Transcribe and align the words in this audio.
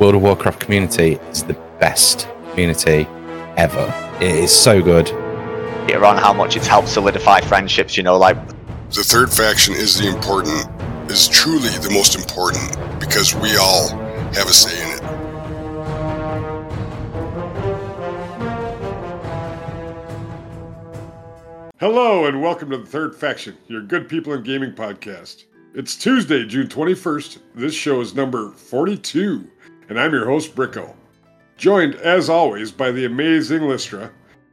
World 0.00 0.14
of 0.16 0.20
Warcraft 0.20 0.60
community 0.60 1.14
is 1.30 1.44
the 1.44 1.54
best 1.80 2.28
community 2.50 3.06
ever. 3.56 3.94
It 4.20 4.34
is 4.34 4.52
so 4.52 4.82
good. 4.82 5.10
on 5.10 6.18
how 6.18 6.34
much 6.34 6.54
it's 6.54 6.66
helped 6.66 6.88
solidify 6.88 7.40
friendships. 7.40 7.96
You 7.96 8.02
know, 8.02 8.18
like 8.18 8.36
The 8.90 9.02
third 9.02 9.32
faction 9.32 9.72
is 9.72 9.98
the 9.98 10.06
important, 10.08 10.70
is 11.10 11.26
truly 11.28 11.70
the 11.78 11.90
most 11.90 12.14
important 12.14 12.76
because 13.00 13.34
we 13.36 13.56
all 13.56 13.88
have 14.34 14.46
a 14.46 14.52
say 14.52 14.76
in 14.84 14.98
it. 14.98 15.02
Hello 21.80 22.26
and 22.26 22.42
welcome 22.42 22.68
to 22.68 22.76
the 22.76 22.86
Third 22.86 23.16
Faction, 23.16 23.56
your 23.66 23.80
Good 23.80 24.10
People 24.10 24.34
in 24.34 24.42
Gaming 24.42 24.72
podcast. 24.72 25.44
It's 25.74 25.96
Tuesday, 25.96 26.44
June 26.44 26.68
21st. 26.68 27.38
This 27.54 27.74
show 27.74 28.00
is 28.00 28.14
number 28.14 28.50
42, 28.50 29.50
and 29.88 29.98
I'm 29.98 30.12
your 30.12 30.26
host, 30.26 30.54
Bricko. 30.54 30.94
Joined, 31.56 31.94
as 31.96 32.28
always, 32.28 32.70
by 32.70 32.90
the 32.90 33.04
amazing 33.04 33.62
Lystra. 33.62 34.10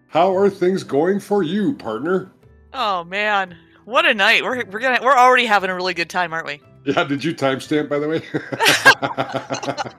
How 0.07 0.35
are 0.35 0.49
things 0.49 0.83
going 0.83 1.19
for 1.19 1.43
you, 1.43 1.73
partner? 1.73 2.31
Oh 2.73 3.03
man, 3.03 3.57
what 3.85 4.05
a 4.05 4.13
night! 4.13 4.43
We're 4.43 4.63
we're 4.65 4.79
gonna 4.79 4.99
we're 5.01 5.17
already 5.17 5.45
having 5.45 5.69
a 5.69 5.75
really 5.75 5.93
good 5.93 6.09
time, 6.09 6.33
aren't 6.33 6.47
we? 6.47 6.61
Yeah, 6.85 7.03
did 7.03 7.23
you 7.23 7.33
timestamp, 7.33 7.89
by 7.89 7.99
the 7.99 8.09
way? 8.09 8.21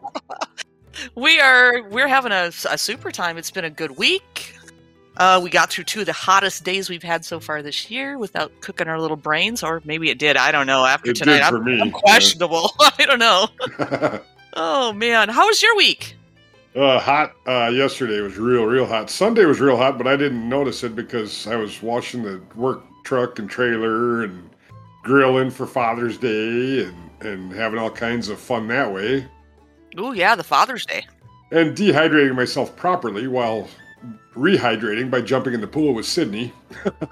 We 1.14 1.40
are 1.40 1.82
we're 1.90 2.08
having 2.08 2.32
a, 2.32 2.50
a 2.70 2.78
super 2.78 3.10
time. 3.10 3.36
It's 3.38 3.50
been 3.50 3.64
a 3.64 3.70
good 3.70 3.96
week. 3.96 4.56
Uh, 5.16 5.40
we 5.42 5.48
got 5.48 5.70
through 5.70 5.84
two 5.84 6.00
of 6.00 6.06
the 6.06 6.12
hottest 6.12 6.64
days 6.64 6.90
we've 6.90 7.02
had 7.02 7.24
so 7.24 7.38
far 7.38 7.62
this 7.62 7.88
year 7.88 8.18
without 8.18 8.60
cooking 8.60 8.88
our 8.88 9.00
little 9.00 9.16
brains, 9.16 9.62
or 9.62 9.80
maybe 9.84 10.10
it 10.10 10.18
did. 10.18 10.36
I 10.36 10.50
don't 10.50 10.66
know. 10.66 10.84
After 10.84 11.12
It 11.12 11.16
tonight, 11.16 11.40
I'm, 11.40 11.64
me, 11.64 11.80
I'm 11.80 11.88
yeah. 11.88 11.92
questionable. 11.92 12.72
I 12.98 13.04
don't 13.06 13.20
know. 13.20 14.20
Oh 14.54 14.92
man, 14.92 15.28
how 15.28 15.46
was 15.46 15.62
your 15.62 15.76
week? 15.76 16.16
uh, 16.76 16.98
hot 16.98 17.34
uh, 17.46 17.70
yesterday 17.72 18.20
was 18.20 18.36
real, 18.36 18.64
real 18.64 18.86
hot. 18.86 19.10
Sunday 19.10 19.44
was 19.44 19.60
real 19.60 19.76
hot, 19.76 19.96
but 19.96 20.06
I 20.06 20.16
didn't 20.16 20.48
notice 20.48 20.82
it 20.82 20.96
because 20.96 21.46
I 21.46 21.56
was 21.56 21.82
washing 21.82 22.22
the 22.22 22.40
work 22.56 22.82
truck 23.04 23.38
and 23.38 23.48
trailer 23.48 24.24
and 24.24 24.50
grilling 25.02 25.50
for 25.50 25.66
Father's 25.66 26.18
Day 26.18 26.84
and, 26.84 27.10
and 27.20 27.52
having 27.52 27.78
all 27.78 27.90
kinds 27.90 28.28
of 28.28 28.40
fun 28.40 28.66
that 28.68 28.92
way. 28.92 29.26
Oh 29.96 30.12
yeah, 30.12 30.34
the 30.34 30.44
Father's 30.44 30.84
Day. 30.86 31.06
And 31.52 31.76
dehydrating 31.76 32.34
myself 32.34 32.74
properly 32.74 33.28
while 33.28 33.68
rehydrating 34.34 35.10
by 35.10 35.20
jumping 35.20 35.54
in 35.54 35.60
the 35.60 35.68
pool 35.68 35.94
with 35.94 36.06
Sydney. 36.06 36.52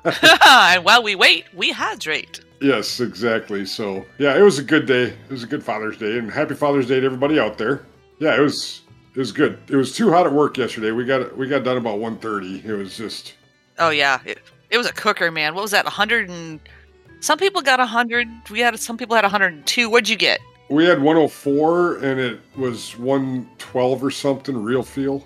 and 0.05 0.85
while 0.85 1.03
we 1.03 1.15
wait, 1.15 1.45
we 1.55 1.71
hydrate. 1.71 2.41
Yes, 2.63 3.01
exactly. 3.01 3.67
So 3.67 4.05
yeah, 4.19 4.39
it 4.39 4.43
was 4.43 4.59
a 4.59 4.63
good 4.63 4.87
day. 4.87 5.05
It 5.05 5.31
was 5.31 5.43
a 5.43 5.47
good 5.47 5.63
Father's 5.63 5.97
Day, 5.97 6.19
and 6.19 6.31
happy 6.31 6.55
Father's 6.55 6.87
Day 6.87 7.01
to 7.01 7.07
everybody 7.07 7.39
out 7.39 7.59
there. 7.59 7.85
Yeah, 8.19 8.37
it 8.37 8.41
was 8.41 8.83
it 9.15 9.19
was 9.19 9.33
good. 9.33 9.59
It 9.69 9.77
was 9.77 9.95
too 9.95 10.11
hot 10.11 10.27
at 10.27 10.33
work 10.33 10.57
yesterday. 10.57 10.93
We 10.93 11.05
got 11.05 11.37
we 11.37 11.49
got 11.49 11.65
done 11.65 11.77
about 11.77 11.99
1.30. 11.99 12.65
It 12.65 12.75
was 12.75 12.97
just 12.97 13.35
Oh 13.79 13.91
yeah, 13.91 14.21
it, 14.25 14.39
it 14.71 14.79
was 14.79 14.87
a 14.87 14.93
cooker, 14.93 15.31
man. 15.31 15.55
What 15.55 15.63
was 15.63 15.73
that? 15.73 15.87
hundred 15.87 16.31
and 16.31 16.61
some 17.21 17.39
people 17.39 17.63
got 17.63 17.81
hundred. 17.81 18.29
We 18.51 18.61
had 18.61 18.79
some 18.79 18.97
people 18.97 19.17
had 19.17 19.25
hundred 19.25 19.55
and 19.55 19.67
two. 19.67 19.91
What'd 19.91 20.09
you 20.09 20.17
get? 20.17 20.41
we 20.73 20.87
had 20.87 21.03
104 21.03 21.99
and 21.99 22.19
it 22.19 22.41
was 22.57 22.97
112 22.99 24.05
or 24.05 24.11
something 24.11 24.57
real 24.57 24.83
feel. 24.83 25.23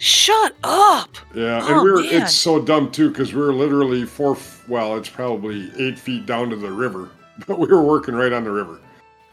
Shut 0.00 0.54
up! 0.64 1.10
Yeah, 1.34 1.60
Oh, 1.62 1.74
and 1.74 1.82
we 1.84 1.90
were 1.92 2.00
man. 2.02 2.22
it's 2.22 2.34
so 2.34 2.60
dumb 2.60 2.90
too 2.90 3.10
because 3.10 3.34
we 3.34 3.40
were 3.40 3.52
literally 3.52 4.04
four 4.06 4.36
well, 4.66 4.96
it's 4.96 5.10
probably 5.10 5.70
eight 5.78 5.98
feet 5.98 6.24
down 6.26 6.48
to 6.50 6.56
the 6.56 6.70
river, 6.72 7.10
but 7.46 7.58
we 7.58 7.66
were 7.68 7.82
working 7.82 8.14
right 8.14 8.32
on 8.32 8.44
the 8.44 8.50
river. 8.50 8.80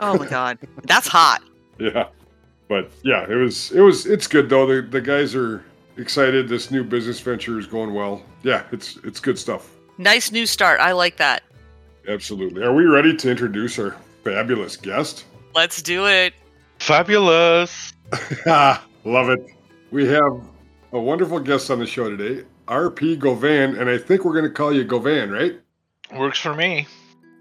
Oh 0.01 0.17
my 0.17 0.27
god, 0.27 0.59
that's 0.83 1.07
hot. 1.07 1.41
Yeah. 1.79 2.07
But 2.67 2.91
yeah, 3.03 3.25
it 3.29 3.35
was 3.35 3.71
it 3.71 3.79
was 3.81 4.05
it's 4.07 4.25
good 4.27 4.49
though. 4.49 4.65
The 4.65 4.81
the 4.81 4.99
guys 4.99 5.35
are 5.35 5.63
excited. 5.97 6.49
This 6.49 6.69
new 6.71 6.83
business 6.83 7.19
venture 7.19 7.59
is 7.59 7.65
going 7.67 7.93
well. 7.93 8.23
Yeah, 8.43 8.63
it's 8.71 8.97
it's 9.03 9.19
good 9.19 9.37
stuff. 9.39 9.69
Nice 9.99 10.31
new 10.31 10.45
start. 10.47 10.79
I 10.81 10.91
like 10.91 11.17
that. 11.17 11.43
Absolutely. 12.07 12.63
Are 12.63 12.73
we 12.73 12.85
ready 12.85 13.15
to 13.15 13.29
introduce 13.31 13.77
our 13.79 13.95
fabulous 14.23 14.75
guest? 14.75 15.25
Let's 15.55 15.81
do 15.83 16.07
it. 16.07 16.33
Fabulous. 16.79 17.93
Love 18.45 19.29
it. 19.29 19.45
We 19.91 20.07
have 20.07 20.41
a 20.91 20.99
wonderful 20.99 21.39
guest 21.39 21.69
on 21.69 21.79
the 21.79 21.87
show 21.87 22.09
today, 22.09 22.45
RP 22.67 23.19
Govan, 23.19 23.75
and 23.75 23.89
I 23.89 23.97
think 23.97 24.23
we're 24.23 24.33
going 24.33 24.45
to 24.45 24.51
call 24.51 24.73
you 24.73 24.83
Govan, 24.83 25.31
right? 25.31 25.59
Works 26.13 26.39
for 26.39 26.55
me. 26.55 26.87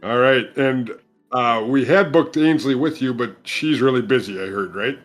All 0.03 0.19
right. 0.19 0.45
And 0.57 0.91
uh, 1.33 1.65
we 1.67 1.85
had 1.85 2.13
booked 2.13 2.37
Ainsley 2.37 2.75
with 2.75 3.01
you, 3.01 3.15
but 3.15 3.37
she's 3.45 3.81
really 3.81 4.03
busy, 4.03 4.41
I 4.41 4.47
heard, 4.47 4.75
right? 4.75 4.99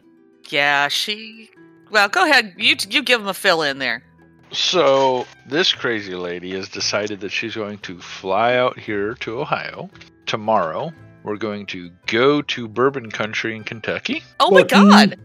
Yeah, 0.50 0.88
she. 0.88 1.50
Well, 1.92 2.08
go 2.10 2.24
ahead. 2.26 2.54
You 2.58 2.76
you 2.90 3.04
give 3.04 3.20
them 3.20 3.28
a 3.28 3.34
fill 3.34 3.62
in 3.62 3.80
there. 3.80 4.04
So, 4.52 5.26
this 5.48 5.74
crazy 5.74 6.16
lady 6.16 6.52
has 6.52 6.68
decided 6.68 7.22
that 7.22 7.30
she's 7.30 7.56
going 7.56 7.78
to 7.80 8.00
fly 8.00 8.56
out 8.56 8.78
here 8.78 9.14
to 9.16 9.40
Ohio 9.40 9.90
tomorrow. 10.26 10.92
We're 11.24 11.38
going 11.38 11.68
to 11.68 11.90
go 12.08 12.42
to 12.42 12.68
Bourbon 12.68 13.12
Country 13.12 13.56
in 13.56 13.64
Kentucky. 13.64 14.24
Oh 14.40 14.52
my 14.52 14.64
god. 14.64 15.18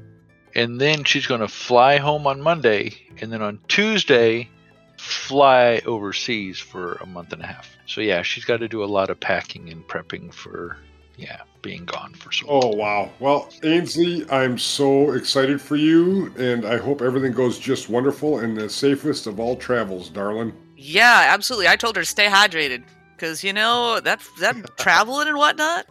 And 0.56 0.80
then 0.80 1.04
she's 1.04 1.26
going 1.26 1.42
to 1.42 1.48
fly 1.48 1.98
home 1.98 2.26
on 2.26 2.40
Monday. 2.40 2.94
And 3.20 3.30
then 3.30 3.42
on 3.42 3.60
Tuesday, 3.68 4.48
fly 4.96 5.82
overseas 5.84 6.58
for 6.58 6.94
a 6.94 7.06
month 7.06 7.34
and 7.34 7.42
a 7.42 7.46
half. 7.46 7.68
So, 7.84 8.00
yeah, 8.00 8.22
she's 8.22 8.46
got 8.46 8.60
to 8.60 8.68
do 8.68 8.82
a 8.82 8.86
lot 8.86 9.10
of 9.10 9.20
packing 9.20 9.68
and 9.68 9.86
prepping 9.86 10.32
for, 10.32 10.78
yeah, 11.18 11.42
being 11.60 11.84
gone 11.84 12.14
for 12.14 12.32
so 12.32 12.46
oh, 12.48 12.58
long. 12.60 12.64
Oh, 12.64 12.76
wow. 12.76 13.10
Well, 13.20 13.52
Ainsley, 13.64 14.24
I'm 14.30 14.56
so 14.56 15.12
excited 15.12 15.60
for 15.60 15.76
you, 15.76 16.32
and 16.38 16.64
I 16.64 16.78
hope 16.78 17.02
everything 17.02 17.32
goes 17.32 17.58
just 17.58 17.90
wonderful 17.90 18.38
and 18.38 18.56
the 18.56 18.70
safest 18.70 19.26
of 19.26 19.38
all 19.38 19.56
travels, 19.56 20.08
darling. 20.08 20.54
Yeah, 20.74 21.26
absolutely. 21.28 21.68
I 21.68 21.76
told 21.76 21.96
her 21.96 22.02
to 22.02 22.08
stay 22.08 22.28
hydrated 22.28 22.82
because 23.14 23.44
you 23.44 23.52
know 23.52 24.00
that 24.00 24.22
that 24.40 24.56
traveling 24.78 25.28
and 25.28 25.36
whatnot. 25.36 25.86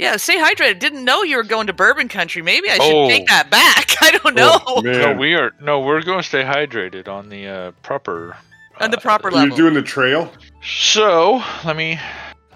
Yeah, 0.00 0.16
stay 0.16 0.38
hydrated. 0.38 0.78
Didn't 0.78 1.04
know 1.04 1.22
you 1.22 1.36
were 1.36 1.42
going 1.42 1.66
to 1.66 1.74
Bourbon 1.74 2.08
Country. 2.08 2.40
Maybe 2.40 2.70
I 2.70 2.76
should 2.78 2.94
Oh. 2.94 3.06
take 3.08 3.26
that 3.26 3.50
back. 3.50 3.96
I 4.00 4.12
don't 4.12 4.34
know. 4.34 4.58
Oh, 4.66 4.80
No, 4.80 5.12
we 5.12 5.34
are 5.34 5.52
no, 5.60 5.80
we're 5.80 6.00
going 6.02 6.20
to 6.20 6.26
stay 6.26 6.42
hydrated 6.42 7.06
on 7.06 7.28
the 7.28 7.46
uh, 7.46 7.70
proper. 7.82 8.36
On 8.80 8.90
the 8.90 8.96
uh, 8.96 9.00
proper 9.00 9.28
Are 9.28 9.32
you 9.32 9.36
level. 9.40 9.56
doing 9.58 9.74
the 9.74 9.82
trail? 9.82 10.32
So 10.62 11.42
let 11.66 11.76
me 11.76 12.00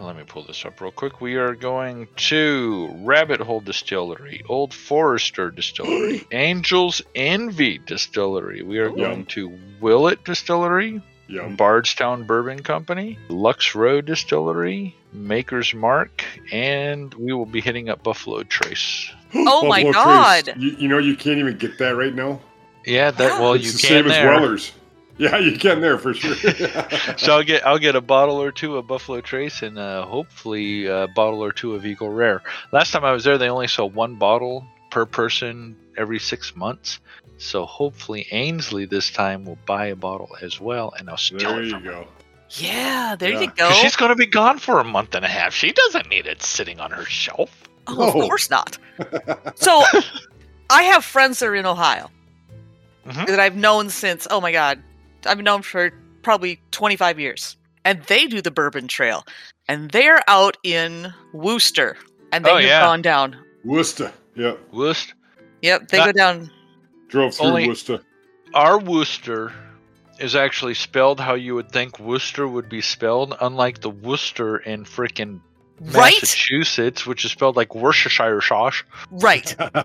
let 0.00 0.16
me 0.16 0.22
pull 0.27 0.43
this 0.44 0.65
up 0.65 0.81
real 0.81 0.91
quick. 0.91 1.21
We 1.21 1.34
are 1.37 1.54
going 1.54 2.09
to 2.16 2.91
Rabbit 3.03 3.41
Hole 3.41 3.60
Distillery, 3.60 4.43
Old 4.49 4.72
Forester 4.72 5.50
Distillery, 5.50 6.27
Angels 6.33 7.03
Envy 7.15 7.77
Distillery. 7.77 8.62
We 8.62 8.78
are 8.78 8.87
Yum. 8.88 8.97
going 8.97 9.27
to 9.27 9.53
Willet 9.83 10.25
Distillery, 10.25 11.03
Yum. 11.26 11.56
Bardstown 11.56 12.24
Bourbon 12.24 12.62
Company, 12.62 13.18
Lux 13.28 13.74
Row 13.74 14.00
Distillery, 14.00 14.94
Maker's 15.12 15.72
Mark, 15.74 16.24
and 16.52 17.12
we 17.14 17.32
will 17.32 17.46
be 17.46 17.60
hitting 17.60 17.88
up 17.88 18.02
Buffalo 18.02 18.42
Trace. 18.42 19.10
Oh 19.36 19.66
my 19.66 19.82
Buffalo 19.82 20.04
God. 20.04 20.44
Trace. 20.44 20.56
You, 20.58 20.70
you 20.78 20.88
know, 20.88 20.98
you 20.98 21.16
can't 21.16 21.38
even 21.38 21.58
get 21.58 21.78
that 21.78 21.96
right 21.96 22.14
now. 22.14 22.40
Yeah, 22.86 23.10
that 23.10 23.40
well 23.40 23.54
it's 23.54 23.64
you 23.64 23.72
the 23.72 23.78
can 23.78 23.88
same 23.88 24.08
there. 24.08 24.32
as 24.32 24.40
Weller's. 24.40 24.72
Yeah, 25.16 25.38
you 25.38 25.56
can 25.56 25.80
there 25.80 25.98
for 25.98 26.12
sure. 26.12 26.34
so 27.16 27.36
I'll 27.36 27.42
get 27.44 27.66
I'll 27.66 27.78
get 27.78 27.94
a 27.96 28.00
bottle 28.00 28.41
or 28.41 28.52
two 28.52 28.76
of 28.76 28.86
Buffalo 28.86 29.20
Trace 29.20 29.62
and 29.62 29.78
uh, 29.78 30.04
hopefully 30.06 30.86
a 30.86 31.06
bottle 31.08 31.42
or 31.42 31.52
two 31.52 31.74
of 31.74 31.86
Eagle 31.86 32.10
Rare. 32.10 32.42
Last 32.72 32.91
time 32.92 33.04
I 33.04 33.12
was 33.12 33.24
there, 33.24 33.38
they 33.38 33.48
only 33.48 33.68
sold 33.68 33.94
one 33.94 34.16
bottle 34.16 34.66
per 34.94 35.05
person 35.05 35.75
every 35.97 36.21
six 36.21 36.55
months. 36.55 37.00
So 37.37 37.66
hopefully 37.66 38.28
Ainsley 38.31 38.84
this 38.84 39.10
time 39.10 39.44
will 39.44 39.59
buy 39.66 39.87
a 39.87 39.97
bottle 39.97 40.37
as 40.41 40.60
well, 40.60 40.94
and 40.97 41.10
I'll 41.10 41.16
steal 41.16 41.38
there 41.50 41.60
it 41.62 41.65
you 41.66 41.71
from 41.72 41.82
her. 41.82 41.91
go. 41.91 42.09
yeah, 42.50 43.16
there 43.19 43.33
Yeah. 43.33 43.41
you 43.41 43.50
go. 43.56 43.72
she's 43.72 43.97
going 43.97 44.10
to 44.10 44.15
be 44.16 44.27
gone 44.27 44.59
for 44.60 44.78
a 44.78 44.84
month 44.84 45.16
and 45.16 45.25
a 45.25 45.28
half. 45.28 45.53
She 45.53 45.72
doesn't 45.72 46.09
need 46.09 46.27
it 46.27 46.43
sitting 46.43 46.78
on 46.78 46.93
her 46.93 47.04
shelf. 47.04 47.50
Oh, 47.88 48.06
of 48.06 48.12
course 48.12 48.49
not. 48.50 48.78
So, 49.56 49.83
I 50.71 50.84
have 50.84 51.04
friends 51.04 51.41
that 51.41 51.47
are 51.47 51.54
in 51.56 51.66
Ohio 51.66 52.09
Mhm. 53.07 53.27
that 53.27 53.41
I've 53.41 53.57
known 53.57 53.91
since, 53.91 54.28
oh 54.30 54.41
my 54.41 54.53
God, 54.53 54.80
I've 55.27 55.41
known 55.42 55.63
for 55.63 55.91
probably 56.22 56.60
25 56.71 57.18
years. 57.18 57.57
And 57.84 58.01
they 58.04 58.27
do 58.28 58.41
the 58.41 58.51
Bourbon 58.53 58.86
Trail. 58.89 59.27
And 59.68 59.91
they're 59.91 60.22
out 60.28 60.57
in 60.63 61.13
Wooster. 61.33 61.97
And 62.33 62.45
they 62.45 62.51
Oh, 62.51 62.54
have 62.57 62.65
yeah. 62.65 62.80
gone 62.80 63.03
down. 63.03 63.36
Wooster. 63.65 64.13
Yep. 64.36 64.59
Wooster. 64.72 65.15
Yep, 65.63 65.89
they 65.89 65.98
That- 65.98 66.07
go 66.07 66.13
down. 66.13 66.51
Drove 67.09 67.34
through 67.34 67.47
Only- 67.47 67.69
Wooster. 67.69 68.01
Our 68.53 68.78
Wooster 68.78 69.53
is 70.19 70.34
actually 70.36 70.75
spelled 70.75 71.19
how 71.21 71.34
you 71.34 71.54
would 71.54 71.71
think 71.72 71.98
Wooster 71.98 72.47
would 72.47 72.69
be 72.69 72.81
spelled, 72.81 73.36
unlike 73.41 73.81
the 73.81 73.91
Worcester 73.91 74.59
in 74.59 74.84
frickin' 74.84 75.41
Right? 75.81 76.15
Massachusetts, 76.22 77.04
which 77.04 77.25
is 77.25 77.33
spelled 77.33 77.57
like 77.57 77.75
Worcestershire 77.75 78.41
sauce. 78.41 78.84
Right. 79.10 79.54
yeah. 79.59 79.83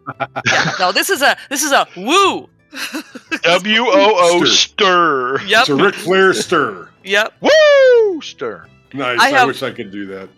No, 0.80 0.92
this 0.92 1.10
is 1.10 1.22
a 1.24 1.36
this 1.50 1.64
is 1.64 1.72
a 1.72 1.88
woo. 1.98 2.48
W 3.44 3.82
O 3.88 4.14
O 4.42 4.44
Stir. 4.46 5.38
stir. 5.40 5.42
Yep. 5.48 5.60
It's 5.62 5.70
a 5.70 5.76
Ric 5.76 5.96
Flair 5.96 6.34
stir. 6.36 6.90
Yep. 7.04 7.34
Woo 7.42 8.22
stir. 8.22 8.68
Nice. 8.94 9.20
I 9.20 9.26
I, 9.26 9.30
have- 9.32 9.48
wish 9.48 9.64
I 9.64 9.72
could 9.72 9.92
do 9.92 10.06
that. 10.08 10.30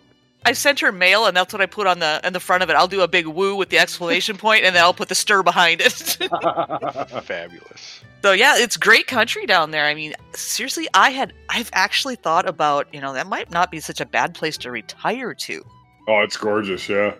I 0.45 0.53
sent 0.53 0.79
her 0.79 0.91
mail, 0.91 1.27
and 1.27 1.37
that's 1.37 1.53
what 1.53 1.61
I 1.61 1.67
put 1.67 1.85
on 1.87 1.99
the 1.99 2.19
in 2.23 2.33
the 2.33 2.39
front 2.39 2.63
of 2.63 2.69
it. 2.69 2.75
I'll 2.75 2.87
do 2.87 3.01
a 3.01 3.07
big 3.07 3.27
woo 3.27 3.55
with 3.55 3.69
the 3.69 3.77
exclamation 3.77 4.37
point, 4.37 4.63
and 4.65 4.75
then 4.75 4.83
I'll 4.83 4.93
put 4.93 5.09
the 5.09 5.15
stir 5.15 5.43
behind 5.43 5.81
it. 5.81 5.91
Fabulous. 7.23 8.01
so 8.23 8.31
yeah, 8.31 8.55
it's 8.57 8.75
great 8.77 9.07
country 9.07 9.45
down 9.45 9.71
there. 9.71 9.85
I 9.85 9.93
mean, 9.93 10.13
seriously, 10.33 10.87
I 10.93 11.11
had 11.11 11.33
I've 11.49 11.69
actually 11.73 12.15
thought 12.15 12.47
about 12.47 12.87
you 12.93 13.01
know 13.01 13.13
that 13.13 13.27
might 13.27 13.51
not 13.51 13.69
be 13.71 13.79
such 13.79 14.01
a 14.01 14.05
bad 14.05 14.33
place 14.33 14.57
to 14.59 14.71
retire 14.71 15.33
to. 15.35 15.63
oh, 16.07 16.21
it's 16.21 16.37
gorgeous. 16.37 16.89
Yeah. 16.89 17.13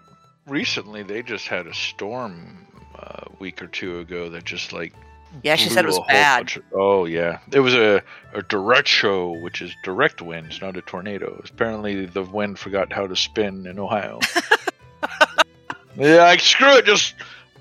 Recently, 0.47 1.03
they 1.03 1.21
just 1.21 1.47
had 1.47 1.67
a 1.67 1.73
storm 1.73 2.65
uh, 2.97 3.25
a 3.27 3.31
week 3.39 3.61
or 3.61 3.67
two 3.67 3.99
ago 3.99 4.29
that 4.29 4.43
just 4.45 4.73
like. 4.73 4.93
Yeah, 5.43 5.55
she 5.55 5.69
said 5.69 5.85
it 5.85 5.87
was 5.87 5.99
bad. 6.07 6.55
of- 6.55 6.63
oh 6.73 7.05
yeah, 7.05 7.39
it 7.51 7.59
was 7.59 7.73
a 7.73 8.03
a 8.33 8.41
direct 8.43 8.87
show, 8.87 9.31
which 9.39 9.61
is 9.61 9.75
direct 9.83 10.21
winds, 10.21 10.61
not 10.61 10.77
a 10.77 10.81
tornado. 10.81 11.41
Apparently, 11.49 12.05
the 12.05 12.23
wind 12.23 12.59
forgot 12.59 12.91
how 12.91 13.07
to 13.07 13.15
spin 13.15 13.65
in 13.65 13.79
Ohio. 13.79 14.19
yeah, 15.97 16.23
like, 16.23 16.39
screw 16.39 16.77
it, 16.77 16.85
just 16.85 17.15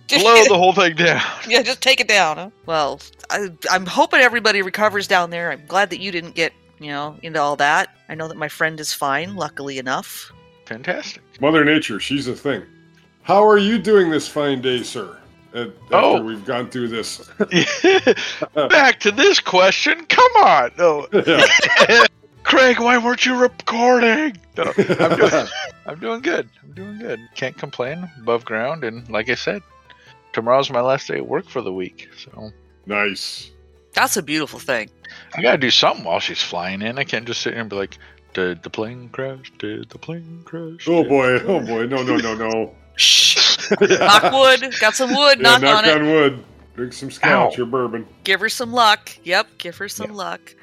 blow 0.09 0.45
the 0.45 0.59
whole 0.59 0.73
thing 0.73 0.97
down. 0.97 1.23
yeah, 1.49 1.63
just 1.63 1.81
take 1.81 2.01
it 2.01 2.09
down. 2.09 2.37
Huh? 2.37 2.51
Well, 2.67 3.01
I, 3.31 3.51
I'm 3.71 3.87
hoping 3.87 4.21
everybody 4.21 4.63
recovers 4.63 5.07
down 5.07 5.31
there. 5.31 5.53
I'm 5.53 5.65
glad 5.67 5.91
that 5.91 6.01
you 6.01 6.11
didn't 6.11 6.35
get 6.35 6.53
you 6.79 6.89
know 6.89 7.17
into 7.23 7.41
all 7.41 7.57
that. 7.57 7.97
I 8.09 8.15
know 8.15 8.29
that 8.29 8.37
my 8.37 8.49
friend 8.49 8.79
is 8.81 8.93
fine, 8.93 9.37
luckily 9.37 9.79
enough. 9.79 10.33
Fantastic. 10.67 11.23
Mother 11.41 11.65
Nature, 11.65 12.01
she's 12.01 12.29
a 12.29 12.35
thing. 12.35 12.63
How 13.23 13.47
are 13.47 13.59
you 13.59 13.79
doing 13.79 14.11
this 14.11 14.29
fine 14.29 14.61
day, 14.61 14.83
sir? 14.83 15.20
Uh, 15.53 15.59
After 15.59 15.73
Oh. 15.93 16.23
we've 16.23 16.45
gone 16.45 16.71
through 16.71 16.89
this. 16.89 17.29
Back 18.55 19.01
to 19.01 19.11
this 19.11 19.41
question. 19.41 20.05
Come 20.07 20.33
on, 20.45 20.71
no, 20.79 21.07
Yeah. 21.13 22.07
Craig, 22.43 22.81
why 22.81 22.97
weren't 22.99 23.25
you 23.27 23.37
recording? 23.37 24.37
No, 24.57 24.73
I'm 24.99 25.17
doing, 25.19 25.47
I'm 25.87 25.99
doing 26.01 26.21
good. 26.23 26.49
I'm 26.63 26.73
doing 26.73 26.99
good. 26.99 27.21
Can't 27.35 27.57
complain. 27.57 28.11
Above 28.19 28.45
ground, 28.45 28.83
and 28.83 29.09
like 29.11 29.29
I 29.29 29.35
said, 29.35 29.63
tomorrow's 30.33 30.71
my 30.71 30.81
last 30.81 31.07
day 31.09 31.17
at 31.17 31.27
work 31.27 31.47
for 31.49 31.61
the 31.63 31.73
week, 31.73 32.09
so 32.19 32.51
nice. 32.87 33.51
That's 33.93 34.17
a 34.17 34.23
beautiful 34.23 34.59
thing. 34.59 34.89
I 35.35 35.43
gotta 35.43 35.59
do 35.59 35.71
something 35.71 36.05
while 36.05 36.21
she's 36.21 36.43
flying 36.43 36.81
in. 36.83 36.99
I 36.99 37.05
can't 37.05 37.27
just 37.27 37.43
sit 37.43 37.53
here 37.53 37.61
and 37.61 37.69
be 37.71 37.77
like, 37.77 37.99
"Did 38.35 38.63
the 38.63 38.71
plane 38.71 39.11
crash? 39.11 39.53
Did 39.59 39.91
the 39.91 39.99
plane 39.99 40.43
crash?" 40.45 40.89
Oh 40.89 41.05
boy, 41.05 41.41
oh 41.41 41.61
boy, 41.61 41.87
no, 41.87 42.03
no, 42.03 42.17
no, 42.17 42.35
no. 42.35 42.75
Shh. 42.97 43.40
Yeah. 43.81 43.97
knock 44.21 44.33
wood. 44.33 44.75
Got 44.81 44.95
some 44.97 45.15
wood. 45.15 45.39
Yeah, 45.39 45.43
knock, 45.59 45.63
knock 45.63 45.85
on 45.85 45.89
it. 45.89 45.97
on 45.97 46.07
wood. 46.11 46.45
Drink 46.77 46.93
some 46.93 47.11
scotch 47.11 47.59
Ow. 47.59 47.63
or 47.63 47.67
bourbon. 47.67 48.07
Give 48.25 48.41
her 48.41 48.49
some 48.49 48.73
luck. 48.73 49.11
Yep, 49.25 49.49
give 49.59 49.77
her 49.79 49.89
some 49.89 50.15
luck. 50.15 50.55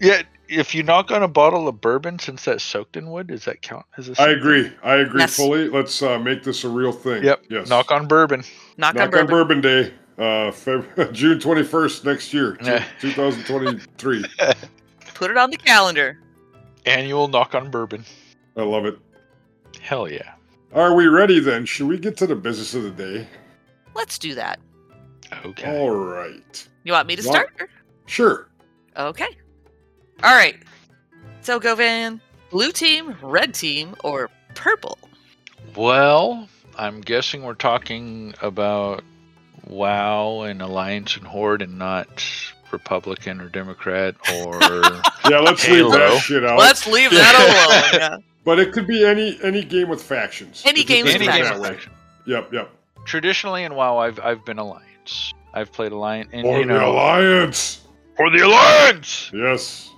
Yeah, 0.00 0.22
if 0.48 0.74
you 0.74 0.82
knock 0.82 1.10
on 1.10 1.22
a 1.22 1.28
bottle 1.28 1.68
of 1.68 1.80
bourbon, 1.80 2.18
since 2.18 2.44
that's 2.44 2.64
soaked 2.64 2.96
in 2.96 3.10
wood, 3.10 3.26
does 3.26 3.44
that 3.44 3.60
count 3.60 3.84
as 3.98 4.08
a? 4.08 4.12
I 4.12 4.14
sin? 4.14 4.38
agree. 4.38 4.72
I 4.82 4.94
agree 4.96 5.20
Yes. 5.20 5.36
fully. 5.36 5.68
Let's 5.68 6.00
uh, 6.02 6.18
make 6.18 6.42
this 6.42 6.64
a 6.64 6.68
real 6.68 6.92
thing. 6.92 7.22
Yep. 7.24 7.44
Yes. 7.50 7.68
Knock 7.68 7.90
on 7.90 8.06
bourbon. 8.08 8.42
Knock, 8.78 8.94
Knock 8.94 9.04
on 9.14 9.26
bourbon. 9.26 9.26
Bourbon 9.26 9.60
Day, 9.60 9.92
uh, 10.18 10.50
Feb- 10.50 11.12
June 11.12 11.38
21st 11.38 12.04
next 12.04 12.32
year, 12.32 12.56
2023. 13.00 14.24
Put 15.14 15.30
it 15.30 15.36
on 15.36 15.50
the 15.50 15.56
calendar. 15.58 16.18
Annual 16.86 17.28
knock 17.28 17.54
on 17.54 17.70
bourbon. 17.70 18.04
I 18.56 18.62
love 18.62 18.86
it. 18.86 18.98
Hell 19.80 20.08
yeah. 20.08 20.32
Are 20.72 20.94
we 20.94 21.06
ready 21.08 21.40
then? 21.40 21.64
Should 21.66 21.88
we 21.88 21.98
get 21.98 22.16
to 22.18 22.26
the 22.26 22.36
business 22.36 22.74
of 22.74 22.82
the 22.84 22.90
day? 22.90 23.26
Let's 23.94 24.18
do 24.18 24.34
that. 24.36 24.60
Okay. 25.44 25.78
All 25.78 25.90
right. 25.90 26.68
You 26.84 26.92
want 26.92 27.08
me 27.08 27.16
to 27.16 27.22
What? 27.22 27.32
start? 27.34 27.70
Sure. 28.06 28.48
Okay. 28.96 29.28
All 30.22 30.34
right. 30.34 30.56
So, 31.42 31.58
Govan, 31.58 32.20
blue 32.50 32.72
team, 32.72 33.16
red 33.22 33.54
team, 33.54 33.94
or 34.04 34.30
purple? 34.54 34.98
Well, 35.76 36.48
I'm 36.76 37.00
guessing 37.00 37.42
we're 37.42 37.54
talking 37.54 38.34
about 38.42 39.02
WoW 39.66 40.42
and 40.42 40.60
Alliance 40.62 41.16
and 41.16 41.26
Horde 41.26 41.62
and 41.62 41.78
not 41.78 42.08
Republican 42.70 43.40
or 43.40 43.48
Democrat 43.48 44.14
or 44.42 44.60
Yeah, 45.30 45.40
let's 45.40 45.66
leave 45.68 45.90
that 45.90 46.20
shit 46.22 46.44
out. 46.44 46.58
Let's 46.58 46.86
leave 46.86 47.10
that 47.10 48.00
alone. 48.10 48.24
Yeah. 48.40 48.44
But 48.44 48.58
it 48.58 48.72
could 48.72 48.86
be 48.86 49.04
any 49.04 49.38
any 49.42 49.62
game 49.62 49.88
with 49.88 50.02
factions. 50.02 50.62
Any 50.66 50.84
game 50.84 51.04
with 51.04 51.16
think 51.16 51.30
any 51.30 51.30
of 51.30 51.34
it 51.34 51.38
game 51.38 51.44
that 51.44 51.54
of 51.56 51.60
way. 51.62 51.76
action. 51.76 51.92
Yep, 52.26 52.52
yep. 52.52 52.70
Traditionally 53.04 53.64
in 53.64 53.74
WoW, 53.74 53.98
I've 53.98 54.18
I've 54.20 54.44
been 54.44 54.58
Alliance. 54.58 55.32
I've 55.52 55.72
played 55.72 55.92
Alliance, 55.92 56.30
and 56.32 56.46
Or 56.46 56.60
you 56.60 56.66
the 56.66 56.84
alliance. 56.84 57.80
for 58.16 58.30
the 58.30 58.44
Alliance. 58.46 59.30
Yes. 59.34 59.90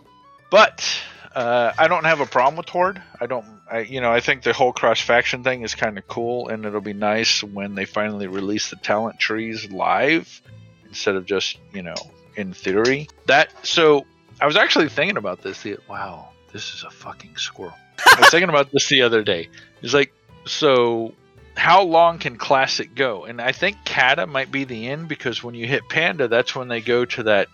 But 0.50 0.86
uh, 1.34 1.72
I 1.78 1.88
don't 1.88 2.04
have 2.04 2.20
a 2.20 2.26
problem 2.26 2.56
with 2.56 2.68
Horde. 2.68 3.02
I 3.20 3.26
don't. 3.26 3.44
I, 3.70 3.80
you 3.80 4.00
know, 4.00 4.12
I 4.12 4.20
think 4.20 4.42
the 4.42 4.52
whole 4.52 4.72
cross 4.72 5.00
faction 5.00 5.42
thing 5.42 5.62
is 5.62 5.74
kind 5.74 5.96
of 5.98 6.06
cool, 6.08 6.48
and 6.48 6.64
it'll 6.66 6.80
be 6.80 6.92
nice 6.92 7.42
when 7.42 7.74
they 7.74 7.84
finally 7.86 8.26
release 8.26 8.70
the 8.70 8.76
talent 8.76 9.18
trees 9.18 9.70
live 9.70 10.42
instead 10.86 11.16
of 11.16 11.24
just 11.26 11.58
you 11.72 11.82
know 11.82 11.94
in 12.36 12.52
theory. 12.52 13.08
That 13.26 13.50
so 13.64 14.04
I 14.40 14.46
was 14.46 14.56
actually 14.56 14.88
thinking 14.88 15.16
about 15.16 15.42
this. 15.42 15.62
The, 15.62 15.78
wow, 15.88 16.28
this 16.52 16.74
is 16.74 16.84
a 16.84 16.90
fucking 16.90 17.36
squirrel. 17.36 17.74
I 17.98 18.20
was 18.20 18.30
thinking 18.30 18.48
about 18.48 18.70
this 18.70 18.88
the 18.88 19.02
other 19.02 19.22
day. 19.22 19.48
It's 19.82 19.94
like 19.94 20.12
so. 20.46 21.14
How 21.54 21.82
long 21.82 22.18
can 22.18 22.36
classic 22.36 22.94
go? 22.94 23.24
And 23.24 23.40
I 23.40 23.52
think 23.52 23.76
Cata 23.84 24.26
might 24.26 24.50
be 24.50 24.64
the 24.64 24.88
end 24.88 25.06
because 25.06 25.42
when 25.42 25.54
you 25.54 25.66
hit 25.66 25.86
Panda, 25.90 26.26
that's 26.26 26.56
when 26.56 26.68
they 26.68 26.80
go 26.80 27.04
to 27.04 27.22
that 27.24 27.48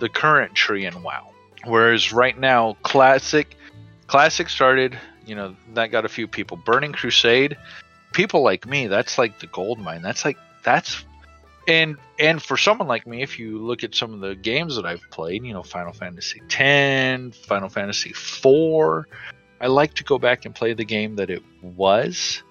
the 0.00 0.08
current 0.08 0.54
tree 0.54 0.86
in 0.86 1.02
WoW. 1.02 1.30
Whereas 1.64 2.12
right 2.12 2.38
now, 2.38 2.76
classic, 2.82 3.56
classic 4.06 4.48
started. 4.48 4.98
You 5.26 5.34
know 5.34 5.56
that 5.74 5.90
got 5.90 6.04
a 6.04 6.08
few 6.08 6.26
people. 6.26 6.56
Burning 6.56 6.92
Crusade, 6.92 7.56
people 8.14 8.42
like 8.42 8.66
me, 8.66 8.86
that's 8.86 9.18
like 9.18 9.40
the 9.40 9.46
gold 9.46 9.78
mine. 9.78 10.00
That's 10.02 10.24
like 10.24 10.38
that's, 10.62 11.04
and 11.68 11.96
and 12.18 12.42
for 12.42 12.56
someone 12.56 12.88
like 12.88 13.06
me, 13.06 13.22
if 13.22 13.38
you 13.38 13.58
look 13.58 13.84
at 13.84 13.94
some 13.94 14.14
of 14.14 14.20
the 14.20 14.34
games 14.34 14.76
that 14.76 14.86
I've 14.86 15.02
played, 15.10 15.44
you 15.44 15.52
know, 15.52 15.62
Final 15.62 15.92
Fantasy 15.92 16.40
X, 16.50 17.36
Final 17.46 17.68
Fantasy 17.68 18.10
IV, 18.10 19.04
I 19.60 19.68
like 19.68 19.94
to 19.94 20.04
go 20.04 20.18
back 20.18 20.44
and 20.44 20.54
play 20.54 20.74
the 20.74 20.84
game 20.84 21.16
that 21.16 21.30
it 21.30 21.42
was. 21.62 22.42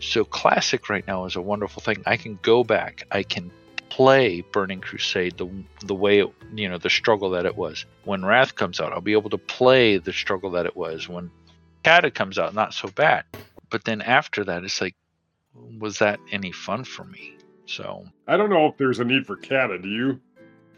So 0.00 0.24
classic 0.24 0.88
right 0.88 1.06
now 1.06 1.26
is 1.26 1.36
a 1.36 1.42
wonderful 1.42 1.82
thing. 1.82 2.02
I 2.06 2.16
can 2.16 2.38
go 2.42 2.64
back. 2.64 3.04
I 3.10 3.22
can 3.22 3.50
play 3.90 4.40
Burning 4.40 4.80
Crusade 4.80 5.36
the 5.36 5.50
the 5.84 5.94
way 5.94 6.20
it, 6.20 6.32
you 6.54 6.68
know 6.68 6.78
the 6.78 6.88
struggle 6.88 7.30
that 7.30 7.44
it 7.44 7.56
was. 7.56 7.84
When 8.04 8.24
Wrath 8.24 8.54
comes 8.54 8.80
out, 8.80 8.92
I'll 8.92 9.00
be 9.00 9.12
able 9.12 9.30
to 9.30 9.38
play 9.38 9.98
the 9.98 10.12
struggle 10.12 10.52
that 10.52 10.64
it 10.64 10.76
was. 10.76 11.08
When 11.08 11.30
Cata 11.84 12.10
comes 12.10 12.38
out, 12.38 12.54
not 12.54 12.72
so 12.72 12.88
bad. 12.88 13.24
But 13.70 13.84
then 13.84 14.00
after 14.00 14.44
that, 14.44 14.64
it's 14.64 14.80
like, 14.80 14.96
was 15.78 15.98
that 15.98 16.18
any 16.32 16.52
fun 16.52 16.84
for 16.84 17.04
me? 17.04 17.36
So, 17.66 18.04
I 18.26 18.36
don't 18.36 18.50
know 18.50 18.66
if 18.66 18.76
there's 18.78 18.98
a 18.98 19.04
need 19.04 19.26
for 19.26 19.36
Cata. 19.36 19.78
Do 19.78 19.88
you? 19.88 20.20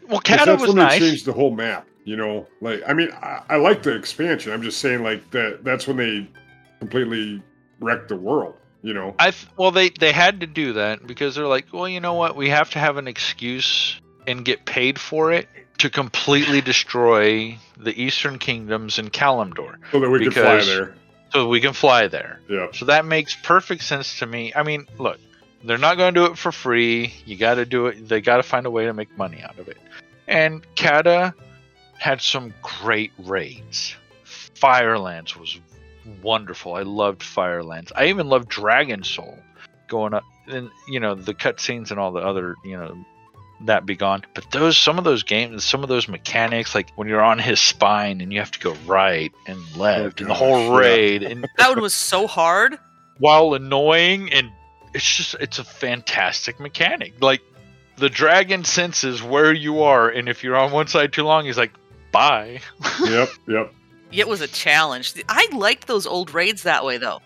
well, 0.07 0.21
Cata 0.21 0.51
that's 0.51 0.61
was 0.61 0.75
nice. 0.75 0.99
changed 0.99 1.25
the 1.25 1.33
whole 1.33 1.51
map. 1.51 1.87
You 2.05 2.17
know, 2.17 2.47
like 2.61 2.81
I 2.87 2.93
mean, 2.93 3.09
I, 3.11 3.41
I 3.49 3.55
like 3.57 3.83
the 3.83 3.95
expansion. 3.95 4.51
I'm 4.51 4.61
just 4.61 4.79
saying, 4.79 5.03
like 5.03 5.31
that. 5.31 5.63
That's 5.63 5.87
when 5.87 5.97
they 5.97 6.27
completely 6.79 7.41
wrecked 7.79 8.09
the 8.09 8.17
world. 8.17 8.55
You 8.81 8.93
know. 8.93 9.15
I 9.19 9.31
th- 9.31 9.47
well, 9.57 9.71
they 9.71 9.89
they 9.89 10.11
had 10.11 10.41
to 10.41 10.47
do 10.47 10.73
that 10.73 11.07
because 11.07 11.35
they're 11.35 11.47
like, 11.47 11.67
well, 11.71 11.87
you 11.87 12.01
know 12.01 12.13
what? 12.15 12.35
We 12.35 12.49
have 12.49 12.69
to 12.71 12.79
have 12.79 12.97
an 12.97 13.07
excuse 13.07 13.99
and 14.27 14.43
get 14.43 14.65
paid 14.65 14.99
for 14.99 15.31
it 15.31 15.47
to 15.77 15.89
completely 15.89 16.61
destroy 16.61 17.57
the 17.77 17.99
Eastern 18.01 18.37
Kingdoms 18.37 18.99
and 18.99 19.11
Kalimdor, 19.11 19.77
so 19.91 19.99
that 19.99 20.09
we 20.09 20.19
can 20.19 20.31
fly 20.31 20.63
there. 20.63 20.95
so 21.31 21.47
we 21.47 21.61
can 21.61 21.73
fly 21.73 22.07
there. 22.07 22.39
Yeah. 22.49 22.67
So 22.73 22.85
that 22.85 23.05
makes 23.05 23.35
perfect 23.35 23.83
sense 23.83 24.19
to 24.19 24.25
me. 24.25 24.53
I 24.55 24.63
mean, 24.63 24.87
look, 24.99 25.19
they're 25.63 25.77
not 25.77 25.97
going 25.97 26.13
to 26.13 26.19
do 26.19 26.25
it 26.31 26.37
for 26.37 26.51
free. 26.51 27.13
You 27.25 27.37
got 27.37 27.55
to 27.55 27.65
do 27.65 27.87
it. 27.87 28.07
They 28.07 28.21
got 28.21 28.37
to 28.37 28.43
find 28.43 28.65
a 28.65 28.69
way 28.71 28.85
to 28.85 28.93
make 28.93 29.17
money 29.17 29.41
out 29.41 29.57
of 29.57 29.67
it. 29.67 29.77
And 30.27 30.65
Cata 30.75 31.33
had 32.03 32.21
some 32.21 32.53
great 32.61 33.13
raids. 33.17 33.95
Firelands 34.25 35.37
was 35.37 35.57
wonderful. 36.21 36.73
I 36.73 36.81
loved 36.81 37.23
Firelands. 37.23 37.93
I 37.95 38.07
even 38.07 38.27
loved 38.27 38.49
Dragon 38.49 39.03
Soul 39.03 39.37
going 39.87 40.13
up 40.13 40.25
and 40.47 40.69
you 40.85 40.99
know 40.99 41.15
the 41.15 41.33
cutscenes 41.33 41.91
and 41.91 41.99
all 42.01 42.11
the 42.11 42.19
other 42.19 42.55
you 42.65 42.75
know 42.75 42.93
that 43.61 43.85
be 43.85 43.95
gone. 43.95 44.23
But 44.33 44.51
those 44.51 44.77
some 44.77 44.97
of 44.97 45.05
those 45.05 45.23
games, 45.23 45.63
some 45.63 45.81
of 45.81 45.87
those 45.87 46.09
mechanics, 46.09 46.75
like 46.75 46.89
when 46.97 47.07
you're 47.07 47.23
on 47.23 47.39
his 47.39 47.61
spine 47.61 48.19
and 48.19 48.33
you 48.33 48.39
have 48.39 48.51
to 48.51 48.59
go 48.59 48.75
right 48.85 49.31
and 49.47 49.61
left, 49.77 50.19
and 50.19 50.29
the 50.29 50.33
oh, 50.33 50.39
gosh, 50.39 50.39
whole 50.39 50.59
yeah. 50.59 50.77
raid, 50.77 51.23
and 51.23 51.47
That 51.57 51.69
one 51.69 51.79
was 51.81 51.93
so 51.93 52.27
hard. 52.27 52.77
while 53.17 53.53
annoying 53.53 54.29
and 54.33 54.51
it's 54.93 55.15
just 55.15 55.35
it's 55.39 55.57
a 55.57 55.63
fantastic 55.63 56.59
mechanic 56.59 57.13
like 57.21 57.41
the 57.95 58.09
dragon 58.09 58.65
senses 58.65 59.23
where 59.23 59.53
you 59.53 59.83
are 59.83 60.09
and 60.09 60.27
if 60.27 60.43
you're 60.43 60.57
on 60.57 60.71
one 60.71 60.87
side 60.87 61.13
too 61.13 61.23
long 61.23 61.45
he's 61.45 61.57
like 61.57 61.71
bye 62.13 62.61
yep. 63.03 63.29
Yep. 63.47 63.73
It 64.13 64.27
was 64.27 64.41
a 64.41 64.47
challenge. 64.47 65.15
I 65.27 65.47
liked 65.53 65.87
those 65.87 66.05
old 66.05 66.35
raids 66.35 66.61
that 66.63 66.85
way, 66.85 66.99
though. 66.99 67.19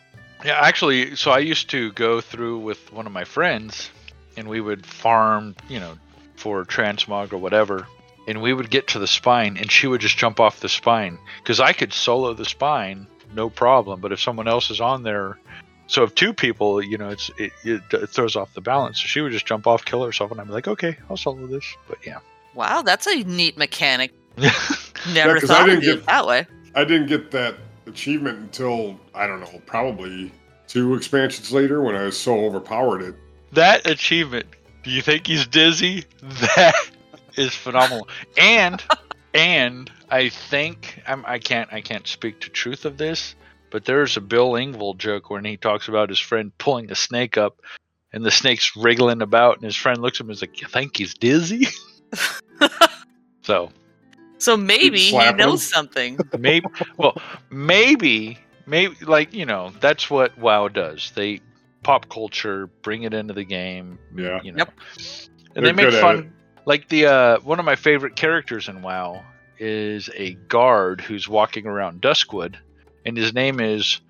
yeah 0.46 0.58
actually 0.62 1.16
so 1.18 1.32
i 1.32 1.40
used 1.40 1.70
to 1.72 1.92
go 1.92 2.22
through 2.22 2.60
with 2.60 2.94
one 2.94 3.06
of 3.06 3.12
my 3.12 3.26
friends 3.26 3.92
and 4.38 4.48
we 4.48 4.62
would 4.62 4.86
farm 4.86 5.56
you 5.68 5.80
know 5.82 5.98
for 6.38 6.64
transmog 6.64 7.34
or 7.34 7.38
whatever 7.40 7.88
and 8.28 8.42
we 8.42 8.54
would 8.54 8.70
get 8.70 8.88
to 8.88 9.00
the 9.00 9.08
spine 9.08 9.58
and 9.58 9.70
she 9.70 9.86
would 9.88 10.00
just 10.00 10.18
jump 10.18 10.40
off 10.40 10.62
the 10.62 10.70
spine 10.70 11.20
because 11.44 11.60
i 11.60 11.74
could 11.74 11.92
solo 11.92 12.34
the 12.34 12.46
spine 12.46 13.06
no 13.34 13.50
problem. 13.50 14.02
But 14.02 14.12
if 14.12 14.20
someone 14.20 14.48
else 14.48 14.70
is 14.70 14.82
on 14.82 15.04
there, 15.04 15.38
so 15.88 16.04
if 16.04 16.16
two 16.16 16.34
people, 16.34 16.82
you 16.84 16.98
know, 16.98 17.10
it's 17.10 17.30
it, 17.38 17.52
it, 17.64 17.82
it 17.92 18.10
throws 18.10 18.36
off 18.36 18.54
the 18.54 18.62
balance. 18.62 19.02
So 19.02 19.08
she 19.08 19.22
would 19.22 19.32
just 19.32 19.46
jump 19.46 19.68
off, 19.68 19.86
kill 19.86 20.04
herself, 20.04 20.32
and 20.32 20.40
I'm 20.42 20.50
like, 20.50 20.68
okay, 20.68 20.98
I'll 21.10 21.18
solo 21.18 21.48
this. 21.48 21.66
But 21.88 22.00
yeah, 22.06 22.20
Wow, 22.54 22.82
that's 22.82 23.08
a 23.08 23.24
neat 23.24 23.58
mechanic. 23.58 24.14
Yeah, 25.08 25.14
Never 25.14 25.40
'cause 25.40 25.50
I 25.50 25.56
thought 25.60 25.70
of 25.70 25.80
didn't 25.82 25.84
it 25.90 25.96
get- 25.98 26.06
that 26.08 26.28
way. 26.28 26.46
I 26.76 26.84
didn't 26.84 27.08
get 27.08 27.32
that 27.32 27.56
achievement 27.86 28.40
until 28.40 29.00
I 29.16 29.26
don't 29.28 29.40
know, 29.40 29.62
probably 29.66 30.32
two 30.68 30.96
expansions 30.96 31.52
later 31.52 31.82
when 31.82 31.96
I 31.96 32.04
was 32.04 32.18
so 32.20 32.46
overpowered 32.46 33.02
it. 33.02 33.16
that 33.54 33.88
achievement. 33.88 34.48
Do 34.84 34.92
you 34.92 35.02
think 35.02 35.28
he's 35.28 35.48
dizzy? 35.48 36.04
That 36.56 36.76
is 37.38 37.54
phenomenal. 37.56 38.08
And 38.38 38.84
and 39.34 39.90
I 40.10 40.30
think 40.30 41.02
I'm, 41.08 41.24
I 41.26 41.40
can't 41.40 41.72
I 41.72 41.82
can't 41.82 42.08
speak 42.08 42.42
to 42.42 42.50
truth 42.50 42.84
of 42.86 42.98
this, 42.98 43.36
but 43.72 43.86
there's 43.86 44.18
a 44.18 44.22
Bill 44.22 44.52
Engvall 44.54 44.98
joke 44.98 45.30
when 45.30 45.46
he 45.46 45.56
talks 45.58 45.88
about 45.88 46.10
his 46.10 46.20
friend 46.20 46.52
pulling 46.58 46.92
a 46.92 46.96
snake 46.96 47.38
up, 47.38 47.62
and 48.12 48.26
the 48.26 48.32
snake's 48.32 48.76
wriggling 48.76 49.22
about, 49.22 49.56
and 49.58 49.64
his 49.66 49.76
friend 49.76 50.02
looks 50.02 50.18
at 50.18 50.22
him 50.22 50.30
and 50.30 50.36
is 50.36 50.42
like, 50.42 50.60
"You 50.62 50.68
think 50.68 50.98
he's 50.98 51.14
dizzy?" 51.14 51.68
so 53.44 53.70
So 54.38 54.56
maybe 54.56 55.00
he 55.00 55.10
slapping 55.10 55.38
knows 55.38 55.68
something. 55.68 56.20
maybe 56.38 56.68
well 56.98 57.18
maybe 57.50 58.38
maybe 58.66 58.96
like 59.06 59.34
you 59.34 59.46
know 59.46 59.72
that's 59.80 60.10
what 60.10 60.38
WoW 60.38 60.68
does. 60.68 61.12
They 61.16 61.42
pop 61.84 62.10
culture, 62.10 62.68
bring 62.82 63.04
it 63.04 63.14
into 63.14 63.34
the 63.34 63.44
game. 63.44 63.98
Yeah. 64.16 64.42
You 64.44 64.52
know. 64.52 64.58
Yep. 64.60 64.74
And 65.56 65.66
They're 65.66 65.74
they 65.74 65.84
make 65.84 65.94
fun 65.94 66.34
like 66.66 66.90
the 66.90 67.08
uh 67.08 67.40
one 67.40 67.60
of 67.60 67.66
my 67.66 67.76
favorite 67.76 68.16
characters 68.16 68.68
in 68.68 68.82
WoW 68.82 69.24
is 69.58 70.10
a 70.14 70.34
guard 70.34 71.02
who's 71.02 71.28
walking 71.28 71.66
around 71.66 72.02
Duskwood 72.02 72.56
and 73.06 73.18
his 73.18 73.34
name 73.34 73.60
is 73.60 74.02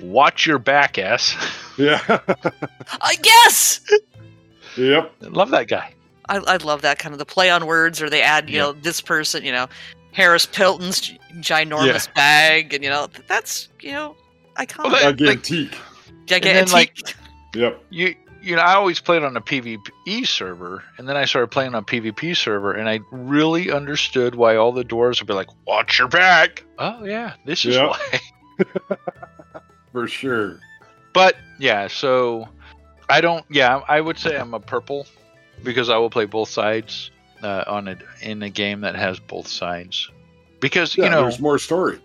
Watcher 0.00 0.58
Backus. 0.58 1.34
Yeah. 1.78 2.00
I 3.00 3.14
guess. 3.22 3.80
yep. 4.76 5.14
Love 5.20 5.50
that 5.50 5.68
guy. 5.68 5.94
I, 6.38 6.54
I 6.54 6.56
love 6.58 6.82
that 6.82 6.98
kind 6.98 7.12
of 7.12 7.18
the 7.18 7.24
play 7.26 7.50
on 7.50 7.66
words, 7.66 8.00
or 8.00 8.08
they 8.08 8.22
add, 8.22 8.48
you 8.48 8.56
Yeah. 8.56 8.62
know, 8.62 8.72
this 8.72 9.00
person, 9.00 9.44
you 9.44 9.52
know, 9.52 9.66
Haris 10.12 10.46
Pilton's 10.46 11.00
gi- 11.00 11.18
ginormous 11.40 12.12
bag, 12.14 12.74
and 12.74 12.82
you 12.84 12.90
know, 12.90 13.08
that's 13.28 13.68
you 13.80 13.92
know, 13.92 14.16
iconic, 14.56 14.84
Well, 14.84 14.90
that- 15.14 15.20
like- 15.20 15.38
Gigantique. 15.42 15.74
gigantic. 16.26 16.66
then, 16.66 16.72
like- 16.72 16.96
Yep. 17.54 17.84
You 17.90 18.14
you 18.44 18.56
know, 18.56 18.62
I 18.62 18.74
always 18.74 18.98
played 18.98 19.22
on 19.22 19.36
a 19.36 19.40
PvE 19.40 20.26
server, 20.26 20.82
and 20.98 21.08
then 21.08 21.16
I 21.16 21.26
started 21.26 21.48
playing 21.52 21.74
on 21.76 21.82
a 21.82 21.86
PvP 21.86 22.34
server, 22.36 22.72
and 22.72 22.88
I 22.88 22.98
really 23.12 23.70
understood 23.70 24.34
why 24.34 24.56
all 24.56 24.72
the 24.72 24.82
doors 24.82 25.20
would 25.20 25.28
be 25.28 25.32
like, 25.34 25.46
"Watch 25.66 25.98
your 26.00 26.08
back." 26.08 26.64
Oh 26.78 27.04
yeah, 27.04 27.34
this 27.46 27.64
is 27.64 27.76
Yeah. 27.76 27.88
why. 27.88 28.20
For 29.92 30.08
sure. 30.08 30.58
But 31.12 31.36
yeah, 31.60 31.86
so 31.86 32.48
I 33.08 33.20
don't. 33.20 33.44
Yeah, 33.50 33.80
I 33.88 34.00
would 34.00 34.18
say 34.18 34.36
I'm 34.36 34.54
a 34.54 34.60
purple 34.60 35.06
because 35.64 35.88
I 35.90 35.96
will 35.98 36.10
play 36.10 36.24
both 36.26 36.48
sides 36.48 37.10
uh, 37.42 37.64
on 37.66 37.88
it 37.88 37.98
in 38.20 38.42
a 38.42 38.50
game 38.50 38.82
that 38.82 38.94
has 38.96 39.18
both 39.18 39.46
sides. 39.48 40.10
Because 40.60 40.96
Yeah, 40.96 41.04
you 41.04 41.10
know, 41.10 41.22
there's 41.22 41.40
more 41.40 41.58
story. 41.58 41.98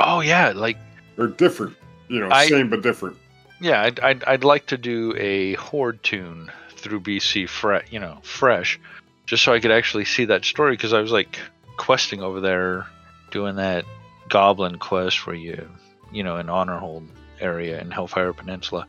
oh 0.00 0.20
yeah, 0.20 0.52
like 0.54 0.76
they're 1.16 1.26
different. 1.28 1.76
You 2.08 2.20
know, 2.20 2.28
I- 2.30 2.46
same 2.48 2.68
but 2.70 2.82
different. 2.82 3.16
yeah, 3.60 3.82
I'd, 3.82 3.98
I'd 4.00 4.24
I'd 4.24 4.44
like 4.44 4.66
to 4.66 4.76
do 4.78 5.14
a 5.16 5.54
horde 5.54 6.02
tune 6.02 6.50
through 6.70 7.00
BC, 7.00 7.48
fre- 7.48 7.86
you 7.90 7.98
know, 7.98 8.18
fresh, 8.22 8.78
just 9.24 9.42
so 9.42 9.52
I 9.52 9.60
could 9.60 9.72
actually 9.72 10.04
see 10.04 10.26
that 10.26 10.44
story. 10.44 10.72
Because 10.74 10.92
I 10.92 11.00
was 11.00 11.10
like 11.10 11.38
questing 11.78 12.22
over 12.22 12.40
there, 12.40 12.86
doing 13.30 13.56
that 13.56 13.84
goblin 14.28 14.78
quest 14.78 15.26
where 15.26 15.34
you, 15.36 15.68
you 16.12 16.22
know, 16.22 16.36
in 16.36 16.46
Honorhold 16.46 17.06
area 17.40 17.80
in 17.80 17.90
Hellfire 17.90 18.32
Peninsula, 18.34 18.86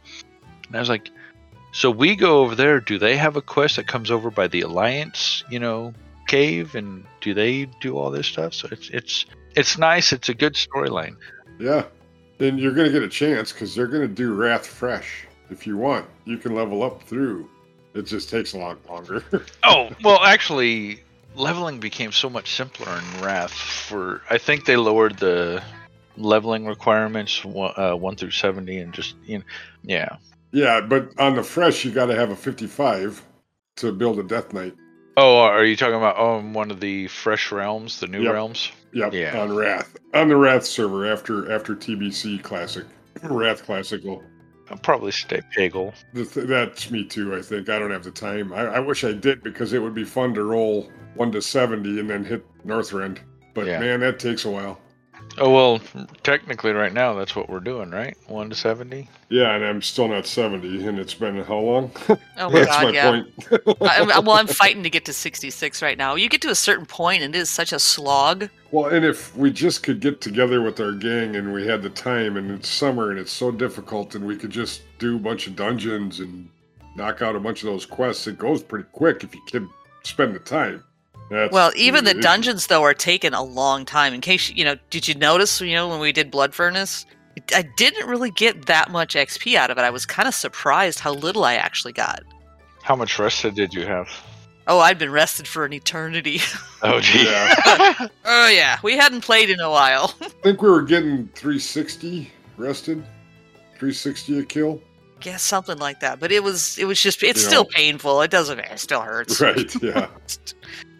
and 0.67 0.75
I 0.75 0.79
was 0.79 0.89
like, 0.89 1.09
so 1.71 1.91
we 1.91 2.15
go 2.15 2.39
over 2.41 2.55
there. 2.55 2.79
Do 2.79 2.97
they 2.97 3.17
have 3.17 3.35
a 3.35 3.41
quest 3.41 3.75
that 3.75 3.87
comes 3.87 4.11
over 4.11 4.31
by 4.31 4.47
the 4.47 4.61
Alliance, 4.61 5.43
you 5.49 5.59
know, 5.59 5.93
cave, 6.27 6.75
and 6.75 7.05
do 7.21 7.33
they 7.33 7.65
do 7.81 7.97
all 7.97 8.11
this 8.11 8.27
stuff? 8.27 8.53
So 8.53 8.67
it's 8.71 8.89
it's 8.89 9.25
it's 9.55 9.77
nice. 9.77 10.13
It's 10.13 10.29
a 10.29 10.33
good 10.33 10.53
storyline. 10.53 11.17
Yeah. 11.59 11.85
And 12.39 12.59
you're 12.59 12.73
going 12.73 12.85
to 12.85 12.93
get 12.93 13.01
a 13.01 13.09
chance 13.09 13.51
because 13.51 13.73
they're 13.73 13.87
going 13.87 14.07
to 14.07 14.13
do 14.13 14.33
Wrath 14.33 14.67
Fresh. 14.67 15.25
If 15.49 15.65
you 15.65 15.77
want, 15.77 16.05
you 16.25 16.37
can 16.37 16.53
level 16.53 16.83
up 16.83 17.01
through. 17.03 17.49
It 17.95 18.05
just 18.05 18.29
takes 18.29 18.53
a 18.53 18.57
lot 18.57 18.77
longer. 18.87 19.23
Oh, 19.63 19.89
well, 20.03 20.23
actually, 20.23 21.03
leveling 21.35 21.79
became 21.79 22.11
so 22.11 22.29
much 22.29 22.53
simpler 22.53 22.87
in 22.91 23.21
Wrath. 23.21 23.51
For 23.51 24.21
I 24.29 24.37
think 24.37 24.65
they 24.65 24.75
lowered 24.75 25.17
the 25.17 25.63
leveling 26.15 26.65
requirements 26.65 27.43
uh, 27.43 27.95
one 27.95 28.15
through 28.15 28.31
seventy, 28.31 28.77
and 28.77 28.93
just 28.93 29.15
you 29.25 29.39
know, 29.39 29.43
yeah. 29.83 30.17
Yeah, 30.51 30.81
but 30.81 31.11
on 31.19 31.35
the 31.35 31.43
Fresh, 31.43 31.83
you 31.85 31.91
got 31.91 32.05
to 32.07 32.15
have 32.15 32.29
a 32.31 32.35
55 32.35 33.21
to 33.77 33.91
build 33.91 34.19
a 34.19 34.23
Death 34.23 34.53
Knight. 34.53 34.73
Oh, 35.17 35.39
uh, 35.39 35.49
are 35.49 35.65
you 35.65 35.75
talking 35.75 35.95
about 35.95 36.15
oh 36.17 36.39
one 36.41 36.69
of 36.69 36.79
the 36.79 37.07
fresh 37.07 37.51
realms, 37.51 37.99
the 37.99 38.07
new 38.07 38.21
Yep. 38.23 38.33
realms? 38.33 38.71
Yep, 38.93 39.13
Yeah. 39.13 39.39
on 39.41 39.55
Wrath. 39.55 39.97
On 40.13 40.29
the 40.29 40.35
Wrath 40.35 40.65
server 40.65 41.11
after 41.11 41.51
after 41.51 41.75
TBC 41.75 42.37
Classic. 42.43 42.85
Wrath 43.23 43.63
Classical. 43.65 44.23
I'll 44.69 44.77
probably 44.77 45.11
stay 45.11 45.41
Pagle. 45.55 45.93
Th- 46.13 46.29
That's 46.47 46.91
me 46.91 47.03
too, 47.05 47.35
I 47.35 47.41
think. 47.41 47.67
I 47.69 47.79
don't 47.79 47.89
have 47.91 48.03
the 48.03 48.11
time. 48.11 48.53
I, 48.53 48.65
I 48.65 48.79
wish 48.79 49.03
I 49.03 49.11
did 49.13 49.41
because 49.41 49.73
it 49.73 49.79
would 49.81 49.95
be 49.95 50.03
fun 50.03 50.33
to 50.35 50.43
roll 50.43 50.91
1 51.15 51.31
to 51.31 51.41
70 51.41 51.99
and 51.99 52.09
then 52.09 52.23
hit 52.23 52.45
Northrend. 52.65 53.17
But 53.55 53.65
Yeah. 53.65 53.79
man, 53.79 54.01
that 54.01 54.19
takes 54.19 54.45
a 54.45 54.51
while. 54.51 54.79
Oh 55.39 55.51
well, 55.51 55.79
technically, 56.23 56.71
right 56.71 56.93
now 56.93 57.13
that's 57.13 57.35
what 57.35 57.49
we're 57.49 57.59
doing, 57.59 57.91
right? 57.91 58.17
One 58.27 58.49
to 58.49 58.55
seventy. 58.55 59.09
Yeah, 59.29 59.55
and 59.55 59.65
I'm 59.65 59.81
still 59.81 60.07
not 60.07 60.25
70, 60.25 60.87
and 60.87 60.97
it's 60.97 61.13
been 61.13 61.43
how 61.43 61.59
long? 61.59 61.91
oh 62.09 62.17
my 62.37 62.49
That's 62.49 62.67
god, 62.67 62.83
my 62.83 62.89
yeah. 62.91 63.09
point. 63.11 63.81
I, 63.81 64.01
well, 64.21 64.31
I'm 64.31 64.47
fighting 64.47 64.83
to 64.83 64.89
get 64.89 65.03
to 65.05 65.13
66 65.13 65.81
right 65.81 65.97
now. 65.97 66.15
You 66.15 66.29
get 66.29 66.41
to 66.43 66.49
a 66.49 66.55
certain 66.55 66.85
point, 66.85 67.23
and 67.23 67.35
it 67.35 67.37
is 67.37 67.49
such 67.49 67.73
a 67.73 67.79
slog. 67.79 68.49
Well, 68.71 68.85
and 68.85 69.03
if 69.03 69.35
we 69.35 69.51
just 69.51 69.83
could 69.83 69.99
get 69.99 70.21
together 70.21 70.61
with 70.61 70.79
our 70.79 70.93
gang 70.93 71.35
and 71.35 71.53
we 71.53 71.67
had 71.67 71.81
the 71.81 71.89
time 71.89 72.37
and 72.37 72.51
it's 72.51 72.69
summer 72.69 73.11
and 73.11 73.19
it's 73.19 73.31
so 73.31 73.51
difficult 73.51 74.15
and 74.15 74.25
we 74.25 74.35
could 74.35 74.49
just 74.49 74.81
do 74.97 75.17
a 75.17 75.19
bunch 75.19 75.47
of 75.47 75.55
dungeons 75.55 76.19
and 76.19 76.49
knock 76.95 77.21
out 77.21 77.35
a 77.35 77.39
bunch 77.39 77.63
of 77.63 77.67
those 77.67 77.85
quests, 77.85 78.27
it 78.27 78.37
goes 78.37 78.63
pretty 78.63 78.87
quick 78.91 79.23
if 79.23 79.35
you 79.35 79.41
can 79.47 79.69
spend 80.03 80.35
the 80.35 80.39
time. 80.39 80.83
That's 81.29 81.51
Well, 81.51 81.71
even 81.75 82.05
the 82.05 82.13
dungeons 82.13 82.67
though 82.67 82.83
are 82.83 82.93
taking 82.93 83.33
a 83.33 83.43
long 83.43 83.85
time. 83.85 84.13
In 84.13 84.21
case 84.21 84.49
you- 84.49 84.55
you 84.55 84.63
know, 84.65 84.75
did 84.89 85.07
you 85.07 85.15
notice? 85.15 85.59
You 85.61 85.73
know, 85.75 85.87
when 85.89 85.99
we 85.99 86.11
did 86.11 86.31
Blood 86.31 86.53
Furnace, 86.55 87.05
I 87.53 87.63
didn't 87.77 88.07
really 88.07 88.31
get 88.31 88.65
that 88.67 88.89
much 88.89 89.13
XP 89.15 89.55
out 89.55 89.69
of 89.69 89.77
it. 89.77 89.81
I 89.81 89.89
was 89.89 90.05
kind 90.05 90.27
of 90.27 90.33
surprised 90.33 90.99
how 90.99 91.13
little 91.13 91.43
I 91.43 91.55
actually 91.55 91.93
got. 91.93 92.23
How 92.81 92.95
much 92.95 93.19
rested 93.19 93.55
did 93.55 93.73
you 93.73 93.85
have? 93.85 94.07
Oh, 94.69 94.79
I'd 94.79 94.97
been 94.97 95.11
rested 95.11 95.47
for 95.47 95.63
an 95.65 95.73
eternity. 95.73 96.39
Oh 96.83 96.99
gee. 96.99 97.25
Yeah. 97.25 97.55
oh 98.25 98.47
yeah, 98.49 98.77
we 98.83 98.95
hadn't 98.95 99.21
played 99.21 99.49
in 99.49 99.59
a 99.59 99.69
while. 99.69 100.13
I 100.21 100.29
think 100.43 100.61
we 100.61 100.69
were 100.69 100.83
getting 100.83 101.27
360 101.33 102.31
rested, 102.55 102.99
360 103.79 104.39
a 104.39 104.43
kill. 104.43 104.79
Guess 105.19 105.41
something 105.41 105.79
like 105.79 105.99
that. 106.01 106.19
But 106.19 106.31
it 106.31 106.43
was, 106.43 106.77
it 106.77 106.85
was 106.85 107.01
just, 107.01 107.23
it's 107.23 107.41
You 107.41 107.47
still 107.47 107.63
know. 107.63 107.69
painful. 107.73 108.21
It 108.21 108.29
doesn't, 108.29 108.59
it 108.59 108.77
still 108.79 109.01
hurts. 109.01 109.41
Right, 109.41 109.73
yeah. 109.81 110.07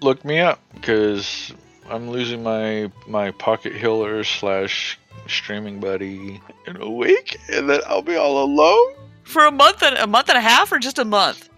Look 0.01 0.23
me 0.25 0.39
up 0.39 0.59
because 0.73 1.53
I'm 1.89 2.09
losing 2.09 2.43
my 2.43 2.91
my 3.07 3.31
pocket 3.31 3.73
healer 3.75 4.23
slash 4.23 4.97
streaming 5.27 5.79
buddy 5.79 6.41
in 6.67 6.77
a 6.81 6.89
week, 6.89 7.37
and 7.51 7.69
then 7.69 7.81
I'll 7.87 8.01
be 8.01 8.15
all 8.15 8.43
alone. 8.43 8.93
For 9.23 9.45
a 9.45 9.51
month 9.51 9.81
and 9.83 9.97
a 9.97 10.07
month 10.07 10.29
and 10.29 10.37
a 10.37 10.41
half, 10.41 10.71
or 10.71 10.79
just 10.79 10.99
a 10.99 11.05
month. 11.05 11.49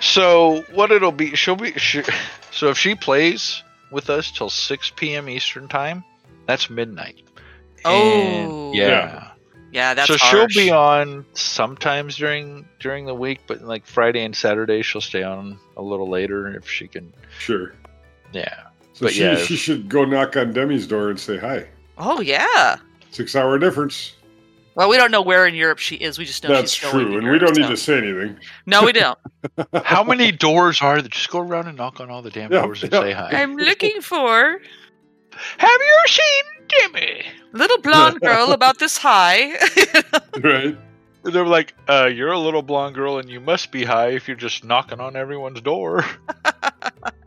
So 0.00 0.62
what 0.72 0.92
it'll 0.92 1.12
be? 1.12 1.34
She'll 1.34 1.56
be. 1.56 1.72
She, 1.72 2.02
so 2.52 2.68
if 2.70 2.78
she 2.78 2.94
plays 2.94 3.62
with 3.90 4.10
us 4.10 4.30
till 4.30 4.50
6 4.50 4.92
p.m. 4.96 5.28
Eastern 5.28 5.66
time, 5.66 6.04
that's 6.46 6.70
midnight. 6.70 7.20
Oh. 7.84 8.12
And- 8.12 8.52
Oh. 8.52 8.72
yeah. 8.74 8.88
Yeah. 8.88 9.30
Yeah, 9.70 9.94
that's 9.94 10.08
so 10.08 10.16
harsh. 10.16 10.52
she'll 10.54 10.64
be 10.64 10.70
on 10.70 11.26
sometimes 11.34 12.16
during 12.16 12.66
during 12.80 13.04
the 13.04 13.14
week, 13.14 13.40
but 13.46 13.60
like 13.60 13.84
Friday 13.84 14.24
and 14.24 14.34
Saturday 14.34 14.80
she'll 14.80 15.02
stay 15.02 15.22
on 15.22 15.58
a 15.76 15.82
little 15.82 16.08
later 16.08 16.48
if 16.56 16.68
she 16.70 16.88
can. 16.88 17.12
Sure. 17.38 17.72
Yeah. 18.32 18.64
So 18.94 19.06
But 19.06 19.12
she, 19.14 19.22
yeah, 19.22 19.36
she 19.36 19.56
should 19.56 19.88
go 19.88 20.04
knock 20.04 20.36
on 20.36 20.52
Demi's 20.52 20.86
door 20.86 21.10
and 21.10 21.18
say 21.18 21.36
hi. 21.38 21.66
Oh 21.96 22.20
yeah. 22.20 22.76
Six 23.10 23.34
hour 23.36 23.58
difference. 23.58 24.14
Well, 24.74 24.88
we 24.88 24.96
don't 24.96 25.10
know 25.10 25.22
where 25.22 25.44
in 25.46 25.56
Europe 25.56 25.78
she 25.78 25.96
is. 25.96 26.18
We 26.18 26.24
just 26.24 26.44
know 26.44 26.50
That's 26.50 26.72
she's 26.72 26.90
going 26.92 27.04
true. 27.06 27.12
to 27.12 27.18
And 27.18 27.26
Europe, 27.26 27.40
we 27.40 27.46
don't 27.46 27.58
need 27.58 27.68
to 27.68 27.76
say 27.76 27.98
anything. 27.98 28.38
No, 28.66 28.84
we 28.84 28.92
don't. 28.92 29.18
How 29.84 30.04
many 30.04 30.30
doors 30.30 30.80
are 30.80 31.00
there? 31.02 31.08
Just 31.08 31.30
go 31.30 31.40
around 31.40 31.66
and 31.66 31.76
knock 31.76 31.98
on 32.00 32.10
all 32.10 32.22
the 32.22 32.30
damn 32.30 32.52
Yeah, 32.52 32.62
doors 32.62 32.84
and 32.84 32.92
yeah. 32.92 33.00
say 33.00 33.12
hi. 33.12 33.30
I'm 33.32 33.56
looking 33.56 34.00
for 34.00 34.60
Have 35.58 35.80
you 35.80 36.02
seen 36.06 36.44
Demi? 36.92 37.22
little 37.52 37.78
blonde 37.78 38.20
girl 38.20 38.52
about 38.52 38.78
this 38.78 38.96
high. 38.98 39.54
Right? 40.40 40.78
They're 41.24 41.44
like, 41.46 41.74
uh, 41.88 42.06
you're 42.14 42.30
a 42.30 42.38
little 42.38 42.62
blonde 42.62 42.94
girl 42.94 43.18
and 43.18 43.28
you 43.28 43.40
must 43.40 43.72
be 43.72 43.84
high 43.84 44.10
if 44.10 44.28
you're 44.28 44.36
just 44.36 44.62
knocking 44.64 45.00
on 45.00 45.16
everyone's 45.16 45.60
door. 45.60 46.04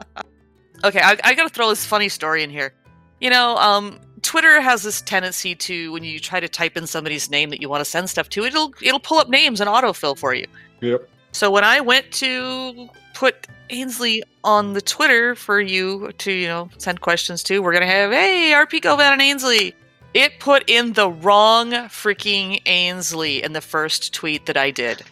okay, 0.83 1.01
I, 1.01 1.17
I 1.23 1.33
got 1.33 1.47
to 1.47 1.53
throw 1.53 1.69
this 1.69 1.85
funny 1.85 2.09
story 2.09 2.43
in 2.43 2.49
here. 2.49 2.73
You 3.19 3.29
know, 3.29 3.57
um, 3.57 3.99
Twitter 4.21 4.61
has 4.61 4.83
this 4.83 5.01
tendency 5.01 5.55
to 5.55 5.91
when 5.91 6.03
you 6.03 6.19
try 6.19 6.39
to 6.39 6.47
type 6.47 6.77
in 6.77 6.87
somebody's 6.87 7.29
name 7.29 7.49
that 7.49 7.61
you 7.61 7.69
want 7.69 7.81
to 7.81 7.89
send 7.89 8.09
stuff 8.09 8.29
to, 8.29 8.43
it'll 8.43 8.73
it'll 8.81 8.99
pull 8.99 9.19
up 9.19 9.29
names 9.29 9.61
and 9.61 9.69
autofill 9.69 10.17
for 10.17 10.33
you. 10.33 10.47
Yep. 10.81 11.07
So 11.31 11.49
when 11.49 11.63
I 11.63 11.79
went 11.79 12.11
to 12.13 12.89
put 13.13 13.47
Ainsley 13.69 14.23
on 14.43 14.73
the 14.73 14.81
Twitter 14.81 15.35
for 15.35 15.61
you 15.61 16.11
to, 16.19 16.31
you 16.31 16.47
know, 16.47 16.69
send 16.77 17.01
questions 17.01 17.43
to, 17.43 17.61
we're 17.61 17.73
gonna 17.73 17.85
have, 17.85 18.11
hey, 18.11 18.51
RP 18.53 18.81
Govan 18.81 19.13
and 19.13 19.21
Ainsley. 19.21 19.75
It 20.13 20.39
put 20.39 20.69
in 20.69 20.91
the 20.91 21.09
wrong 21.09 21.71
freaking 21.71 22.61
Ainsley 22.65 23.41
in 23.41 23.53
the 23.53 23.61
first 23.61 24.13
tweet 24.13 24.45
that 24.47 24.57
I 24.57 24.69
did. 24.71 25.03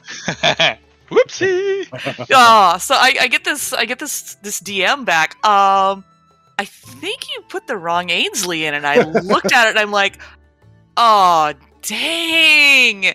Whoopsie! 1.10 2.28
oh, 2.34 2.78
so 2.78 2.96
I, 2.96 3.16
I 3.22 3.28
get 3.28 3.44
this 3.44 3.74
I 3.74 3.86
get 3.86 4.00
this 4.00 4.36
this 4.44 4.60
DM 4.62 5.06
back. 5.06 5.36
Um 5.46 6.04
I 6.58 6.66
think 6.66 7.30
you 7.34 7.42
put 7.50 7.68
the 7.68 7.78
wrong 7.78 8.10
Ainsley 8.10 8.66
in 8.66 8.74
and 8.74 8.86
I 8.86 9.02
looked 9.04 9.52
at 9.54 9.68
it 9.68 9.72
and 9.72 9.80
I'm 9.80 9.92
like, 9.92 10.20
oh 10.98 11.54
dang. 11.82 13.06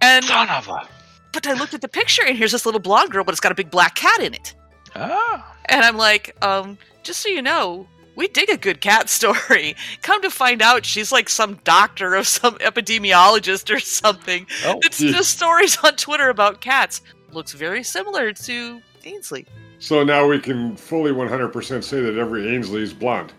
And 0.00 0.24
Son 0.24 0.48
of 0.48 0.68
a. 0.68 0.88
but 1.32 1.46
I 1.46 1.52
looked 1.54 1.74
at 1.74 1.80
the 1.80 1.88
picture 1.88 2.22
and 2.24 2.36
here's 2.36 2.52
this 2.52 2.64
little 2.64 2.80
blonde 2.80 3.10
girl, 3.10 3.24
but 3.24 3.32
it's 3.32 3.40
got 3.40 3.52
a 3.52 3.56
big 3.56 3.70
black 3.70 3.94
cat 3.96 4.20
in 4.20 4.34
it. 4.34 4.54
Ah. 4.94 5.56
And 5.66 5.84
I'm 5.84 5.96
like, 5.96 6.36
um, 6.44 6.78
just 7.02 7.20
so 7.20 7.28
you 7.28 7.42
know, 7.42 7.86
we 8.14 8.28
dig 8.28 8.50
a 8.50 8.56
good 8.56 8.80
cat 8.80 9.08
story. 9.08 9.74
Come 10.02 10.20
to 10.22 10.30
find 10.30 10.60
out, 10.62 10.84
she's 10.84 11.10
like 11.10 11.28
some 11.28 11.54
doctor 11.64 12.16
or 12.16 12.24
some 12.24 12.56
epidemiologist 12.58 13.74
or 13.74 13.80
something. 13.80 14.46
Oh, 14.64 14.78
It's 14.84 14.98
geez. 14.98 15.14
just 15.14 15.30
stories 15.30 15.78
on 15.82 15.96
Twitter 15.96 16.28
about 16.28 16.60
cats. 16.60 17.00
Looks 17.32 17.52
very 17.52 17.82
similar 17.82 18.32
to 18.32 18.82
Ainsley. 19.04 19.46
So 19.78 20.04
now 20.04 20.26
we 20.26 20.38
can 20.38 20.76
fully 20.76 21.12
100% 21.12 21.82
say 21.82 22.00
that 22.00 22.16
every 22.16 22.54
Ainsley 22.54 22.82
is 22.82 22.92
blonde. 22.92 23.32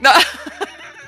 No, 0.00 0.12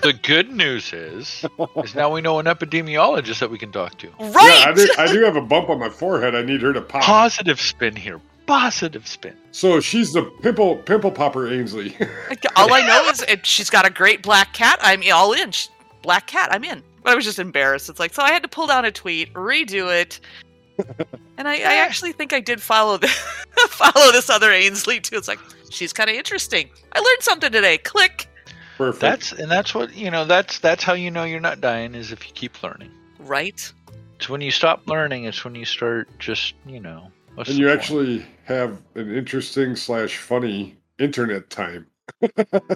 The 0.03 0.13
good 0.13 0.51
news 0.51 0.93
is, 0.93 1.45
is 1.85 1.95
now 1.95 2.13
we 2.13 2.21
know 2.21 2.41
an 2.41 2.47
epidemiologist 2.47 3.39
that 3.39 3.51
we 3.51 3.57
can 3.59 3.71
talk 3.71 3.99
to. 3.99 4.09
right. 4.19 4.65
Yeah, 4.65 4.71
I 4.71 4.73
do, 4.75 4.89
I 4.99 5.07
do 5.13 5.23
have 5.23 5.37
a 5.37 5.41
bump 5.41 5.71
on 5.71 5.79
my 5.79 5.89
forehead. 5.89 6.35
I 6.35 6.43
need 6.43 6.61
her 6.63 6.73
to 6.73 6.81
pop. 6.81 7.03
Positive 7.03 7.61
spin 7.61 7.95
here. 7.95 8.21
Positive 8.47 9.07
spin. 9.07 9.37
So 9.53 9.79
she's 9.79 10.13
the 10.13 10.25
pimple 10.43 10.77
pimple 10.79 11.13
popper 11.13 11.49
Ainsley. 11.49 11.97
all 12.57 12.75
I 12.75 12.85
know 12.85 13.09
is 13.11 13.23
it, 13.23 13.47
she's 13.47 13.71
got 13.71 13.87
a 13.87 13.91
great 13.91 14.23
black 14.23 14.53
cat. 14.53 14.81
I'm 14.83 15.03
all 15.13 15.33
in. 15.33 15.53
She, 15.53 15.69
black 16.03 16.27
cat. 16.27 16.49
I'm 16.51 16.65
in. 16.65 16.83
But 17.05 17.13
I 17.13 17.15
was 17.15 17.25
just 17.25 17.39
embarrassed. 17.39 17.89
It's 17.89 18.01
like 18.01 18.13
so 18.13 18.23
I 18.25 18.33
had 18.33 18.43
to 18.43 18.49
pull 18.49 18.67
down 18.67 18.85
a 18.85 18.91
tweet, 18.91 19.33
redo 19.35 19.89
it, 20.01 20.19
and 21.39 21.49
I, 21.49 21.55
I 21.55 21.75
actually 21.77 22.13
think 22.13 22.33
I 22.33 22.41
did 22.41 22.61
follow 22.61 22.99
the 22.99 23.09
follow 23.69 24.13
this 24.13 24.31
other 24.31 24.51
Ainsley 24.51 25.01
too. 25.01 25.17
It's 25.17 25.29
like 25.29 25.39
she's 25.71 25.93
kind 25.93 26.11
of 26.11 26.17
interesting. 26.17 26.69
I 26.93 26.99
learned 26.99 27.23
something 27.23 27.53
today. 27.53 27.79
Click. 27.79 28.29
Perfect. 28.77 29.01
That's 29.01 29.33
and 29.33 29.51
that's 29.51 29.75
what 29.75 29.95
you 29.95 30.11
know. 30.11 30.25
That's 30.25 30.59
that's 30.59 30.83
how 30.85 30.95
you 30.95 31.11
know 31.11 31.25
you're 31.25 31.41
not 31.41 31.61
dying 31.61 31.95
is 31.95 32.13
if 32.13 32.27
you 32.27 32.33
keep 32.35 32.63
learning. 32.63 32.91
Right. 33.19 33.73
It's 34.17 34.29
when 34.29 34.41
you 34.41 34.51
stop 34.51 34.87
learning. 34.87 35.25
It's 35.25 35.45
when 35.45 35.55
you 35.55 35.65
start 35.65 36.09
just 36.19 36.55
you 36.67 36.81
know. 36.81 37.11
what's 37.35 37.51
and 37.51 37.59
you 37.59 37.67
point? 37.67 37.79
actually 37.79 38.27
have 38.45 38.79
an 38.95 39.15
interesting 39.15 39.77
slash 39.77 40.17
funny 40.17 40.77
internet 40.99 41.51
time 41.51 41.87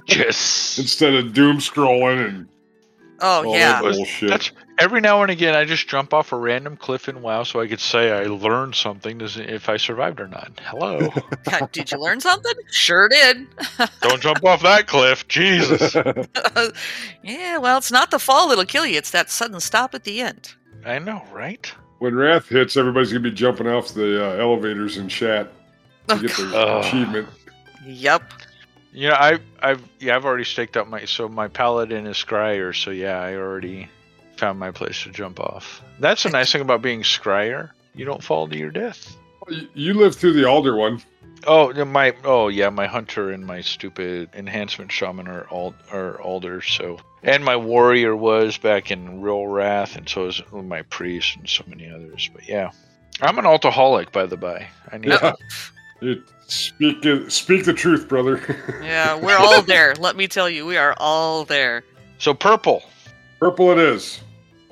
just 0.06 0.78
instead 0.78 1.14
of 1.14 1.32
doom 1.32 1.58
scrolling 1.58 2.26
and 2.26 2.48
Oh 3.20 3.46
all 3.46 3.54
yeah. 3.54 3.80
that 3.80 3.94
bullshit. 3.94 4.28
That's 4.28 4.52
every 4.78 5.00
now 5.00 5.22
and 5.22 5.30
again 5.30 5.54
I 5.54 5.64
just 5.64 5.88
jump 5.88 6.12
off 6.12 6.32
a 6.32 6.36
random 6.36 6.76
cliff 6.76 7.08
in 7.08 7.22
WoW 7.22 7.42
so 7.44 7.60
I 7.60 7.66
could 7.66 7.80
say 7.80 8.12
I 8.12 8.24
learned 8.24 8.74
something 8.74 9.20
if 9.20 9.68
I 9.68 9.76
survived 9.76 10.20
or 10.20 10.28
not. 10.28 10.52
Hello. 10.64 11.12
did 11.72 11.90
you 11.92 11.98
learn 11.98 12.20
something? 12.20 12.52
Sure 12.70 13.08
did. 13.08 13.46
Don't 14.02 14.20
jump 14.20 14.44
off 14.44 14.62
that 14.62 14.86
cliff. 14.86 15.26
Jesus. 15.28 15.94
yeah. 17.22 17.58
Well, 17.58 17.78
it's 17.78 17.92
not 17.92 18.10
the 18.10 18.18
fall 18.18 18.48
that'll 18.48 18.64
kill 18.64 18.86
you. 18.86 18.98
It's 18.98 19.10
that 19.10 19.30
sudden 19.30 19.60
stop 19.60 19.94
at 19.94 20.04
the 20.04 20.20
end. 20.20 20.54
I 20.84 20.98
know, 20.98 21.22
right? 21.32 21.72
when 21.98 22.14
Wrath 22.14 22.48
hits, 22.48 22.76
everybody's 22.76 23.12
gonna 23.12 23.20
be 23.22 23.30
jumping 23.30 23.66
off 23.66 23.94
the 23.94 24.24
uh, 24.24 24.36
elevators 24.36 24.96
in 24.98 25.08
Shat 25.08 25.52
to 26.08 26.18
get 26.18 26.36
their 26.36 26.54
Ugh. 26.54 26.84
achievement. 26.84 27.28
Yep. 27.84 28.22
You 28.96 29.08
know, 29.08 29.14
I 29.14 29.38
I've 29.60 29.86
yeah, 30.00 30.16
I've 30.16 30.24
already 30.24 30.44
staked 30.44 30.74
out 30.74 30.88
my 30.88 31.04
so 31.04 31.28
my 31.28 31.48
paladin 31.48 32.06
is 32.06 32.16
Scryer, 32.16 32.74
so 32.74 32.90
yeah, 32.90 33.20
I 33.20 33.34
already 33.34 33.90
found 34.38 34.58
my 34.58 34.70
place 34.70 35.02
to 35.02 35.10
jump 35.10 35.38
off. 35.38 35.82
That's 36.00 36.22
the 36.22 36.30
nice 36.30 36.50
thing 36.50 36.62
about 36.62 36.80
being 36.80 37.02
Scryer. 37.02 37.72
You 37.94 38.06
don't 38.06 38.24
fall 38.24 38.48
to 38.48 38.56
your 38.56 38.70
death. 38.70 39.14
You- 39.74 39.92
lived 39.92 40.16
through 40.16 40.32
the 40.32 40.44
Aldor 40.44 40.78
one. 40.78 41.02
Oh, 41.46 41.70
yeah, 41.74 41.84
my 41.84 42.14
oh 42.24 42.48
yeah, 42.48 42.70
my 42.70 42.86
hunter 42.86 43.30
and 43.32 43.46
my 43.46 43.60
stupid 43.60 44.30
enhancement 44.32 44.90
shaman 44.90 45.28
are 45.28 45.46
all 45.50 45.74
are 45.92 46.18
Aldors. 46.24 46.74
So 46.74 46.96
and 47.22 47.44
my 47.44 47.56
warrior 47.56 48.16
was 48.16 48.56
back 48.56 48.90
in 48.90 49.20
real 49.20 49.46
wrath, 49.46 49.96
and 49.96 50.08
so 50.08 50.26
is 50.28 50.40
my 50.50 50.80
priest 50.82 51.36
and 51.36 51.46
so 51.46 51.64
many 51.66 51.90
others. 51.90 52.30
But 52.32 52.48
yeah, 52.48 52.70
I'm 53.20 53.38
an 53.38 53.44
alcoholic, 53.44 54.10
by 54.10 54.24
the 54.24 54.38
by. 54.38 54.68
I 54.90 54.96
need 54.96 55.10
Yeah. 55.10 55.34
You 56.00 56.22
speak 56.46 57.04
it- 57.04 57.30
speak 57.32 57.64
the 57.64 57.72
truth, 57.72 58.08
brother. 58.08 58.40
Yeah, 58.82 59.16
we're 59.18 59.36
all 59.38 59.62
there. 59.62 59.94
Let 59.98 60.16
me 60.16 60.28
tell 60.28 60.48
you, 60.48 60.66
we 60.66 60.76
are 60.76 60.94
all 60.98 61.44
there. 61.44 61.82
so 62.18 62.34
purple. 62.34 62.82
Purple 63.40 63.70
it 63.72 63.78
is. 63.78 64.20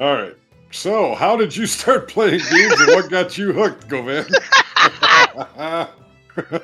All 0.00 0.14
right. 0.14 0.34
So, 0.70 1.14
how 1.14 1.36
did 1.36 1.54
you 1.56 1.66
start 1.80 2.08
playing 2.08 2.40
games 2.50 2.80
and 2.80 2.88
what 2.94 3.10
got 3.10 3.36
you 3.38 3.52
hooked, 3.52 3.88
Govan? 3.88 4.26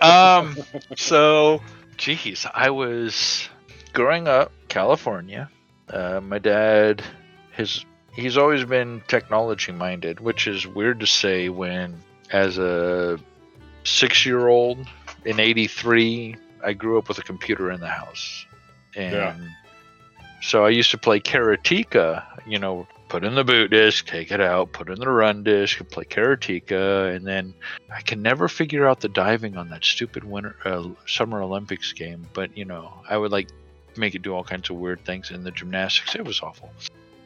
um 0.00 0.56
so 0.96 1.60
geez 1.96 2.44
i 2.54 2.70
was 2.70 3.48
growing 3.92 4.26
up 4.26 4.50
california 4.68 5.48
uh, 5.90 6.20
my 6.20 6.38
dad 6.38 7.02
his 7.52 7.84
he's 8.14 8.36
always 8.36 8.64
been 8.64 9.00
technology 9.06 9.70
minded 9.72 10.18
which 10.20 10.46
is 10.48 10.66
weird 10.66 10.98
to 11.00 11.06
say 11.06 11.48
when 11.48 11.96
as 12.32 12.58
a 12.58 13.18
six 13.84 14.24
year 14.26 14.48
old 14.48 14.78
in 15.24 15.40
83 15.40 16.36
i 16.64 16.72
grew 16.72 16.98
up 16.98 17.08
with 17.08 17.18
a 17.18 17.22
computer 17.22 17.70
in 17.70 17.80
the 17.80 17.88
house 17.88 18.44
and 18.96 19.14
Yeah. 19.14 19.36
so 20.42 20.64
i 20.64 20.68
used 20.68 20.90
to 20.90 20.98
play 20.98 21.20
karateka 21.20 22.24
you 22.46 22.58
know 22.58 22.86
put 23.08 23.24
in 23.24 23.34
the 23.34 23.44
boot 23.44 23.70
disk 23.70 24.06
take 24.06 24.30
it 24.30 24.40
out 24.40 24.72
put 24.72 24.88
in 24.88 24.94
the 25.00 25.08
run 25.08 25.42
disk 25.42 25.80
and 25.80 25.88
play 25.90 26.04
karateka 26.04 27.14
and 27.14 27.26
then 27.26 27.52
I 27.92 28.02
can 28.02 28.22
never 28.22 28.46
figure 28.46 28.86
out 28.88 29.00
the 29.00 29.08
diving 29.08 29.56
on 29.56 29.68
that 29.70 29.84
stupid 29.84 30.22
winter 30.22 30.56
uh, 30.64 30.88
summer 31.06 31.42
Olympics 31.42 31.92
game, 31.92 32.24
but 32.32 32.56
you 32.56 32.64
know, 32.64 32.92
I 33.08 33.16
would 33.16 33.32
like 33.32 33.48
make 33.96 34.14
it 34.14 34.22
do 34.22 34.32
all 34.32 34.44
kinds 34.44 34.70
of 34.70 34.76
weird 34.76 35.04
things 35.04 35.32
in 35.32 35.42
the 35.42 35.50
gymnastics. 35.50 36.14
It 36.14 36.24
was 36.24 36.40
awful. 36.40 36.70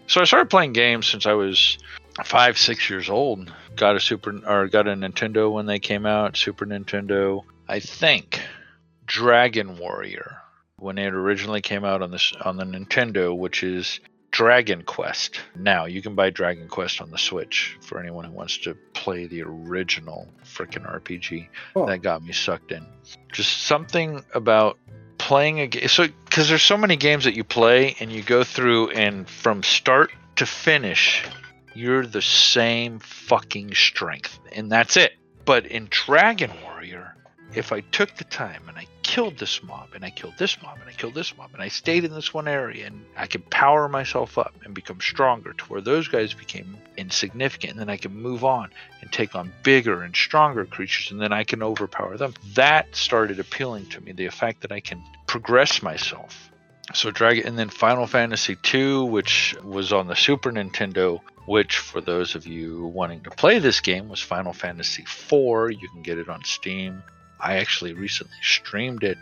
So 0.06 0.22
I 0.22 0.24
started 0.24 0.48
playing 0.48 0.72
games 0.72 1.06
since 1.06 1.26
I 1.26 1.34
was 1.34 1.76
five, 2.22 2.58
six 2.58 2.88
years 2.88 3.10
old. 3.10 3.52
Got 3.76 3.96
a 3.96 4.00
super 4.00 4.40
or 4.46 4.68
got 4.68 4.86
a 4.86 4.94
Nintendo 4.94 5.50
when 5.52 5.66
they 5.66 5.78
came 5.78 6.06
out, 6.06 6.36
Super 6.36 6.66
Nintendo. 6.66 7.42
I 7.68 7.80
think 7.80 8.40
Dragon 9.06 9.78
Warrior 9.78 10.38
when 10.76 10.98
it 10.98 11.14
originally 11.14 11.60
came 11.60 11.84
out 11.84 12.02
on 12.02 12.10
this 12.10 12.32
on 12.44 12.56
the 12.56 12.64
Nintendo, 12.64 13.36
which 13.36 13.62
is 13.62 14.00
Dragon 14.30 14.82
Quest. 14.82 15.40
Now 15.56 15.86
you 15.86 16.02
can 16.02 16.14
buy 16.14 16.30
Dragon 16.30 16.68
Quest 16.68 17.00
on 17.00 17.10
the 17.10 17.18
Switch 17.18 17.78
for 17.80 18.00
anyone 18.00 18.24
who 18.24 18.32
wants 18.32 18.58
to 18.58 18.74
play 18.92 19.26
the 19.26 19.42
original 19.42 20.28
freaking 20.44 20.88
RPG. 20.90 21.48
Oh. 21.76 21.86
That 21.86 22.02
got 22.02 22.22
me 22.22 22.32
sucked 22.32 22.72
in. 22.72 22.86
Just 23.32 23.62
something 23.62 24.24
about 24.34 24.78
playing 25.18 25.60
a 25.60 25.66
game. 25.66 25.88
So 25.88 26.06
because 26.24 26.48
there's 26.48 26.62
so 26.62 26.76
many 26.76 26.96
games 26.96 27.24
that 27.24 27.34
you 27.34 27.44
play 27.44 27.96
and 28.00 28.12
you 28.12 28.22
go 28.22 28.44
through 28.44 28.90
and 28.90 29.28
from 29.28 29.62
start 29.62 30.10
to 30.36 30.46
finish, 30.46 31.24
you're 31.74 32.06
the 32.06 32.22
same 32.22 32.98
fucking 33.00 33.74
strength, 33.74 34.38
and 34.52 34.70
that's 34.70 34.96
it. 34.96 35.12
But 35.44 35.66
in 35.66 35.88
Dragon 35.90 36.50
Warrior, 36.62 37.14
if 37.54 37.72
I 37.72 37.80
took 37.80 38.16
the 38.16 38.24
time 38.24 38.62
and 38.68 38.76
I 38.76 38.86
killed 39.02 39.38
this 39.38 39.62
mob 39.62 39.90
and 39.94 40.04
I 40.04 40.10
killed 40.10 40.34
this 40.38 40.60
mob 40.60 40.78
and 40.80 40.88
I 40.88 40.92
killed 40.92 41.14
this 41.14 41.36
mob 41.36 41.50
and 41.52 41.62
I 41.62 41.68
stayed 41.68 42.04
in 42.04 42.12
this 42.12 42.34
one 42.34 42.48
area 42.48 42.86
and 42.86 43.04
I 43.16 43.26
could 43.26 43.48
power 43.50 43.88
myself 43.88 44.38
up 44.38 44.54
and 44.64 44.74
become 44.74 45.00
stronger 45.00 45.52
to 45.52 45.64
where 45.66 45.80
those 45.80 46.08
guys 46.08 46.34
became 46.34 46.76
insignificant 46.96 47.72
and 47.72 47.80
then 47.80 47.90
I 47.90 47.96
can 47.96 48.14
move 48.14 48.44
on 48.44 48.70
and 49.00 49.12
take 49.12 49.36
on 49.36 49.52
bigger 49.62 50.02
and 50.02 50.16
stronger 50.16 50.64
creatures 50.64 51.12
and 51.12 51.20
then 51.20 51.32
I 51.32 51.44
can 51.44 51.62
overpower 51.62 52.16
them. 52.16 52.34
That 52.54 52.94
started 52.96 53.38
appealing 53.38 53.86
to 53.90 54.00
me, 54.00 54.12
the 54.12 54.28
fact 54.30 54.62
that 54.62 54.72
I 54.72 54.80
can 54.80 55.02
progress 55.26 55.82
myself. 55.82 56.50
So 56.92 57.10
Dragon 57.10 57.46
and 57.46 57.58
then 57.58 57.70
Final 57.70 58.06
Fantasy 58.06 58.56
II, 58.72 59.04
which 59.08 59.56
was 59.64 59.92
on 59.92 60.06
the 60.06 60.14
Super 60.14 60.52
Nintendo, 60.52 61.20
which 61.46 61.78
for 61.78 62.00
those 62.00 62.34
of 62.34 62.46
you 62.46 62.86
wanting 62.86 63.20
to 63.22 63.30
play 63.30 63.58
this 63.58 63.80
game 63.80 64.08
was 64.08 64.20
Final 64.20 64.52
Fantasy 64.52 65.02
IV. 65.02 65.32
You 65.80 65.88
can 65.92 66.02
get 66.02 66.18
it 66.18 66.28
on 66.28 66.44
Steam. 66.44 67.02
I 67.40 67.56
actually 67.56 67.94
recently 67.94 68.36
streamed 68.42 69.02
it 69.02 69.18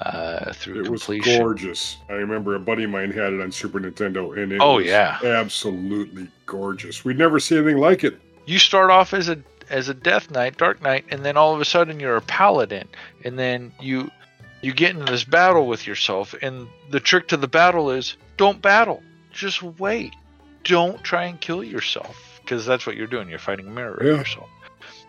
uh, 0.00 0.52
through 0.52 0.84
it 0.84 0.88
was 0.90 1.04
gorgeous. 1.24 1.96
I 2.08 2.14
remember 2.14 2.54
a 2.54 2.60
buddy 2.60 2.84
of 2.84 2.90
mine 2.90 3.10
had 3.10 3.32
it 3.32 3.40
on 3.40 3.50
Super 3.52 3.80
Nintendo, 3.80 4.40
and 4.40 4.52
it 4.52 4.60
Oh, 4.62 4.76
was 4.76 4.86
yeah. 4.86 5.18
absolutely 5.24 6.28
gorgeous. 6.46 7.04
We'd 7.04 7.18
never 7.18 7.38
see 7.40 7.56
anything 7.56 7.78
like 7.78 8.04
it. 8.04 8.18
you 8.46 8.58
start 8.58 8.90
off 8.90 9.12
as 9.12 9.28
a 9.28 9.38
as 9.70 9.90
a 9.90 9.94
death 9.94 10.30
knight 10.30 10.56
dark 10.56 10.80
knight 10.80 11.04
and 11.10 11.22
then 11.26 11.36
all 11.36 11.54
of 11.54 11.60
a 11.60 11.64
sudden 11.64 12.00
you're 12.00 12.16
a 12.16 12.22
paladin 12.22 12.88
and 13.22 13.38
then 13.38 13.70
you 13.82 14.10
you 14.62 14.72
get 14.72 14.90
into 14.96 15.10
this 15.10 15.24
battle 15.24 15.66
with 15.66 15.86
yourself 15.86 16.34
and 16.42 16.68
the 16.90 17.00
trick 17.00 17.28
to 17.28 17.36
the 17.36 17.48
battle 17.48 17.90
is 17.90 18.16
don't 18.36 18.60
battle 18.60 19.02
just 19.32 19.62
wait. 19.62 20.12
Don't 20.64 21.02
try 21.02 21.24
and 21.24 21.40
kill 21.40 21.62
yourself 21.62 22.40
because 22.42 22.66
that's 22.66 22.86
what 22.86 22.96
you're 22.96 23.06
doing. 23.06 23.28
You're 23.28 23.38
fighting 23.38 23.66
a 23.68 23.70
mirror 23.70 24.00
Yeah. 24.02 24.12
of 24.12 24.18
yourself. 24.18 24.48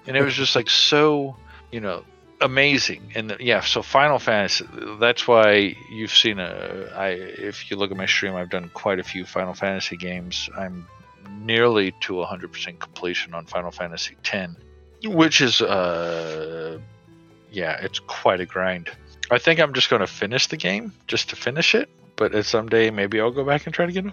And 0.07 0.15
it 0.15 0.23
was 0.23 0.33
just 0.35 0.55
like 0.55 0.69
so, 0.69 1.35
you 1.71 1.79
know, 1.79 2.03
amazing. 2.41 3.11
And 3.15 3.35
yeah, 3.39 3.61
so 3.61 3.81
Final 3.81 4.19
Fantasy. 4.19 4.65
That's 4.99 5.27
why 5.27 5.75
you've 5.91 6.13
seen 6.13 6.39
a. 6.39 6.89
I 6.95 7.09
if 7.09 7.69
you 7.69 7.77
look 7.77 7.91
at 7.91 7.97
my 7.97 8.05
stream, 8.05 8.35
I've 8.35 8.49
done 8.49 8.69
quite 8.73 8.99
a 8.99 9.03
few 9.03 9.25
Final 9.25 9.53
Fantasy 9.53 9.97
games. 9.97 10.49
I'm 10.57 10.87
nearly 11.41 11.91
to 12.01 12.13
100% 12.13 12.79
completion 12.79 13.33
on 13.33 13.45
Final 13.45 13.71
Fantasy 13.71 14.15
X, 14.31 14.53
which 15.05 15.41
is 15.41 15.61
uh, 15.61 16.79
yeah, 17.51 17.79
it's 17.81 17.99
quite 17.99 18.39
a 18.39 18.45
grind. 18.45 18.89
I 19.31 19.37
think 19.37 19.59
I'm 19.59 19.73
just 19.73 19.89
going 19.89 20.01
to 20.01 20.07
finish 20.07 20.47
the 20.47 20.57
game 20.57 20.91
just 21.07 21.29
to 21.29 21.35
finish 21.35 21.75
it. 21.75 21.89
But 22.15 22.35
at 22.35 22.45
someday, 22.45 22.89
maybe 22.91 23.21
I'll 23.21 23.31
go 23.31 23.45
back 23.45 23.65
and 23.65 23.73
try 23.73 23.85
to 23.85 23.91
get 23.93 24.03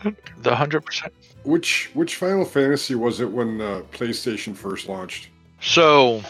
the 0.42 0.50
100%. 0.50 1.10
Which 1.42 1.90
which 1.94 2.14
Final 2.16 2.44
Fantasy 2.44 2.94
was 2.94 3.20
it 3.20 3.28
when 3.30 3.60
uh, 3.60 3.82
PlayStation 3.92 4.54
first 4.56 4.88
launched? 4.88 5.28
So, 5.60 6.22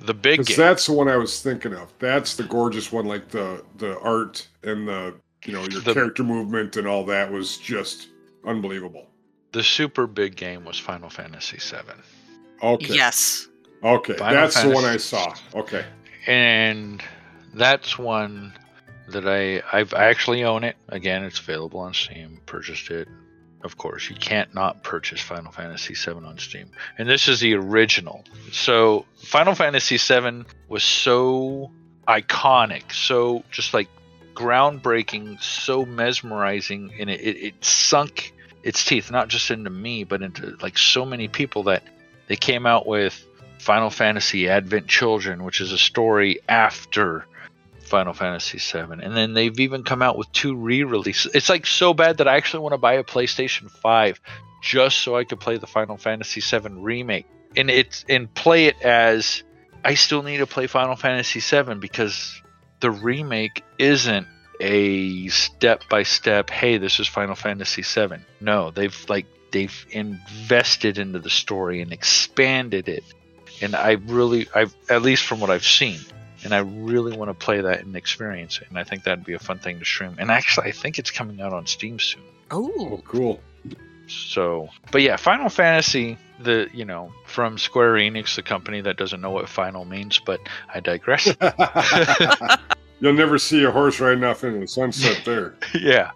the 0.00 0.14
big 0.14 0.38
Because 0.38 0.56
game. 0.56 0.66
that's 0.66 0.86
the 0.86 0.92
one 0.94 1.08
I 1.08 1.16
was 1.18 1.42
thinking 1.42 1.74
of. 1.74 1.92
That's 1.98 2.36
the 2.36 2.44
gorgeous 2.44 2.90
one, 2.92 3.04
like 3.04 3.28
the 3.28 3.62
the 3.76 3.98
art 4.00 4.46
and 4.62 4.88
the 4.88 5.14
you 5.44 5.52
know 5.52 5.64
your 5.64 5.82
The- 5.82 5.92
character 5.92 6.22
movement 6.24 6.76
and 6.78 6.86
all 6.86 7.04
that 7.06 7.30
was 7.30 7.58
just 7.58 8.08
unbelievable. 8.46 9.08
the 9.52 9.62
super 9.62 10.06
big 10.06 10.34
game 10.36 10.64
was 10.64 10.78
Final 10.78 11.10
Fantasy 11.10 11.58
VII. 11.58 11.92
Okay, 12.62 12.94
Yes. 12.94 13.48
okay, 13.84 14.14
Final 14.14 14.34
that's 14.34 14.62
the 14.62 14.70
one 14.70 14.84
I 14.86 14.96
saw. 14.96 15.34
Okay, 15.54 15.84
and 16.26 17.02
that's 17.54 17.98
one 17.98 18.54
that 19.08 19.28
I 19.28 19.62
I've 19.72 19.94
actually 19.94 20.44
own 20.44 20.64
it. 20.64 20.76
Again, 20.88 21.24
it's 21.24 21.38
available 21.38 21.80
on 21.80 21.94
Steam. 21.94 22.40
Purchased 22.46 22.90
it. 22.90 23.08
Of 23.62 23.76
course, 23.76 24.10
you 24.10 24.16
can't 24.16 24.52
not 24.54 24.82
purchase 24.82 25.20
Final 25.20 25.52
Fantasy 25.52 25.94
VII 25.94 26.24
on 26.24 26.38
Steam. 26.38 26.70
And 26.98 27.08
this 27.08 27.28
is 27.28 27.38
the 27.38 27.54
original. 27.54 28.24
So 28.50 29.06
Final 29.18 29.54
Fantasy 29.54 29.98
VII 29.98 30.44
was 30.68 30.82
so 30.82 31.70
iconic, 32.08 32.92
so 32.92 33.44
just 33.52 33.72
like 33.72 33.88
groundbreaking, 34.34 35.40
so 35.40 35.84
mesmerizing, 35.84 36.92
and 36.98 37.08
it, 37.08 37.20
it, 37.20 37.36
it 37.36 37.64
sunk 37.64 38.34
its 38.64 38.84
teeth 38.84 39.10
not 39.10 39.28
just 39.28 39.50
into 39.50 39.70
me, 39.70 40.02
but 40.04 40.22
into 40.22 40.56
like 40.60 40.78
so 40.78 41.04
many 41.04 41.28
people 41.28 41.64
that 41.64 41.84
they 42.26 42.36
came 42.36 42.66
out 42.66 42.86
with 42.86 43.24
Final 43.58 43.90
Fantasy 43.90 44.48
Advent 44.48 44.88
Children, 44.88 45.44
which 45.44 45.60
is 45.60 45.70
a 45.70 45.78
story 45.78 46.40
after 46.48 47.26
Final 47.92 48.14
Fantasy 48.14 48.56
VII, 48.56 49.04
and 49.04 49.14
then 49.14 49.34
they've 49.34 49.60
even 49.60 49.84
come 49.84 50.00
out 50.00 50.16
with 50.16 50.32
two 50.32 50.56
re-releases. 50.56 51.34
It's 51.34 51.50
like 51.50 51.66
so 51.66 51.92
bad 51.92 52.16
that 52.16 52.26
I 52.26 52.38
actually 52.38 52.60
want 52.60 52.72
to 52.72 52.78
buy 52.78 52.94
a 52.94 53.04
PlayStation 53.04 53.70
5 53.70 54.18
just 54.62 55.00
so 55.00 55.14
I 55.14 55.24
could 55.24 55.40
play 55.40 55.58
the 55.58 55.66
Final 55.66 55.98
Fantasy 55.98 56.40
VII 56.40 56.70
remake, 56.70 57.26
and 57.54 57.68
it's 57.68 58.06
and 58.08 58.32
play 58.32 58.64
it 58.64 58.80
as 58.80 59.42
I 59.84 59.94
still 59.94 60.22
need 60.22 60.38
to 60.38 60.46
play 60.46 60.68
Final 60.68 60.96
Fantasy 60.96 61.40
VII 61.40 61.74
because 61.74 62.40
the 62.80 62.90
remake 62.90 63.62
isn't 63.78 64.26
a 64.58 65.28
step 65.28 65.82
by 65.90 66.02
step. 66.04 66.48
Hey, 66.48 66.78
this 66.78 66.98
is 66.98 67.06
Final 67.06 67.34
Fantasy 67.34 67.82
VII. 67.82 68.24
No, 68.40 68.70
they've 68.70 69.04
like 69.10 69.26
they've 69.50 69.86
invested 69.90 70.96
into 70.96 71.18
the 71.18 71.28
story 71.28 71.82
and 71.82 71.92
expanded 71.92 72.88
it 72.88 73.04
and 73.62 73.76
I 73.76 73.92
really, 73.92 74.48
I've 74.54 74.74
at 74.88 75.02
least 75.02 75.24
from 75.24 75.40
what 75.40 75.50
I've 75.50 75.64
seen, 75.64 76.00
and 76.44 76.54
I 76.54 76.58
really 76.58 77.16
want 77.16 77.28
to 77.30 77.34
play 77.34 77.60
that 77.60 77.84
and 77.84 77.96
experience 77.96 78.60
it. 78.60 78.68
And 78.68 78.78
I 78.78 78.84
think 78.84 79.04
that'd 79.04 79.24
be 79.24 79.34
a 79.34 79.38
fun 79.38 79.58
thing 79.58 79.78
to 79.78 79.84
stream. 79.84 80.16
And 80.18 80.30
actually, 80.30 80.68
I 80.68 80.72
think 80.72 80.98
it's 80.98 81.10
coming 81.10 81.40
out 81.40 81.52
on 81.52 81.66
Steam 81.66 81.98
soon. 81.98 82.22
Oh. 82.50 82.72
oh 82.78 83.02
cool. 83.04 83.40
So, 84.08 84.68
but 84.90 85.02
yeah, 85.02 85.16
Final 85.16 85.48
Fantasy, 85.48 86.18
the 86.40 86.68
you 86.72 86.84
know 86.84 87.12
from 87.26 87.56
Square 87.56 87.94
Enix, 87.94 88.34
the 88.36 88.42
company 88.42 88.80
that 88.80 88.96
doesn't 88.96 89.20
know 89.20 89.30
what 89.30 89.48
final 89.48 89.84
means, 89.84 90.18
but 90.18 90.40
I 90.72 90.80
digress. 90.80 91.26
You'll 93.00 93.14
never 93.14 93.38
see 93.38 93.64
a 93.64 93.70
horse 93.70 94.00
riding 94.00 94.24
off 94.24 94.44
into 94.44 94.60
the 94.60 94.68
sunset 94.68 95.22
there. 95.24 95.54
yeah, 95.74 96.10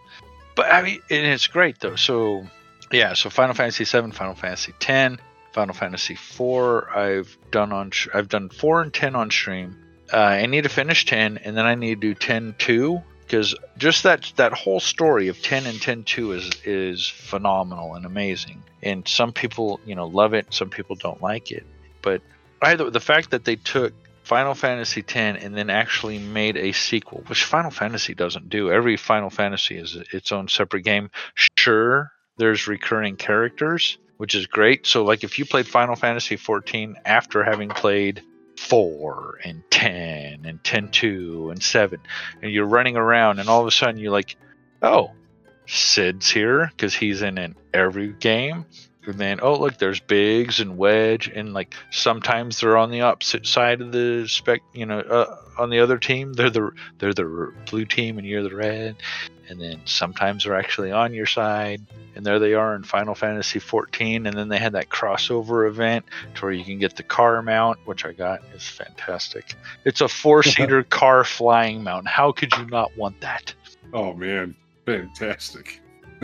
but 0.54 0.72
I 0.72 0.82
mean, 0.82 1.00
and 1.10 1.26
it's 1.26 1.46
great 1.46 1.80
though. 1.80 1.96
So 1.96 2.46
yeah, 2.92 3.14
so 3.14 3.30
Final 3.30 3.54
Fantasy 3.54 3.84
VII, 3.84 4.10
Final 4.12 4.34
Fantasy 4.34 4.74
X, 4.80 5.16
Final 5.52 5.74
Fantasy 5.74 6.14
IV. 6.14 6.84
I've 6.94 7.36
done 7.50 7.72
on 7.72 7.92
I've 8.12 8.28
done 8.28 8.48
four 8.48 8.82
and 8.82 8.92
ten 8.92 9.16
on 9.16 9.30
stream. 9.30 9.76
Uh, 10.12 10.16
I 10.16 10.46
need 10.46 10.62
to 10.62 10.68
finish 10.68 11.04
ten, 11.04 11.38
and 11.38 11.56
then 11.56 11.66
I 11.66 11.74
need 11.74 12.00
to 12.00 12.08
do 12.08 12.14
10 12.14 12.54
2 12.58 13.02
because 13.22 13.56
just 13.76 14.04
that 14.04 14.32
that 14.36 14.52
whole 14.52 14.78
story 14.78 15.28
of 15.28 15.42
10 15.42 15.66
and 15.66 15.80
10 15.80 16.04
2 16.04 16.32
is 16.32 16.50
is 16.64 17.08
phenomenal 17.08 17.94
and 17.94 18.06
amazing. 18.06 18.62
And 18.82 19.06
some 19.06 19.32
people 19.32 19.80
you 19.84 19.94
know 19.94 20.06
love 20.06 20.34
it, 20.34 20.54
some 20.54 20.70
people 20.70 20.96
don't 20.96 21.20
like 21.20 21.50
it. 21.50 21.66
But 22.02 22.22
either 22.62 22.90
the 22.90 23.00
fact 23.00 23.30
that 23.30 23.44
they 23.44 23.56
took 23.56 23.92
Final 24.26 24.54
Fantasy 24.54 25.04
X 25.06 25.14
and 25.14 25.56
then 25.56 25.70
actually 25.70 26.18
made 26.18 26.56
a 26.56 26.72
sequel, 26.72 27.22
which 27.28 27.44
Final 27.44 27.70
Fantasy 27.70 28.12
doesn't 28.12 28.48
do. 28.48 28.72
Every 28.72 28.96
Final 28.96 29.30
Fantasy 29.30 29.76
is 29.76 29.96
its 30.12 30.32
own 30.32 30.48
separate 30.48 30.82
game. 30.82 31.10
Sure, 31.56 32.10
there's 32.36 32.66
recurring 32.66 33.14
characters, 33.14 33.98
which 34.16 34.34
is 34.34 34.46
great. 34.46 34.84
So, 34.84 35.04
like, 35.04 35.22
if 35.22 35.38
you 35.38 35.46
played 35.46 35.68
Final 35.68 35.94
Fantasy 35.94 36.34
14 36.34 36.96
after 37.04 37.44
having 37.44 37.68
played 37.68 38.20
4 38.56 39.40
and 39.44 39.62
10 39.70 40.44
and 40.44 40.62
ten 40.64 40.88
two 40.90 41.50
and 41.50 41.62
7, 41.62 42.00
and 42.42 42.52
you're 42.52 42.66
running 42.66 42.96
around, 42.96 43.38
and 43.38 43.48
all 43.48 43.60
of 43.60 43.66
a 43.66 43.70
sudden 43.70 43.98
you're 43.98 44.12
like, 44.12 44.36
oh, 44.82 45.10
Cid's 45.66 46.30
here 46.30 46.70
because 46.76 46.94
he's 46.94 47.22
in, 47.22 47.38
in 47.38 47.54
every 47.74 48.12
game. 48.12 48.64
And 49.06 49.18
then, 49.18 49.38
oh 49.40 49.58
look, 49.58 49.78
there's 49.78 50.00
Biggs 50.00 50.60
and 50.60 50.76
Wedge, 50.76 51.28
and 51.28 51.54
like 51.54 51.74
sometimes 51.90 52.60
they're 52.60 52.76
on 52.76 52.90
the 52.90 53.02
opposite 53.02 53.46
side 53.46 53.80
of 53.80 53.92
the 53.92 54.26
spec. 54.28 54.62
You 54.72 54.86
know, 54.86 55.00
uh, 55.00 55.36
on 55.58 55.70
the 55.70 55.80
other 55.80 55.98
team, 55.98 56.32
they're 56.32 56.50
the 56.50 56.72
they're 56.98 57.14
the 57.14 57.52
blue 57.70 57.84
team, 57.84 58.18
and 58.18 58.26
you're 58.26 58.42
the 58.42 58.54
red. 58.54 58.96
And 59.48 59.60
then 59.60 59.80
sometimes 59.84 60.42
they're 60.42 60.58
actually 60.58 60.90
on 60.90 61.14
your 61.14 61.26
side, 61.26 61.80
and 62.16 62.26
there 62.26 62.40
they 62.40 62.54
are 62.54 62.74
in 62.74 62.82
Final 62.82 63.14
Fantasy 63.14 63.60
14. 63.60 64.26
And 64.26 64.36
then 64.36 64.48
they 64.48 64.58
had 64.58 64.72
that 64.72 64.88
crossover 64.88 65.68
event 65.68 66.04
to 66.34 66.42
where 66.42 66.52
you 66.52 66.64
can 66.64 66.80
get 66.80 66.96
the 66.96 67.04
car 67.04 67.40
mount, 67.42 67.78
which 67.84 68.04
I 68.04 68.12
got. 68.12 68.42
is 68.54 68.66
fantastic. 68.66 69.54
It's 69.84 70.00
a 70.00 70.08
four-seater 70.08 70.82
car 70.90 71.22
flying 71.22 71.84
mount. 71.84 72.08
How 72.08 72.32
could 72.32 72.56
you 72.56 72.66
not 72.66 72.96
want 72.96 73.20
that? 73.20 73.54
Oh 73.92 74.14
man, 74.14 74.56
fantastic. 74.84 75.80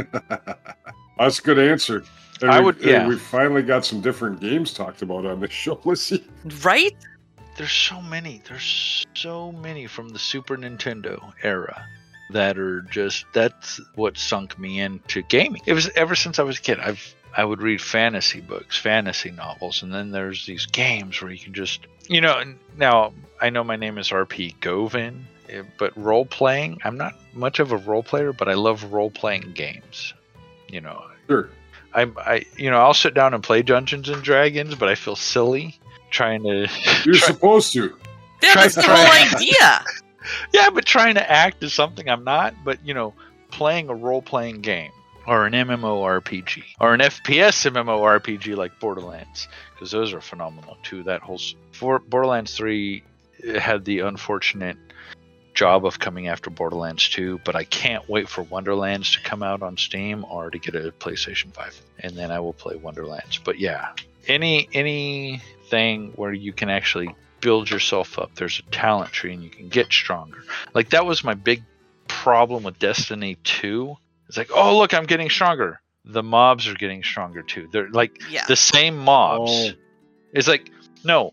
That's 1.18 1.38
a 1.38 1.42
good 1.42 1.58
answer. 1.60 2.02
And 2.42 2.50
I 2.50 2.58
we- 2.60 2.66
would- 2.66 2.80
yeah. 2.80 3.06
We 3.06 3.16
finally 3.16 3.62
got 3.62 3.84
some 3.84 4.00
different 4.00 4.40
games 4.40 4.72
talked 4.72 5.02
about 5.02 5.24
on 5.26 5.40
this 5.40 5.50
show. 5.64 5.80
Let's 5.84 6.02
see. 6.02 6.24
Right? 6.64 6.96
There's 7.56 7.72
so 7.72 8.00
many. 8.00 8.42
There's 8.48 9.04
so 9.14 9.52
many 9.52 9.86
from 9.86 10.08
the 10.08 10.18
Super 10.18 10.56
Nintendo 10.56 11.32
era 11.42 11.86
that 12.30 12.58
are 12.58 12.80
just 12.82 13.26
that's 13.34 13.78
what 13.94 14.16
sunk 14.16 14.58
me 14.58 14.80
into 14.80 15.20
gaming. 15.22 15.60
It 15.66 15.74
was 15.74 15.90
ever 15.90 16.14
since 16.14 16.38
I 16.38 16.42
was 16.44 16.58
a 16.58 16.62
kid. 16.62 16.80
I've 16.80 17.14
I 17.36 17.44
would 17.44 17.60
read 17.62 17.80
fantasy 17.80 18.40
books, 18.40 18.76
fantasy 18.78 19.30
novels, 19.30 19.82
and 19.82 19.92
then 19.92 20.10
there's 20.12 20.46
these 20.46 20.64
games 20.66 21.20
where 21.20 21.30
you 21.30 21.38
can 21.38 21.52
just 21.52 21.86
you 22.08 22.20
know. 22.22 22.42
Now 22.78 23.12
I 23.40 23.50
know 23.50 23.62
my 23.64 23.76
name 23.76 23.98
is 23.98 24.08
RP 24.08 24.58
Govan, 24.60 25.26
eh, 25.50 25.62
but 25.78 25.94
role 25.96 26.24
playing. 26.24 26.78
I'm 26.84 26.96
not 26.96 27.14
much 27.34 27.58
of 27.60 27.70
a 27.72 27.76
role 27.76 28.02
player, 28.02 28.32
but 28.32 28.48
I 28.48 28.54
love 28.54 28.82
role 28.92 29.10
playing 29.10 29.52
games. 29.52 30.14
You 30.68 30.80
know, 30.80 31.04
Sure. 31.28 31.50
I 31.94 32.02
I 32.18 32.44
you 32.56 32.70
know 32.70 32.78
I'll 32.80 32.94
sit 32.94 33.14
down 33.14 33.34
and 33.34 33.42
play 33.42 33.62
Dungeons 33.62 34.08
and 34.08 34.22
Dragons, 34.22 34.74
but 34.74 34.88
I 34.88 34.94
feel 34.94 35.16
silly 35.16 35.78
trying 36.10 36.42
to. 36.44 36.68
You're 37.04 37.14
try- 37.16 37.26
supposed 37.28 37.72
to. 37.74 37.96
Yeah, 38.42 38.52
Try- 38.52 38.62
that's 38.62 38.74
the 38.74 38.82
whole 38.82 39.36
idea. 39.36 39.84
yeah, 40.52 40.70
but 40.70 40.84
trying 40.84 41.14
to 41.14 41.30
act 41.30 41.62
as 41.62 41.72
something 41.72 42.08
I'm 42.08 42.24
not. 42.24 42.54
But 42.64 42.84
you 42.86 42.94
know, 42.94 43.14
playing 43.50 43.88
a 43.88 43.94
role 43.94 44.22
playing 44.22 44.60
game 44.62 44.90
or 45.26 45.46
an 45.46 45.52
MMORPG 45.52 46.62
or 46.80 46.94
an 46.94 47.00
FPS 47.00 47.70
MMORPG 47.70 48.56
like 48.56 48.78
Borderlands, 48.80 49.46
because 49.74 49.90
those 49.90 50.12
are 50.12 50.20
phenomenal 50.20 50.76
too. 50.82 51.02
That 51.04 51.20
whole 51.22 51.36
s- 51.36 51.54
for 51.72 51.98
Borderlands 52.00 52.56
three 52.56 53.02
had 53.58 53.84
the 53.84 54.00
unfortunate 54.00 54.76
job 55.54 55.84
of 55.84 55.98
coming 55.98 56.28
after 56.28 56.50
Borderlands 56.50 57.08
2, 57.10 57.40
but 57.44 57.54
I 57.54 57.64
can't 57.64 58.08
wait 58.08 58.28
for 58.28 58.42
Wonderlands 58.42 59.12
to 59.12 59.20
come 59.20 59.42
out 59.42 59.62
on 59.62 59.76
Steam 59.76 60.24
or 60.28 60.50
to 60.50 60.58
get 60.58 60.74
a 60.74 60.92
PlayStation 60.92 61.52
5, 61.52 61.82
and 62.00 62.16
then 62.16 62.30
I 62.30 62.40
will 62.40 62.52
play 62.54 62.76
Wonderlands. 62.76 63.38
But 63.38 63.58
yeah, 63.58 63.88
any 64.26 64.68
anything 64.72 66.12
where 66.16 66.32
you 66.32 66.52
can 66.52 66.68
actually 66.70 67.14
build 67.40 67.70
yourself 67.70 68.18
up, 68.18 68.34
there's 68.34 68.60
a 68.60 68.70
talent 68.70 69.12
tree 69.12 69.32
and 69.34 69.42
you 69.42 69.50
can 69.50 69.68
get 69.68 69.92
stronger. 69.92 70.44
Like 70.74 70.90
that 70.90 71.04
was 71.06 71.24
my 71.24 71.34
big 71.34 71.62
problem 72.08 72.62
with 72.62 72.78
Destiny 72.78 73.36
2. 73.44 73.96
It's 74.28 74.36
like, 74.36 74.50
oh 74.54 74.78
look, 74.78 74.94
I'm 74.94 75.04
getting 75.04 75.28
stronger. 75.30 75.80
The 76.04 76.22
mobs 76.22 76.66
are 76.68 76.74
getting 76.74 77.02
stronger 77.02 77.42
too. 77.42 77.68
They're 77.72 77.90
like 77.90 78.20
Yeah. 78.30 78.44
the 78.46 78.56
same 78.56 78.96
mobs. 78.96 79.50
Oh. 79.52 79.70
It's 80.32 80.48
like, 80.48 80.70
no, 81.04 81.32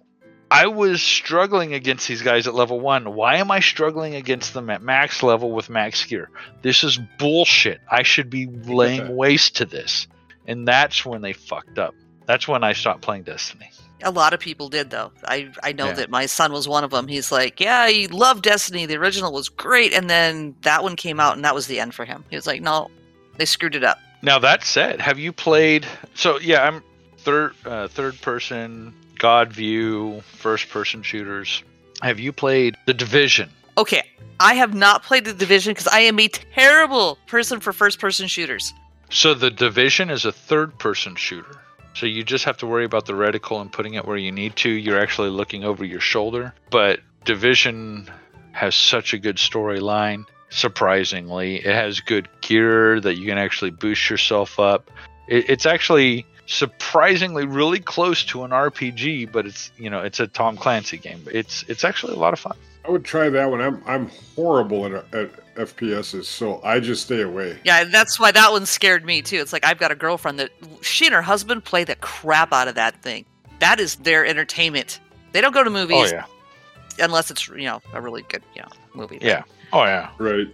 I 0.52 0.68
was 0.68 1.02
struggling 1.02 1.74
against 1.74 2.08
these 2.08 2.22
guys 2.22 2.48
at 2.48 2.56
level 2.56 2.80
one. 2.80 3.14
Why 3.14 3.36
am 3.36 3.52
I 3.52 3.60
struggling 3.60 4.16
against 4.16 4.54
them 4.54 4.70
at 4.70 4.82
max 4.82 5.22
level 5.22 5.52
with 5.52 5.70
max 5.70 6.04
gear? 6.06 6.30
This 6.62 6.84
is 6.84 7.00
bullshit. 7.20 7.82
I 7.90 8.04
should 8.04 8.30
be 8.30 8.48
laying 8.48 9.16
waste 9.16 9.58
to 9.58 9.66
this. 9.66 10.08
And 10.48 10.68
that's 10.68 11.06
when 11.06 11.22
they 11.22 11.34
fucked 11.34 11.78
up. 11.78 11.94
That's 12.26 12.48
when 12.48 12.64
I 12.64 12.74
stopped 12.74 13.02
playing 13.02 13.24
Destiny. 13.24 13.70
A 14.02 14.12
lot 14.12 14.34
of 14.34 14.40
people 14.40 14.70
did 14.70 14.90
though. 14.90 15.12
I 15.26 15.52
I 15.62 15.74
know 15.74 15.88
Yeah. 15.88 15.94
that 15.94 16.10
my 16.10 16.26
son 16.26 16.52
was 16.54 16.68
one 16.68 16.84
of 16.84 16.92
them. 16.92 17.08
He's 17.08 17.32
like, 17.32 17.60
yeah, 17.60 17.88
he 17.90 18.08
loved 18.08 18.44
Destiny. 18.44 18.86
The 18.86 18.96
original 18.98 19.32
was 19.34 19.50
great, 19.50 19.94
and 19.94 20.10
then 20.10 20.56
that 20.62 20.84
one 20.84 20.96
came 20.96 21.20
out, 21.20 21.36
and 21.36 21.44
that 21.44 21.54
was 21.54 21.68
the 21.68 21.80
end 21.80 21.94
for 21.94 22.06
him. 22.06 22.24
He 22.30 22.36
was 22.36 22.48
like, 22.48 22.62
no, 22.62 22.90
they 23.38 23.46
screwed 23.46 23.76
it 23.76 23.84
up. 23.84 24.00
Now 24.22 24.40
that 24.40 24.64
said, 24.64 25.02
have 25.02 25.20
you 25.20 25.34
played? 25.34 25.86
So 26.16 26.40
yeah, 26.40 26.64
I'm 26.64 26.82
third 27.18 27.54
uh, 27.66 27.88
third 27.90 28.20
person 28.22 28.94
God 29.20 29.52
view 29.54 30.22
first 30.38 30.70
person 30.70 31.04
shooters. 31.04 31.62
Have 32.02 32.20
you 32.20 32.32
played 32.32 32.76
The 32.86 32.94
Division? 32.94 33.50
Okay, 33.78 34.02
I 34.40 34.56
have 34.56 34.74
not 34.74 35.04
played 35.04 35.26
the 35.26 35.34
Division 35.34 35.72
because 35.74 35.88
I 35.88 36.00
am 36.00 36.20
a 36.20 36.30
terrible 36.30 37.18
person 37.28 37.60
for 37.60 37.74
first 37.74 38.00
person 38.00 38.28
shooters. 38.28 38.74
So 39.10 39.34
the 39.34 39.52
Division 39.52 40.10
is 40.10 40.24
a 40.24 40.32
third 40.32 40.80
person 40.80 41.16
shooter. 41.16 41.60
So 41.94 42.06
you 42.06 42.24
just 42.24 42.46
have 42.46 42.58
to 42.58 42.68
worry 42.68 42.86
about 42.86 43.06
the 43.06 43.14
reticle 43.14 43.60
and 43.60 43.72
putting 43.72 43.96
it 43.96 44.06
where 44.06 44.16
you 44.16 44.32
need 44.32 44.56
to. 44.58 44.70
You're 44.70 45.00
actually 45.00 45.30
looking 45.30 45.66
over 45.66 45.84
your 45.84 46.00
shoulder. 46.00 46.54
But 46.72 47.02
Division 47.26 48.10
has 48.54 48.74
such 48.74 49.14
a 49.14 49.18
good 49.18 49.36
storyline. 49.36 50.24
Surprisingly, 50.50 51.58
it 51.58 51.76
has 51.76 52.00
good 52.00 52.30
gear 52.40 53.02
that 53.02 53.16
you 53.16 53.26
can 53.26 53.38
actually 53.38 53.72
boost 53.72 54.10
yourself 54.10 54.60
up. 54.60 54.90
It, 55.28 55.50
it's 55.50 55.66
actually 55.66 56.26
surprisingly 56.50 57.46
really 57.46 57.80
close 57.80 58.24
to 58.26 58.44
an 58.44 58.52
RPG, 58.52 59.32
but 59.32 59.46
it's 59.46 59.72
you 59.78 59.90
know 59.90 60.02
it's 60.02 60.20
a 60.20 60.28
Tom 60.28 60.58
Clancy 60.58 60.98
game. 60.98 61.24
It's 61.32 61.64
it's 61.68 61.84
actually 61.84 62.14
a 62.14 62.20
lot 62.20 62.34
of 62.34 62.40
fun. 62.40 62.58
I 62.86 62.92
would 62.92 63.06
try 63.06 63.30
that 63.30 63.50
one. 63.50 63.62
I'm 63.62 63.82
I'm 63.86 64.10
horrible 64.36 64.86
at, 64.86 65.14
at 65.14 65.30
FPSs, 65.56 66.26
so 66.26 66.60
I 66.64 66.80
just 66.80 67.04
stay 67.04 67.22
away. 67.22 67.58
Yeah, 67.64 67.84
that's 67.86 68.20
why 68.20 68.32
that 68.32 68.52
one 68.52 68.66
scared 68.66 69.06
me 69.06 69.22
too. 69.22 69.38
It's 69.38 69.54
like 69.54 69.64
I've 69.66 69.78
got 69.78 69.92
a 69.92 69.96
girlfriend 69.96 70.40
that 70.40 70.52
she 70.82 71.06
and 71.06 71.14
her 71.14 71.22
husband 71.22 71.64
play 71.64 71.84
the 71.84 71.96
crap 71.96 72.52
out 72.52 72.68
of 72.68 72.76
that 72.76 73.02
thing. 73.02 73.26
That 73.60 73.80
is 73.80 73.96
their 73.98 74.26
entertainment. 74.26 75.00
They 75.32 75.42
don't 75.42 75.54
go 75.54 75.64
to 75.64 75.70
movies 75.70 76.12
Oh, 76.12 76.16
yeah. 76.16 77.06
unless 77.06 77.30
it's 77.30 77.48
you 77.50 77.66
know 77.66 77.82
a 77.94 78.02
really 78.02 78.24
good 78.24 78.44
you 78.56 78.62
know 78.64 78.70
movie. 78.96 79.20
yeah, 79.22 79.44
oh 79.72 79.84
yeah. 79.84 80.10
Right. 80.18 80.48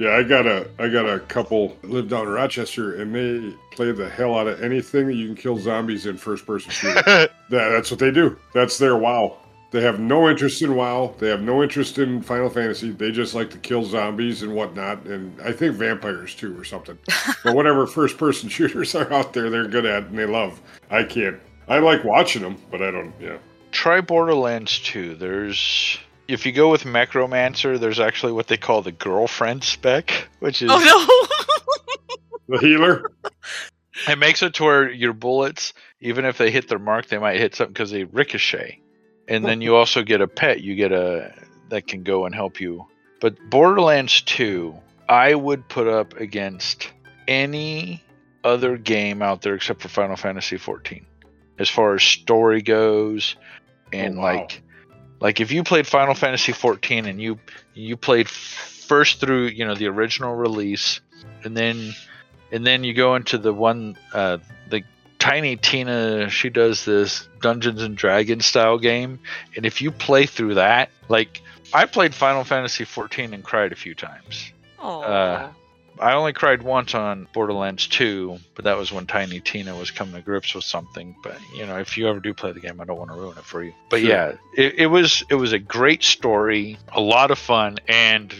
Yeah, 0.00 0.16
I 0.16 0.22
got 0.22 0.46
a 0.46 0.66
I 0.78 0.88
got 0.88 1.04
a 1.04 1.20
couple 1.20 1.76
that 1.82 1.90
live 1.90 2.08
down 2.08 2.22
in 2.22 2.32
Rochester, 2.32 2.94
and 3.02 3.14
they 3.14 3.54
play 3.70 3.92
the 3.92 4.08
hell 4.08 4.34
out 4.34 4.46
of 4.46 4.62
anything 4.62 5.08
that 5.08 5.12
you 5.12 5.26
can 5.26 5.36
kill 5.36 5.58
zombies 5.58 6.06
in 6.06 6.16
first 6.16 6.46
person 6.46 6.70
shooter. 6.70 7.02
that, 7.04 7.30
that's 7.50 7.90
what 7.90 8.00
they 8.00 8.10
do. 8.10 8.38
That's 8.54 8.78
their 8.78 8.96
WoW. 8.96 9.36
They 9.72 9.82
have 9.82 10.00
no 10.00 10.30
interest 10.30 10.62
in 10.62 10.74
WoW. 10.74 11.14
They 11.18 11.28
have 11.28 11.42
no 11.42 11.62
interest 11.62 11.98
in 11.98 12.22
Final 12.22 12.48
Fantasy. 12.48 12.92
They 12.92 13.12
just 13.12 13.34
like 13.34 13.50
to 13.50 13.58
kill 13.58 13.84
zombies 13.84 14.42
and 14.42 14.54
whatnot, 14.54 15.04
and 15.04 15.38
I 15.42 15.52
think 15.52 15.74
vampires 15.74 16.34
too, 16.34 16.58
or 16.58 16.64
something. 16.64 16.96
but 17.44 17.54
whatever 17.54 17.86
first 17.86 18.16
person 18.16 18.48
shooters 18.48 18.94
are 18.94 19.12
out 19.12 19.34
there, 19.34 19.50
they're 19.50 19.68
good 19.68 19.84
at 19.84 20.04
and 20.04 20.18
they 20.18 20.24
love. 20.24 20.62
I 20.90 21.04
can't. 21.04 21.38
I 21.68 21.78
like 21.78 22.04
watching 22.04 22.40
them, 22.40 22.56
but 22.70 22.80
I 22.80 22.90
don't. 22.90 23.12
Yeah. 23.20 23.36
try 23.70 24.00
Borderlands 24.00 24.78
2. 24.78 25.16
There's 25.16 25.98
if 26.30 26.46
you 26.46 26.52
go 26.52 26.70
with 26.70 26.84
Mechromancer, 26.84 27.78
there's 27.78 28.00
actually 28.00 28.32
what 28.32 28.46
they 28.46 28.56
call 28.56 28.82
the 28.82 28.92
girlfriend 28.92 29.64
spec, 29.64 30.28
which 30.38 30.62
is 30.62 30.70
Oh 30.72 31.16
The 32.48 32.58
healer. 32.58 33.10
it 34.08 34.18
makes 34.18 34.42
it 34.42 34.54
to 34.54 34.64
where 34.64 34.90
your 34.90 35.12
bullets, 35.12 35.72
even 36.00 36.24
if 36.24 36.38
they 36.38 36.50
hit 36.50 36.68
their 36.68 36.78
mark, 36.78 37.06
they 37.08 37.18
might 37.18 37.38
hit 37.38 37.54
something 37.54 37.72
because 37.72 37.90
they 37.90 38.04
ricochet. 38.04 38.80
And 39.28 39.44
then 39.44 39.60
you 39.60 39.76
also 39.76 40.02
get 40.02 40.20
a 40.20 40.26
pet. 40.26 40.60
You 40.60 40.74
get 40.74 40.90
a 40.90 41.32
that 41.68 41.86
can 41.86 42.02
go 42.02 42.26
and 42.26 42.34
help 42.34 42.60
you. 42.60 42.86
But 43.20 43.36
Borderlands 43.48 44.22
2, 44.22 44.74
I 45.08 45.34
would 45.34 45.68
put 45.68 45.86
up 45.86 46.16
against 46.16 46.90
any 47.28 48.02
other 48.42 48.76
game 48.76 49.22
out 49.22 49.42
there 49.42 49.54
except 49.54 49.82
for 49.82 49.88
Final 49.88 50.16
Fantasy 50.16 50.56
14, 50.56 51.06
as 51.60 51.68
far 51.68 51.94
as 51.94 52.02
story 52.02 52.62
goes, 52.62 53.36
and 53.92 54.18
Oh, 54.18 54.22
wow. 54.22 54.34
like, 54.34 54.62
like 55.20 55.40
if 55.40 55.52
you 55.52 55.62
played 55.62 55.86
Final 55.86 56.14
Fantasy 56.14 56.52
14 56.52 57.06
and 57.06 57.20
you 57.20 57.38
you 57.74 57.96
played 57.96 58.28
first 58.28 59.20
through 59.20 59.46
you 59.46 59.66
know 59.66 59.74
the 59.74 59.86
original 59.86 60.34
release, 60.34 61.00
and 61.44 61.56
then 61.56 61.94
and 62.50 62.66
then 62.66 62.82
you 62.82 62.94
go 62.94 63.14
into 63.14 63.38
the 63.38 63.52
one 63.52 63.96
uh, 64.12 64.38
the 64.68 64.82
Tiny 65.18 65.56
Tina. 65.56 66.30
She 66.30 66.48
does 66.48 66.84
this 66.84 67.28
Dungeons 67.40 67.82
and 67.82 67.96
Dragons 67.96 68.46
style 68.46 68.78
game, 68.78 69.20
and 69.56 69.66
if 69.66 69.82
you 69.82 69.90
play 69.90 70.26
through 70.26 70.54
that, 70.54 70.90
like 71.08 71.42
I 71.72 71.84
played 71.84 72.14
Final 72.14 72.44
Fantasy 72.44 72.84
14 72.84 73.34
and 73.34 73.44
cried 73.44 73.72
a 73.72 73.76
few 73.76 73.94
times. 73.94 74.52
no. 75.02 75.06
Uh, 75.06 75.52
I 76.00 76.14
only 76.14 76.32
cried 76.32 76.62
once 76.62 76.94
on 76.94 77.28
Borderlands 77.34 77.86
2, 77.88 78.38
but 78.54 78.64
that 78.64 78.76
was 78.76 78.90
when 78.90 79.06
Tiny 79.06 79.40
Tina 79.40 79.76
was 79.76 79.90
coming 79.90 80.14
to 80.14 80.22
grips 80.22 80.54
with 80.54 80.64
something. 80.64 81.14
But 81.22 81.38
you 81.54 81.66
know, 81.66 81.78
if 81.78 81.96
you 81.98 82.08
ever 82.08 82.20
do 82.20 82.32
play 82.32 82.52
the 82.52 82.60
game, 82.60 82.80
I 82.80 82.84
don't 82.84 82.98
want 82.98 83.10
to 83.10 83.16
ruin 83.16 83.36
it 83.36 83.44
for 83.44 83.62
you. 83.62 83.72
But 83.90 84.00
Sure. 84.00 84.08
yeah, 84.08 84.32
it, 84.56 84.74
it 84.78 84.86
was 84.86 85.22
it 85.28 85.34
was 85.34 85.52
a 85.52 85.58
great 85.58 86.02
story, 86.02 86.78
a 86.92 87.00
lot 87.00 87.30
of 87.30 87.38
fun, 87.38 87.78
and 87.86 88.34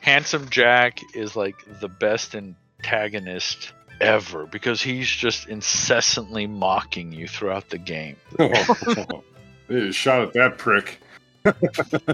Handsome 0.00 0.48
Jack 0.50 1.00
is 1.14 1.36
like 1.36 1.56
the 1.80 1.88
best 1.88 2.34
antagonist 2.34 3.72
ever 4.00 4.46
because 4.46 4.80
he's 4.80 5.08
just 5.10 5.48
incessantly 5.48 6.46
mocking 6.46 7.12
you 7.12 7.28
throughout 7.28 7.68
the 7.68 7.78
game. 7.78 8.16
they 8.38 8.48
just 9.68 9.98
shot 9.98 10.22
at 10.22 10.32
that 10.34 10.58
prick. 10.58 10.98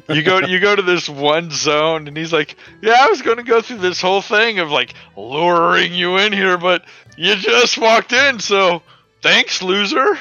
You 0.08 0.22
go 0.22 0.38
you 0.40 0.60
go 0.60 0.76
to 0.76 0.82
this 0.82 1.08
one 1.08 1.50
zone 1.50 2.06
and 2.06 2.16
he's 2.16 2.32
like 2.32 2.54
yeah 2.80 2.94
i 3.00 3.08
was 3.08 3.22
going 3.22 3.36
to 3.36 3.42
go 3.42 3.60
through 3.60 3.78
this 3.78 4.00
whole 4.00 4.22
thing 4.22 4.58
of 4.60 4.70
like 4.70 4.94
luring 5.16 5.92
you 5.92 6.16
in 6.18 6.32
here 6.32 6.56
but 6.56 6.84
you 7.16 7.34
just 7.36 7.76
walked 7.78 8.12
in 8.12 8.38
so 8.38 8.82
thanks 9.22 9.62
loser 9.62 10.16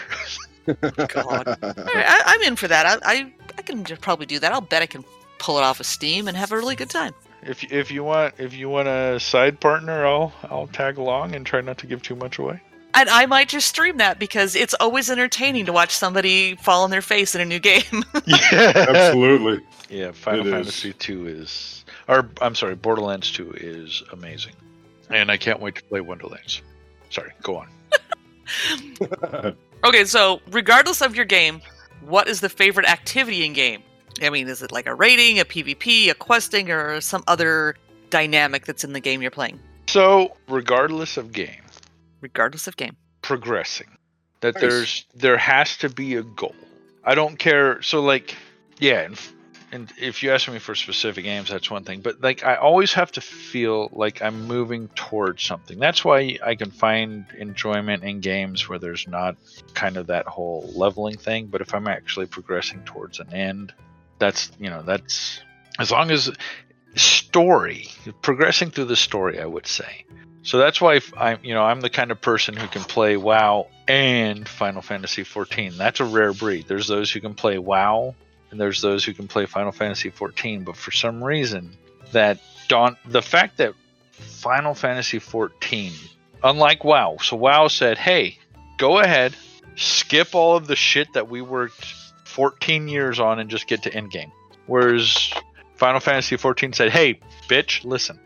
God. 0.65 1.47
All 1.47 1.53
right, 1.61 2.05
I, 2.07 2.23
I'm 2.25 2.41
in 2.41 2.55
for 2.55 2.67
that. 2.67 2.87
I, 2.87 3.11
I 3.13 3.33
I 3.55 3.61
can 3.61 3.83
just 3.85 4.01
probably 4.01 4.25
do 4.25 4.39
that. 4.39 4.51
I'll 4.51 4.61
bet 4.61 4.81
I 4.81 4.87
can 4.87 5.03
pull 5.37 5.59
it 5.59 5.61
off 5.61 5.79
of 5.79 5.85
Steam 5.85 6.27
and 6.27 6.35
have 6.35 6.51
a 6.51 6.57
really 6.57 6.75
good 6.75 6.89
time. 6.89 7.13
if 7.43 7.63
if 7.71 7.91
you 7.91 8.03
want 8.03 8.33
if 8.39 8.55
you 8.55 8.67
want 8.69 8.87
a 8.87 9.19
side 9.19 9.59
partner 9.59 10.05
i'll 10.07 10.33
i'll 10.49 10.65
tag 10.67 10.97
along 10.97 11.35
and 11.35 11.45
try 11.45 11.61
not 11.61 11.77
to 11.77 11.85
give 11.85 12.01
too 12.01 12.15
much 12.15 12.39
away 12.39 12.59
And 12.95 13.09
I 13.09 13.25
might 13.25 13.49
just 13.49 13.67
stream 13.67 13.97
that 13.97 14.19
because 14.19 14.55
it's 14.55 14.73
always 14.79 15.09
entertaining 15.09 15.65
to 15.65 15.73
watch 15.73 15.91
somebody 15.91 16.55
fall 16.55 16.83
on 16.83 16.89
their 16.91 17.01
face 17.01 17.35
in 17.35 17.41
a 17.41 17.45
new 17.45 17.59
game. 17.59 17.83
yeah 18.25 18.71
Absolutely. 18.87 19.61
yeah 19.89 20.11
final 20.11 20.41
It 20.41 20.47
is. 20.47 20.53
fantasy 20.53 20.93
2 20.93 21.27
is 21.27 21.85
or 22.07 22.29
i'm 22.41 22.55
sorry 22.55 22.75
borderlands 22.75 23.31
2 23.31 23.51
is 23.57 24.01
amazing 24.13 24.53
and 25.11 25.29
i 25.29 25.37
can't 25.37 25.59
wait 25.59 25.75
to 25.75 25.83
play 25.83 26.01
wonderlands 26.01 26.61
sorry 27.11 27.31
go 27.43 27.57
on 27.57 27.67
okay, 29.83 30.05
so 30.05 30.39
regardless 30.51 31.01
of 31.01 31.15
your 31.15 31.25
game, 31.25 31.61
what 32.01 32.27
is 32.27 32.41
the 32.41 32.49
favorite 32.49 32.87
activity 32.89 33.45
in 33.45 33.53
game? 33.53 33.81
I 34.21 34.29
mean, 34.29 34.47
is 34.47 34.61
it 34.61 34.71
like 34.71 34.85
a 34.85 34.93
raiding, 34.93 35.39
a 35.39 35.45
PvP, 35.45 36.09
a 36.11 36.13
questing, 36.13 36.69
or 36.71 37.01
some 37.01 37.23
other 37.27 37.75
dynamic 38.11 38.65
that's 38.65 38.83
in 38.83 38.93
the 38.93 38.99
game 38.99 39.21
you're 39.21 39.31
playing? 39.31 39.59
so 39.87 40.35
regardless 40.49 41.15
of 41.17 41.31
game 41.31 41.61
Regardless 42.25 42.65
of 42.67 42.75
game. 42.75 42.95
progressing 43.21 43.91
that 44.41 44.55
Nice. 44.55 44.61
there's 44.61 45.05
there 45.13 45.37
has 45.37 45.77
to 45.77 45.89
be 45.89 46.15
a 46.15 46.23
goal 46.23 46.55
i 47.03 47.13
don't 47.13 47.37
care 47.37 47.81
so 47.83 48.01
like 48.01 48.35
yeah 48.79 49.01
and, 49.01 49.19
and 49.71 49.93
if 49.99 50.21
you 50.23 50.31
ask 50.31 50.49
me 50.49 50.59
for 50.59 50.73
specific 50.75 51.23
games 51.23 51.49
that's 51.49 51.69
one 51.69 51.83
thing 51.83 52.01
but 52.01 52.21
like 52.21 52.43
i 52.43 52.55
always 52.55 52.93
have 52.93 53.11
to 53.11 53.21
feel 53.21 53.89
like 53.91 54.21
i'm 54.21 54.47
moving 54.47 54.87
towards 54.95 55.43
something 55.43 55.77
that's 55.79 56.03
why 56.03 56.37
i 56.43 56.55
can 56.55 56.71
find 56.71 57.25
enjoyment 57.37 58.03
in 58.03 58.21
games 58.21 58.67
where 58.67 58.79
there's 58.79 59.07
not 59.07 59.35
kind 59.73 59.97
of 59.97 60.07
that 60.07 60.25
whole 60.25 60.67
leveling 60.75 61.17
thing 61.17 61.45
but 61.47 61.61
if 61.61 61.73
i'm 61.75 61.87
actually 61.87 62.25
progressing 62.25 62.81
towards 62.85 63.19
an 63.19 63.31
end 63.33 63.73
that's 64.19 64.51
you 64.59 64.69
know 64.69 64.81
that's 64.81 65.41
as 65.79 65.91
long 65.91 66.09
as 66.11 66.31
story 66.95 67.87
progressing 68.21 68.71
through 68.71 68.85
the 68.85 68.95
story 68.95 69.39
i 69.39 69.45
would 69.45 69.67
say 69.67 70.05
so 70.45 70.59
that's 70.59 70.79
why 70.79 71.01
I'm, 71.17 71.39
you 71.41 71.55
know, 71.55 71.63
I'm 71.63 71.81
the 71.81 71.89
kind 71.89 72.11
of 72.11 72.21
person 72.21 72.55
who 72.55 72.67
can 72.67 72.83
play 72.83 73.17
WoW 73.17 73.67
and 73.87 74.47
Final 74.47 74.83
Fantasy 74.83 75.23
14. 75.23 75.75
That's 75.75 75.99
a 75.99 76.05
rare 76.05 76.33
breed. 76.33 76.67
There's 76.67 76.87
those 76.87 77.11
who 77.11 77.19
can 77.19 77.33
play 77.33 77.57
WoW, 77.57 78.13
and 78.51 78.61
there's 78.61 78.79
those 78.79 79.03
who 79.03 79.15
can 79.15 79.27
play 79.27 79.47
Final 79.47 79.71
Fantasy 79.71 80.11
14. 80.11 80.63
But 80.63 80.77
for 80.77 80.91
some 80.91 81.23
reason, 81.23 81.75
that 82.11 82.39
don't 82.67 82.95
the 83.07 83.23
fact 83.23 83.57
that 83.57 83.73
Final 84.11 84.75
Fantasy 84.75 85.17
14, 85.17 85.91
unlike 86.43 86.83
WoW, 86.83 87.17
so 87.23 87.37
WoW 87.37 87.67
said, 87.67 87.97
"Hey, 87.97 88.37
go 88.77 88.99
ahead, 88.99 89.35
skip 89.75 90.35
all 90.35 90.55
of 90.55 90.67
the 90.67 90.75
shit 90.75 91.11
that 91.13 91.27
we 91.27 91.41
worked 91.41 91.95
14 92.25 92.87
years 92.87 93.19
on, 93.19 93.39
and 93.39 93.49
just 93.49 93.65
get 93.65 93.81
to 93.83 93.89
endgame." 93.89 94.31
Whereas 94.67 95.33
Final 95.77 95.99
Fantasy 95.99 96.37
14 96.37 96.73
said, 96.73 96.91
"Hey, 96.91 97.19
bitch, 97.49 97.83
listen." 97.83 98.19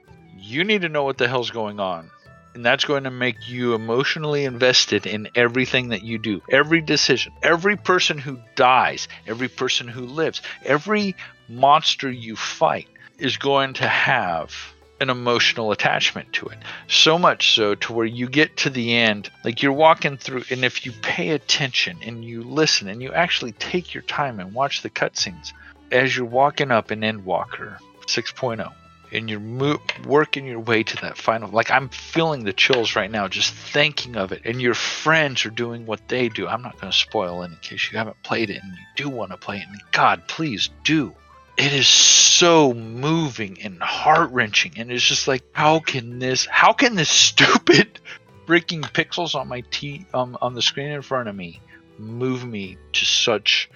You 0.50 0.64
need 0.64 0.82
to 0.82 0.90
know 0.90 1.04
what 1.04 1.18
the 1.18 1.28
hell's 1.28 1.52
going 1.52 1.80
on. 1.80 2.10
And 2.56 2.66
that's 2.66 2.86
going 2.86 3.04
to 3.04 3.12
make 3.12 3.48
you 3.48 3.76
emotionally 3.76 4.44
invested 4.44 5.06
in 5.06 5.30
everything 5.36 5.90
that 5.90 6.04
you 6.04 6.18
do, 6.18 6.42
every 6.50 6.82
decision, 6.82 7.32
every 7.44 7.78
person 7.78 8.18
who 8.18 8.40
dies, 8.56 9.08
every 9.28 9.48
person 9.48 9.88
who 9.88 10.02
lives, 10.02 10.42
every 10.66 11.16
monster 11.48 12.10
you 12.10 12.36
fight 12.36 12.88
is 13.20 13.38
going 13.38 13.74
to 13.76 13.88
have 13.88 14.56
an 15.00 15.12
emotional 15.12 15.72
attachment 15.72 16.34
to 16.34 16.48
it. 16.48 16.58
So 16.88 17.20
much 17.20 17.54
so 17.54 17.76
to 17.76 17.94
where 17.94 18.06
you 18.06 18.28
get 18.28 18.58
to 18.58 18.70
the 18.72 18.96
end, 18.96 19.30
like 19.46 19.62
you're 19.62 19.72
walking 19.72 20.18
through, 20.18 20.44
and 20.50 20.66
if 20.66 20.86
you 20.86 20.92
pay 21.04 21.30
attention 21.30 22.00
and 22.04 22.26
you 22.26 22.42
listen 22.44 22.90
and 22.90 23.02
you 23.02 23.14
actually 23.14 23.52
take 23.54 23.94
your 23.94 24.04
time 24.04 24.40
and 24.40 24.54
watch 24.54 24.82
the 24.82 24.90
cutscenes 24.90 25.54
as 25.92 26.18
you're 26.18 26.26
walking 26.26 26.72
up 26.72 26.92
in 26.92 27.02
Endwalker 27.02 27.78
6.0 28.08 28.74
and 29.12 29.30
you're 29.30 29.40
mo- 29.40 29.82
working 30.06 30.46
your 30.46 30.60
way 30.60 30.84
to 30.84 30.98
that 30.98 31.18
final 31.18 31.50
like 31.50 31.72
i'm 31.72 31.90
feeling 31.90 32.44
the 32.44 32.54
chills 32.54 32.96
right 32.96 33.12
now 33.12 33.28
just 33.28 33.54
thinking 33.54 34.16
of 34.16 34.32
it 34.32 34.42
and 34.46 34.62
your 34.62 34.74
friends 34.74 35.46
are 35.46 35.50
doing 35.52 35.86
what 35.86 36.08
they 36.08 36.30
do. 36.30 36.48
I'm 36.48 36.62
not 36.62 36.80
going 36.80 36.92
to 36.92 36.98
spoil 36.98 37.44
it 37.44 37.52
in 37.52 37.58
case 37.58 37.92
you 37.92 37.98
haven't 37.98 38.22
played 38.24 38.50
it 38.50 38.62
and 38.62 38.74
you 38.74 38.86
do 38.96 39.10
want 39.10 39.32
to 39.32 39.38
play 39.38 39.58
it 39.58 39.68
and 39.68 39.82
god 39.92 40.28
please 40.28 40.70
do. 40.84 41.14
It 41.58 41.74
is 41.74 41.88
so 41.88 42.74
moving 42.74 43.62
and 43.62 43.82
heart-wrenching 43.82 44.74
and 44.78 44.92
it's 44.92 45.04
just 45.04 45.28
like 45.28 45.44
how 45.52 45.80
can 45.80 46.20
this 46.20 46.46
how 46.46 46.74
can 46.74 46.96
this 46.96 47.10
stupid 47.10 48.00
freaking 48.48 48.82
pixels 48.82 49.36
on 49.36 49.48
my 49.48 49.62
t 49.72 50.06
um, 50.14 50.38
on 50.42 50.54
the 50.54 50.62
screen 50.62 50.88
in 50.88 51.02
front 51.02 51.30
of 51.30 51.36
me 51.36 51.62
move 51.98 52.46
me 52.46 52.78
to 52.94 53.06
such 53.06 53.70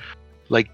like 0.48 0.70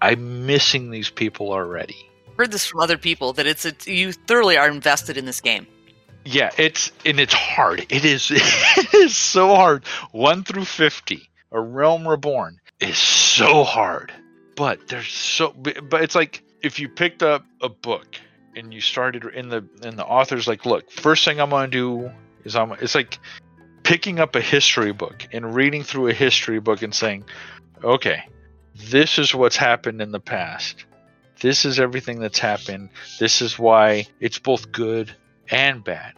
i'm 0.00 0.46
missing 0.46 0.90
these 0.90 1.10
people 1.10 1.52
already 1.52 2.08
Heard 2.42 2.50
this 2.50 2.66
from 2.66 2.80
other 2.80 2.98
people 2.98 3.34
that 3.34 3.46
it's 3.46 3.64
a, 3.64 3.72
you 3.86 4.10
thoroughly 4.10 4.56
are 4.56 4.68
invested 4.68 5.16
in 5.16 5.26
this 5.26 5.40
game. 5.40 5.64
Yeah, 6.24 6.50
it's 6.58 6.90
and 7.06 7.20
it's 7.20 7.32
hard. 7.32 7.86
It 7.88 8.04
is 8.04 8.30
it 8.34 8.94
is 8.94 9.16
so 9.16 9.54
hard. 9.54 9.86
One 10.10 10.42
through 10.42 10.64
fifty, 10.64 11.30
a 11.52 11.60
realm 11.60 12.08
reborn 12.08 12.58
is 12.80 12.98
so 12.98 13.62
hard. 13.62 14.10
But 14.56 14.88
there's 14.88 15.12
so 15.12 15.52
but 15.52 16.02
it's 16.02 16.16
like 16.16 16.42
if 16.62 16.80
you 16.80 16.88
picked 16.88 17.22
up 17.22 17.46
a 17.60 17.68
book 17.68 18.16
and 18.56 18.74
you 18.74 18.80
started 18.80 19.24
in 19.26 19.48
the 19.48 19.64
and 19.84 19.96
the 19.96 20.04
author's 20.04 20.48
like, 20.48 20.66
look, 20.66 20.90
first 20.90 21.24
thing 21.24 21.40
I'm 21.40 21.50
gonna 21.50 21.68
do 21.68 22.10
is 22.42 22.56
I'm 22.56 22.72
it's 22.72 22.96
like 22.96 23.20
picking 23.84 24.18
up 24.18 24.34
a 24.34 24.40
history 24.40 24.92
book 24.92 25.28
and 25.30 25.54
reading 25.54 25.84
through 25.84 26.08
a 26.08 26.12
history 26.12 26.58
book 26.58 26.82
and 26.82 26.92
saying, 26.92 27.22
okay, 27.84 28.24
this 28.74 29.20
is 29.20 29.32
what's 29.32 29.56
happened 29.56 30.02
in 30.02 30.10
the 30.10 30.18
past 30.18 30.86
this 31.40 31.64
is 31.64 31.80
everything 31.80 32.20
that's 32.20 32.38
happened. 32.38 32.90
This 33.18 33.42
is 33.42 33.58
why 33.58 34.06
it's 34.20 34.38
both 34.38 34.72
good 34.72 35.10
and 35.50 35.82
bad. 35.82 36.14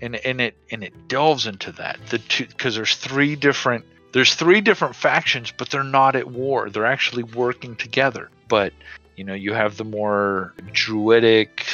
And 0.00 0.16
and 0.16 0.40
it 0.40 0.56
and 0.70 0.82
it 0.82 1.08
delves 1.08 1.46
into 1.46 1.72
that. 1.72 1.98
The 2.08 2.18
two 2.18 2.46
because 2.46 2.74
there's 2.74 2.96
three 2.96 3.36
different 3.36 3.84
there's 4.12 4.34
three 4.34 4.60
different 4.60 4.94
factions, 4.94 5.52
but 5.56 5.70
they're 5.70 5.84
not 5.84 6.16
at 6.16 6.30
war. 6.30 6.68
They're 6.68 6.86
actually 6.86 7.22
working 7.22 7.76
together. 7.76 8.30
But 8.48 8.72
you 9.16 9.24
know, 9.24 9.34
you 9.34 9.52
have 9.52 9.76
the 9.76 9.84
more 9.84 10.54
druidic 10.72 11.64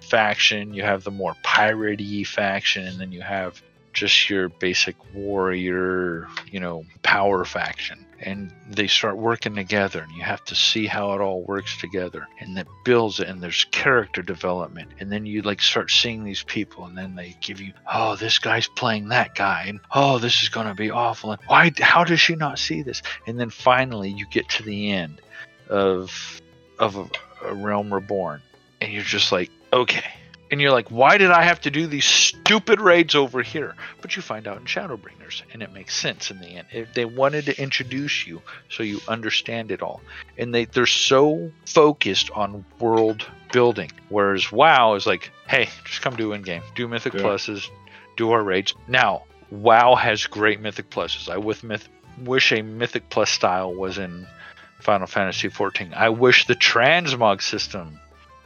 faction, 0.00 0.74
you 0.74 0.82
have 0.82 1.04
the 1.04 1.10
more 1.10 1.34
piratey 1.44 2.26
faction, 2.26 2.86
and 2.86 3.00
then 3.00 3.12
you 3.12 3.22
have 3.22 3.62
just 3.98 4.30
your 4.30 4.48
basic 4.48 4.96
warrior, 5.12 6.28
you 6.50 6.60
know, 6.60 6.84
power 7.02 7.44
faction. 7.44 8.04
And 8.20 8.52
they 8.68 8.88
start 8.88 9.16
working 9.16 9.54
together 9.54 10.02
and 10.02 10.12
you 10.12 10.22
have 10.22 10.44
to 10.46 10.54
see 10.54 10.86
how 10.86 11.12
it 11.12 11.20
all 11.20 11.42
works 11.42 11.78
together. 11.78 12.26
And 12.40 12.56
that 12.56 12.66
builds 12.84 13.20
it 13.20 13.28
and 13.28 13.40
there's 13.40 13.64
character 13.70 14.22
development. 14.22 14.90
And 14.98 15.10
then 15.10 15.24
you 15.24 15.42
like 15.42 15.60
start 15.60 15.90
seeing 15.90 16.24
these 16.24 16.42
people 16.42 16.84
and 16.84 16.98
then 16.98 17.14
they 17.14 17.36
give 17.40 17.60
you 17.60 17.72
oh 17.92 18.16
this 18.16 18.38
guy's 18.38 18.66
playing 18.66 19.08
that 19.08 19.34
guy 19.36 19.66
and 19.68 19.80
oh 19.94 20.18
this 20.18 20.42
is 20.42 20.48
going 20.48 20.66
to 20.66 20.74
be 20.74 20.90
awful 20.90 21.30
and 21.30 21.40
why 21.46 21.72
how 21.78 22.02
does 22.02 22.20
she 22.20 22.34
not 22.34 22.58
see 22.58 22.82
this? 22.82 23.02
And 23.26 23.38
then 23.38 23.50
finally 23.50 24.10
you 24.10 24.26
get 24.26 24.48
to 24.50 24.62
the 24.64 24.90
end 24.90 25.20
of 25.68 26.40
of 26.78 26.96
a, 26.96 27.08
a 27.44 27.54
realm 27.54 27.92
reborn 27.92 28.42
and 28.80 28.92
you're 28.92 29.02
just 29.02 29.30
like 29.30 29.50
okay 29.72 30.04
and 30.50 30.60
you're 30.60 30.72
like, 30.72 30.88
why 30.90 31.18
did 31.18 31.30
I 31.30 31.42
have 31.42 31.60
to 31.62 31.70
do 31.70 31.86
these 31.86 32.04
stupid 32.04 32.80
raids 32.80 33.14
over 33.14 33.42
here? 33.42 33.74
But 34.00 34.16
you 34.16 34.22
find 34.22 34.46
out 34.46 34.58
in 34.58 34.64
Shadowbringers, 34.64 35.42
and 35.52 35.62
it 35.62 35.72
makes 35.72 35.94
sense 35.94 36.30
in 36.30 36.40
the 36.40 36.46
end. 36.46 36.68
If 36.72 36.94
they 36.94 37.04
wanted 37.04 37.46
to 37.46 37.60
introduce 37.60 38.26
you 38.26 38.42
so 38.68 38.82
you 38.82 39.00
understand 39.08 39.70
it 39.70 39.82
all, 39.82 40.00
and 40.36 40.54
they 40.54 40.64
they're 40.64 40.86
so 40.86 41.52
focused 41.66 42.30
on 42.30 42.64
world 42.78 43.26
building, 43.52 43.90
whereas 44.08 44.50
WoW 44.50 44.94
is 44.94 45.06
like, 45.06 45.30
hey, 45.46 45.68
just 45.84 46.02
come 46.02 46.16
do 46.16 46.32
in 46.32 46.42
game, 46.42 46.62
do 46.74 46.88
Mythic 46.88 47.14
Yeah. 47.14 47.20
pluses, 47.22 47.68
do 48.16 48.30
our 48.32 48.42
raids. 48.42 48.74
Now, 48.86 49.24
WoW 49.50 49.94
has 49.94 50.26
great 50.26 50.60
Mythic 50.60 50.90
pluses. 50.90 51.28
I 51.28 51.38
with 51.38 51.62
myth 51.64 51.88
wish 52.24 52.52
a 52.52 52.62
Mythic 52.62 53.08
plus 53.10 53.30
style 53.30 53.72
was 53.72 53.96
in 53.98 54.26
Final 54.80 55.06
Fantasy 55.06 55.48
14. 55.48 55.94
I 55.94 56.08
wish 56.10 56.46
the 56.46 56.54
transmog 56.54 57.42
system 57.42 57.98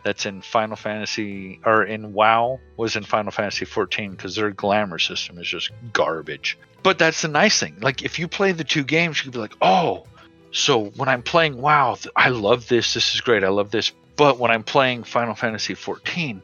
that's 0.04 0.26
in 0.26 0.42
Final 0.42 0.76
Fantasy 0.76 1.60
or 1.64 1.84
in 1.84 2.12
WoW 2.12 2.60
was 2.76 2.96
in 2.96 3.04
Final 3.04 3.30
Fantasy 3.30 3.64
14 3.64 4.12
because 4.12 4.36
their 4.36 4.50
glamour 4.50 4.98
system 4.98 5.38
is 5.38 5.48
just 5.48 5.70
garbage. 5.92 6.58
But 6.82 6.98
that's 6.98 7.22
the 7.22 7.28
nice 7.28 7.60
thing. 7.60 7.76
Like 7.80 8.02
if 8.02 8.18
you 8.18 8.28
play 8.28 8.52
the 8.52 8.64
two 8.64 8.84
games, 8.84 9.18
you 9.18 9.24
could 9.24 9.32
be 9.32 9.38
like, 9.38 9.56
oh, 9.62 10.06
so 10.50 10.86
when 10.96 11.08
I'm 11.08 11.22
playing 11.22 11.60
WoW, 11.60 11.96
I 12.14 12.28
love 12.28 12.68
this. 12.68 12.94
This 12.94 13.14
is 13.14 13.20
great. 13.20 13.44
I 13.44 13.48
love 13.48 13.70
this. 13.70 13.92
But 14.16 14.38
when 14.38 14.50
I'm 14.50 14.64
playing 14.64 15.04
Final 15.04 15.34
Fantasy 15.34 15.74
14, 15.74 16.42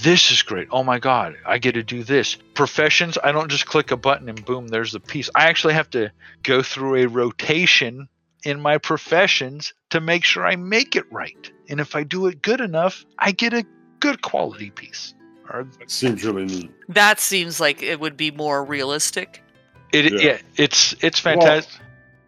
this 0.00 0.30
is 0.30 0.42
great. 0.42 0.68
Oh 0.70 0.84
my 0.84 0.98
god, 0.98 1.36
I 1.44 1.58
get 1.58 1.72
to 1.72 1.82
do 1.82 2.04
this. 2.04 2.36
Professions, 2.54 3.18
I 3.22 3.32
don't 3.32 3.50
just 3.50 3.66
click 3.66 3.90
a 3.90 3.96
button 3.96 4.28
and 4.28 4.44
boom, 4.44 4.68
there's 4.68 4.92
the 4.92 5.00
piece. 5.00 5.28
I 5.34 5.48
actually 5.48 5.74
have 5.74 5.90
to 5.90 6.12
go 6.42 6.62
through 6.62 7.02
a 7.02 7.08
rotation 7.08 8.08
in 8.44 8.60
my 8.60 8.78
professions 8.78 9.74
to 9.92 10.00
make 10.00 10.24
sure 10.24 10.46
I 10.46 10.56
make 10.56 10.96
it 10.96 11.04
right. 11.12 11.50
And 11.68 11.78
if 11.78 11.94
I 11.94 12.02
do 12.02 12.26
it 12.26 12.40
good 12.40 12.62
enough, 12.62 13.04
I 13.18 13.30
get 13.30 13.52
a 13.52 13.62
good 14.00 14.22
quality 14.22 14.70
piece. 14.70 15.12
That 15.52 15.90
seems 15.90 16.24
really 16.24 16.46
neat. 16.46 16.70
That 16.88 17.20
seems 17.20 17.60
like 17.60 17.82
it 17.82 18.00
would 18.00 18.16
be 18.16 18.30
more 18.30 18.64
realistic. 18.64 19.42
it, 19.92 20.10
Yeah. 20.14 20.20
yeah. 20.20 20.38
it's 20.56 20.94
it's 21.02 21.18
fantastic. 21.18 21.78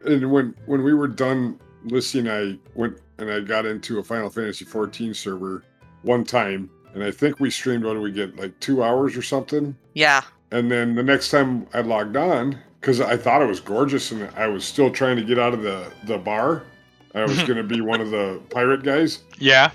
And 0.04 0.30
when 0.30 0.54
when 0.66 0.84
we 0.84 0.92
were 0.92 1.08
done, 1.08 1.58
Lissy 1.84 2.18
and 2.18 2.30
I 2.30 2.58
went 2.74 2.98
and 3.18 3.30
I 3.30 3.40
got 3.40 3.64
into 3.64 3.98
a 3.98 4.02
Final 4.02 4.28
Fantasy 4.28 4.66
14 4.66 5.14
server 5.14 5.64
one 6.02 6.24
time, 6.24 6.68
and 6.92 7.02
I 7.02 7.10
think 7.10 7.40
we 7.40 7.48
streamed. 7.48 7.84
What 7.84 7.94
did 7.94 8.02
we 8.02 8.12
get? 8.12 8.36
Like 8.36 8.60
two 8.60 8.82
hours 8.82 9.16
or 9.16 9.22
something. 9.22 9.74
Yeah. 9.94 10.20
And 10.50 10.70
then 10.70 10.94
the 10.96 11.02
next 11.02 11.30
time 11.30 11.66
I 11.72 11.80
logged 11.80 12.18
on, 12.18 12.58
because 12.78 13.00
I 13.00 13.16
thought 13.16 13.40
it 13.40 13.48
was 13.48 13.60
gorgeous, 13.60 14.12
and 14.12 14.28
I 14.36 14.48
was 14.48 14.66
still 14.66 14.90
trying 14.90 15.16
to 15.16 15.24
get 15.24 15.38
out 15.38 15.54
of 15.54 15.62
the 15.62 15.90
the 16.04 16.18
bar. 16.18 16.64
I 17.14 17.22
was 17.22 17.38
going 17.44 17.56
to 17.56 17.62
be 17.62 17.80
one 17.80 18.00
of 18.00 18.10
the 18.10 18.40
pirate 18.50 18.82
guys, 18.82 19.20
yeah. 19.38 19.70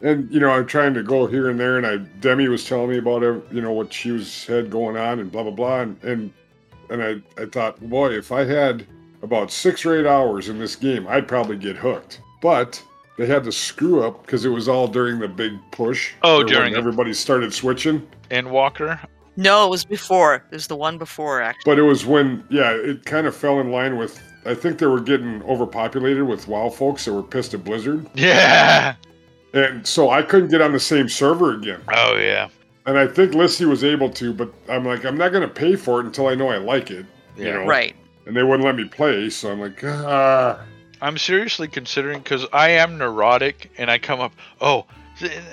and 0.00 0.30
you 0.32 0.40
know 0.40 0.50
I'm 0.50 0.66
trying 0.66 0.94
to 0.94 1.02
go 1.02 1.26
here 1.26 1.50
and 1.50 1.60
there. 1.60 1.76
And 1.76 1.86
I 1.86 1.96
Demi 2.20 2.48
was 2.48 2.64
telling 2.64 2.90
me 2.90 2.98
about 2.98 3.22
ev- 3.22 3.44
you 3.50 3.60
know 3.60 3.72
what 3.72 3.92
she 3.92 4.10
was 4.10 4.46
had 4.46 4.70
going 4.70 4.96
on 4.96 5.20
and 5.20 5.30
blah 5.30 5.42
blah 5.42 5.52
blah. 5.52 5.80
And 5.80 6.02
and, 6.02 6.32
and 6.90 7.02
I 7.02 7.42
I 7.42 7.46
thought, 7.46 7.80
boy, 7.80 8.12
if 8.12 8.32
I 8.32 8.44
had 8.44 8.86
about 9.22 9.50
six 9.50 9.84
or 9.84 9.98
eight 9.98 10.06
hours 10.06 10.48
in 10.48 10.58
this 10.58 10.76
game, 10.76 11.06
I'd 11.08 11.28
probably 11.28 11.56
get 11.56 11.76
hooked. 11.76 12.20
But 12.40 12.82
they 13.18 13.26
had 13.26 13.44
to 13.44 13.52
screw 13.52 14.02
up 14.02 14.22
because 14.22 14.44
it 14.44 14.50
was 14.50 14.68
all 14.68 14.88
during 14.88 15.18
the 15.18 15.28
big 15.28 15.52
push. 15.72 16.12
Oh, 16.22 16.36
or 16.36 16.38
when 16.38 16.46
during 16.46 16.72
it. 16.74 16.78
everybody 16.78 17.12
started 17.12 17.52
switching. 17.52 18.06
And 18.30 18.50
Walker. 18.50 19.00
No, 19.36 19.66
it 19.66 19.70
was 19.70 19.84
before. 19.84 20.36
It 20.36 20.52
was 20.52 20.66
the 20.66 20.76
one 20.76 20.96
before, 20.98 21.42
actually. 21.42 21.70
But 21.70 21.78
it 21.78 21.82
was 21.82 22.06
when, 22.06 22.42
yeah, 22.48 22.70
it 22.70 23.04
kind 23.04 23.26
of 23.26 23.36
fell 23.36 23.60
in 23.60 23.70
line 23.70 23.96
with. 23.96 24.20
I 24.46 24.54
think 24.54 24.78
they 24.78 24.86
were 24.86 25.00
getting 25.00 25.42
overpopulated 25.42 26.22
with 26.24 26.46
WoW 26.48 26.68
folks 26.70 27.04
that 27.04 27.12
were 27.12 27.22
pissed 27.22 27.54
at 27.54 27.64
Blizzard, 27.64 28.06
Yeah. 28.14 28.94
and 29.52 29.86
so 29.86 30.10
I 30.10 30.22
couldn't 30.22 30.48
get 30.50 30.60
on 30.62 30.72
the 30.72 30.80
same 30.80 31.08
server 31.08 31.54
again. 31.54 31.80
Oh 31.92 32.16
yeah. 32.16 32.48
And 32.86 32.96
I 32.96 33.06
think 33.08 33.34
Lissy 33.34 33.64
was 33.64 33.82
able 33.82 34.08
to, 34.10 34.32
but 34.32 34.52
I'm 34.68 34.84
like, 34.84 35.04
I'm 35.04 35.16
not 35.16 35.30
going 35.32 35.42
to 35.42 35.52
pay 35.52 35.74
for 35.74 35.98
it 36.00 36.06
until 36.06 36.28
I 36.28 36.36
know 36.36 36.48
I 36.50 36.58
like 36.58 36.90
it. 36.92 37.04
You 37.36 37.46
Yeah. 37.46 37.52
know? 37.54 37.66
Right. 37.66 37.96
And 38.26 38.36
they 38.36 38.44
wouldn't 38.44 38.64
let 38.64 38.76
me 38.76 38.84
play, 38.84 39.28
so 39.30 39.50
I'm 39.50 39.60
like, 39.60 39.82
ah. 39.84 40.60
I'm 41.02 41.18
seriously 41.18 41.68
considering 41.68 42.20
because 42.20 42.46
I 42.52 42.70
am 42.70 42.96
neurotic 42.96 43.70
and 43.76 43.90
I 43.90 43.98
come 43.98 44.20
up. 44.20 44.32
Oh, 44.60 44.86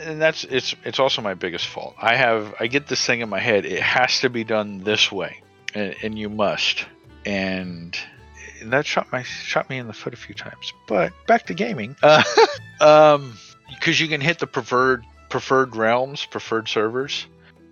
and 0.05 0.21
that's 0.21 0.43
it's 0.45 0.75
it's 0.85 0.99
also 0.99 1.21
my 1.21 1.33
biggest 1.33 1.67
fault. 1.67 1.95
I 2.01 2.15
have 2.15 2.53
I 2.59 2.67
get 2.67 2.87
this 2.87 3.05
thing 3.05 3.21
in 3.21 3.29
my 3.29 3.39
head. 3.39 3.65
It 3.65 3.81
has 3.81 4.19
to 4.21 4.29
be 4.29 4.43
done 4.43 4.83
this 4.83 5.11
way, 5.11 5.41
and, 5.73 5.95
and 6.03 6.19
you 6.19 6.29
must. 6.29 6.85
And 7.25 7.97
that 8.71 8.85
shot 8.85 9.11
my 9.11 9.23
shot 9.23 9.69
me 9.69 9.77
in 9.77 9.87
the 9.87 9.93
foot 9.93 10.13
a 10.13 10.17
few 10.17 10.35
times. 10.35 10.73
But 10.87 11.11
back 11.27 11.45
to 11.47 11.53
gaming. 11.53 11.95
Uh, 12.01 12.23
um, 12.81 13.33
because 13.69 13.99
you 13.99 14.07
can 14.07 14.21
hit 14.21 14.39
the 14.39 14.47
preferred 14.47 15.03
preferred 15.29 15.75
realms, 15.75 16.25
preferred 16.25 16.67
servers, 16.67 17.25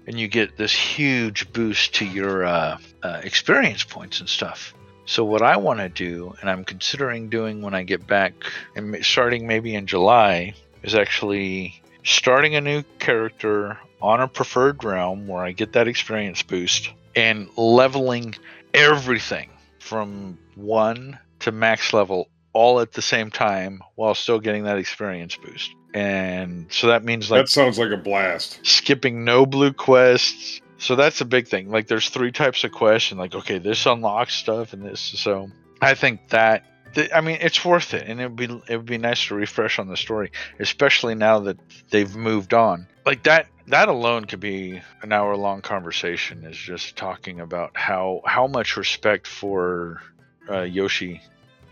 and 0.08 0.20
you 0.20 0.28
get 0.28 0.58
this 0.58 0.74
huge 0.74 1.52
boost 1.54 1.96
to 1.96 2.06
your 2.06 2.44
uh, 2.44 2.78
uh, 3.04 3.22
experience 3.24 3.84
points 3.84 4.20
and 4.20 4.28
stuff. 4.28 4.74
So 5.06 5.26
what 5.26 5.42
I 5.42 5.58
want 5.58 5.80
to 5.80 5.90
do, 5.90 6.34
and 6.42 6.50
I'm 6.50 6.64
considering 6.64 7.30
doing 7.30 7.62
when 7.62 7.74
I 7.74 7.84
get 7.84 8.08
back, 8.08 8.34
and 8.76 9.04
starting 9.04 9.48
maybe 9.48 9.76
in 9.76 9.86
July, 9.86 10.54
is 10.84 10.96
actually 10.96 11.82
starting 12.04 12.56
a 12.56 12.62
new 12.62 12.84
character 13.00 13.78
on 14.02 14.22
a 14.22 14.28
preferred 14.28 14.84
realm 14.84 15.28
where 15.28 15.44
I 15.44 15.52
get 15.52 15.74
that 15.74 15.88
experience 15.88 16.42
boost 16.42 16.90
and 17.16 17.50
leveling 17.58 18.36
everything 18.74 19.50
from 19.82 20.38
one 20.56 21.20
to 21.40 21.52
max 21.52 21.92
level 21.92 22.30
all 22.54 22.80
at 22.80 22.94
the 22.94 23.02
same 23.02 23.32
time 23.32 23.82
while 23.96 24.14
still 24.14 24.40
getting 24.40 24.64
that 24.64 24.78
experience 24.78 25.36
boost. 25.36 25.74
And 25.94 26.68
so 26.72 26.88
that 26.88 27.04
means 27.04 27.30
like 27.30 27.42
that 27.42 27.50
sounds 27.50 27.78
like 27.78 27.92
a 27.92 27.98
blast. 27.98 28.60
skipping 28.64 29.26
no 29.26 29.46
blue 29.46 29.74
quests. 29.74 30.62
So 30.78 30.96
that's 30.96 31.22
a 31.22 31.26
big 31.26 31.48
thing. 31.48 31.70
Like 31.70 31.88
there's 31.88 32.10
three 32.10 32.32
types 32.32 32.64
of 32.64 32.72
quests, 32.72 33.12
and 33.12 33.20
like 33.20 33.36
okay, 33.36 33.58
this 33.58 33.86
unlocks 33.86 34.34
stuff, 34.34 34.74
and 34.74 34.84
this. 34.84 35.02
So 35.02 35.50
I 35.82 35.94
think 35.94 36.30
that. 36.30 36.64
th- 36.96 37.12
I 37.14 37.22
mean, 37.22 37.40
it's 37.42 37.66
worth 37.66 37.94
it, 37.94 38.08
and 38.08 38.22
it 38.22 38.28
would 38.30 38.36
be 38.38 38.62
it 38.70 38.78
would 38.78 38.86
be 38.86 38.98
nice 38.98 39.26
to 39.28 39.36
refresh 39.36 39.80
on 39.80 39.90
the 39.90 39.98
story, 39.98 40.32
especially 40.60 41.16
now 41.16 41.40
that 41.40 41.58
they've 41.90 42.16
moved 42.16 42.54
on. 42.54 42.88
Like 43.06 43.24
that 43.24 43.48
that 43.72 43.90
alone 43.90 44.26
could 44.26 44.40
be 44.40 44.82
an 45.02 45.12
hour 45.12 45.36
long 45.36 45.62
conversation. 45.62 46.44
Is 46.46 46.58
just 46.58 46.96
talking 46.96 47.40
about 47.40 47.76
how 47.76 48.22
how 48.26 48.48
much 48.48 48.78
respect 48.78 49.28
for 49.28 50.02
uh, 50.50 50.62
Yoshi. 50.62 51.22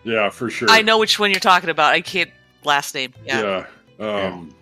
Yeah, 0.04 0.30
for 0.30 0.50
sure. 0.50 0.70
I 0.70 0.82
know 0.82 0.98
which 0.98 1.20
one 1.20 1.32
you're 1.32 1.40
talking 1.40 1.70
about. 1.70 1.94
I 1.94 2.02
can't 2.02 2.32
last 2.64 2.96
name. 2.96 3.14
Yeah. 3.26 3.66
Yeah. 4.00 4.28
Um, 4.28 4.56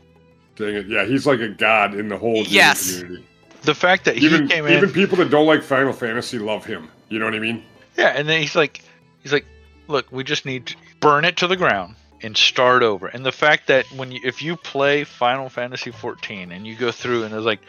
Dang 0.56 0.74
it. 0.74 0.88
Yeah, 0.88 1.06
he's 1.06 1.28
like 1.28 1.40
a 1.40 1.50
god 1.50 1.94
in 1.94 2.10
the 2.10 2.18
whole 2.18 2.44
gaming 2.44 2.52
Yes. 2.54 3.00
community. 3.00 3.26
The 3.62 3.76
fact 3.76 4.06
that 4.06 4.18
Even 4.18 4.44
he 4.44 4.48
came 4.48 4.68
even 4.68 4.86
in, 4.86 4.94
people 4.94 5.18
that 5.18 5.30
don't 5.30 5.46
like 5.46 5.62
Final 5.62 5.94
Fantasy 5.94 6.40
love 6.40 6.66
him. 6.66 6.90
You 7.10 7.20
know 7.20 7.26
what 7.26 7.36
I 7.36 7.40
mean? 7.40 7.64
yeah, 7.98 8.10
and 8.10 8.28
then 8.28 8.42
he's 8.42 8.56
like, 8.56 8.82
he's 9.22 9.34
like, 9.34 9.46
look, 9.88 10.12
we 10.12 10.24
just 10.24 10.46
need 10.46 10.68
to 10.68 10.76
burn 11.00 11.26
it 11.26 11.38
to 11.38 11.48
the 11.48 11.56
ground 11.56 11.96
and 12.22 12.36
start 12.36 12.84
over. 12.84 13.08
And 13.08 13.26
the 13.26 13.32
fact 13.32 13.68
that 13.68 13.86
when 13.96 14.12
you, 14.12 14.20
if 14.24 14.42
you 14.42 14.56
play 14.58 15.04
Final 15.04 15.50
Fantasy 15.50 15.92
14 15.92 16.52
and 16.52 16.66
you 16.66 16.76
go 16.76 16.92
through 16.92 17.24
and 17.24 17.34
it's 17.34 17.46
like, 17.46 17.62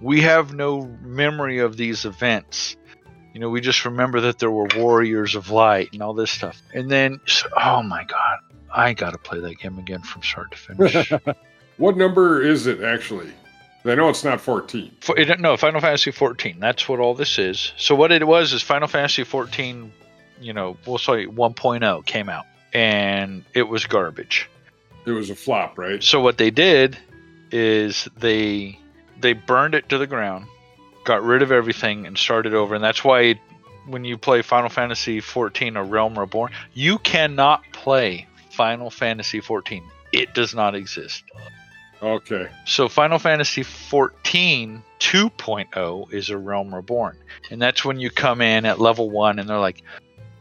we 0.00 0.20
have 0.22 0.54
no 0.54 0.82
memory 1.02 1.60
of 1.60 1.76
these 1.76 2.04
events. 2.04 2.76
You 3.32 3.40
know, 3.40 3.50
we 3.50 3.60
just 3.60 3.84
remember 3.84 4.22
that 4.22 4.38
there 4.38 4.50
were 4.50 4.68
warriors 4.76 5.34
of 5.34 5.50
light 5.50 5.90
and 5.92 6.02
all 6.02 6.14
this 6.14 6.30
stuff. 6.30 6.60
And 6.74 6.90
then, 6.90 7.20
oh 7.56 7.82
my 7.82 8.04
god, 8.04 8.38
I 8.72 8.94
gotta 8.94 9.18
play 9.18 9.40
that 9.40 9.58
game 9.58 9.78
again 9.78 10.02
from 10.02 10.22
start 10.22 10.52
to 10.52 10.58
finish. 10.58 11.12
What 11.78 11.96
number 11.96 12.42
is 12.42 12.66
it 12.66 12.82
actually? 12.82 13.30
I 13.84 13.94
know 13.94 14.08
it's 14.08 14.24
not 14.24 14.40
14. 14.40 14.96
For, 15.00 15.16
it, 15.16 15.38
no, 15.38 15.56
Final 15.56 15.80
Fantasy 15.80 16.10
14. 16.10 16.58
That's 16.58 16.88
what 16.88 16.98
all 16.98 17.14
this 17.14 17.38
is. 17.38 17.72
So 17.76 17.94
what 17.94 18.10
it 18.10 18.26
was 18.26 18.52
is 18.52 18.62
Final 18.62 18.88
Fantasy 18.88 19.22
14, 19.22 19.92
you 20.40 20.52
know, 20.52 20.76
we'll 20.86 20.98
say 20.98 21.26
1.0 21.26 22.06
came 22.06 22.28
out, 22.28 22.46
and 22.76 23.42
it 23.54 23.62
was 23.62 23.86
garbage. 23.86 24.50
It 25.06 25.12
was 25.12 25.30
a 25.30 25.34
flop, 25.34 25.78
right? 25.78 26.02
So 26.02 26.20
what 26.20 26.36
they 26.36 26.50
did 26.50 26.98
is 27.50 28.06
they 28.18 28.78
they 29.18 29.32
burned 29.32 29.74
it 29.74 29.88
to 29.88 29.98
the 29.98 30.06
ground, 30.06 30.44
got 31.04 31.22
rid 31.22 31.40
of 31.40 31.50
everything, 31.50 32.06
and 32.06 32.18
started 32.18 32.52
over. 32.52 32.74
And 32.74 32.84
that's 32.84 33.02
why 33.02 33.40
when 33.86 34.04
you 34.04 34.18
play 34.18 34.42
Final 34.42 34.68
Fantasy 34.68 35.20
14 35.20 35.78
or 35.78 35.84
Realm 35.84 36.18
Reborn, 36.18 36.52
you 36.74 36.98
cannot 36.98 37.62
play 37.72 38.26
Final 38.50 38.90
Fantasy 38.90 39.40
14. 39.40 39.82
It 40.12 40.34
does 40.34 40.54
not 40.54 40.74
exist. 40.74 41.24
Okay. 42.02 42.48
So 42.66 42.90
Final 42.90 43.18
Fantasy 43.18 43.62
14 43.62 44.82
2.0 44.98 46.12
is 46.12 46.28
a 46.28 46.36
Realm 46.36 46.74
Reborn. 46.74 47.16
And 47.50 47.62
that's 47.62 47.86
when 47.86 48.00
you 48.00 48.10
come 48.10 48.42
in 48.42 48.66
at 48.66 48.78
level 48.78 49.08
1 49.08 49.38
and 49.38 49.48
they're 49.48 49.58
like, 49.58 49.82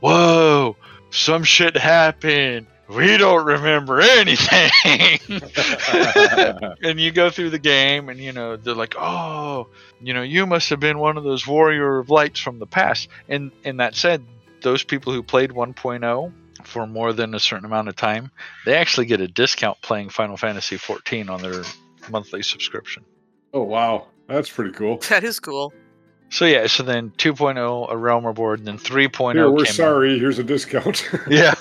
"Whoa, 0.01 0.75
some 1.16 1.43
shit 1.43 1.78
happened. 1.78 2.68
We 2.88 3.18
don't 3.18 3.45
remember 3.45 3.99
anything." 3.99 5.20
and 6.84 6.99
you 6.99 7.11
go 7.11 7.30
through 7.30 7.49
the 7.49 7.59
game 7.59 8.09
and 8.09 8.20
you 8.20 8.32
know, 8.32 8.57
they're 8.57 8.76
like, 8.76 8.95
"Oh, 8.97 9.68
you 10.01 10.13
know, 10.13 10.22
you 10.22 10.45
must 10.45 10.70
have 10.70 10.80
been 10.80 10.99
one 10.99 11.18
of 11.18 11.24
those 11.24 11.47
warrior 11.47 11.97
of 11.99 12.09
lights 12.09 12.39
from 12.39 12.59
the 12.59 12.68
past." 12.68 13.07
And 13.28 13.51
and 13.63 13.80
that 13.80 13.95
said, 13.95 14.24
those 14.66 14.84
people 14.84 15.13
who 15.13 15.24
played 15.24 15.51
1.0 15.51 16.34
for 16.63 16.88
more 16.88 17.13
than 17.13 17.34
a 17.36 17.39
certain 17.39 17.66
amount 17.66 17.88
of 17.88 17.95
time, 17.95 18.32
they 18.66 18.76
actually 18.76 19.05
get 19.05 19.22
a 19.22 19.28
discount 19.28 19.80
playing 19.82 20.09
Final 20.09 20.38
Fantasy 20.38 20.78
14 20.78 21.30
on 21.30 21.41
their 21.41 21.63
monthly 22.09 22.41
subscription. 22.41 23.05
Oh 23.53 23.63
wow, 23.63 24.07
that's 24.28 24.49
pretty 24.49 24.72
cool. 24.72 24.97
That 25.09 25.24
is 25.24 25.39
cool. 25.39 25.72
So 26.30 26.45
yeah, 26.45 26.67
so 26.67 26.84
then 26.84 27.11
2.0 27.11 27.91
a 27.91 27.97
Realm 27.97 28.26
Reborn, 28.26 28.59
and 28.59 28.67
then 28.67 28.78
3.0 28.78 29.34
Here, 29.34 29.49
we're 29.49 29.57
came 29.57 29.67
out. 29.67 29.76
sorry. 29.76 30.19
Here's 30.19 30.39
a 30.39 30.43
discount. 30.43 31.07
Yeah. 31.30 31.55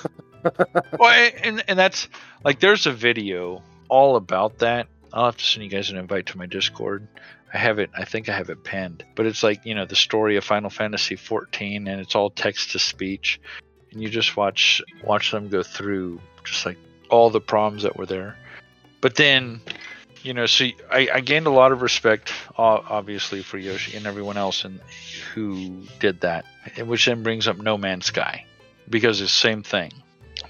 well, 0.98 1.30
and 1.42 1.64
and 1.68 1.78
that's 1.78 2.08
like 2.44 2.60
there's 2.60 2.86
a 2.86 2.92
video 2.92 3.62
all 3.88 4.16
about 4.16 4.58
that. 4.58 4.88
I'll 5.12 5.26
have 5.26 5.36
to 5.36 5.44
send 5.44 5.64
you 5.64 5.70
guys 5.70 5.90
an 5.90 5.96
invite 5.96 6.26
to 6.26 6.38
my 6.38 6.46
Discord. 6.46 7.06
I 7.52 7.58
have 7.58 7.78
it. 7.78 7.90
I 7.96 8.04
think 8.04 8.28
I 8.28 8.36
have 8.36 8.50
it 8.50 8.64
pinned. 8.64 9.04
But 9.14 9.26
it's 9.26 9.42
like 9.42 9.64
you 9.64 9.74
know 9.74 9.86
the 9.86 9.96
story 9.96 10.36
of 10.36 10.44
Final 10.44 10.70
Fantasy 10.70 11.16
14, 11.16 11.86
and 11.88 12.00
it's 12.00 12.14
all 12.14 12.28
text 12.30 12.72
to 12.72 12.78
speech, 12.78 13.40
and 13.92 14.02
you 14.02 14.08
just 14.10 14.36
watch 14.36 14.82
watch 15.02 15.30
them 15.30 15.48
go 15.48 15.62
through 15.62 16.20
just 16.44 16.66
like 16.66 16.78
all 17.10 17.30
the 17.30 17.40
problems 17.40 17.84
that 17.84 17.96
were 17.96 18.06
there. 18.06 18.36
But 19.00 19.14
then, 19.14 19.60
you 20.24 20.34
know, 20.34 20.46
so 20.46 20.64
I, 20.90 21.08
I 21.14 21.20
gained 21.20 21.46
a 21.46 21.50
lot 21.50 21.70
of 21.70 21.82
respect, 21.82 22.32
obviously, 22.56 23.42
for 23.42 23.58
Yoshi 23.58 23.96
and 23.96 24.06
everyone 24.06 24.36
else 24.36 24.64
and 24.64 24.80
who 25.34 25.82
did 26.00 26.22
that, 26.22 26.44
which 26.84 27.06
then 27.06 27.22
brings 27.22 27.46
up 27.46 27.58
No 27.58 27.78
Man's 27.78 28.06
Sky 28.06 28.46
because 28.88 29.20
it's 29.20 29.32
the 29.32 29.38
same 29.38 29.62
thing 29.62 29.92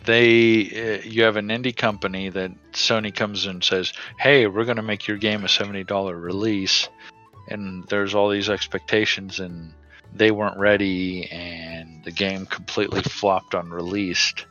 they 0.04 1.00
uh, 1.00 1.02
you 1.04 1.24
have 1.24 1.36
an 1.36 1.48
indie 1.48 1.76
company 1.76 2.28
that 2.28 2.50
Sony 2.72 3.14
comes 3.14 3.46
and 3.46 3.62
says, 3.62 3.92
"Hey, 4.18 4.46
we're 4.46 4.64
going 4.64 4.76
to 4.76 4.82
make 4.82 5.06
your 5.06 5.16
game 5.16 5.44
a 5.44 5.48
$70 5.48 6.20
release." 6.20 6.88
And 7.48 7.86
there's 7.88 8.14
all 8.14 8.30
these 8.30 8.48
expectations 8.48 9.40
and 9.40 9.72
they 10.14 10.30
weren't 10.30 10.58
ready 10.58 11.30
and 11.30 12.02
the 12.04 12.10
game 12.10 12.46
completely 12.46 13.02
flopped 13.02 13.54
on 13.54 13.70
released. 13.70 14.46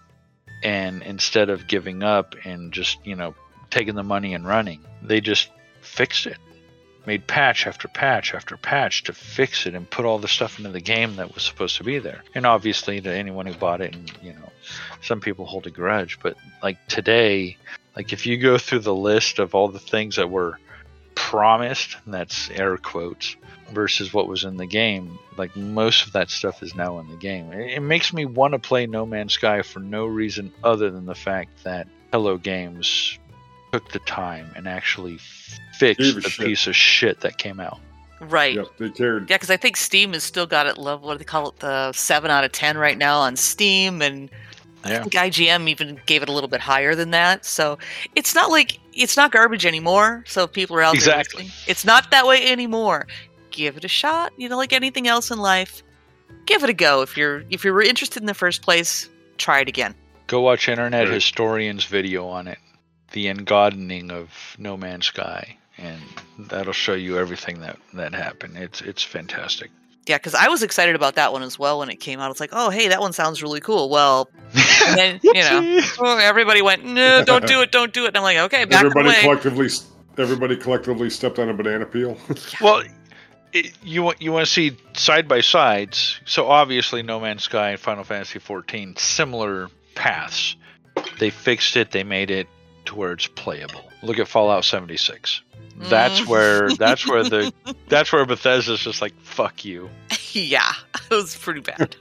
And 0.63 1.01
instead 1.01 1.49
of 1.49 1.67
giving 1.67 2.03
up 2.03 2.35
and 2.45 2.71
just, 2.71 3.05
you 3.05 3.15
know, 3.15 3.33
taking 3.73 3.95
the 3.95 4.03
money 4.03 4.35
and 4.35 4.45
running, 4.45 4.79
they 5.01 5.19
just 5.19 5.49
fixed 5.81 6.27
it. 6.27 6.37
Made 7.05 7.27
patch 7.27 7.67
after 7.67 7.89
patch 7.89 8.33
after 8.33 8.55
patch 8.55 9.03
to 9.03 9.13
fix 9.13 9.65
it 9.65 9.75
and 9.75 9.89
put 9.89 10.05
all 10.05 10.19
the 10.19 10.27
stuff 10.27 10.57
into 10.57 10.69
the 10.69 10.79
game 10.79 11.17
that 11.17 11.33
was 11.33 11.43
supposed 11.43 11.77
to 11.77 11.83
be 11.83 11.99
there. 11.99 12.23
And 12.33 12.45
obviously 12.45 13.01
to 13.01 13.11
anyone 13.11 13.45
who 13.45 13.53
bought 13.55 13.81
it 13.81 13.93
and, 13.93 14.09
you 14.21 14.31
know, 14.31 14.49
some 15.01 15.19
people 15.19 15.45
hold 15.45 15.67
a 15.67 15.71
grudge, 15.71 16.19
but 16.21 16.37
like 16.61 16.77
today, 16.87 17.57
like 17.95 18.13
if 18.13 18.25
you 18.25 18.37
go 18.37 18.57
through 18.57 18.79
the 18.79 18.95
list 18.95 19.39
of 19.39 19.53
all 19.53 19.67
the 19.67 19.79
things 19.79 20.15
that 20.15 20.29
were 20.29 20.59
promised, 21.15 21.97
and 22.05 22.13
that's 22.13 22.49
air 22.51 22.77
quotes, 22.77 23.35
versus 23.71 24.13
what 24.13 24.27
was 24.27 24.43
in 24.43 24.55
the 24.55 24.67
game, 24.67 25.17
like 25.35 25.55
most 25.57 26.05
of 26.05 26.13
that 26.13 26.29
stuff 26.29 26.63
is 26.63 26.75
now 26.75 26.99
in 26.99 27.07
the 27.09 27.17
game. 27.17 27.51
It, 27.51 27.71
it 27.71 27.79
makes 27.81 28.13
me 28.13 28.25
want 28.25 28.53
to 28.53 28.59
play 28.59 28.85
No 28.85 29.05
Man's 29.05 29.33
Sky 29.33 29.61
for 29.63 29.79
no 29.79 30.05
reason 30.05 30.53
other 30.63 30.89
than 30.91 31.05
the 31.05 31.15
fact 31.15 31.63
that 31.63 31.87
Hello 32.13 32.37
Games 32.37 33.17
took 33.73 33.91
the 33.91 33.99
time 33.99 34.51
and 34.55 34.67
actually 34.67 35.17
fixed 35.79 36.13
the 36.15 36.21
shit. 36.21 36.45
piece 36.45 36.67
of 36.67 36.75
shit 36.75 37.21
that 37.21 37.39
came 37.39 37.59
out. 37.59 37.79
Right. 38.21 38.53
yep, 38.53 38.67
they 38.77 38.89
cared. 38.91 39.29
Yeah, 39.29 39.35
because 39.37 39.49
I 39.49 39.57
think 39.57 39.75
Steam 39.77 40.13
has 40.13 40.23
still 40.23 40.45
got 40.45 40.67
it 40.67 40.77
level. 40.77 41.07
What 41.07 41.15
do 41.15 41.17
they 41.17 41.23
call 41.25 41.49
it? 41.49 41.57
The 41.59 41.91
seven 41.93 42.29
out 42.29 42.43
of 42.43 42.51
ten 42.51 42.77
right 42.77 42.97
now 42.97 43.17
on 43.19 43.35
Steam, 43.35 44.01
and 44.01 44.29
I 44.83 44.99
think 44.99 45.13
IGN 45.13 45.67
even 45.67 45.99
gave 46.05 46.21
it 46.21 46.29
a 46.29 46.31
little 46.31 46.47
bit 46.47 46.61
higher 46.61 46.93
than 46.93 47.09
that. 47.11 47.45
So 47.45 47.79
it's 48.15 48.35
not 48.35 48.51
like 48.51 48.79
it's 48.93 49.17
not 49.17 49.31
garbage 49.31 49.65
anymore. 49.65 50.23
So 50.27 50.43
if 50.43 50.53
people 50.53 50.77
are 50.77 50.83
out 50.83 50.93
Exactly. 50.93 51.43
there, 51.45 51.51
it's 51.67 51.83
not 51.83 52.11
that 52.11 52.25
way 52.27 52.45
anymore. 52.49 53.07
Give 53.49 53.75
it 53.75 53.83
a 53.83 53.89
shot. 53.89 54.31
You 54.37 54.47
know, 54.49 54.57
like 54.57 54.71
anything 54.71 55.07
else 55.07 55.29
in 55.31 55.39
life, 55.39 55.83
give 56.45 56.63
it 56.63 56.69
a 56.69 56.73
go. 56.73 57.01
If 57.01 57.17
you're 57.17 57.43
if 57.49 57.65
you 57.65 57.73
were 57.73 57.81
interested 57.81 58.21
in 58.21 58.27
the 58.27 58.33
first 58.35 58.61
place, 58.61 59.09
try 59.37 59.59
it 59.59 59.67
again. 59.67 59.95
Go 60.27 60.39
watch 60.41 60.69
Internet 60.69 61.05
Right. 61.07 61.13
Historian's 61.13 61.83
video 61.83 62.27
on 62.27 62.47
it, 62.47 62.57
the 63.13 63.27
engoodening 63.27 64.11
of 64.11 64.29
No 64.59 64.75
Man's 64.75 65.07
Sky, 65.07 65.57
and 65.77 66.01
that'll 66.37 66.73
show 66.73 66.93
you 66.93 67.17
everything 67.17 67.61
that 67.61 67.79
that 67.93 68.13
happened. 68.13 68.57
It's 68.57 68.81
it's 68.81 69.03
fantastic. 69.03 69.71
Yeah, 70.05 70.17
because 70.17 70.35
I 70.35 70.49
was 70.49 70.63
excited 70.63 70.95
about 70.95 71.15
that 71.15 71.31
one 71.31 71.43
as 71.43 71.57
well 71.57 71.79
when 71.79 71.89
it 71.89 71.95
came 71.95 72.19
out. 72.19 72.29
It's 72.29 72.41
like, 72.41 72.49
oh, 72.51 72.69
hey, 72.69 72.89
that 72.89 72.99
one 72.99 73.13
sounds 73.13 73.41
really 73.41 73.61
cool. 73.61 73.89
Well, 73.89 74.29
and 74.85 74.97
then 74.97 75.19
you 75.23 75.33
know, 75.33 75.81
everybody 76.21 76.61
went, 76.61 76.83
no, 76.83 77.23
don't 77.23 77.47
do 77.47 77.61
it, 77.61 77.71
don't 77.71 77.93
do 77.93 78.03
it. 78.03 78.09
And 78.09 78.17
I'm 78.17 78.23
like, 78.23 78.37
okay, 78.37 78.65
back 78.65 78.83
Everybody 78.83 79.09
away. 79.09 79.21
collectively, 79.21 79.69
everybody 80.17 80.57
collectively 80.57 81.09
stepped 81.09 81.39
on 81.39 81.47
a 81.47 81.53
banana 81.53 81.85
peel. 81.85 82.17
Well, 82.61 82.83
it, 83.53 83.71
you 83.83 84.01
want 84.01 84.21
you 84.21 84.31
want 84.31 84.45
to 84.47 84.51
see 84.51 84.75
side 84.93 85.27
by 85.27 85.39
sides. 85.39 86.19
So 86.25 86.47
obviously, 86.47 87.03
No 87.03 87.19
Man's 87.19 87.43
Sky 87.43 87.69
and 87.69 87.79
Final 87.79 88.03
Fantasy 88.03 88.39
14 88.39 88.95
similar 88.97 89.69
paths. 89.95 90.55
They 91.19 91.29
fixed 91.29 91.77
it. 91.77 91.91
They 91.91 92.03
made 92.03 92.31
it 92.31 92.47
to 92.85 92.95
where 92.95 93.11
it's 93.13 93.27
playable. 93.27 93.81
Look 94.01 94.19
at 94.19 94.27
Fallout 94.27 94.65
76. 94.65 95.41
That's 95.77 96.21
Mm. 96.21 96.27
where 96.27 96.69
that's 96.75 97.07
where 97.07 97.23
the 97.23 97.51
that's 97.89 98.11
where 98.13 98.25
Bethesda's 98.25 98.81
just 98.81 99.01
like 99.01 99.13
fuck 99.21 99.65
you. 99.65 99.89
yeah, 100.33 100.71
it 101.11 101.13
was 101.13 101.35
pretty 101.35 101.61
bad. 101.61 101.95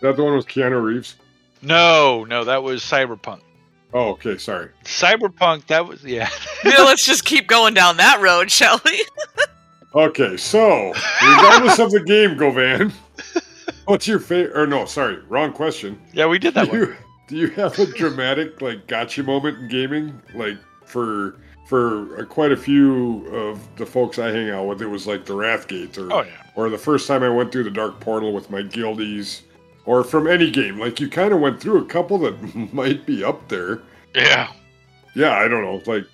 that 0.00 0.16
the 0.16 0.22
one 0.24 0.36
with 0.36 0.46
Keanu 0.46 0.82
Reeves? 0.82 1.16
No, 1.62 2.24
no, 2.24 2.44
that 2.44 2.62
was 2.62 2.82
Cyberpunk. 2.82 3.40
Oh, 3.94 4.10
okay. 4.10 4.36
Sorry. 4.38 4.68
Cyberpunk, 4.84 5.66
that 5.66 5.86
was 5.86 6.04
yeah. 6.04 6.28
yeah, 6.64 6.82
let's 6.82 7.04
just 7.06 7.24
keep 7.24 7.46
going 7.46 7.74
down 7.74 7.96
that 7.96 8.20
road, 8.20 8.50
shall 8.50 8.80
we? 8.84 9.04
Okay, 9.94 10.36
so 10.36 10.92
regardless 11.22 11.78
of 11.78 11.90
the 11.90 12.00
game, 12.00 12.36
Govan, 12.36 12.92
what's 13.86 14.06
your 14.06 14.18
favorite? 14.18 14.56
Or 14.56 14.66
no, 14.66 14.84
sorry, 14.84 15.18
wrong 15.28 15.52
question. 15.52 15.98
Yeah, 16.12 16.26
we 16.26 16.38
did 16.38 16.52
that 16.54 16.70
do 16.70 16.80
one. 16.88 16.96
Do 17.28 17.36
you 17.36 17.48
have 17.50 17.78
a 17.78 17.86
dramatic 17.86 18.60
like 18.60 18.86
gotcha 18.86 19.22
moment 19.22 19.58
in 19.58 19.68
gaming? 19.68 20.22
Like 20.34 20.58
for 20.84 21.36
for 21.66 22.20
uh, 22.20 22.24
quite 22.24 22.52
a 22.52 22.56
few 22.56 23.26
of 23.34 23.58
the 23.76 23.84
folks 23.86 24.18
I 24.18 24.28
hang 24.30 24.50
out 24.50 24.66
with, 24.66 24.80
it 24.82 24.86
was 24.86 25.06
like 25.06 25.24
the 25.26 25.34
Wrathgate, 25.34 25.98
or 25.98 26.12
Oh 26.12 26.22
yeah. 26.22 26.30
or 26.54 26.68
the 26.70 26.78
first 26.78 27.08
time 27.08 27.22
I 27.22 27.28
went 27.28 27.50
through 27.52 27.64
the 27.64 27.70
Dark 27.70 27.98
Portal 28.00 28.32
with 28.32 28.50
my 28.50 28.62
guildies, 28.62 29.42
or 29.84 30.04
from 30.04 30.26
any 30.28 30.50
game. 30.50 30.78
Like 30.78 31.00
you 31.00 31.08
kind 31.08 31.32
of 31.32 31.40
went 31.40 31.60
through 31.60 31.82
a 31.82 31.84
couple 31.86 32.18
that 32.18 32.54
might 32.72 33.04
be 33.06 33.24
up 33.24 33.48
there. 33.48 33.80
Yeah. 34.14 34.52
Yeah, 35.14 35.32
I 35.32 35.48
don't 35.48 35.62
know. 35.62 35.82
Like 35.86 36.04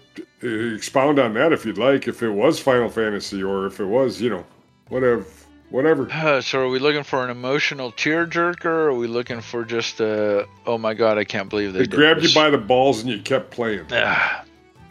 expound 0.42 1.18
on 1.18 1.34
that 1.34 1.52
if 1.52 1.64
you'd 1.66 1.78
like. 1.78 2.08
If 2.08 2.22
it 2.22 2.30
was 2.30 2.58
Final 2.58 2.88
Fantasy, 2.88 3.42
or 3.42 3.66
if 3.66 3.80
it 3.80 3.84
was, 3.86 4.20
you 4.20 4.30
know, 4.30 4.44
whatever, 4.88 5.24
whatever. 5.72 6.08
Uh, 6.12 6.40
so 6.48 6.60
are 6.60 6.68
we 6.68 6.78
looking 6.78 7.02
for 7.02 7.24
an 7.24 7.30
emotional 7.30 7.90
tearjerker, 7.92 8.64
or 8.64 8.88
are 8.90 8.94
we 8.94 9.06
looking 9.08 9.40
for 9.40 9.64
just 9.64 10.00
a 10.00 10.46
oh 10.66 10.78
my 10.78 10.94
god, 10.94 11.18
I 11.18 11.24
can't 11.24 11.48
believe 11.50 11.72
they 11.72 11.80
It 11.80 11.90
did 11.90 11.96
grabbed 11.96 12.20
this? 12.22 12.34
you 12.34 12.40
by 12.40 12.50
the 12.50 12.58
balls 12.58 13.00
and 13.00 13.10
you 13.10 13.20
kept 13.20 13.50
playing. 13.50 13.86
Ah, 13.90 14.44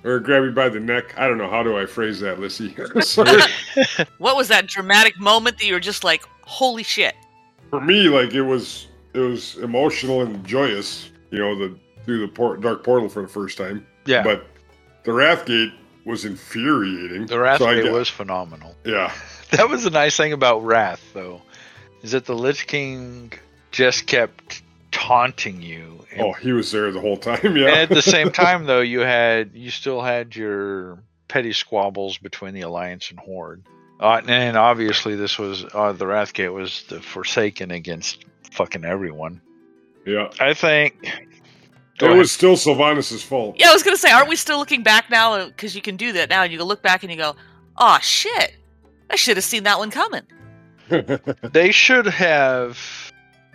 or 0.03 0.19
grab 0.19 0.43
you 0.43 0.51
by 0.51 0.67
the 0.67 0.79
neck. 0.79 1.13
I 1.17 1.27
don't 1.27 1.37
know. 1.37 1.49
How 1.49 1.63
do 1.63 1.77
I 1.77 1.85
phrase 1.85 2.19
that, 2.19 2.39
Lissy? 2.39 2.75
Sorry. 3.01 3.41
What 4.17 4.35
was 4.35 4.47
that 4.49 4.67
dramatic 4.67 5.17
moment 5.19 5.57
that 5.59 5.65
you 5.65 5.73
were 5.73 5.79
just 5.79 6.03
like, 6.03 6.23
holy 6.41 6.83
shit? 6.83 7.15
For 7.69 7.79
me, 7.79 8.09
like 8.09 8.33
it 8.33 8.41
was, 8.41 8.87
it 9.13 9.19
was 9.19 9.55
emotional 9.57 10.21
and 10.21 10.43
joyous. 10.45 11.09
You 11.31 11.39
know, 11.39 11.55
the 11.57 11.77
through 12.05 12.19
the 12.21 12.27
port, 12.27 12.61
dark 12.61 12.83
portal 12.83 13.07
for 13.07 13.21
the 13.21 13.27
first 13.27 13.57
time. 13.57 13.85
yeah. 14.05 14.23
But 14.23 14.45
the 15.03 15.11
Wrathgate 15.11 15.71
was 16.05 16.25
infuriating. 16.25 17.27
the 17.27 17.39
Wrath 17.39 17.59
So 17.59 17.67
I 17.67 17.75
Gate 17.75 17.83
get- 17.85 17.93
was 17.93 18.09
phenomenal. 18.09 18.75
Yeah. 18.83 19.13
That 19.57 19.69
was 19.69 19.83
the 19.83 19.89
nice 19.89 20.15
thing 20.17 20.33
about 20.33 20.63
Wrath, 20.63 21.03
though, 21.13 21.41
is 22.01 22.11
that 22.11 22.25
the 22.25 22.35
Lich 22.35 22.67
King 22.67 23.33
just 23.71 24.07
kept 24.07 24.61
taunting 24.91 25.61
you. 25.61 26.05
And, 26.11 26.21
Oh, 26.21 26.33
he 26.33 26.51
was 26.51 26.71
there 26.71 26.91
the 26.91 26.99
whole 27.01 27.17
time. 27.17 27.39
and 27.43 27.57
Yeah. 27.57 27.67
at 27.71 27.89
the 27.89 28.01
same 28.01 28.31
time, 28.43 28.65
though, 28.65 28.81
you 28.81 29.01
had 29.01 29.51
you 29.53 29.69
still 29.71 30.01
had 30.01 30.35
your 30.35 30.99
petty 31.27 31.53
squabbles 31.53 32.17
between 32.17 32.53
the 32.53 32.61
Alliance 32.61 33.09
and 33.09 33.19
Horde. 33.19 33.63
Uh, 33.99 34.19
and 34.27 34.57
obviously, 34.57 35.15
this 35.15 35.37
was 35.37 35.63
uh, 35.73 35.91
the 35.93 36.05
Wrathgate 36.05 36.51
was 36.53 36.83
the 36.89 36.99
Forsaken 37.01 37.69
against 37.71 38.25
fucking 38.51 38.83
everyone. 38.83 39.41
yeah. 40.05 40.29
I 40.39 40.53
think. 40.53 40.95
Go 41.99 42.07
It 42.07 42.09
ahead. 42.09 42.17
was 42.19 42.31
still 42.31 42.55
Sylvanas' 42.55 43.21
fault. 43.23 43.57
Yeah, 43.59 43.69
I 43.69 43.73
was 43.73 43.83
gonna 43.83 43.95
say, 43.97 44.09
aren't 44.11 44.27
we 44.27 44.35
still 44.35 44.57
looking 44.57 44.81
back 44.81 45.09
now? 45.11 45.45
Because 45.45 45.75
you 45.75 45.81
can 45.83 45.97
do 45.97 46.13
that 46.13 46.29
now, 46.31 46.41
and 46.41 46.51
you 46.51 46.57
can 46.57 46.67
look 46.67 46.81
back 46.81 47.03
and 47.03 47.11
you 47.11 47.17
go, 47.17 47.35
"Oh 47.77 47.99
shit, 48.01 48.55
I 49.11 49.15
should 49.15 49.37
have 49.37 49.43
seen 49.43 49.63
that 49.63 49.77
one 49.77 49.91
coming." 49.91 50.23
they 51.51 51.71
should 51.71 52.05
have 52.05 52.77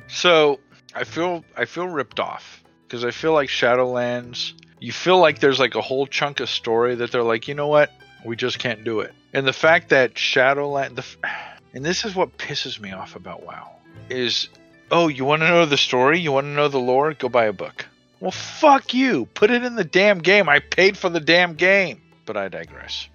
so 0.07 0.59
i 0.95 1.05
feel 1.05 1.45
i 1.55 1.67
feel 1.67 1.87
ripped 1.87 2.19
off 2.19 2.65
because 2.85 3.05
i 3.05 3.11
feel 3.11 3.35
like 3.35 3.51
shadowlands 3.51 4.55
you 4.81 4.93
feel 4.93 5.19
like 5.19 5.41
there's 5.41 5.59
like 5.59 5.75
a 5.75 5.81
whole 5.81 6.07
chunk 6.07 6.41
of 6.41 6.49
story 6.49 6.97
that 6.97 7.11
they're 7.11 7.23
like 7.23 7.49
you 7.49 7.55
know 7.55 7.69
what? 7.69 7.91
We 8.25 8.37
just 8.37 8.59
can't 8.59 8.85
do 8.85 9.01
it. 9.01 9.15
And 9.33 9.47
the 9.47 9.53
fact 9.53 9.91
that 9.91 10.19
shadowland 10.19 10.97
the 10.97 11.05
and 11.75 11.85
this 11.85 12.05
is 12.05 12.15
what 12.15 12.39
pisses 12.39 12.79
me 12.81 12.93
off 12.93 13.17
about 13.17 13.45
wow 13.45 13.77
is 14.09 14.49
oh 14.91 15.09
you 15.09 15.25
want 15.25 15.43
to 15.43 15.49
know 15.49 15.67
the 15.67 15.77
story? 15.77 16.21
You 16.21 16.33
want 16.33 16.45
to 16.45 16.51
know 16.51 16.69
the 16.69 16.79
lore? 16.79 17.15
Go 17.15 17.29
buy 17.29 17.47
a 17.47 17.53
book. 17.53 17.87
Well 18.21 18.31
fuck 18.31 18.95
you! 18.95 19.27
Put 19.27 19.51
it 19.51 19.65
in 19.65 19.77
the 19.77 19.85
damn 19.85 20.19
game. 20.19 20.49
I 20.49 20.61
paid 20.61 20.97
for 20.97 21.09
the 21.09 21.21
damn 21.21 21.55
game. 21.55 22.03
But 22.25 22.37
i 22.37 22.49
digress 22.49 23.09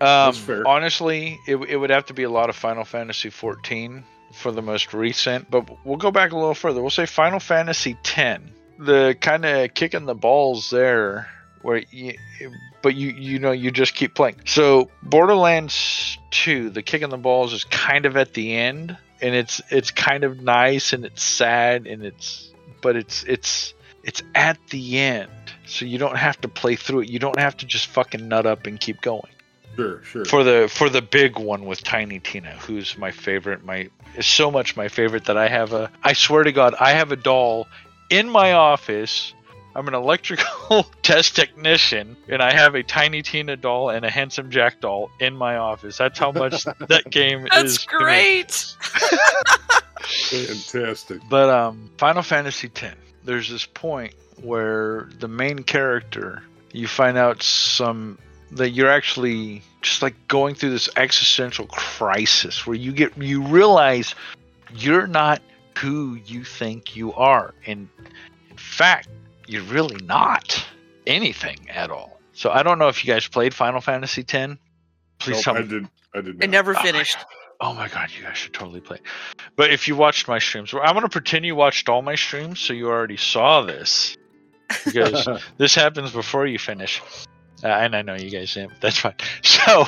um, 0.00 0.34
honestly 0.66 1.38
it, 1.46 1.56
it 1.56 1.76
would 1.76 1.90
have 1.90 2.06
to 2.06 2.14
be 2.14 2.22
a 2.22 2.30
lot 2.30 2.48
of 2.48 2.56
final 2.56 2.84
fantasy 2.84 3.30
14 3.30 4.04
for 4.32 4.52
the 4.52 4.62
most 4.62 4.94
recent 4.94 5.50
but 5.50 5.68
we'll 5.84 5.96
go 5.96 6.10
back 6.10 6.32
a 6.32 6.36
little 6.36 6.54
further. 6.54 6.80
We'll 6.80 6.90
say 6.90 7.06
final 7.06 7.40
fantasy 7.40 7.96
10 8.02 8.52
the 8.78 9.16
kind 9.20 9.44
of 9.44 9.74
kicking 9.74 10.04
the 10.04 10.14
balls 10.14 10.70
there 10.70 11.28
where 11.62 11.82
you 11.90 12.14
but 12.82 12.94
you 12.94 13.10
you 13.10 13.38
know 13.38 13.50
you 13.50 13.70
just 13.70 13.94
keep 13.94 14.14
playing. 14.14 14.36
So 14.46 14.90
borderlands 15.02 16.18
2 16.30 16.70
the 16.70 16.82
kicking 16.82 17.08
the 17.08 17.16
balls 17.16 17.52
is 17.52 17.64
kind 17.64 18.06
of 18.06 18.16
at 18.16 18.34
the 18.34 18.54
end 18.54 18.96
and 19.20 19.34
it's 19.34 19.60
it's 19.70 19.90
kind 19.90 20.24
of 20.24 20.40
nice 20.40 20.92
and 20.92 21.04
it's 21.04 21.22
sad 21.22 21.86
and 21.86 22.04
it's 22.04 22.52
but 22.80 22.94
it's 22.96 23.24
it's 23.24 23.74
it's 24.04 24.22
at 24.34 24.58
the 24.68 24.98
end. 24.98 25.30
So 25.66 25.84
you 25.84 25.98
don't 25.98 26.16
have 26.16 26.40
to 26.42 26.48
play 26.48 26.76
through 26.76 27.00
it. 27.00 27.08
You 27.10 27.18
don't 27.18 27.38
have 27.38 27.56
to 27.58 27.66
just 27.66 27.88
fucking 27.88 28.28
nut 28.28 28.46
up 28.46 28.66
and 28.66 28.80
keep 28.80 29.02
going 29.02 29.32
Sure, 29.78 30.02
sure. 30.02 30.24
for 30.24 30.42
the 30.42 30.68
for 30.68 30.88
the 30.88 31.00
big 31.00 31.38
one 31.38 31.64
with 31.64 31.84
Tiny 31.84 32.18
Tina, 32.18 32.50
who's 32.50 32.98
my 32.98 33.12
favorite. 33.12 33.64
My 33.64 33.88
is 34.16 34.26
so 34.26 34.50
much 34.50 34.76
my 34.76 34.88
favorite 34.88 35.26
that 35.26 35.36
I 35.36 35.46
have 35.46 35.72
a. 35.72 35.88
I 36.02 36.14
swear 36.14 36.42
to 36.42 36.50
God, 36.50 36.74
I 36.80 36.94
have 36.94 37.12
a 37.12 37.16
doll 37.16 37.68
in 38.10 38.28
my 38.28 38.54
office. 38.54 39.32
I'm 39.76 39.86
an 39.86 39.94
electrical 39.94 40.82
test 41.02 41.36
technician, 41.36 42.16
and 42.28 42.42
I 42.42 42.52
have 42.52 42.74
a 42.74 42.82
Tiny 42.82 43.22
Tina 43.22 43.54
doll 43.56 43.90
and 43.90 44.04
a 44.04 44.10
Handsome 44.10 44.50
Jack 44.50 44.80
doll 44.80 45.12
in 45.20 45.36
my 45.36 45.58
office. 45.58 45.96
That's 45.96 46.18
how 46.18 46.32
much 46.32 46.64
that 46.88 47.08
game 47.08 47.46
is. 47.46 47.48
That's 47.52 47.84
great. 47.84 48.74
Fantastic. 50.02 51.20
But 51.30 51.50
um, 51.50 51.88
Final 51.98 52.22
Fantasy 52.22 52.68
X, 52.74 52.96
there's 53.22 53.48
this 53.48 53.64
point 53.64 54.14
where 54.42 55.08
the 55.20 55.28
main 55.28 55.62
character, 55.62 56.42
you 56.72 56.88
find 56.88 57.16
out 57.16 57.44
some 57.44 58.18
that 58.52 58.70
you're 58.70 58.90
actually 58.90 59.62
just 59.82 60.02
like 60.02 60.14
going 60.28 60.54
through 60.54 60.70
this 60.70 60.88
existential 60.96 61.66
crisis 61.66 62.66
where 62.66 62.76
you 62.76 62.92
get 62.92 63.16
you 63.16 63.42
realize 63.42 64.14
you're 64.74 65.06
not 65.06 65.40
who 65.76 66.18
you 66.26 66.44
think 66.44 66.96
you 66.96 67.12
are, 67.14 67.54
and 67.66 67.88
in 68.50 68.56
fact, 68.56 69.08
you're 69.46 69.62
really 69.62 69.96
not 70.04 70.64
anything 71.06 71.58
at 71.70 71.90
all. 71.90 72.20
So 72.32 72.50
I 72.50 72.62
don't 72.62 72.78
know 72.78 72.88
if 72.88 73.04
you 73.04 73.12
guys 73.12 73.26
played 73.28 73.54
Final 73.54 73.80
Fantasy 73.80 74.24
X. 74.28 74.54
Please 75.18 75.36
Nope, 75.36 75.44
tell 75.44 75.56
I 75.56 75.60
me. 75.62 75.68
did. 75.68 75.88
I 76.14 76.20
did 76.20 76.34
not. 76.38 76.44
I 76.44 76.46
Not. 76.46 76.50
never 76.50 76.70
Oh 76.72 76.74
my 76.74 76.82
finished. 76.82 77.18
Oh 77.60 77.74
my 77.74 77.88
god, 77.88 78.10
you 78.16 78.22
guys 78.22 78.36
should 78.36 78.54
totally 78.54 78.80
play. 78.80 78.98
But 79.56 79.72
if 79.72 79.88
you 79.88 79.96
watched 79.96 80.28
my 80.28 80.38
streams, 80.38 80.72
I'm 80.72 80.94
gonna 80.94 81.08
pretend 81.08 81.44
you 81.44 81.56
watched 81.56 81.88
all 81.88 82.02
my 82.02 82.14
streams, 82.14 82.60
so 82.60 82.72
you 82.72 82.86
already 82.88 83.16
saw 83.16 83.62
this 83.62 84.16
because 84.84 85.26
this 85.58 85.74
happens 85.74 86.12
before 86.12 86.46
you 86.46 86.56
finish. 86.60 87.02
Uh, 87.62 87.68
and 87.68 87.96
I 87.96 88.02
know 88.02 88.14
you 88.14 88.30
guys 88.30 88.54
didn't, 88.54 88.70
but 88.70 88.80
that's 88.80 88.98
fine. 88.98 89.14
So 89.42 89.84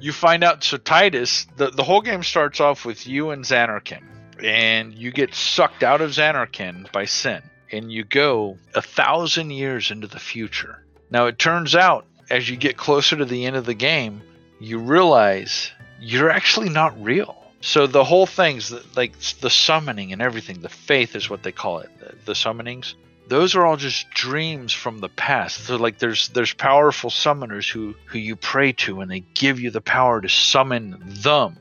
you 0.00 0.12
find 0.12 0.44
out. 0.44 0.62
So 0.62 0.76
Tidus, 0.76 1.46
the 1.56 1.70
the 1.70 1.82
whole 1.82 2.00
game 2.00 2.22
starts 2.22 2.60
off 2.60 2.84
with 2.84 3.06
you 3.06 3.30
and 3.30 3.44
Zanarkand, 3.44 4.04
and 4.42 4.94
you 4.94 5.10
get 5.10 5.34
sucked 5.34 5.82
out 5.82 6.00
of 6.00 6.10
Zanarkand 6.10 6.92
by 6.92 7.06
Sin, 7.06 7.42
and 7.72 7.90
you 7.90 8.04
go 8.04 8.58
a 8.74 8.82
thousand 8.82 9.50
years 9.50 9.90
into 9.90 10.06
the 10.06 10.18
future. 10.18 10.84
Now 11.10 11.26
it 11.26 11.38
turns 11.38 11.74
out, 11.74 12.06
as 12.30 12.48
you 12.48 12.56
get 12.56 12.76
closer 12.76 13.16
to 13.16 13.24
the 13.24 13.46
end 13.46 13.56
of 13.56 13.66
the 13.66 13.74
game, 13.74 14.22
you 14.60 14.78
realize 14.78 15.70
you're 16.00 16.30
actually 16.30 16.68
not 16.68 17.02
real. 17.02 17.40
So 17.60 17.86
the 17.86 18.04
whole 18.04 18.26
thing's 18.26 18.72
like 18.94 19.18
the 19.40 19.48
summoning 19.48 20.12
and 20.12 20.20
everything, 20.20 20.60
the 20.60 20.68
faith 20.68 21.16
is 21.16 21.30
what 21.30 21.42
they 21.42 21.52
call 21.52 21.78
it, 21.78 21.90
the, 21.98 22.14
the 22.26 22.32
summonings. 22.34 22.94
Those 23.26 23.54
are 23.54 23.64
all 23.64 23.76
just 23.76 24.10
dreams 24.10 24.72
from 24.72 24.98
the 24.98 25.08
past. 25.08 25.64
So 25.64 25.76
like 25.76 25.98
there's 25.98 26.28
there's 26.28 26.52
powerful 26.52 27.10
summoners 27.10 27.70
who 27.70 27.94
who 28.06 28.18
you 28.18 28.36
pray 28.36 28.72
to 28.72 29.00
and 29.00 29.10
they 29.10 29.20
give 29.20 29.60
you 29.60 29.70
the 29.70 29.80
power 29.80 30.20
to 30.20 30.28
summon 30.28 31.02
them, 31.22 31.56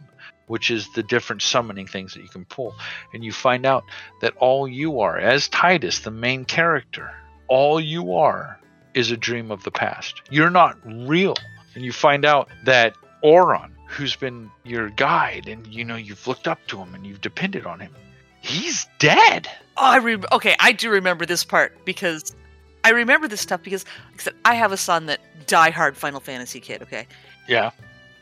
which 0.48 0.70
is 0.72 0.92
the 0.94 1.04
different 1.04 1.42
summoning 1.42 1.88
things 1.88 2.14
that 2.14 2.22
you 2.22 2.30
can 2.30 2.46
pull. 2.46 2.76
And 3.14 3.24
you 3.24 3.32
find 3.32 3.66
out 3.66 3.84
that 4.22 4.36
all 4.38 4.68
you 4.68 5.00
are 5.02 5.18
as 5.18 5.48
Tidus, 5.48 6.04
the 6.04 6.12
main 6.12 6.46
character, 6.46 7.12
all 7.48 7.80
you 7.80 8.16
are 8.16 8.60
is 8.94 9.12
a 9.12 9.18
dream 9.18 9.52
of 9.52 9.64
the 9.64 9.72
past. 9.72 10.22
You're 10.30 10.50
not 10.50 10.78
real. 10.86 11.36
And 11.76 11.84
you 11.84 11.92
find 11.92 12.26
out 12.26 12.50
that 12.66 12.96
Auron, 13.24 13.76
who's 13.88 14.16
been 14.16 14.52
your 14.64 14.90
guide 14.90 15.48
and 15.48 15.66
you 15.68 15.86
know 15.86 15.96
you've 15.96 16.28
looked 16.28 16.48
up 16.48 16.60
to 16.68 16.78
him 16.78 16.94
and 16.94 17.06
you've 17.06 17.22
depended 17.22 17.66
on 17.66 17.80
him, 17.80 17.94
he's 18.42 18.86
dead. 19.00 19.50
Oh, 19.78 19.86
I 19.86 19.98
re- 19.98 20.18
okay. 20.32 20.56
I 20.60 20.72
do 20.72 20.90
remember 20.90 21.26
this 21.26 21.44
part 21.44 21.84
because 21.86 22.36
I 22.84 22.90
remember 22.92 23.28
this 23.28 23.42
stuff 23.42 23.64
because 23.64 23.86
like 24.12 24.20
I 24.20 24.24
said, 24.24 24.34
I 24.46 24.54
have 24.56 24.72
a 24.72 24.78
son 24.78 25.08
that 25.08 25.20
diehard 25.48 25.96
Final 25.96 26.20
Fantasy 26.20 26.60
kid. 26.60 26.82
Okay, 26.84 27.08
Yeah. 27.48 27.72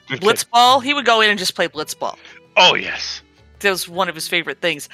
Good 0.08 0.22
kid. 0.22 0.28
Blitzball. 0.28 0.84
He 0.84 0.94
would 0.94 1.06
go 1.06 1.22
in 1.22 1.30
and 1.30 1.38
just 1.40 1.56
play 1.56 1.68
Blitzball. 1.68 2.18
Oh 2.58 2.76
yes. 2.76 3.22
That 3.60 3.70
was 3.70 3.88
one 3.88 4.10
of 4.10 4.16
his 4.16 4.28
favorite 4.28 4.60
things. 4.62 4.90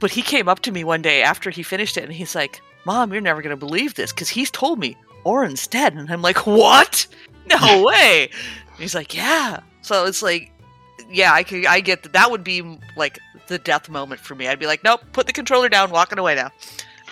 But 0.00 0.10
he 0.10 0.22
came 0.22 0.48
up 0.48 0.60
to 0.60 0.70
me 0.72 0.84
one 0.84 1.02
day 1.02 1.22
after 1.22 1.50
he 1.50 1.62
finished 1.62 1.96
it, 1.96 2.04
and 2.04 2.12
he's 2.12 2.34
like, 2.34 2.60
"Mom, 2.84 3.12
you're 3.12 3.20
never 3.20 3.40
gonna 3.42 3.56
believe 3.56 3.94
this 3.94 4.12
because 4.12 4.28
he's 4.28 4.50
told 4.50 4.78
me 4.78 4.96
Auron's 5.24 5.66
dead." 5.66 5.94
And 5.94 6.10
I'm 6.10 6.22
like, 6.22 6.46
"What? 6.46 7.06
No 7.46 7.82
way!" 7.86 8.28
And 8.68 8.78
he's 8.78 8.94
like, 8.94 9.14
"Yeah." 9.14 9.60
So 9.82 10.04
it's 10.06 10.22
like, 10.22 10.51
yeah, 11.12 11.32
I 11.32 11.42
could, 11.42 11.66
I 11.66 11.80
get 11.80 12.02
that. 12.04 12.12
That 12.14 12.30
would 12.30 12.42
be 12.44 12.78
like 12.96 13.18
the 13.46 13.58
death 13.58 13.88
moment 13.88 14.20
for 14.20 14.34
me. 14.34 14.48
I'd 14.48 14.58
be 14.58 14.66
like, 14.66 14.82
"Nope, 14.84 15.00
put 15.12 15.26
the 15.26 15.32
controller 15.32 15.68
down, 15.68 15.90
walking 15.90 16.18
away 16.18 16.34
now." 16.34 16.50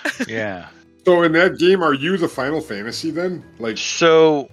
Yeah. 0.28 0.68
So 1.04 1.22
in 1.22 1.32
that 1.32 1.58
game, 1.58 1.82
are 1.82 1.94
you 1.94 2.16
the 2.16 2.28
Final 2.28 2.60
Fantasy 2.60 3.10
then? 3.10 3.42
Like, 3.58 3.76
So 3.78 4.50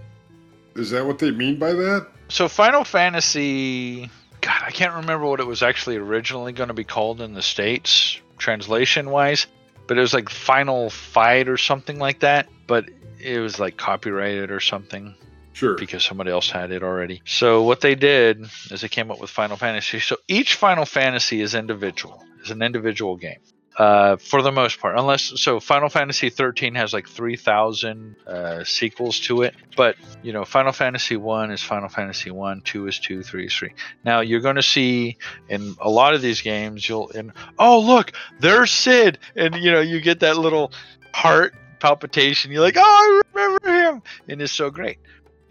is 0.76 0.89
that 0.91 1.06
what 1.06 1.20
they 1.20 1.32
mean 1.32 1.58
by 1.60 1.74
that? 1.74 2.08
so 2.30 2.48
Final 2.48 2.84
Fantasy 2.84 4.10
God, 4.41 4.62
I 4.66 4.72
can't 4.72 4.93
remember 4.93 5.26
what 5.26 5.39
it 5.39 5.48
was 5.48 5.64
actually 5.64 5.98
originally 5.98 6.52
going 6.54 6.68
to 6.68 6.74
be 6.74 6.84
called 6.84 7.22
in 7.22 7.34
the 7.34 7.41
states 7.41 8.20
translation 8.38 9.10
wise, 9.10 9.48
but 9.88 9.98
it 9.98 10.02
was 10.02 10.14
like 10.14 10.30
Final 10.30 10.89
Fight 10.89 11.48
or 11.50 11.58
something 11.58 12.00
like 12.00 12.20
that. 12.20 12.48
But 12.66 12.89
it 13.20 13.39
was 13.39 13.60
like 13.60 13.78
copyrighted 13.78 14.52
or 14.52 14.60
something 14.60 15.16
Sure. 15.58 15.76
because 15.76 16.03
somebody 16.03 16.30
else 16.30 16.51
had 16.51 16.72
it 16.72 16.84
already. 16.84 17.24
So 17.26 17.64
what 17.64 17.82
they 17.82 17.95
did 17.95 18.45
is 18.70 18.82
they 18.82 18.88
came 18.89 19.10
up 19.10 19.20
with 19.20 19.32
Final 19.32 19.58
Fantasy. 19.58 19.99
So 19.99 20.18
each 20.28 20.53
Final 20.53 20.86
Fantasy 20.86 21.41
is 21.41 21.55
individual, 21.55 22.24
is 22.43 22.51
an 22.51 22.62
individual 22.62 23.18
game. 23.18 23.39
Uh, 23.76 24.18
for 24.18 24.41
the 24.41 24.51
most 24.51 24.80
part, 24.80 24.97
unless 24.97 25.39
so, 25.39 25.60
Final 25.60 25.88
Fantasy 25.89 26.32
13 26.32 26.74
has 26.74 26.93
like 26.93 27.08
3,000 27.08 28.16
uh, 28.26 28.64
sequels 28.64 29.20
to 29.22 29.43
it. 29.43 29.55
But 29.76 29.95
you 30.24 30.34
know, 30.34 30.45
Final 30.45 30.72
Fantasy 30.72 31.16
one 31.16 31.51
is 31.51 31.62
Final 31.62 31.89
Fantasy 31.89 32.32
one, 32.32 32.62
two 32.62 32.88
is 32.88 32.97
two, 32.97 33.22
three 33.22 33.45
is 33.45 33.55
three. 33.55 33.74
Now 34.03 34.22
you're 34.22 34.41
going 34.41 34.55
to 34.55 34.64
see 34.64 35.18
in 35.47 35.76
a 35.80 35.89
lot 35.89 36.16
of 36.16 36.24
these 36.24 36.41
games, 36.41 36.88
you'll 36.89 37.12
and 37.12 37.34
oh 37.60 37.80
look, 37.80 38.14
there's 38.39 38.72
Cid, 38.72 39.20
and 39.36 39.55
you 39.55 39.72
know 39.72 39.82
you 39.82 40.01
get 40.01 40.22
that 40.22 40.38
little 40.38 40.72
heart 41.14 41.53
palpitation. 41.80 42.51
You're 42.51 42.62
like, 42.62 42.78
oh, 42.78 42.82
I 42.82 43.22
remember 43.36 43.91
him, 43.91 44.01
and 44.28 44.41
it's 44.41 44.53
so 44.53 44.72
great. 44.72 44.97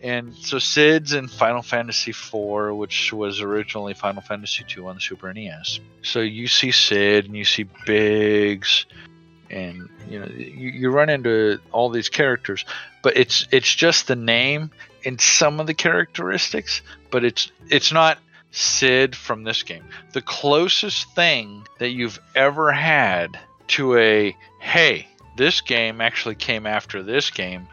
And 0.06 0.36
so 0.36 0.60
Cid's 0.60 1.14
in 1.14 1.26
Final 1.26 1.62
Fantasy 1.62 2.12
IV, 2.12 2.76
which 2.76 3.12
was 3.12 3.40
originally 3.40 3.92
Final 3.92 4.22
Fantasy 4.22 4.64
II 4.76 4.84
on 4.84 4.94
the 4.94 5.00
Super 5.00 5.34
NES. 5.34 5.80
So 6.02 6.20
you 6.20 6.46
see 6.46 6.70
Cid 6.70 7.24
and 7.24 7.36
you 7.36 7.44
see 7.44 7.64
Biggs, 7.86 8.86
and 9.50 9.88
you 10.08 10.20
know 10.20 10.26
you, 10.26 10.70
you 10.70 10.90
run 10.90 11.08
into 11.08 11.58
all 11.72 11.90
these 11.90 12.08
characters, 12.08 12.64
but 13.02 13.16
it's 13.16 13.48
it's 13.50 13.74
just 13.74 14.06
the 14.06 14.14
name 14.14 14.70
and 15.04 15.20
some 15.20 15.58
of 15.58 15.66
the 15.66 15.74
characteristics, 15.74 16.82
but 17.10 17.24
it's 17.24 17.50
it's 17.68 17.90
not 17.90 18.18
Cid 18.52 19.16
from 19.16 19.42
this 19.42 19.64
game. 19.64 19.86
The 20.12 20.22
closest 20.22 21.12
thing 21.16 21.66
that 21.80 21.90
you've 21.90 22.20
ever 22.36 22.70
had 22.70 23.36
to 23.68 23.98
a 23.98 24.36
hey, 24.60 25.08
this 25.36 25.62
game 25.62 26.00
actually 26.00 26.36
came 26.36 26.64
after 26.64 27.02
this 27.02 27.30
game 27.30 27.66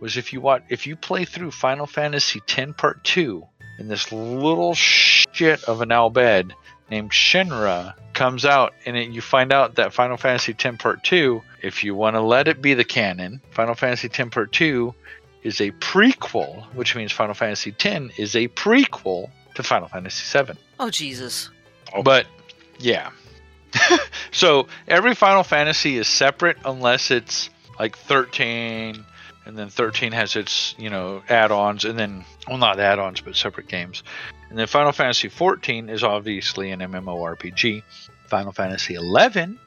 was 0.00 0.16
if 0.16 0.32
you 0.32 0.40
watch 0.40 0.62
if 0.68 0.86
you 0.86 0.96
play 0.96 1.24
through 1.24 1.50
Final 1.50 1.86
Fantasy 1.86 2.40
X 2.48 2.72
Part 2.76 3.04
Two, 3.04 3.46
and 3.78 3.90
this 3.90 4.12
little 4.12 4.74
shit 4.74 5.64
of 5.64 5.80
an 5.80 5.92
Al 5.92 6.10
Bhed 6.10 6.52
named 6.90 7.10
Shinra 7.10 7.94
comes 8.14 8.44
out, 8.44 8.74
and 8.86 8.96
it, 8.96 9.10
you 9.10 9.20
find 9.20 9.52
out 9.52 9.76
that 9.76 9.92
Final 9.92 10.16
Fantasy 10.16 10.54
X 10.58 10.76
Part 10.78 11.04
Two, 11.04 11.42
if 11.62 11.84
you 11.84 11.94
want 11.94 12.16
to 12.16 12.20
let 12.20 12.48
it 12.48 12.62
be 12.62 12.74
the 12.74 12.84
canon, 12.84 13.40
Final 13.50 13.74
Fantasy 13.74 14.08
X 14.08 14.28
Part 14.30 14.52
Two 14.52 14.94
is 15.42 15.60
a 15.60 15.70
prequel, 15.72 16.64
which 16.74 16.96
means 16.96 17.12
Final 17.12 17.34
Fantasy 17.34 17.74
X 17.78 18.18
is 18.18 18.34
a 18.34 18.48
prequel 18.48 19.30
to 19.54 19.62
Final 19.62 19.88
Fantasy 19.88 20.38
VII. 20.38 20.58
Oh 20.78 20.90
Jesus. 20.90 21.50
Oh. 21.94 22.02
But 22.02 22.26
yeah. 22.78 23.10
so 24.30 24.66
every 24.86 25.14
Final 25.14 25.42
Fantasy 25.42 25.96
is 25.96 26.08
separate 26.08 26.56
unless 26.64 27.10
it's 27.10 27.50
like 27.78 27.96
13 27.96 29.04
and 29.48 29.56
then 29.56 29.70
13 29.70 30.12
has 30.12 30.36
its, 30.36 30.74
you 30.78 30.90
know, 30.90 31.22
add-ons 31.28 31.86
and 31.86 31.98
then 31.98 32.24
well 32.46 32.58
not 32.58 32.78
add-ons 32.78 33.22
but 33.22 33.34
separate 33.34 33.66
games. 33.66 34.04
And 34.50 34.58
then 34.58 34.66
Final 34.66 34.92
Fantasy 34.92 35.28
14 35.28 35.88
is 35.88 36.04
obviously 36.04 36.70
an 36.70 36.80
MMORPG. 36.80 37.82
Final 38.26 38.52
Fantasy 38.52 38.94
11, 38.94 39.58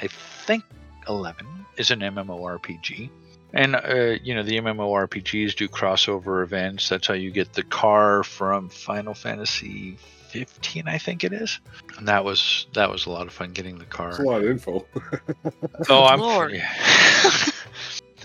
I 0.00 0.06
think 0.06 0.62
11 1.08 1.46
is 1.76 1.90
an 1.90 2.00
MMORPG. 2.00 3.10
And 3.52 3.76
uh, 3.76 4.16
you 4.22 4.34
know 4.34 4.44
the 4.44 4.58
MMORPGs 4.58 5.56
do 5.56 5.68
crossover 5.68 6.42
events. 6.42 6.88
That's 6.88 7.06
how 7.06 7.14
you 7.14 7.30
get 7.30 7.52
the 7.52 7.62
car 7.64 8.22
from 8.22 8.68
Final 8.68 9.14
Fantasy 9.14 9.96
15, 10.28 10.88
I 10.88 10.98
think 10.98 11.22
it 11.22 11.32
is. 11.32 11.60
And 11.98 12.08
that 12.08 12.24
was 12.24 12.66
that 12.74 12.90
was 12.90 13.06
a 13.06 13.10
lot 13.10 13.26
of 13.26 13.32
fun 13.32 13.52
getting 13.52 13.78
the 13.78 13.84
car. 13.84 14.10
That's 14.10 14.20
a 14.20 14.22
lot 14.22 14.42
of 14.42 14.48
info. 14.48 14.86
Oh, 15.88 16.04
I'm 16.04 16.20
Lord. 16.20 16.52
yeah. 16.54 16.72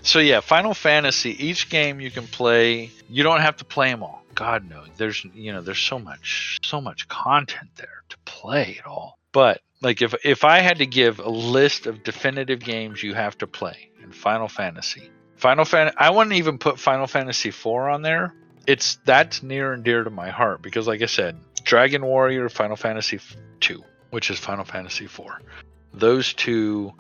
So 0.02 0.20
yeah, 0.20 0.40
Final 0.40 0.74
Fantasy. 0.74 1.32
Each 1.46 1.70
game 1.70 2.00
you 2.00 2.12
can 2.12 2.28
play. 2.28 2.92
You 3.10 3.24
don't 3.24 3.42
have 3.42 3.58
to 3.58 3.66
play 3.66 3.90
them 3.90 4.04
all. 4.04 4.24
God 4.36 4.70
no. 4.70 4.84
There's 4.98 5.26
you 5.34 5.54
know 5.54 5.62
there's 5.62 5.80
so 5.80 6.00
much 6.00 6.60
so 6.64 6.80
much 6.80 7.08
content 7.08 7.70
there 7.76 8.04
to 8.10 8.18
play 8.26 8.78
it 8.80 8.86
all. 8.86 9.18
But 9.32 9.62
like 9.82 10.02
if 10.02 10.14
if 10.24 10.44
I 10.44 10.60
had 10.60 10.80
to 10.80 10.86
give 10.86 11.20
a 11.20 11.30
list 11.30 11.88
of 11.88 12.04
definitive 12.04 12.60
games 12.60 13.04
you 13.04 13.14
have 13.14 13.38
to 13.40 13.48
play 13.48 13.90
in 14.02 14.12
Final 14.12 14.48
Fantasy, 14.48 15.10
Final 15.40 15.64
Fan. 15.64 15.92
I 15.98 16.10
wouldn't 16.10 16.36
even 16.36 16.58
put 16.58 16.80
Final 16.80 17.08
Fantasy 17.08 17.50
IV 17.50 17.68
on 17.68 18.02
there. 18.02 18.34
It's 18.68 19.00
that's 19.06 19.42
near 19.42 19.72
and 19.74 19.84
dear 19.84 20.04
to 20.04 20.10
my 20.10 20.30
heart 20.30 20.62
because, 20.62 20.86
like 20.86 21.02
I 21.02 21.06
said, 21.06 21.40
Dragon 21.64 22.06
Warrior, 22.06 22.50
Final 22.50 22.76
Fantasy 22.76 23.20
II, 23.68 23.78
which 24.10 24.30
is 24.30 24.38
Final 24.38 24.66
Fantasy 24.66 25.06
IV. 25.06 25.22
Those 25.94 26.34
two 26.34 26.94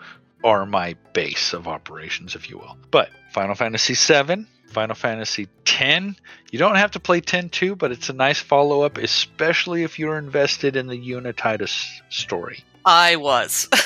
are 0.44 0.66
my 0.66 0.96
base 1.14 1.54
of 1.54 1.68
operations, 1.68 2.36
if 2.36 2.50
you 2.50 2.58
will. 2.58 2.78
But 2.92 3.10
Final 3.32 3.56
Fantasy 3.56 3.94
VII, 3.94 4.46
Final 4.70 4.96
Fantasy 4.96 5.48
X, 5.66 6.16
you 6.52 6.60
don't 6.60 6.76
have 6.76 6.92
to 6.92 7.00
play 7.00 7.22
10 7.22 7.50
2, 7.50 7.76
but 7.76 7.92
it's 7.92 8.10
a 8.10 8.14
nice 8.14 8.40
follow 8.40 8.82
up, 8.82 8.98
especially 8.98 9.84
if 9.84 10.00
you're 10.00 10.18
invested 10.18 10.76
in 10.76 10.88
the 10.88 10.98
Unititus 10.98 11.86
story. 12.10 12.64
I 12.86 13.16
was. 13.18 13.68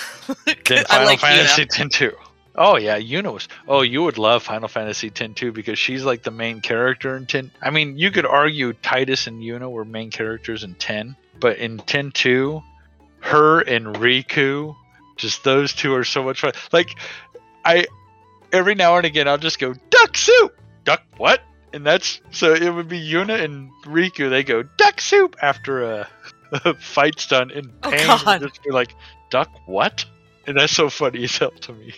Then 0.46 0.56
I 0.70 0.84
Final 0.84 1.06
like 1.06 1.20
Fantasy 1.20 1.66
Yuna. 1.66 1.86
X 1.86 1.98
too. 1.98 2.14
Oh 2.56 2.78
yeah, 2.78 2.98
Yuna 2.98 3.34
was. 3.34 3.50
Oh, 3.68 3.82
you 3.82 4.04
would 4.04 4.18
love 4.18 4.44
Final 4.44 4.70
Fantasy 4.70 5.12
X 5.14 5.34
too 5.36 5.52
because 5.52 5.78
she's 5.78 6.06
like 6.06 6.24
the 6.24 6.32
main 6.32 6.62
character 6.62 7.18
in 7.18 7.26
10. 7.26 7.52
I 7.62 7.72
mean, 7.72 7.98
you 7.98 8.10
could 8.10 8.26
argue 8.26 8.72
Tidus 8.72 9.28
and 9.28 9.42
Yuna 9.42 9.70
were 9.70 9.84
main 9.84 10.12
characters 10.12 10.64
in 10.64 10.76
10, 10.76 11.18
but 11.40 11.58
in 11.58 11.80
10 11.80 12.12
2, 12.12 12.62
her 13.20 13.60
and 13.62 13.88
Rikku, 13.88 14.76
just 15.16 15.44
those 15.44 15.74
two 15.74 15.94
are 15.96 16.04
so 16.04 16.24
much 16.24 16.42
fun. 16.42 16.54
Like, 16.72 16.98
I 17.66 17.86
every 18.52 18.76
now 18.76 18.98
and 18.98 19.06
again 19.06 19.28
I'll 19.28 19.38
just 19.38 19.60
go 19.60 19.74
duck 19.90 20.18
soup, 20.18 20.58
duck 20.84 21.02
what? 21.18 21.42
And 21.74 21.86
that's 21.86 22.22
so 22.32 22.54
it 22.54 22.70
would 22.74 22.88
be 22.88 23.00
Yuna 23.02 23.44
and 23.44 23.72
Rikku. 23.86 24.30
They 24.30 24.44
go 24.44 24.64
duck 24.78 25.02
soup 25.02 25.36
after 25.42 25.84
a, 25.84 26.08
a 26.52 26.74
fight's 26.76 27.28
done 27.28 27.50
in 27.52 27.72
Oh, 27.84 27.90
pain. 27.92 28.06
God. 28.06 28.28
and 28.28 28.42
just 28.52 28.64
be 28.64 28.72
like 28.72 28.94
duck 29.30 29.50
what? 29.66 30.06
And 30.46 30.58
that's 30.58 30.74
so 30.74 30.90
funny 30.90 31.24
as 31.24 31.38
hell 31.38 31.52
to 31.52 31.74
me. 31.74 31.94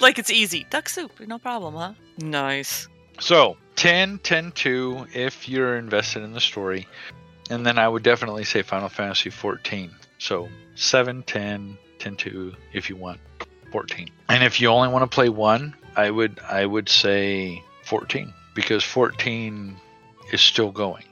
Like 0.00 0.18
it's 0.18 0.30
easy. 0.30 0.66
Duck 0.70 0.88
soup, 0.88 1.18
no 1.26 1.38
problem, 1.38 1.74
huh? 1.74 1.92
Nice. 2.18 2.86
So 3.20 3.56
10, 3.76 4.18
10 4.18 4.52
2 4.52 5.06
if 5.14 5.48
you're 5.48 5.76
invested 5.76 6.22
in 6.22 6.32
the 6.32 6.40
story. 6.40 6.86
And 7.50 7.64
then 7.64 7.78
I 7.78 7.88
would 7.88 8.02
definitely 8.02 8.44
say 8.44 8.62
Final 8.62 8.88
Fantasy 8.90 9.30
14. 9.30 9.90
So 10.18 10.48
7, 10.74 11.22
10, 11.22 11.78
10 11.98 12.16
2 12.16 12.54
if 12.72 12.88
you 12.88 12.96
want 12.96 13.20
14. 13.72 14.08
And 14.28 14.42
if 14.42 14.60
you 14.60 14.68
only 14.68 14.88
want 14.88 15.10
to 15.10 15.14
play 15.14 15.28
one, 15.28 15.74
I 15.96 16.10
would 16.10 16.38
I 16.40 16.64
would 16.64 16.88
say 16.88 17.62
14 17.84 18.32
because 18.54 18.84
14 18.84 19.76
is 20.32 20.40
still 20.40 20.70
going. 20.70 21.04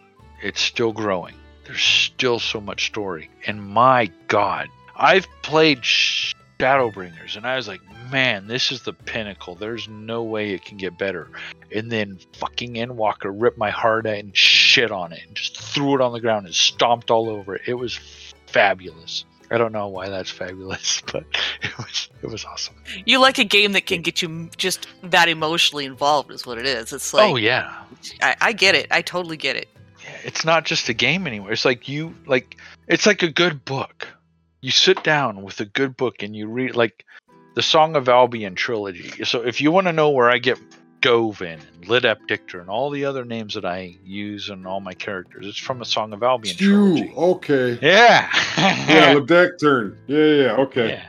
It's 0.43 0.61
still 0.61 0.93
growing. 0.93 1.35
There's 1.65 1.83
still 1.83 2.39
so 2.39 2.61
much 2.61 2.87
story. 2.87 3.31
And 3.47 3.63
my 3.63 4.11
god, 4.29 4.69
I've 4.95 5.27
played 5.43 5.81
Shadowbringers 5.81 7.37
and 7.37 7.47
I 7.47 7.57
was 7.57 7.67
like, 7.67 7.81
man, 8.11 8.47
this 8.47 8.71
is 8.71 8.83
the 8.83 8.93
pinnacle. 8.93 9.55
There's 9.55 9.89
no 9.89 10.23
way 10.23 10.53
it 10.53 10.65
can 10.65 10.77
get 10.77 10.99
better. 10.99 11.29
And 11.75 11.91
then 11.91 12.19
fucking 12.35 12.75
Endwalker 12.75 13.33
ripped 13.35 13.59
my 13.59 13.71
heart 13.71 14.07
out 14.07 14.19
and 14.19 14.37
shit 14.37 14.91
on 14.91 15.13
it 15.13 15.23
and 15.27 15.35
just 15.35 15.59
threw 15.59 15.95
it 15.95 16.01
on 16.01 16.13
the 16.13 16.21
ground 16.21 16.47
and 16.47 16.55
stomped 16.55 17.11
all 17.11 17.29
over 17.29 17.57
it. 17.57 17.63
It 17.67 17.75
was 17.75 17.99
fabulous. 18.47 19.25
I 19.51 19.59
don't 19.59 19.73
know 19.73 19.89
why 19.89 20.09
that's 20.09 20.31
fabulous, 20.31 21.03
but 21.13 21.25
it 21.63 21.77
was 21.79 22.09
it 22.23 22.31
was 22.31 22.45
awesome. 22.45 22.75
You 23.05 23.21
like 23.21 23.39
a 23.39 23.45
game 23.45 23.73
that 23.73 23.87
can 23.87 24.03
get 24.03 24.23
you 24.23 24.51
just 24.57 24.87
that 25.03 25.29
emotionally 25.29 25.85
involved, 25.85 26.31
is 26.31 26.47
what 26.47 26.59
it 26.59 26.67
is. 26.67 26.93
It's 26.93 27.13
like, 27.15 27.31
oh 27.31 27.37
yeah. 27.37 27.85
I, 28.21 28.37
I 28.41 28.53
get 28.53 28.75
it. 28.75 28.89
I 28.91 29.03
totally 29.03 29.37
get 29.37 29.57
it. 29.57 29.69
Yeah, 30.05 30.17
it's 30.25 30.45
not 30.45 30.65
just 30.65 30.89
a 30.89 30.95
game 30.95 31.27
anymore. 31.27 31.53
It's 31.53 31.65
like 31.65 31.89
you 31.89 32.15
like 32.27 32.57
it's 32.89 33.07
like 33.07 33.23
a 33.23 33.31
good 33.31 33.65
book. 33.65 34.09
You 34.61 34.71
sit 34.71 35.03
down 35.05 35.43
with 35.43 35.61
a 35.61 35.65
good 35.65 35.97
book 35.97 36.23
and 36.23 36.35
you 36.35 36.49
read 36.49 36.75
like 36.75 37.05
the 37.55 37.63
Song 37.63 37.97
of 37.97 38.09
Albion 38.09 38.55
trilogy. 38.55 39.25
So 39.25 39.43
if 39.43 39.61
you 39.61 39.71
want 39.71 39.87
to 39.87 39.93
know 39.93 40.11
where 40.11 40.31
I 40.31 40.39
get 40.39 40.59
Govan 41.07 41.61
and 41.61 41.87
Lidep 41.87 42.27
Dictor 42.27 42.61
and 42.61 42.69
all 42.69 42.91
the 42.91 43.05
other 43.05 43.25
names 43.25 43.55
that 43.55 43.65
I 43.65 43.97
use 44.05 44.49
in 44.49 44.67
all 44.67 44.81
my 44.81 44.93
characters, 44.93 45.47
it's 45.47 45.57
from 45.57 45.81
a 45.81 45.85
Song 45.85 46.13
of 46.13 46.25
Albion 46.25 46.57
You 46.59 47.13
okay? 47.17 47.79
Yeah. 47.81 48.29
Yeah. 48.59 49.13
Yeah, 50.09 50.25
yeah, 50.25 50.53
okay. 50.57 50.89
Yeah. 50.89 51.09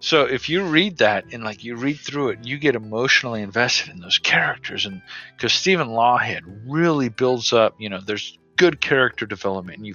So 0.00 0.24
if 0.24 0.48
you 0.48 0.64
read 0.64 0.98
that 0.98 1.26
and 1.32 1.44
like 1.44 1.62
you 1.62 1.76
read 1.76 1.98
through 2.00 2.30
it, 2.30 2.44
you 2.44 2.58
get 2.58 2.74
emotionally 2.74 3.42
invested 3.42 3.90
in 3.90 4.00
those 4.00 4.18
characters, 4.18 4.86
and 4.86 5.00
because 5.36 5.52
Stephen 5.52 5.88
Lawhead 5.88 6.40
really 6.66 7.08
builds 7.08 7.52
up, 7.52 7.76
you 7.78 7.88
know, 7.88 8.00
there's 8.00 8.36
good 8.56 8.80
character 8.80 9.26
development, 9.26 9.78
and 9.78 9.86
you, 9.86 9.94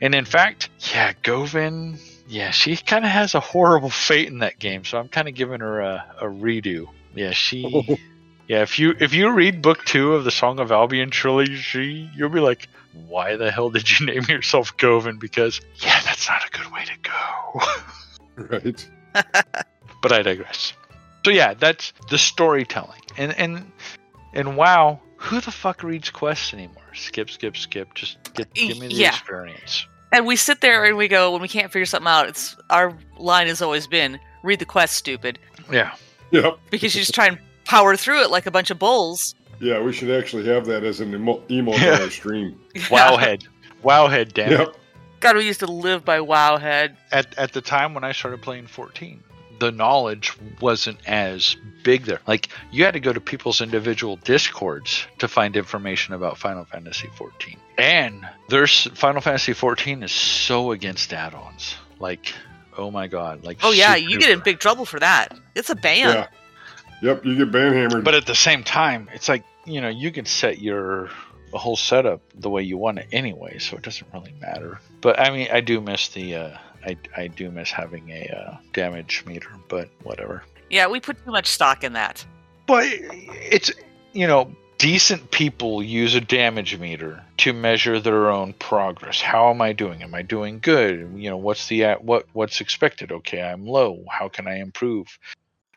and 0.00 0.14
in 0.14 0.26
fact, 0.26 0.68
yeah, 0.92 1.12
Govan, 1.22 1.98
yeah, 2.28 2.50
she 2.50 2.76
kind 2.76 3.04
of 3.04 3.10
has 3.10 3.34
a 3.34 3.40
horrible 3.40 3.90
fate 3.90 4.28
in 4.28 4.40
that 4.40 4.60
game, 4.60 4.84
so 4.84 4.98
I'm 4.98 5.08
kind 5.08 5.26
of 5.26 5.34
giving 5.34 5.60
her 5.60 5.80
a, 5.80 6.14
a 6.20 6.24
redo. 6.26 6.86
Yeah, 7.14 7.32
she, 7.32 7.98
Yeah, 8.48 8.62
if 8.62 8.78
you 8.78 8.94
if 9.00 9.12
you 9.12 9.30
read 9.32 9.60
book 9.62 9.84
two 9.84 10.14
of 10.14 10.24
the 10.24 10.30
Song 10.30 10.60
of 10.60 10.70
Albion 10.70 11.10
trilogy, 11.10 12.08
you'll 12.14 12.28
be 12.28 12.40
like, 12.40 12.68
why 13.08 13.36
the 13.36 13.50
hell 13.50 13.70
did 13.70 13.98
you 13.98 14.06
name 14.12 14.22
yourself 14.28 14.76
Govan? 14.76 15.18
Because 15.18 15.60
yeah, 15.76 16.00
that's 16.04 16.28
not 16.28 16.42
a 16.46 16.50
good 16.50 16.70
way 16.72 16.84
to 16.84 16.92
go. 17.02 17.60
Right. 18.36 18.86
but 20.02 20.12
I 20.12 20.20
digress. 20.20 20.74
So 21.24 21.30
yeah, 21.30 21.54
that's 21.54 21.94
the 22.10 22.18
storytelling. 22.18 23.00
And 23.16 23.32
and 23.38 23.72
and 24.34 24.58
wow, 24.58 25.00
who 25.16 25.40
the 25.40 25.50
fuck 25.50 25.82
reads 25.82 26.10
quests 26.10 26.52
anymore? 26.52 26.82
Skip, 26.94 27.30
skip, 27.30 27.56
skip. 27.56 27.94
Just 27.94 28.18
get, 28.34 28.52
give 28.52 28.78
me 28.78 28.88
the 28.88 28.94
Yeah. 28.94 29.08
experience. 29.08 29.86
And 30.12 30.26
we 30.26 30.36
sit 30.36 30.60
there 30.60 30.84
and 30.84 30.98
we 30.98 31.08
go 31.08 31.32
when 31.32 31.40
we 31.40 31.48
can't 31.48 31.72
figure 31.72 31.86
something 31.86 32.06
out. 32.08 32.28
It's 32.28 32.56
our 32.68 32.92
line 33.18 33.46
has 33.46 33.62
always 33.62 33.86
been 33.86 34.20
read 34.42 34.58
the 34.58 34.66
quest, 34.66 34.94
stupid, 34.96 35.38
Yeah. 35.72 35.94
Yep. 36.30 36.58
because 36.70 36.94
you 36.94 37.00
just 37.00 37.14
try 37.14 37.26
and 37.28 37.38
power 37.66 37.96
through 37.96 38.22
it 38.22 38.30
like 38.30 38.46
a 38.46 38.50
bunch 38.50 38.70
of 38.70 38.78
bulls. 38.78 39.34
Yeah, 39.60 39.80
we 39.80 39.92
should 39.92 40.10
actually 40.10 40.46
have 40.46 40.66
that 40.66 40.84
as 40.84 41.00
an 41.00 41.14
emo- 41.14 41.40
emote 41.48 41.78
Yeah. 41.78 41.94
on 41.96 42.02
our 42.02 42.10
stream. 42.10 42.58
Wowhead. 42.74 43.46
Wowhead, 43.82 44.32
damn 44.34 44.52
it. 44.52 44.58
Yep. 44.58 44.76
God, 45.20 45.36
we 45.36 45.46
used 45.46 45.60
to 45.60 45.66
live 45.66 46.04
by 46.04 46.18
Wowhead. 46.18 46.96
At 47.12 47.36
at 47.38 47.52
the 47.52 47.60
time 47.62 47.94
when 47.94 48.04
I 48.04 48.12
started 48.12 48.42
playing 48.42 48.66
14, 48.66 49.22
the 49.58 49.72
knowledge 49.72 50.32
wasn't 50.60 50.98
as 51.06 51.56
big 51.82 52.04
there. 52.04 52.20
Like 52.26 52.48
you 52.70 52.84
had 52.84 52.92
to 52.94 53.00
go 53.00 53.12
to 53.14 53.20
people's 53.20 53.60
individual 53.62 54.16
discords 54.16 55.06
to 55.18 55.26
find 55.26 55.56
information 55.56 56.12
about 56.14 56.36
Final 56.36 56.66
Fantasy 56.66 57.08
14. 57.16 57.56
And 57.78 58.28
there's 58.50 58.84
Final 58.94 59.22
Fantasy 59.22 59.54
14 59.54 60.02
is 60.02 60.12
so 60.12 60.72
against 60.72 61.12
add-ons. 61.14 61.76
Like, 61.98 62.34
oh 62.76 62.90
my 62.90 63.06
god, 63.06 63.42
like 63.44 63.58
Oh 63.62 63.70
yeah, 63.72 63.94
super 63.94 64.10
you 64.10 64.18
get 64.18 64.28
in 64.30 64.40
big 64.40 64.58
trouble 64.58 64.84
for 64.84 65.00
that. 65.00 65.34
It's 65.54 65.70
a 65.70 65.74
ban. 65.76 66.08
Yeah. 66.08 66.26
Yep. 67.02 67.24
You 67.24 67.36
get 67.36 67.50
banhammered. 67.50 68.04
But 68.04 68.14
at 68.14 68.26
the 68.26 68.34
same 68.34 68.64
time, 68.64 69.08
it's 69.12 69.28
like 69.28 69.44
you 69.64 69.80
know 69.80 69.88
you 69.88 70.10
can 70.10 70.24
set 70.24 70.60
your 70.60 71.10
whole 71.52 71.76
setup 71.76 72.20
the 72.34 72.50
way 72.50 72.62
you 72.62 72.76
want 72.76 72.98
it 72.98 73.06
anyway, 73.12 73.58
so 73.58 73.76
it 73.76 73.82
doesn't 73.82 74.06
really 74.12 74.34
matter. 74.40 74.80
But 75.00 75.18
I 75.18 75.30
mean, 75.30 75.48
I 75.52 75.60
do 75.60 75.80
miss 75.80 76.08
the 76.08 76.36
uh, 76.36 76.58
I 76.84 76.96
I 77.16 77.26
do 77.28 77.50
miss 77.50 77.70
having 77.70 78.08
a 78.10 78.28
uh, 78.28 78.56
damage 78.72 79.24
meter, 79.26 79.50
but 79.68 79.88
whatever. 80.02 80.42
Yeah, 80.70 80.88
we 80.88 81.00
put 81.00 81.22
too 81.24 81.30
much 81.30 81.46
stock 81.46 81.84
in 81.84 81.92
that. 81.94 82.24
But 82.66 82.84
it's 82.88 83.70
you 84.12 84.26
know 84.26 84.54
decent 84.78 85.30
people 85.30 85.82
use 85.82 86.14
a 86.14 86.20
damage 86.20 86.78
meter 86.78 87.22
to 87.38 87.52
measure 87.52 88.00
their 88.00 88.30
own 88.30 88.52
progress. 88.54 89.20
How 89.20 89.50
am 89.50 89.62
I 89.62 89.72
doing? 89.72 90.02
Am 90.02 90.14
I 90.14 90.22
doing 90.22 90.58
good? 90.60 91.12
You 91.14 91.30
know, 91.30 91.36
what's 91.36 91.68
the 91.68 91.94
what 92.00 92.26
what's 92.32 92.60
expected? 92.60 93.12
Okay, 93.12 93.42
I'm 93.42 93.66
low. 93.66 94.04
How 94.10 94.28
can 94.28 94.46
I 94.46 94.58
improve? 94.58 95.18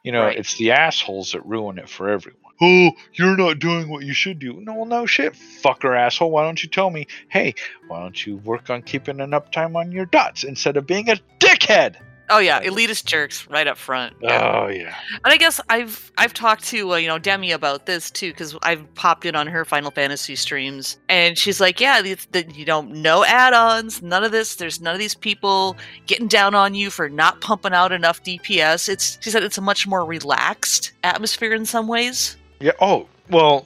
You 0.09 0.13
know, 0.13 0.23
Right. 0.23 0.39
it's 0.39 0.55
the 0.57 0.71
assholes 0.71 1.33
that 1.33 1.45
ruin 1.45 1.77
it 1.77 1.87
for 1.87 2.09
everyone. 2.09 2.51
Oh, 2.59 2.93
you're 3.13 3.37
not 3.37 3.59
doing 3.59 3.89
what 3.89 4.03
you 4.03 4.13
should 4.15 4.39
do. 4.39 4.53
No, 4.53 4.83
no 4.83 5.05
shit, 5.05 5.33
fucker 5.33 5.95
asshole. 5.95 6.31
Why 6.31 6.43
don't 6.45 6.63
you 6.63 6.67
tell 6.67 6.89
me, 6.89 7.05
hey, 7.27 7.53
why 7.87 7.99
don't 7.99 8.25
you 8.25 8.37
work 8.37 8.71
on 8.71 8.81
keeping 8.81 9.19
an 9.21 9.29
uptime 9.33 9.75
on 9.75 9.91
your 9.91 10.07
dots 10.07 10.43
instead 10.43 10.77
of 10.77 10.87
being 10.87 11.11
a 11.11 11.17
dickhead? 11.39 11.97
Oh 12.29 12.39
yeah, 12.39 12.61
elitist 12.61 13.05
jerks 13.05 13.47
right 13.47 13.67
up 13.67 13.77
front. 13.77 14.15
Yeah. 14.21 14.63
Oh 14.63 14.67
yeah. 14.67 14.95
And 15.23 15.33
I 15.33 15.37
guess 15.37 15.59
I've 15.69 16.11
I've 16.17 16.33
talked 16.33 16.63
to 16.65 16.93
uh, 16.93 16.95
you 16.97 17.07
know 17.07 17.19
Demi 17.19 17.51
about 17.51 17.85
this 17.85 18.11
too 18.11 18.31
because 18.31 18.55
I've 18.61 18.93
popped 18.95 19.25
in 19.25 19.35
on 19.35 19.47
her 19.47 19.65
Final 19.65 19.91
Fantasy 19.91 20.35
streams 20.35 20.97
and 21.09 21.37
she's 21.37 21.59
like, 21.59 21.79
yeah, 21.79 22.01
the, 22.01 22.17
the, 22.31 22.45
you 22.51 22.65
know, 22.65 22.81
no 22.81 23.25
add-ons, 23.25 24.01
none 24.01 24.23
of 24.23 24.31
this. 24.31 24.55
There's 24.55 24.79
none 24.79 24.93
of 24.93 24.99
these 24.99 25.15
people 25.15 25.75
getting 26.05 26.27
down 26.27 26.55
on 26.55 26.75
you 26.75 26.89
for 26.89 27.09
not 27.09 27.41
pumping 27.41 27.73
out 27.73 27.91
enough 27.91 28.23
DPS. 28.23 28.89
It's 28.89 29.17
she 29.21 29.29
said 29.29 29.43
it's 29.43 29.57
a 29.57 29.61
much 29.61 29.87
more 29.87 30.05
relaxed 30.05 30.93
atmosphere 31.03 31.53
in 31.53 31.65
some 31.65 31.87
ways. 31.87 32.37
Yeah. 32.59 32.73
Oh, 32.79 33.07
well, 33.29 33.65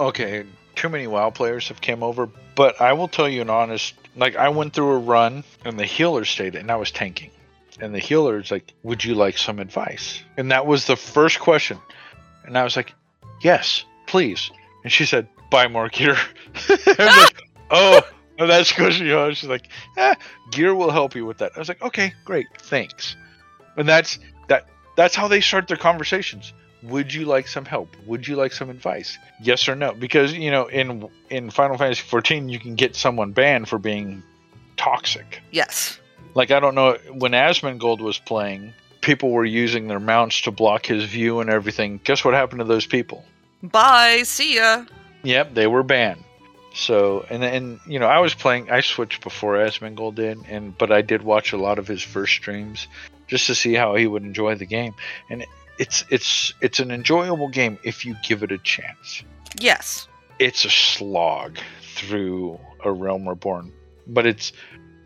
okay. 0.00 0.44
Too 0.74 0.88
many 0.88 1.06
WoW 1.06 1.30
players 1.30 1.68
have 1.68 1.80
came 1.80 2.02
over, 2.02 2.28
but 2.54 2.80
I 2.80 2.92
will 2.92 3.08
tell 3.08 3.28
you 3.28 3.42
an 3.42 3.50
honest. 3.50 3.94
Like 4.16 4.36
I 4.36 4.48
went 4.48 4.74
through 4.74 4.92
a 4.92 4.98
run, 4.98 5.44
and 5.64 5.78
the 5.78 5.84
healer 5.84 6.24
stayed, 6.24 6.54
and 6.54 6.70
I 6.70 6.76
was 6.76 6.90
tanking, 6.90 7.30
and 7.80 7.94
the 7.94 7.98
healer's 7.98 8.50
like, 8.50 8.72
"Would 8.82 9.04
you 9.04 9.14
like 9.14 9.38
some 9.38 9.58
advice?" 9.58 10.22
And 10.36 10.50
that 10.50 10.66
was 10.66 10.86
the 10.86 10.96
first 10.96 11.40
question, 11.40 11.78
and 12.44 12.56
I 12.56 12.64
was 12.64 12.76
like, 12.76 12.94
"Yes, 13.40 13.84
please." 14.06 14.50
And 14.84 14.92
she 14.92 15.04
said, 15.04 15.28
"Buy 15.50 15.68
more 15.68 15.88
gear." 15.88 16.16
I 16.68 16.78
was 16.98 17.16
like, 17.16 17.42
"Oh." 17.70 18.02
And 18.38 18.50
that's 18.50 18.70
because 18.70 18.98
you 18.98 19.08
know 19.08 19.32
she's 19.32 19.48
like, 19.48 19.68
eh, 19.96 20.14
gear 20.50 20.74
will 20.74 20.90
help 20.90 21.14
you 21.14 21.24
with 21.26 21.38
that. 21.38 21.52
I 21.54 21.58
was 21.58 21.68
like, 21.68 21.82
okay, 21.82 22.14
great, 22.24 22.46
thanks. 22.58 23.14
And 23.76 23.88
that's 23.88 24.18
that. 24.48 24.68
That's 24.96 25.14
how 25.14 25.28
they 25.28 25.40
start 25.40 25.68
their 25.68 25.76
conversations 25.76 26.52
would 26.82 27.14
you 27.14 27.24
like 27.24 27.46
some 27.46 27.64
help 27.64 27.96
would 28.06 28.26
you 28.26 28.34
like 28.34 28.52
some 28.52 28.68
advice 28.68 29.16
yes 29.40 29.68
or 29.68 29.76
no 29.76 29.92
because 29.92 30.32
you 30.32 30.50
know 30.50 30.66
in 30.66 31.08
in 31.30 31.48
final 31.48 31.78
fantasy 31.78 32.02
14 32.02 32.48
you 32.48 32.58
can 32.58 32.74
get 32.74 32.96
someone 32.96 33.30
banned 33.32 33.68
for 33.68 33.78
being 33.78 34.22
toxic 34.76 35.40
Yes. 35.52 36.00
Like 36.34 36.50
i 36.50 36.60
don't 36.60 36.74
know 36.74 36.96
when 37.12 37.32
asmongold 37.32 38.00
was 38.00 38.18
playing 38.18 38.72
people 39.00 39.30
were 39.30 39.44
using 39.44 39.88
their 39.88 40.00
mounts 40.00 40.42
to 40.42 40.50
block 40.50 40.86
his 40.86 41.04
view 41.04 41.40
and 41.40 41.50
everything 41.50 42.00
guess 42.04 42.24
what 42.24 42.34
happened 42.34 42.58
to 42.60 42.64
those 42.64 42.86
people 42.86 43.24
Bye. 43.62 44.22
See 44.24 44.56
ya. 44.56 44.84
yep 45.22 45.54
they 45.54 45.66
were 45.66 45.82
banned 45.82 46.22
so 46.74 47.24
and 47.30 47.44
and 47.44 47.80
you 47.86 47.98
know 47.98 48.06
i 48.06 48.18
was 48.18 48.34
playing 48.34 48.70
i 48.70 48.80
switched 48.80 49.22
before 49.22 49.54
asmongold 49.56 50.14
did 50.14 50.38
and 50.48 50.76
but 50.78 50.90
i 50.90 51.02
did 51.02 51.22
watch 51.22 51.52
a 51.52 51.56
lot 51.58 51.78
of 51.78 51.86
his 51.86 52.02
first 52.02 52.32
streams 52.32 52.86
just 53.28 53.46
to 53.46 53.54
see 53.54 53.74
how 53.74 53.94
he 53.94 54.06
would 54.06 54.22
enjoy 54.22 54.54
the 54.54 54.64
game 54.66 54.94
and 55.30 55.44
it's 55.78 56.04
it's 56.10 56.54
it's 56.60 56.80
an 56.80 56.90
enjoyable 56.90 57.48
game 57.48 57.78
if 57.84 58.04
you 58.06 58.14
give 58.26 58.42
it 58.42 58.50
a 58.52 58.58
chance 58.58 59.22
Yes. 59.58 60.08
it's 60.38 60.64
a 60.64 60.70
slog 60.70 61.58
through 61.94 62.58
a 62.84 62.90
realm 62.90 63.28
reborn 63.28 63.70
but 64.06 64.26
it's 64.26 64.52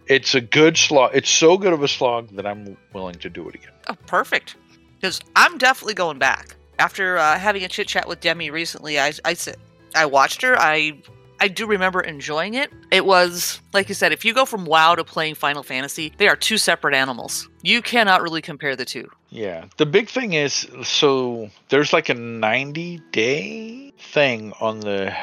it's 0.09 0.35
a 0.35 0.41
good 0.41 0.77
slog 0.77 1.11
it's 1.15 1.31
so 1.31 1.57
good 1.59 1.73
of 1.73 1.83
a 1.83 1.89
slog 1.89 2.29
that 2.37 2.47
i'm 2.47 2.77
willing 2.93 3.15
to 3.17 3.29
do 3.31 3.49
it 3.49 3.55
again 3.55 3.73
Oh, 3.89 3.95
perfect. 4.07 4.57
Because 5.01 5.21
I'm 5.37 5.59
definitely 5.59 5.95
going 5.95 6.19
back. 6.19 6.57
After 6.81 7.19
uh, 7.19 7.39
having 7.39 7.63
a 7.63 7.69
chit 7.69 7.87
chat 7.87 8.09
with 8.09 8.19
Demi 8.21 8.51
recently, 8.51 8.99
I 8.99 9.13
I 9.25 9.35
said 9.35 9.57
I 9.95 10.07
watched 10.07 10.43
her. 10.43 10.57
I 10.59 10.99
I 11.39 11.47
do 11.47 11.67
remember 11.67 12.01
enjoying 12.01 12.55
it. 12.55 12.73
It 12.91 13.05
was 13.07 13.61
like 13.73 13.89
you 13.89 13.95
said, 13.95 14.11
if 14.13 14.25
you 14.25 14.35
go 14.35 14.45
from 14.45 14.65
WoW 14.65 14.97
to 14.97 15.05
playing 15.05 15.37
Final 15.37 15.63
Fantasy, 15.63 16.13
they 16.17 16.27
are 16.27 16.35
two 16.35 16.59
separate 16.59 16.95
animals. 16.97 17.49
You 17.63 17.81
cannot 17.81 18.23
really 18.23 18.43
compare 18.43 18.75
the 18.75 18.85
two. 18.85 19.09
yeah 19.31 19.67
the 19.77 19.87
big 19.87 20.09
thing 20.09 20.33
is 20.33 20.67
so 20.83 21.49
there's 21.69 21.93
like 21.93 22.09
a 22.09 22.15
90 22.15 23.01
day 23.13 23.93
thing 23.99 24.53
on 24.61 24.81
the 24.81 25.15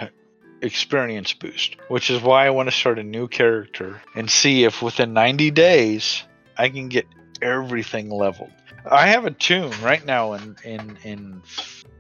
experience 0.64 1.34
boost 1.34 1.76
which 1.90 2.10
is 2.10 2.22
why 2.22 2.48
i 2.48 2.50
want 2.50 2.68
to 2.68 2.76
start 2.76 2.98
a 2.98 3.04
new 3.04 3.28
character 3.28 4.02
and 4.16 4.32
see 4.32 4.64
if 4.64 4.82
within 4.82 5.14
90 5.14 5.52
days 5.52 6.24
i 6.58 6.70
can 6.70 6.88
get 6.88 7.06
everything 7.44 8.10
leveled. 8.10 8.52
I 8.90 9.08
have 9.08 9.26
a 9.26 9.32
toon 9.32 9.72
right 9.82 10.04
now 10.06 10.34
in 10.34 10.56
in 10.64 10.98
in 11.04 11.42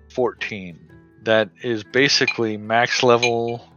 14 0.09 0.80
that 1.24 1.49
is 1.61 1.84
basically 1.84 2.57
max 2.57 3.03
level 3.03 3.68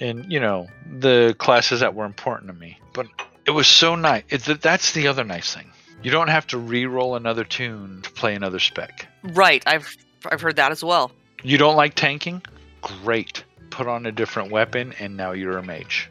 in 0.00 0.30
you 0.30 0.40
know 0.40 0.68
the 0.98 1.36
classes 1.38 1.80
that 1.80 1.94
were 1.94 2.04
important 2.04 2.48
to 2.48 2.58
me. 2.58 2.78
But 2.92 3.06
it 3.46 3.50
was 3.50 3.66
so 3.66 3.94
nice. 3.94 4.24
It's 4.28 4.46
that's 4.46 4.92
the 4.92 5.08
other 5.08 5.24
nice 5.24 5.54
thing. 5.54 5.70
You 6.02 6.10
don't 6.10 6.28
have 6.28 6.46
to 6.48 6.58
re-roll 6.58 7.16
another 7.16 7.44
toon 7.44 8.02
to 8.02 8.10
play 8.10 8.34
another 8.34 8.58
spec. 8.58 9.08
Right. 9.22 9.62
I've 9.66 9.96
I've 10.30 10.40
heard 10.40 10.56
that 10.56 10.72
as 10.72 10.82
well. 10.82 11.12
you 11.42 11.58
don't 11.58 11.76
like 11.76 11.94
tanking? 11.94 12.42
Great 12.82 13.44
put 13.74 13.86
on 13.88 14.06
a 14.06 14.12
different 14.12 14.50
weapon 14.50 14.94
and 15.00 15.16
now 15.16 15.32
you're 15.32 15.58
a 15.58 15.62
mage 15.62 16.08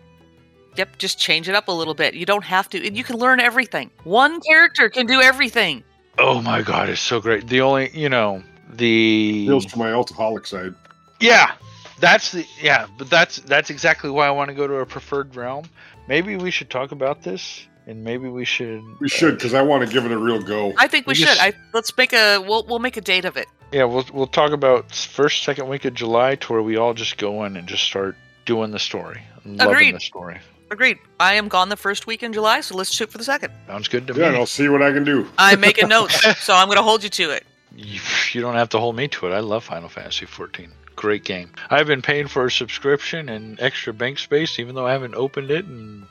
Yep. 0.75 0.97
Just 0.97 1.19
change 1.19 1.47
it 1.47 1.53
up 1.53 1.67
a 1.67 1.71
little 1.71 1.93
bit. 1.93 2.15
You 2.15 2.25
don't 2.25 2.43
have 2.43 2.67
to, 2.71 2.83
and 2.87 2.97
you 2.97 3.03
can 3.03 3.17
learn 3.17 3.39
everything. 3.39 3.91
One 4.05 4.41
character 4.41 4.89
can 4.89 5.05
do 5.05 5.21
everything. 5.21 5.83
oh 6.17 6.41
my 6.41 6.61
god 6.63 6.89
it's 6.89 6.99
so 7.11 7.19
great 7.19 7.47
the 7.47 7.61
only 7.61 7.89
you 8.03 8.09
know 8.09 8.41
the 8.81 9.45
Feels 9.47 9.65
to 9.67 9.77
my 9.77 9.91
alcoholic 9.91 10.47
side. 10.47 10.73
Yeah, 11.19 11.51
that's 11.99 12.31
the 12.31 12.43
yeah, 12.61 12.87
but 12.97 13.07
that's 13.09 13.37
that's 13.53 13.69
exactly 13.69 14.09
why 14.09 14.25
I 14.27 14.31
want 14.31 14.49
to 14.49 14.55
go 14.55 14.65
to 14.67 14.75
a 14.77 14.85
preferred 14.85 15.35
realm. 15.35 15.65
Maybe 16.07 16.35
we 16.37 16.49
should 16.51 16.69
talk 16.71 16.91
about 16.91 17.21
this, 17.23 17.67
and 17.85 18.03
maybe 18.03 18.27
we 18.27 18.43
should. 18.43 18.81
We 18.99 19.07
should, 19.09 19.35
because 19.35 19.53
I 19.53 19.61
want 19.61 19.85
to 19.87 19.93
give 19.93 20.05
it 20.05 20.11
a 20.11 20.17
real 20.17 20.41
go. 20.41 20.73
I 20.77 20.87
think 20.87 21.05
we, 21.05 21.11
We 21.11 21.15
should. 21.15 21.27
just- 21.27 21.41
I 21.41 21.53
let's 21.73 21.95
make 21.95 22.13
a 22.13 22.39
we'll 22.39 22.65
we'll 22.65 22.79
make 22.87 22.97
a 22.97 23.01
date 23.01 23.25
of 23.25 23.37
it. 23.37 23.47
Yeah, 23.73 23.85
we'll 23.85 24.05
we'll 24.13 24.27
talk 24.27 24.51
about 24.51 24.91
first 24.91 25.43
second 25.43 25.67
week 25.67 25.83
of 25.85 25.95
July 25.95 26.35
to 26.35 26.53
where 26.53 26.61
we 26.61 26.77
all 26.77 26.93
just 26.93 27.17
go 27.17 27.43
in 27.43 27.57
and 27.57 27.67
just 27.67 27.83
start 27.83 28.15
doing 28.45 28.69
the 28.69 28.77
story, 28.77 29.21
and 29.43 29.57
loving 29.57 29.73
Agreed. 29.73 29.95
the 29.95 29.99
story. 29.99 30.39
Agreed. 30.69 30.99
I 31.19 31.33
am 31.33 31.47
gone 31.47 31.69
the 31.69 31.75
first 31.75 32.05
week 32.05 32.21
in 32.21 32.33
July, 32.33 32.61
so 32.61 32.75
let's 32.75 32.93
shoot 32.93 33.11
for 33.11 33.17
the 33.17 33.23
second. 33.23 33.51
Sounds 33.67 33.87
good 33.87 34.05
to 34.07 34.13
Yeah, 34.13 34.25
and 34.25 34.33
me. 34.33 34.39
I'll 34.39 34.45
see 34.45 34.69
what 34.69 34.83
I 34.83 34.91
can 34.91 35.03
do. 35.03 35.27
I'm 35.39 35.59
making 35.59 35.87
notes, 35.97 36.15
so 36.39 36.53
I'm 36.53 36.67
going 36.67 36.77
to 36.77 36.83
hold 36.83 37.03
you 37.03 37.09
to 37.09 37.31
it. 37.31 37.45
You, 37.75 37.99
you 38.31 38.41
don't 38.41 38.55
have 38.55 38.69
to 38.69 38.79
hold 38.79 38.95
me 38.95 39.07
to 39.07 39.27
it. 39.27 39.31
I 39.33 39.39
love 39.39 39.63
Final 39.63 39.89
Fantasy 39.89 40.25
14. 40.25 40.71
Great 40.95 41.23
game. 41.23 41.51
I've 41.69 41.87
been 41.87 42.01
paying 42.03 42.27
for 42.27 42.45
a 42.45 42.51
subscription 42.51 43.29
and 43.29 43.59
extra 43.59 43.93
bank 43.93 44.19
space, 44.19 44.59
even 44.59 44.75
though 44.75 44.85
I 44.85 44.91
haven't 44.91 45.15
opened 45.15 45.49
it 45.49 45.65
in 45.65 46.05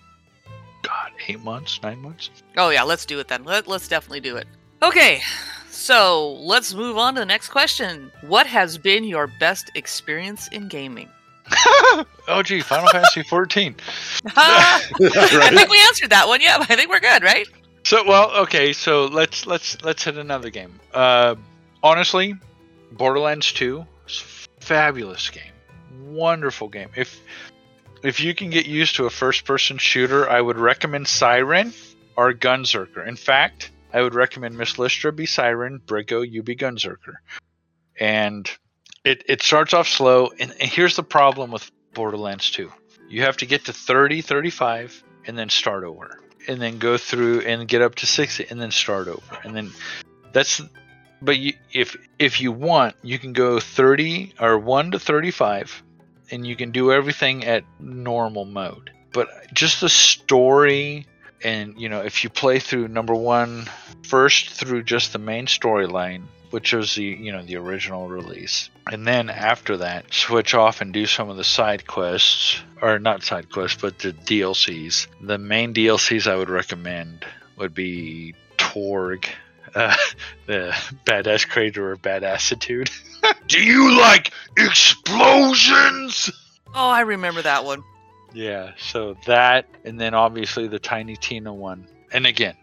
God 0.83 1.13
eight 1.29 1.41
months, 1.41 1.81
nine 1.83 2.01
months. 2.01 2.31
Oh 2.57 2.71
yeah, 2.71 2.83
let's 2.83 3.07
do 3.07 3.21
it 3.21 3.29
then. 3.29 3.45
Let, 3.45 3.69
let's 3.69 3.87
definitely 3.87 4.21
do 4.21 4.37
it. 4.37 4.47
Okay, 4.83 5.21
So 5.69 6.35
let's 6.41 6.75
move 6.75 6.97
on 6.99 7.15
to 7.15 7.21
the 7.21 7.27
next 7.27 7.49
question. 7.49 8.11
What 8.23 8.47
has 8.47 8.79
been 8.79 9.05
your 9.05 9.27
best 9.27 9.71
experience 9.75 10.49
in 10.49 10.69
gaming? 10.69 11.09
oh 12.29 12.43
gee, 12.45 12.61
Final 12.61 12.89
Fantasy 12.89 13.23
14. 13.29 13.75
I 14.37 14.83
right? 15.01 15.55
think 15.55 15.71
we 15.71 15.81
answered 15.89 16.11
that 16.11 16.29
one. 16.29 16.41
Yeah, 16.41 16.59
I 16.61 16.77
think 16.77 16.89
we're 16.89 17.01
good, 17.01 17.23
right? 17.23 17.47
So 17.85 18.05
well, 18.07 18.31
okay, 18.43 18.73
so 18.73 19.07
let's 19.07 19.45
let's 19.47 19.83
let's 19.83 20.05
hit 20.05 20.17
another 20.19 20.51
game. 20.51 20.79
Uh, 20.95 21.35
honestly, 21.83 22.37
Borderlands 22.93 23.53
2 23.53 23.85
fabulous 24.61 25.31
game, 25.31 25.53
wonderful 26.05 26.69
game. 26.69 26.91
If 26.97 27.21
if 28.05 28.21
you 28.21 28.35
can 28.35 28.51
get 28.51 28.67
used 28.67 28.97
to 28.97 29.07
a 29.07 29.11
first-person 29.11 29.79
shooter, 29.79 30.31
I 30.31 30.41
would 30.41 30.59
recommend 30.59 31.09
Siren 31.09 31.73
or 32.17 32.33
Gunzerker. 32.33 33.07
In 33.07 33.17
fact, 33.17 33.72
I 33.93 34.03
would 34.03 34.15
recommend 34.15 34.57
Miss 34.57 34.75
Listra 34.75 35.15
be 35.15 35.27
Siren, 35.27 35.81
Brigo 35.85 36.29
you 36.29 36.43
be 36.43 36.57
Gunzerker. 36.57 37.17
And 37.99 38.51
it 39.05 39.25
it 39.27 39.43
starts 39.43 39.75
off 39.75 39.89
slow, 39.89 40.31
and, 40.39 40.51
and 40.53 40.71
here's 40.71 40.97
the 40.97 41.03
problem 41.03 41.51
with 41.51 41.71
Borderlands 41.95 42.51
2: 42.51 42.71
you 43.09 43.23
have 43.23 43.37
to 43.39 43.47
get 43.47 43.67
to 43.67 43.73
30, 43.73 44.23
35, 44.23 45.05
and 45.27 45.37
then 45.37 45.49
start 45.49 45.85
over. 45.85 46.19
And 46.49 46.61
then 46.61 46.79
go 46.79 46.97
through 46.97 47.43
and 47.43 47.69
get 47.69 47.83
up 47.83 47.95
to 47.97 48.07
60 48.07 48.47
and 48.51 48.61
then 48.61 48.73
start 48.73 49.07
over. 49.07 49.39
And 49.45 49.55
then 49.55 49.71
that's 50.33 50.61
but 51.21 51.39
you, 51.39 51.53
if 51.73 51.97
if 52.19 52.41
you 52.41 52.51
want 52.51 52.97
you 53.03 53.19
can 53.19 53.33
go 53.33 53.61
30 53.61 54.35
or 54.41 54.59
1 54.59 54.91
to 54.93 54.99
35 54.99 55.83
and 56.33 56.45
you 56.45 56.57
can 56.57 56.73
do 56.73 56.91
everything 56.91 57.45
at 57.45 57.63
normal 57.79 58.45
mode. 58.45 58.91
But 59.13 59.29
just 59.53 59.81
the 59.81 59.89
story 59.89 61.07
and 61.45 61.79
you 61.79 61.89
know 61.89 62.01
if 62.01 62.25
you 62.25 62.31
play 62.31 62.59
through 62.59 62.89
number 62.89 63.15
one 63.15 63.69
first 64.03 64.51
through 64.51 64.83
just 64.83 65.13
the 65.13 65.19
main 65.19 65.47
storyline 65.47 66.23
which 66.51 66.73
was 66.73 66.95
the 66.95 67.05
you 67.05 67.33
know 67.33 67.43
the 67.43 67.57
original 67.57 68.09
release 68.09 68.71
and 68.91 69.07
then 69.07 69.31
after 69.31 69.79
that 69.79 70.13
switch 70.13 70.55
off 70.55 70.81
and 70.81 70.93
do 70.93 71.07
some 71.07 71.29
of 71.29 71.37
the 71.37 71.45
side 71.45 71.87
quests 71.87 72.61
or 72.81 72.99
not 72.99 73.23
side 73.23 73.51
quests 73.51 73.81
but 73.81 73.99
the 73.99 74.13
dlcs 74.13 75.07
the 75.21 75.39
main 75.39 75.73
dlcs 75.73 76.27
i 76.27 76.37
would 76.37 76.51
recommend 76.51 77.25
would 77.57 77.75
be 77.75 78.35
Torgue 78.57 79.27
uh, 79.75 79.97
the 80.47 80.75
badass 81.07 81.49
creator 81.49 81.93
of 81.93 82.03
badassitude. 82.03 82.91
Do 83.47 83.63
you 83.63 83.99
like 83.99 84.33
explosions? 84.59 86.31
Oh, 86.75 86.89
I 86.89 87.01
remember 87.01 87.43
that 87.43 87.65
one. 87.65 87.83
Yeah 88.35 88.73
so 88.79 89.17
that 89.27 89.67
and 89.85 90.01
then 90.01 90.15
obviously 90.15 90.67
the 90.69 90.79
tiny 90.79 91.17
tina 91.17 91.53
one 91.53 91.87
and 92.13 92.27
again 92.27 92.55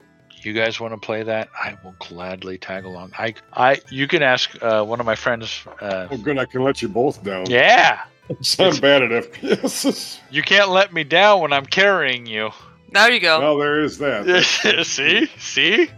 you 0.41 0.53
guys 0.53 0.80
want 0.80 0.93
to 0.93 0.99
play 0.99 1.22
that 1.24 1.49
i 1.61 1.76
will 1.84 1.93
gladly 1.99 2.57
tag 2.57 2.86
along 2.86 3.11
i 3.20 3.34
i 3.53 3.78
you 3.91 4.07
can 4.07 4.24
ask 4.24 4.51
uh, 4.63 4.84
one 4.84 4.99
of 4.99 5.05
my 5.05 5.15
friends 5.15 5.65
uh, 5.82 6.07
Oh, 6.09 6.17
good. 6.17 6.38
I 6.38 6.45
can 6.45 6.63
let 6.63 6.82
you 6.82 6.88
both 6.88 7.24
down. 7.24 7.45
yeah 7.49 8.01
So 8.41 8.65
I'm 8.70 8.80
bad 8.80 9.01
at 9.03 9.11
FPS. 9.32 10.20
You 10.32 10.41
can't 10.43 10.70
let 10.70 10.93
me 10.93 11.03
down 11.03 11.41
when 11.41 11.51
I'm 11.51 11.65
carrying 11.65 12.26
you. 12.28 12.51
There 12.91 13.11
you 13.11 13.20
go. 13.20 13.39
well, 13.39 13.57
there 13.57 13.82
is 13.82 13.97
that. 13.99 14.26
See? 14.86 15.26
See? 15.38 15.89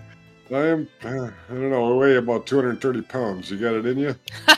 I 0.50 0.68
am, 0.68 0.88
uh, 1.04 1.08
I 1.08 1.54
don't 1.54 1.70
know, 1.70 1.94
I 1.94 1.98
weigh 1.98 2.16
about 2.18 2.46
230 2.46 3.02
pounds. 3.04 3.50
You 3.52 3.58
got 3.58 3.74
it 3.76 3.86
in 3.86 3.98
you? 3.98 4.16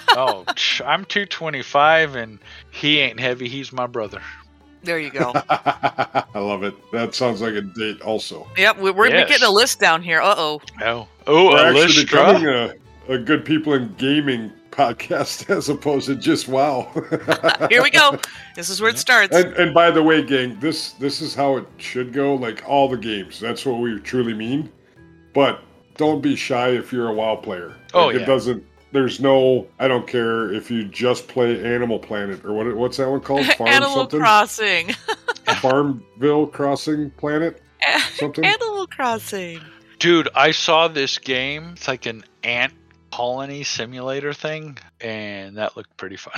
Oh, 0.10 0.44
I'm 0.86 1.06
225 1.06 2.16
and 2.16 2.40
he 2.72 3.00
ain't 3.00 3.20
heavy. 3.20 3.48
He's 3.48 3.72
my 3.74 3.86
brother. 3.88 4.22
There 4.84 5.00
you 5.00 5.12
go. 5.12 5.32
I 5.50 6.26
love 6.40 6.64
it. 6.64 6.76
That 6.92 7.16
sounds 7.16 7.42
like 7.42 7.54
a 7.54 7.62
date, 7.62 8.02
also. 8.02 8.48
yep, 8.58 8.78
we- 8.78 8.92
we're 8.92 9.08
Yes. 9.08 9.30
getting 9.30 9.48
a 9.48 9.52
list 9.52 9.80
down 9.80 10.02
here. 10.02 10.22
Uh 10.22 10.36
oh. 10.38 10.62
Oh, 10.82 11.08
oh, 11.28 11.46
We're 11.54 11.84
actually 11.84 12.04
becoming 12.06 12.44
Alysstra. 12.44 12.80
a, 13.10 13.14
a 13.14 13.18
good 13.18 13.46
people 13.46 13.74
in 13.74 13.94
gaming 13.96 14.52
podcast 14.72 15.50
as 15.56 15.70
opposed 15.70 16.08
to 16.08 16.16
just 16.16 16.48
wow. 16.48 16.92
Here 17.70 17.82
we 17.84 17.90
go. 17.92 18.20
This 18.56 18.70
is 18.70 18.82
where 18.82 18.90
it 18.90 18.98
starts. 18.98 19.36
And, 19.36 19.54
and 19.54 19.74
by 19.74 19.92
the 19.92 20.02
way, 20.04 20.22
gang, 20.24 20.60
this 20.60 20.92
this 20.94 21.22
is 21.22 21.34
how 21.36 21.58
it 21.58 21.66
should 21.78 22.12
go. 22.12 22.36
Like 22.36 22.64
all 22.68 22.90
the 22.90 22.98
games, 22.98 23.40
that's 23.40 23.66
what 23.66 23.80
we 23.80 24.00
truly 24.00 24.34
mean. 24.34 24.72
But 25.34 25.62
don't 25.96 26.22
be 26.22 26.36
shy 26.36 26.70
if 26.70 26.92
you're 26.92 27.08
a 27.10 27.14
WoW 27.14 27.36
player. 27.38 27.76
Oh, 27.94 28.08
Like, 28.08 28.16
yeah. 28.16 28.22
It 28.24 28.26
doesn't. 28.26 28.66
There's 28.94 29.20
no. 29.20 29.68
I 29.80 29.88
don't 29.88 30.08
care 30.08 30.54
if 30.54 30.70
you 30.70 30.84
just 30.84 31.28
play 31.28 31.60
Animal 31.66 31.98
Planet 31.98 32.46
or 32.46 32.54
what. 32.54 32.74
What's 32.76 32.98
that 32.98 33.10
one 33.10 33.22
called? 33.22 33.46
Farm 33.58 33.70
Animal 33.70 33.96
something. 33.96 34.20
Crossing. 34.20 34.92
Farmville 35.60 36.48
Crossing 36.48 37.10
Planet. 37.12 37.62
Something? 38.14 38.46
Animal 38.46 38.88
Crossing. 38.88 39.60
Dude, 40.00 40.30
I 40.36 40.52
saw 40.52 40.88
this 40.88 41.18
game. 41.18 41.72
It's 41.74 41.88
like 41.88 42.06
an 42.06 42.24
ant 42.44 42.74
colony 43.12 43.64
simulator 43.64 44.32
thing, 44.32 44.78
and 45.02 45.58
that 45.58 45.76
looked 45.76 45.98
pretty 45.98 46.16
fun. 46.16 46.36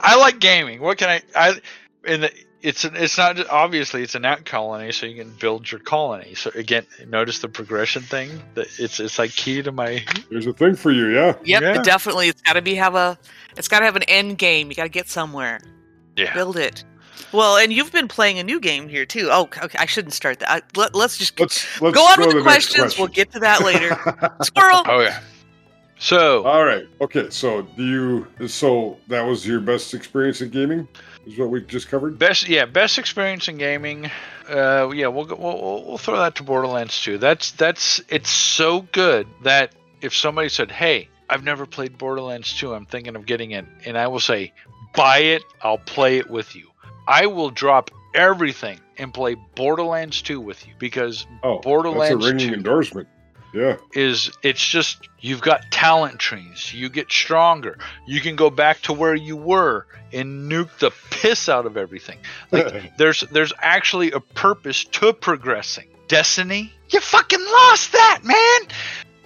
I 0.00 0.16
like 0.16 0.40
gaming. 0.40 0.80
What 0.80 0.98
can 0.98 1.08
I? 1.08 1.22
I 1.36 1.60
and 2.06 2.24
the, 2.24 2.32
it's 2.62 2.84
an, 2.84 2.94
it's 2.96 3.18
not 3.18 3.44
obviously 3.48 4.02
it's 4.02 4.14
an 4.14 4.24
ant 4.24 4.44
colony, 4.44 4.92
so 4.92 5.06
you 5.06 5.16
can 5.22 5.32
build 5.40 5.70
your 5.70 5.80
colony. 5.80 6.34
So 6.34 6.50
again, 6.54 6.86
notice 7.08 7.40
the 7.40 7.48
progression 7.48 8.02
thing. 8.02 8.30
That 8.54 8.68
it's 8.78 9.00
it's 9.00 9.18
like 9.18 9.32
key 9.32 9.62
to 9.62 9.72
my 9.72 10.04
There's 10.30 10.46
a 10.46 10.52
thing 10.52 10.76
for 10.76 10.90
you, 10.92 11.08
yeah. 11.08 11.34
Yep, 11.44 11.62
Yeah. 11.62 11.80
it 11.80 11.84
definitely. 11.84 12.28
It's 12.28 12.42
got 12.42 12.54
to 12.54 12.62
be 12.62 12.74
have 12.76 12.94
a. 12.94 13.18
It's 13.56 13.68
got 13.68 13.80
to 13.80 13.84
have 13.84 13.96
an 13.96 14.04
end 14.04 14.38
game. 14.38 14.68
You 14.70 14.74
got 14.76 14.84
to 14.84 14.88
get 14.88 15.08
somewhere. 15.08 15.60
yeah. 16.16 16.32
Build 16.34 16.56
it. 16.56 16.84
Well, 17.32 17.56
and 17.56 17.72
you've 17.72 17.92
been 17.92 18.08
playing 18.08 18.38
a 18.38 18.42
new 18.44 18.60
game 18.60 18.88
here 18.88 19.06
too. 19.06 19.28
Oh, 19.30 19.42
okay. 19.62 19.78
I 19.78 19.86
shouldn't 19.86 20.12
start 20.14 20.38
that. 20.40 20.50
I, 20.50 20.62
let, 20.78 20.94
let's 20.94 21.16
just 21.18 21.38
Let's 21.40 21.80
let's 21.80 21.94
go 21.96 22.02
on 22.02 22.18
to 22.18 22.26
with 22.26 22.36
the, 22.36 22.42
next 22.42 22.72
questions. 22.74 22.98
We'll 22.98 23.08
get 23.08 23.32
to 23.32 23.40
that 23.40 23.62
later. 23.62 23.90
Squirrel. 24.42 24.82
Oh 24.86 25.00
yeah. 25.00 25.20
So 25.98 26.44
All 26.44 26.64
right. 26.64 26.86
Okay. 27.00 27.30
So 27.30 27.62
do 27.62 27.84
you? 28.38 28.48
So 28.48 28.98
that 29.08 29.22
was 29.22 29.46
your 29.46 29.60
best 29.60 29.94
experience 29.94 30.40
in 30.42 30.50
gaming? 30.50 30.88
Is 31.26 31.38
what 31.38 31.50
we 31.50 31.60
just 31.62 31.88
covered? 31.88 32.18
Best, 32.18 32.48
yeah, 32.48 32.64
best 32.64 32.98
experience 32.98 33.48
in 33.48 33.56
gaming. 33.56 34.10
Uh, 34.48 34.90
yeah, 34.92 35.06
we'll, 35.06 35.24
go, 35.24 35.36
we'll 35.36 35.84
we'll 35.86 35.98
throw 35.98 36.18
that 36.18 36.34
to 36.36 36.42
Borderlands 36.42 37.00
2. 37.02 37.18
That's 37.18 37.52
that's 37.52 38.02
it's 38.08 38.30
so 38.30 38.82
good 38.82 39.28
that 39.42 39.72
if 40.00 40.14
somebody 40.16 40.48
said, 40.48 40.70
"Hey, 40.72 41.08
I've 41.30 41.44
never 41.44 41.64
played 41.64 41.96
Borderlands 41.96 42.52
2. 42.54 42.74
I'm 42.74 42.86
thinking 42.86 43.14
of 43.14 43.24
getting 43.24 43.52
it," 43.52 43.64
and 43.84 43.96
I 43.96 44.08
will 44.08 44.20
say, 44.20 44.52
"Buy 44.94 45.18
it. 45.18 45.42
I'll 45.62 45.78
play 45.78 46.18
it 46.18 46.28
with 46.28 46.56
you. 46.56 46.68
I 47.06 47.26
will 47.26 47.50
drop 47.50 47.90
everything 48.14 48.80
and 48.98 49.14
play 49.14 49.36
Borderlands 49.54 50.22
2 50.22 50.40
with 50.40 50.66
you 50.66 50.74
because 50.78 51.26
Oh, 51.42 51.58
Borderlands 51.60 52.20
That's 52.20 52.32
a 52.32 52.34
ringing 52.34 52.48
2. 52.48 52.54
endorsement. 52.54 53.08
Yeah. 53.52 53.76
is 53.92 54.30
it's 54.42 54.66
just 54.66 55.08
you've 55.20 55.42
got 55.42 55.70
talent 55.70 56.18
trees. 56.18 56.72
You 56.72 56.88
get 56.88 57.10
stronger. 57.10 57.78
You 58.06 58.20
can 58.20 58.34
go 58.36 58.48
back 58.50 58.80
to 58.82 58.92
where 58.92 59.14
you 59.14 59.36
were 59.36 59.86
and 60.12 60.50
nuke 60.50 60.78
the 60.78 60.90
piss 61.10 61.48
out 61.48 61.66
of 61.66 61.76
everything. 61.76 62.18
Like 62.50 62.96
there's 62.98 63.20
there's 63.30 63.52
actually 63.58 64.12
a 64.12 64.20
purpose 64.20 64.84
to 64.84 65.12
progressing. 65.12 65.88
Destiny, 66.08 66.72
you 66.90 67.00
fucking 67.00 67.40
lost 67.44 67.92
that, 67.92 68.20
man. 68.22 68.68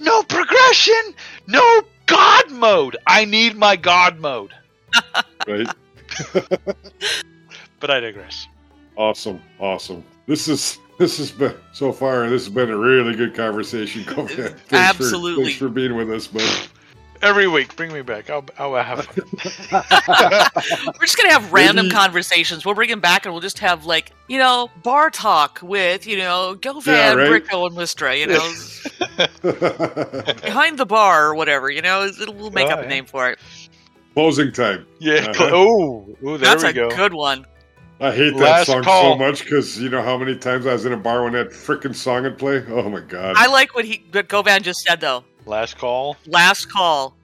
No 0.00 0.22
progression, 0.22 1.14
no 1.46 1.82
god 2.06 2.50
mode. 2.50 2.96
I 3.06 3.24
need 3.24 3.56
my 3.56 3.76
god 3.76 4.18
mode. 4.18 4.52
right. 5.46 5.68
But 7.80 7.90
I 7.90 8.00
digress. 8.00 8.48
Awesome. 8.96 9.42
Awesome. 9.58 10.02
This 10.26 10.48
is 10.48 10.78
this 10.98 11.18
has 11.18 11.30
been 11.30 11.54
so 11.72 11.92
far. 11.92 12.28
This 12.28 12.44
has 12.46 12.54
been 12.54 12.70
a 12.70 12.76
really 12.76 13.14
good 13.14 13.34
conversation. 13.34 14.02
Go 14.14 14.22
ahead. 14.24 14.58
Thanks 14.68 14.68
For, 14.68 14.76
Absolutely. 14.76 15.44
thanks 15.44 15.58
for 15.58 15.68
being 15.68 15.94
with 15.96 16.10
us, 16.10 16.26
bud. 16.26 16.68
Every 17.22 17.48
week, 17.48 17.74
bring 17.76 17.94
me 17.94 18.02
back. 18.02 18.28
I'll, 18.28 18.44
I'll 18.58 18.74
have 18.74 19.06
fun. 19.06 19.24
We're 20.86 21.06
just 21.06 21.16
gonna 21.16 21.32
have 21.32 21.50
random 21.50 21.86
Maybe- 21.86 21.94
conversations. 21.96 22.66
We'll 22.66 22.74
bring 22.74 22.90
him 22.90 23.00
back, 23.00 23.24
and 23.24 23.32
we'll 23.32 23.40
just 23.40 23.58
have 23.60 23.86
like 23.86 24.12
you 24.28 24.38
know 24.38 24.68
bar 24.82 25.08
talk 25.08 25.60
with 25.62 26.06
you 26.06 26.18
know 26.18 26.56
Govan, 26.60 26.92
Yeah, 26.92 27.14
right. 27.14 27.42
Bricko, 27.42 27.68
and 27.68 27.74
Listra. 27.76 28.18
You 28.18 28.26
know, 28.26 28.52
behind 30.42 30.78
the 30.78 30.84
bar 30.84 31.28
or 31.28 31.34
whatever. 31.34 31.70
You 31.70 31.80
know, 31.80 32.04
it'll, 32.04 32.34
we'll 32.34 32.50
make 32.50 32.68
Oh, 32.68 32.72
up 32.72 32.84
a 32.84 32.86
name 32.86 33.06
for 33.06 33.30
it. 33.30 33.38
Closing 34.12 34.52
time. 34.52 34.86
Yeah. 34.98 35.28
Uh-huh. 35.30 35.50
Oh, 35.52 36.16
oh, 36.22 36.36
there 36.36 36.38
That's 36.38 36.64
we 36.64 36.68
a 36.70 36.72
go. 36.74 36.90
good 36.90 37.14
one. 37.14 37.46
I 37.98 38.12
hate 38.14 38.34
that 38.34 38.40
Last 38.42 38.66
song 38.66 38.82
call. 38.82 39.14
so 39.14 39.18
much 39.18 39.44
because 39.44 39.80
you 39.80 39.88
know 39.88 40.02
how 40.02 40.18
many 40.18 40.36
times 40.36 40.66
I 40.66 40.72
was 40.74 40.84
in 40.84 40.92
a 40.92 40.96
bar 40.98 41.24
when 41.24 41.32
that 41.32 41.50
freaking 41.50 41.94
song 41.94 42.24
would 42.24 42.36
play. 42.38 42.62
Oh 42.68 42.90
my 42.90 43.00
god. 43.00 43.36
I 43.38 43.46
like 43.46 43.74
what 43.74 43.84
he 43.86 44.04
what 44.12 44.28
Govan 44.28 44.62
just 44.62 44.80
said 44.80 45.00
though. 45.00 45.24
Last 45.46 45.78
call. 45.78 46.16
Last 46.26 46.66
call. 46.70 47.16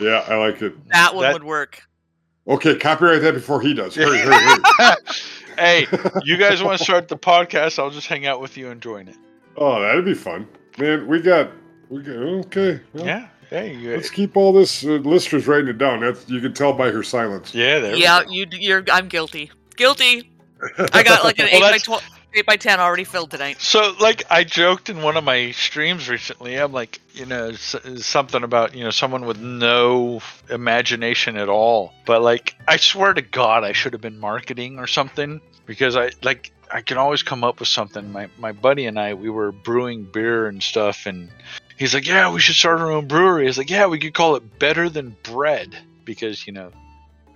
yeah, 0.00 0.24
I 0.28 0.34
like 0.36 0.60
it. 0.62 0.74
That 0.90 1.14
one 1.14 1.22
That- 1.22 1.32
would 1.32 1.44
work. 1.44 1.82
Okay, 2.46 2.76
copyright 2.76 3.20
that 3.22 3.34
before 3.34 3.60
he 3.60 3.74
does. 3.74 3.94
Hurry, 3.94 4.18
hurry, 4.20 4.58
hurry. 4.78 4.96
hey, 5.58 5.86
you 6.24 6.38
guys 6.38 6.62
want 6.62 6.78
to 6.78 6.84
start 6.84 7.06
the 7.08 7.16
podcast? 7.18 7.78
I'll 7.78 7.90
just 7.90 8.06
hang 8.06 8.26
out 8.26 8.40
with 8.40 8.56
you 8.56 8.70
and 8.70 8.80
join 8.80 9.06
it. 9.06 9.16
Oh, 9.58 9.82
that'd 9.82 10.04
be 10.06 10.14
fun, 10.14 10.48
man. 10.78 11.06
We 11.06 11.20
got, 11.20 11.50
we 11.90 12.02
got. 12.02 12.14
Okay, 12.16 12.80
well, 12.94 13.04
Yeah. 13.04 13.28
Hey. 13.50 13.74
You, 13.74 13.92
Let's 13.96 14.08
keep 14.08 14.34
all 14.36 14.52
this. 14.54 14.82
Uh, 14.84 14.92
Lister's 14.92 15.46
writing 15.46 15.68
it 15.68 15.76
down. 15.78 16.00
That's 16.00 16.26
you 16.28 16.40
can 16.40 16.54
tell 16.54 16.72
by 16.72 16.90
her 16.90 17.02
silence. 17.02 17.54
yeah. 17.54 17.78
There. 17.80 17.92
we 17.92 18.02
Yeah, 18.02 18.24
go. 18.24 18.30
you 18.30 18.46
you're 18.52 18.84
I'm 18.90 19.08
guilty. 19.08 19.50
Guilty. 19.78 20.30
I 20.92 21.02
got 21.02 21.24
like 21.24 21.38
an 21.38 21.46
Well, 21.50 21.54
eight 21.54 21.60
by 21.60 21.66
that's- 21.66 21.82
twelve. 21.82 22.02
Eight 22.34 22.44
by 22.44 22.56
ten 22.56 22.78
already 22.78 23.04
filled 23.04 23.30
tonight. 23.30 23.58
So, 23.58 23.94
like, 23.98 24.22
I 24.30 24.44
joked 24.44 24.90
in 24.90 25.00
one 25.00 25.16
of 25.16 25.24
my 25.24 25.50
streams 25.52 26.10
recently. 26.10 26.56
I'm 26.56 26.72
like, 26.74 27.00
you 27.14 27.24
know, 27.24 27.48
s- 27.48 27.74
something 28.04 28.42
about 28.44 28.74
you 28.74 28.84
know 28.84 28.90
someone 28.90 29.24
with 29.24 29.38
no 29.38 30.20
imagination 30.50 31.38
at 31.38 31.48
all. 31.48 31.94
But 32.04 32.20
like, 32.20 32.54
I 32.68 32.76
swear 32.76 33.14
to 33.14 33.22
God, 33.22 33.64
I 33.64 33.72
should 33.72 33.94
have 33.94 34.02
been 34.02 34.18
marketing 34.20 34.78
or 34.78 34.86
something 34.86 35.40
because 35.64 35.96
I 35.96 36.10
like 36.22 36.52
I 36.70 36.82
can 36.82 36.98
always 36.98 37.22
come 37.22 37.44
up 37.44 37.60
with 37.60 37.68
something. 37.68 38.12
My 38.12 38.28
my 38.38 38.52
buddy 38.52 38.84
and 38.84 39.00
I, 39.00 39.14
we 39.14 39.30
were 39.30 39.50
brewing 39.50 40.04
beer 40.04 40.48
and 40.48 40.62
stuff, 40.62 41.06
and 41.06 41.30
he's 41.78 41.94
like, 41.94 42.06
"Yeah, 42.06 42.30
we 42.30 42.40
should 42.40 42.56
start 42.56 42.80
our 42.80 42.90
own 42.90 43.06
brewery." 43.08 43.46
He's 43.46 43.56
like, 43.56 43.70
"Yeah, 43.70 43.86
we 43.86 43.98
could 43.98 44.12
call 44.12 44.36
it 44.36 44.58
Better 44.58 44.90
Than 44.90 45.16
Bread." 45.22 45.74
Because 46.04 46.46
you 46.46 46.52
know 46.52 46.72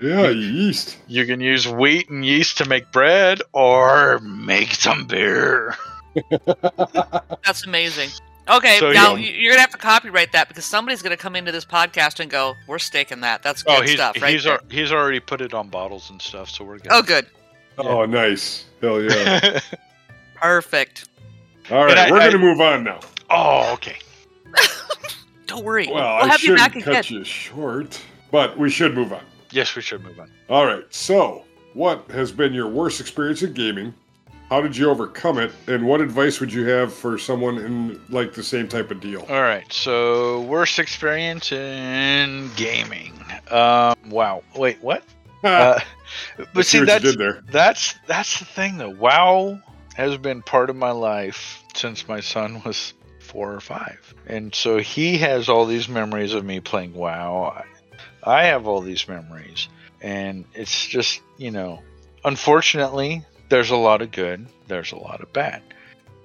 Yeah, 0.03 0.29
yeast. 0.31 0.99
you 1.07 1.25
can 1.27 1.41
use 1.41 1.69
wheat 1.69 2.09
and 2.11 2.25
yeast 2.25 2.59
to 2.59 2.65
make 2.69 2.91
bread 2.93 3.41
or 3.53 4.19
make 4.21 4.75
some 4.75 5.07
beer. 5.07 5.77
That's 7.45 7.65
amazing. 7.67 8.11
Okay, 8.49 8.79
So, 8.81 8.91
now 8.93 9.15
yeah. 9.15 9.29
you- 9.29 9.35
you're 9.41 9.53
gonna 9.53 9.61
have 9.61 9.71
to 9.71 9.79
copyright 9.79 10.33
that 10.33 10.49
because 10.49 10.65
somebody's 10.65 11.01
gonna 11.03 11.17
come 11.17 11.37
into 11.37 11.53
this 11.53 11.65
podcast 11.65 12.19
and 12.19 12.29
go, 12.31 12.55
"We're 12.67 12.81
staking 12.81 13.21
that. 13.21 13.43
That's 13.43 13.63
oh, 13.67 13.77
good 13.77 13.79
Oh, 13.79 13.83
he's 13.83 13.95
stuff, 13.95 14.21
right?" 14.21 14.33
he's 14.33 14.45
there." 14.45 14.55
al- 14.55 14.61
he's 14.69 14.93
already 14.93 15.21
put 15.21 15.41
it 15.41 15.55
on 15.55 15.69
bottles 15.69 16.11
and 16.11 16.21
stuff, 16.21 16.51
so 16.51 16.65
we're 16.65 16.79
good. 16.79 16.91
oh, 16.91 17.03
good, 17.03 17.27
Oh, 17.79 18.05
nice. 18.05 18.65
Hell 18.81 19.01
yeah. 19.01 19.61
perfect. 20.35 21.09
All 21.71 21.85
right, 21.85 21.97
I- 21.97 22.11
we're 22.11 22.17
I- 22.17 22.31
going 22.31 22.33
to 22.33 22.39
move 22.39 22.61
on 22.61 22.83
now. 22.85 22.99
oh, 23.31 23.73
okay. 23.75 23.97
Don't 25.47 25.65
worry, 25.65 25.87
Well, 25.87 25.95
we'll 26.17 26.25
I 26.25 26.27
have 26.29 26.41
you 26.43 26.57
shouldn't 26.57 26.75
back 26.75 26.85
cut 26.85 27.07
again. 27.07 27.19
you 27.19 27.25
short, 27.25 28.01
but 28.33 28.59
we 28.59 28.71
should 28.71 28.95
move 28.95 29.13
on. 29.13 29.21
Yes, 29.53 29.77
we 29.77 29.83
should 29.83 30.03
move 30.03 30.19
on. 30.19 30.31
All 30.49 30.67
right, 30.67 30.85
so 30.91 31.45
what 31.75 32.11
has 32.11 32.33
been 32.33 32.53
your 32.53 32.69
worst 32.69 33.01
experience 33.01 33.43
in 33.43 33.53
gaming? 33.53 33.95
How 34.49 34.61
did 34.61 34.77
you 34.77 34.91
overcome 34.91 35.39
it? 35.39 35.51
And 35.67 35.87
what 35.87 36.03
advice 36.03 36.39
would 36.39 36.53
you 36.53 36.67
have 36.67 36.93
for 36.93 37.17
someone 37.17 37.57
in 37.57 37.99
like 38.11 38.35
the 38.35 38.43
same 38.43 38.69
type 38.69 38.91
of 38.91 39.01
deal? 39.01 39.25
All 39.31 39.41
right. 39.41 39.73
So 39.73 40.43
worst 40.43 40.79
experience 40.79 41.53
in 41.53 42.51
gaming. 42.55 43.15
Um. 43.51 43.95
Wow. 44.11 44.43
Wait. 44.55 44.83
What? 44.83 45.05
Uh, 45.43 45.81
but 46.55 46.65
see 46.65 46.85
that's 46.85 47.17
that's 47.51 47.95
that's 48.07 48.39
the 48.39 48.45
thing 48.45 48.79
though. 48.79 48.91
WoW 48.91 49.61
has 49.97 50.17
been 50.17 50.41
part 50.41 50.71
of 50.71 50.77
my 50.77 50.93
life 50.93 51.65
since 51.75 52.07
my 52.07 52.21
son 52.21 52.63
was 52.65 52.95
four 53.19 53.53
or 53.53 53.59
five, 53.59 54.15
and 54.29 54.55
so 54.55 54.79
he 54.79 55.19
has 55.19 55.49
all 55.49 55.67
these 55.67 55.89
memories 55.89 56.33
of 56.33 56.45
me 56.45 56.61
playing 56.61 56.95
WoW. 56.95 57.65
I, 58.23 58.45
have 58.45 58.67
all 58.67 58.81
these 58.81 59.09
memories, 59.09 59.69
and 60.01 60.45
it's 60.55 60.87
just 60.87 61.21
you 61.39 61.51
know, 61.51 61.81
unfortunately, 62.25 63.25
there's 63.49 63.71
a 63.71 63.77
lot 63.77 64.03
of 64.03 64.11
good, 64.13 64.47
there's 64.69 64.93
a 64.93 64.99
lot 64.99 65.21
of 65.21 65.33
bad. 65.33 65.63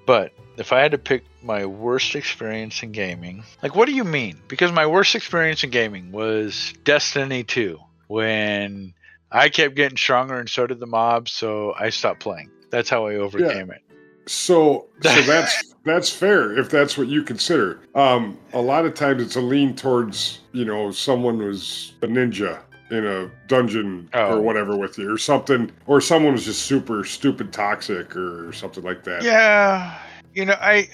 But 0.06 0.32
if 0.56 0.72
I 0.72 0.80
had 0.80 0.92
to 0.92 0.98
pick 0.98 1.24
my 1.42 1.66
worst 1.66 2.14
experience 2.14 2.82
in 2.82 2.92
gaming, 2.92 3.44
like 3.62 3.74
what 3.74 3.86
do 3.86 3.92
you 3.94 4.04
mean? 4.04 4.40
Because 4.48 4.72
my 4.72 4.86
worst 4.86 5.14
experience 5.14 5.62
in 5.64 5.70
gaming 5.70 6.12
was 6.12 6.72
Destiny 6.84 7.44
2 7.44 7.78
when 8.06 8.94
I 9.30 9.50
kept 9.50 9.74
getting 9.74 9.98
stronger 9.98 10.38
and 10.38 10.48
so 10.48 10.66
did 10.66 10.80
the 10.80 10.86
mob, 10.86 11.28
so 11.28 11.74
I 11.78 11.90
stopped 11.90 12.20
playing. 12.20 12.50
That's 12.70 12.88
how 12.88 13.06
I 13.06 13.16
overcame 13.16 13.70
it. 13.70 13.82
So, 14.26 14.86
so 15.02 15.22
that's 15.26 15.74
that's 15.88 16.10
fair 16.10 16.56
if 16.58 16.70
that's 16.70 16.96
what 16.98 17.08
you 17.08 17.22
consider. 17.22 17.80
Um, 17.94 18.38
a 18.52 18.60
lot 18.60 18.84
of 18.86 18.94
times 18.94 19.22
it's 19.22 19.36
a 19.36 19.40
lean 19.40 19.74
towards 19.74 20.40
you 20.52 20.64
know 20.64 20.90
someone 20.90 21.38
was 21.38 21.94
a 22.02 22.06
ninja 22.06 22.60
in 22.90 23.06
a 23.06 23.30
dungeon 23.48 24.08
Oh. 24.14 24.36
or 24.36 24.40
whatever 24.40 24.76
with 24.76 24.96
you 24.98 25.12
or 25.12 25.18
something, 25.18 25.70
or 25.86 26.00
someone 26.00 26.32
was 26.32 26.44
just 26.46 26.62
super 26.62 27.04
stupid 27.04 27.52
toxic 27.52 28.16
or 28.16 28.52
something 28.52 28.82
like 28.84 29.04
that. 29.04 29.22
Yeah, 29.22 29.98
you 30.34 30.44
know, 30.44 30.56
I 30.60 30.88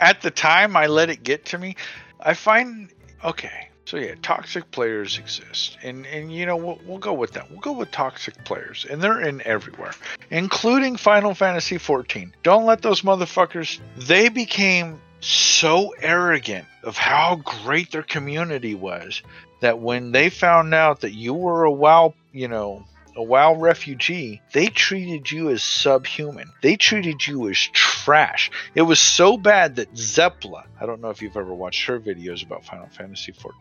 at 0.00 0.20
the 0.22 0.30
time 0.30 0.76
I 0.76 0.86
let 0.86 1.10
it 1.10 1.22
get 1.24 1.44
to 1.46 1.58
me. 1.58 1.74
I 2.20 2.34
find 2.34 2.90
okay. 3.24 3.69
So 3.90 3.96
yeah, 3.96 4.14
toxic 4.22 4.70
players 4.70 5.18
exist, 5.18 5.76
and 5.82 6.06
and 6.06 6.32
you 6.32 6.46
know 6.46 6.56
we'll, 6.56 6.78
we'll 6.86 6.98
go 6.98 7.12
with 7.12 7.32
that. 7.32 7.50
We'll 7.50 7.58
go 7.58 7.72
with 7.72 7.90
toxic 7.90 8.44
players, 8.44 8.86
and 8.88 9.02
they're 9.02 9.20
in 9.20 9.42
everywhere, 9.44 9.94
including 10.30 10.94
Final 10.94 11.34
Fantasy 11.34 11.76
14. 11.76 12.32
Don't 12.44 12.66
let 12.66 12.82
those 12.82 13.02
motherfuckers. 13.02 13.80
They 13.96 14.28
became 14.28 15.00
so 15.18 15.92
arrogant 16.00 16.66
of 16.84 16.96
how 16.96 17.42
great 17.64 17.90
their 17.90 18.04
community 18.04 18.76
was 18.76 19.24
that 19.60 19.80
when 19.80 20.12
they 20.12 20.30
found 20.30 20.72
out 20.72 21.00
that 21.00 21.12
you 21.12 21.34
were 21.34 21.64
a 21.64 21.72
WoW, 21.72 22.14
you 22.30 22.46
know, 22.46 22.84
a 23.20 23.22
WoW 23.22 23.52
refugee, 23.52 24.40
they 24.54 24.68
treated 24.68 25.30
you 25.30 25.50
as 25.50 25.62
subhuman. 25.62 26.50
They 26.62 26.76
treated 26.76 27.26
you 27.26 27.50
as 27.50 27.58
trash. 27.58 28.50
It 28.74 28.80
was 28.80 28.98
so 28.98 29.36
bad 29.36 29.76
that 29.76 29.92
Zepla, 29.92 30.64
I 30.80 30.86
don't 30.86 31.02
know 31.02 31.10
if 31.10 31.20
you've 31.20 31.36
ever 31.36 31.52
watched 31.52 31.84
her 31.84 32.00
videos 32.00 32.42
about 32.42 32.64
Final 32.64 32.88
Fantasy 32.88 33.32
XIV, 33.32 33.52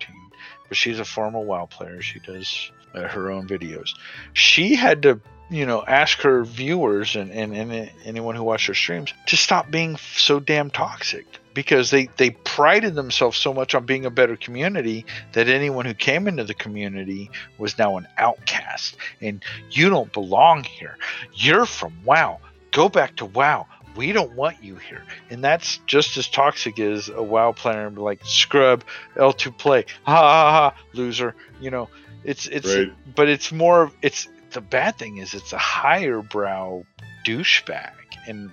but 0.69 0.77
she's 0.77 0.99
a 0.99 1.05
former 1.05 1.41
WoW 1.41 1.65
player. 1.65 2.01
She 2.01 2.19
does 2.19 2.71
uh, 2.95 3.09
her 3.09 3.31
own 3.31 3.49
videos. 3.49 3.89
She 4.31 4.75
had 4.75 5.01
to, 5.01 5.19
you 5.49 5.65
know, 5.65 5.83
ask 5.87 6.19
her 6.21 6.43
viewers 6.43 7.15
and, 7.15 7.31
and, 7.31 7.53
and 7.55 7.91
anyone 8.05 8.35
who 8.35 8.43
watched 8.43 8.67
her 8.67 8.73
streams 8.73 9.13
to 9.27 9.35
stop 9.37 9.71
being 9.71 9.97
so 9.97 10.39
damn 10.39 10.69
toxic 10.69 11.25
because 11.53 11.89
they, 11.89 12.07
they 12.17 12.29
prided 12.29 12.95
themselves 12.95 13.37
so 13.37 13.53
much 13.53 13.73
on 13.73 13.85
being 13.85 14.05
a 14.05 14.09
better 14.11 14.37
community 14.37 15.05
that 15.33 15.47
anyone 15.49 15.85
who 15.85 15.93
came 15.93 16.27
into 16.27 16.43
the 16.43 16.53
community 16.53 17.31
was 17.57 17.77
now 17.77 17.97
an 17.97 18.07
outcast 18.17 18.95
and 19.21 19.43
you 19.71 19.89
don't 19.89 20.13
belong 20.13 20.63
here. 20.63 20.97
You're 21.33 21.65
from 21.65 21.93
WoW. 22.05 22.39
Go 22.71 22.87
back 22.87 23.15
to 23.17 23.25
WoW. 23.25 23.65
We 23.95 24.11
don't 24.11 24.33
want 24.35 24.63
you 24.63 24.75
here. 24.75 25.03
And 25.31 25.43
that's 25.43 25.77
just 25.87 26.15
as 26.17 26.27
toxic 26.29 26.79
as 26.79 27.09
a 27.09 27.23
WoW 27.23 27.51
player 27.53 27.89
like 27.89 28.21
scrub 28.23 28.83
L2 29.15 29.57
play. 29.57 29.85
Ha 30.03 30.15
ha 30.15 30.51
ha 30.71 30.81
loser. 30.93 31.35
You 31.59 31.71
know, 31.71 31.89
it's 32.23 32.45
it's 32.47 32.73
Right. 32.73 32.93
but 33.15 33.27
it's 33.27 33.51
more 33.51 33.91
it's 34.03 34.27
the 34.51 34.61
bad 34.61 34.97
thing 34.97 35.17
is 35.17 35.33
it's 35.33 35.53
a 35.53 35.57
higher 35.57 36.21
brow 36.21 36.83
douchebag 37.25 37.91
and 38.27 38.49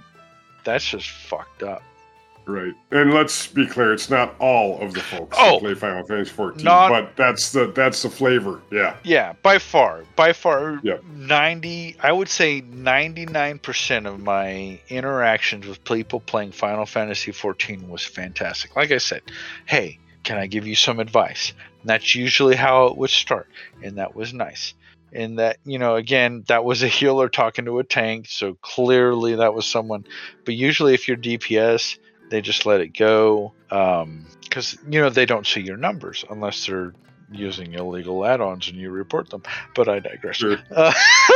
that's 0.64 0.88
just 0.88 1.08
fucked 1.10 1.62
up. 1.62 1.82
Right. 2.48 2.74
And 2.92 3.12
let's 3.12 3.48
be 3.48 3.66
clear, 3.66 3.92
it's 3.92 4.08
not 4.08 4.36
all 4.38 4.80
of 4.80 4.94
the 4.94 5.00
folks 5.00 5.36
Oh. 5.40 5.54
who 5.58 5.66
play 5.66 5.74
Final 5.74 6.06
Fantasy 6.06 6.30
14, 6.30 6.62
Not- 6.64 6.90
but 6.90 7.16
that's 7.16 7.50
the 7.50 7.72
that's 7.72 8.02
the 8.02 8.10
flavor. 8.10 8.60
Yeah. 8.70 8.94
Yeah, 9.02 9.32
by 9.42 9.58
far, 9.58 10.04
by 10.14 10.32
far, 10.32 10.78
Yep. 10.84 11.02
ninety. 11.12 11.96
I 12.00 12.12
would 12.12 12.28
say 12.28 12.60
ninety-nine 12.60 13.58
percent 13.58 14.06
of 14.06 14.20
my 14.20 14.78
interactions 14.88 15.66
with 15.66 15.82
people 15.82 16.20
playing 16.20 16.52
Final 16.52 16.86
Fantasy 16.86 17.32
XIV 17.32 17.88
was 17.88 18.04
fantastic. 18.04 18.76
Like 18.76 18.92
I 18.92 18.98
said, 18.98 19.22
hey, 19.64 19.98
can 20.22 20.38
I 20.38 20.46
give 20.46 20.68
you 20.68 20.76
some 20.76 21.00
advice? 21.00 21.52
And 21.80 21.90
that's 21.90 22.14
usually 22.14 22.54
how 22.54 22.86
it 22.86 22.96
would 22.96 23.10
start, 23.10 23.48
and 23.82 23.98
that 23.98 24.14
was 24.14 24.32
nice. 24.32 24.72
And 25.12 25.38
that 25.38 25.58
you 25.64 25.78
know, 25.78 25.94
again, 25.96 26.44
that 26.48 26.64
was 26.64 26.82
a 26.82 26.88
healer 26.88 27.28
talking 27.28 27.64
to 27.66 27.78
a 27.78 27.84
tank, 27.84 28.26
so 28.28 28.54
clearly 28.60 29.36
that 29.36 29.54
was 29.54 29.64
someone. 29.66 30.04
But 30.44 30.54
usually, 30.54 30.94
if 30.94 31.06
you're 31.08 31.16
DPS, 31.16 31.98
they 32.30 32.40
just 32.40 32.66
let 32.66 32.80
it 32.80 32.88
go 32.88 33.52
because 33.68 34.76
you 34.88 35.00
know 35.00 35.08
they 35.08 35.24
don't 35.26 35.46
see 35.46 35.60
your 35.60 35.76
numbers 35.76 36.24
unless 36.28 36.66
they're 36.66 36.92
using 37.32 37.72
illegal 37.74 38.24
add-ons 38.24 38.68
and 38.68 38.76
you 38.76 38.90
report 38.90 39.30
them. 39.30 39.42
But 39.74 39.88
I 39.88 39.98
digress. 40.00 40.36
Sure. 40.36 40.58
Uh, 40.70 40.92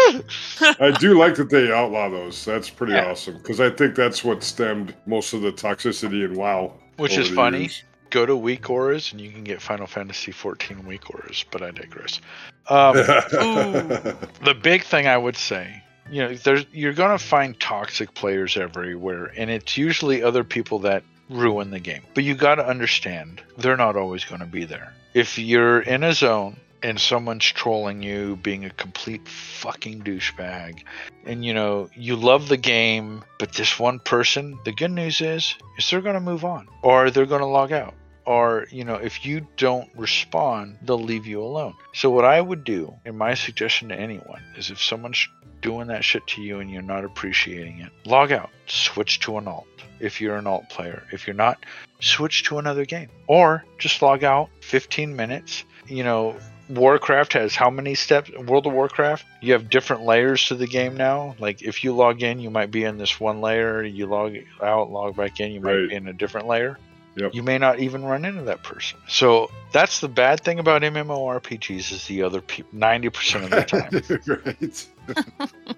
I 0.79 0.95
do 0.99 1.19
like 1.19 1.35
that 1.37 1.51
they 1.51 1.73
outlaw 1.73 2.09
those. 2.11 2.45
That's 2.45 2.71
pretty 2.71 2.93
Yeah. 2.93 3.11
awesome 3.11 3.39
because 3.39 3.61
I 3.61 3.71
think 3.71 3.95
that's 3.95 4.23
what 4.23 4.43
stemmed 4.43 4.95
most 5.07 5.33
of 5.33 5.43
the 5.43 5.53
toxicity 5.53 6.25
in 6.25 6.35
WoW. 6.35 6.75
which 6.97 7.17
is 7.17 7.29
funny. 7.31 7.61
years. 7.63 7.83
Go 8.11 8.27
to 8.27 8.37
weak 8.37 8.69
auras 8.69 9.13
and 9.13 9.21
you 9.21 9.31
can 9.31 9.45
get 9.45 9.63
Final 9.63 9.87
Fantasy 9.87 10.33
14 10.33 10.85
weak 10.87 11.11
auras. 11.11 11.45
But 11.51 11.63
I 11.63 11.71
digress. 11.71 12.21
Um, 12.69 12.95
the 12.95 14.57
big 14.61 14.85
thing 14.85 15.07
I 15.07 15.17
would 15.17 15.37
say, 15.37 15.83
you 16.11 16.23
know, 16.23 16.35
there's 16.35 16.67
you're 16.73 16.93
gonna 16.93 17.19
find 17.19 17.59
toxic 17.59 18.15
players 18.15 18.57
everywhere, 18.57 19.33
and 19.37 19.51
it's 19.51 19.77
usually 19.77 20.23
other 20.23 20.45
people 20.45 20.81
that 20.81 21.05
ruin 21.31 21.71
the 21.71 21.81
game. 21.81 22.03
But 22.15 22.25
you 22.25 22.35
got 22.35 22.57
to 22.57 22.67
understand, 22.67 23.41
they're 23.57 23.77
not 23.77 23.97
always 23.97 24.25
going 24.25 24.41
to 24.41 24.47
be 24.47 24.65
there. 24.65 24.93
If 25.15 25.39
you're 25.39 25.81
in 25.81 26.03
a 26.03 26.13
zone 26.13 26.57
and 26.83 27.01
someone's 27.01 27.45
trolling 27.45 28.03
you, 28.03 28.37
being 28.37 28.65
a 28.65 28.71
complete 28.71 29.27
fucking 29.29 30.03
douchebag, 30.03 30.83
and 31.25 31.45
you 31.45 31.55
know 31.55 31.89
you 31.95 32.17
love 32.17 32.49
the 32.49 32.57
game, 32.57 33.25
but 33.39 33.53
this 33.53 33.79
one 33.79 33.99
person, 34.01 34.59
the 34.65 34.73
good 34.73 34.91
news 34.91 35.21
is, 35.21 35.55
is 35.79 35.89
they're 35.89 36.01
going 36.01 36.15
to 36.15 36.21
move 36.21 36.45
on, 36.45 36.69
or 36.83 37.11
they're 37.11 37.27
going 37.27 37.43
to 37.43 37.47
log 37.47 37.73
out 37.73 37.95
or 38.31 38.67
you 38.71 38.85
know 38.85 38.95
if 38.95 39.27
you 39.27 39.45
don't 39.57 39.89
respond 39.97 40.79
they'll 40.83 41.03
leave 41.03 41.27
you 41.27 41.43
alone 41.43 41.75
so 41.93 42.09
what 42.09 42.25
i 42.25 42.41
would 42.41 42.63
do 42.63 42.95
and 43.05 43.19
my 43.19 43.35
suggestion 43.35 43.89
to 43.89 43.95
anyone 43.99 44.41
is 44.57 44.71
if 44.71 44.81
someone's 44.81 45.27
doing 45.61 45.89
that 45.89 46.05
shit 46.05 46.25
to 46.29 46.41
you 46.41 46.61
and 46.61 46.71
you're 46.71 46.81
not 46.81 47.05
appreciating 47.05 47.81
it 47.81 47.91
log 48.07 48.31
out 48.31 48.51
switch 48.67 49.19
to 49.19 49.37
an 49.37 49.49
alt 49.49 49.67
if 49.99 50.21
you're 50.21 50.37
an 50.37 50.47
alt 50.47 50.69
player 50.71 51.03
if 51.13 51.27
you're 51.27 51.35
not 51.35 51.59
switch 52.01 52.45
to 52.45 52.59
another 52.59 52.85
game 52.85 53.09
or 53.27 53.65
just 53.79 54.01
log 54.01 54.23
out 54.23 54.49
15 54.61 55.17
minutes 55.17 55.65
you 55.89 56.05
know 56.05 56.37
Warcraft 56.69 57.33
has 57.33 57.57
how 57.57 57.69
many 57.69 57.97
steps? 57.97 58.31
World 58.31 58.65
of 58.65 58.73
Warcraft, 58.73 59.27
you 59.41 59.55
have 59.55 59.69
different 59.69 60.03
layers 60.03 60.47
to 60.47 60.55
the 60.55 60.69
game 60.69 60.97
now. 60.97 61.35
Like 61.41 61.63
if 61.63 61.83
you 61.83 61.93
log 61.93 62.23
in, 62.23 62.39
you 62.39 62.49
might 62.49 62.71
be 62.71 62.85
in 62.85 62.97
this 62.97 63.19
one 63.19 63.41
layer. 63.41 63.83
You 63.83 64.07
log 64.07 64.37
out, 64.63 64.89
log 64.89 65.17
back 65.17 65.41
in, 65.41 65.51
you 65.51 65.61
might 65.61 65.73
Right. 65.73 65.89
be 65.89 65.97
in 65.97 66.07
a 66.07 66.13
different 66.13 66.47
layer. 66.47 66.79
Yep. 67.17 67.35
You 67.35 67.43
may 67.43 67.59
not 67.59 67.81
even 67.81 68.05
run 68.05 68.25
into 68.25 68.43
that 68.43 68.63
person. 68.63 68.99
So 69.09 69.51
that's 69.73 70.01
the 70.01 70.09
bad 70.09 70.41
thing 70.43 70.59
about 70.59 70.83
MMORPGs 70.83 71.93
is 71.93 72.07
the 72.07 72.23
other 72.23 72.41
people 72.41 72.71
ninety 72.73 73.09
percent 73.11 73.45
of 73.45 73.51
the 73.51 74.87
time. 75.07 75.25
right. 75.27 75.51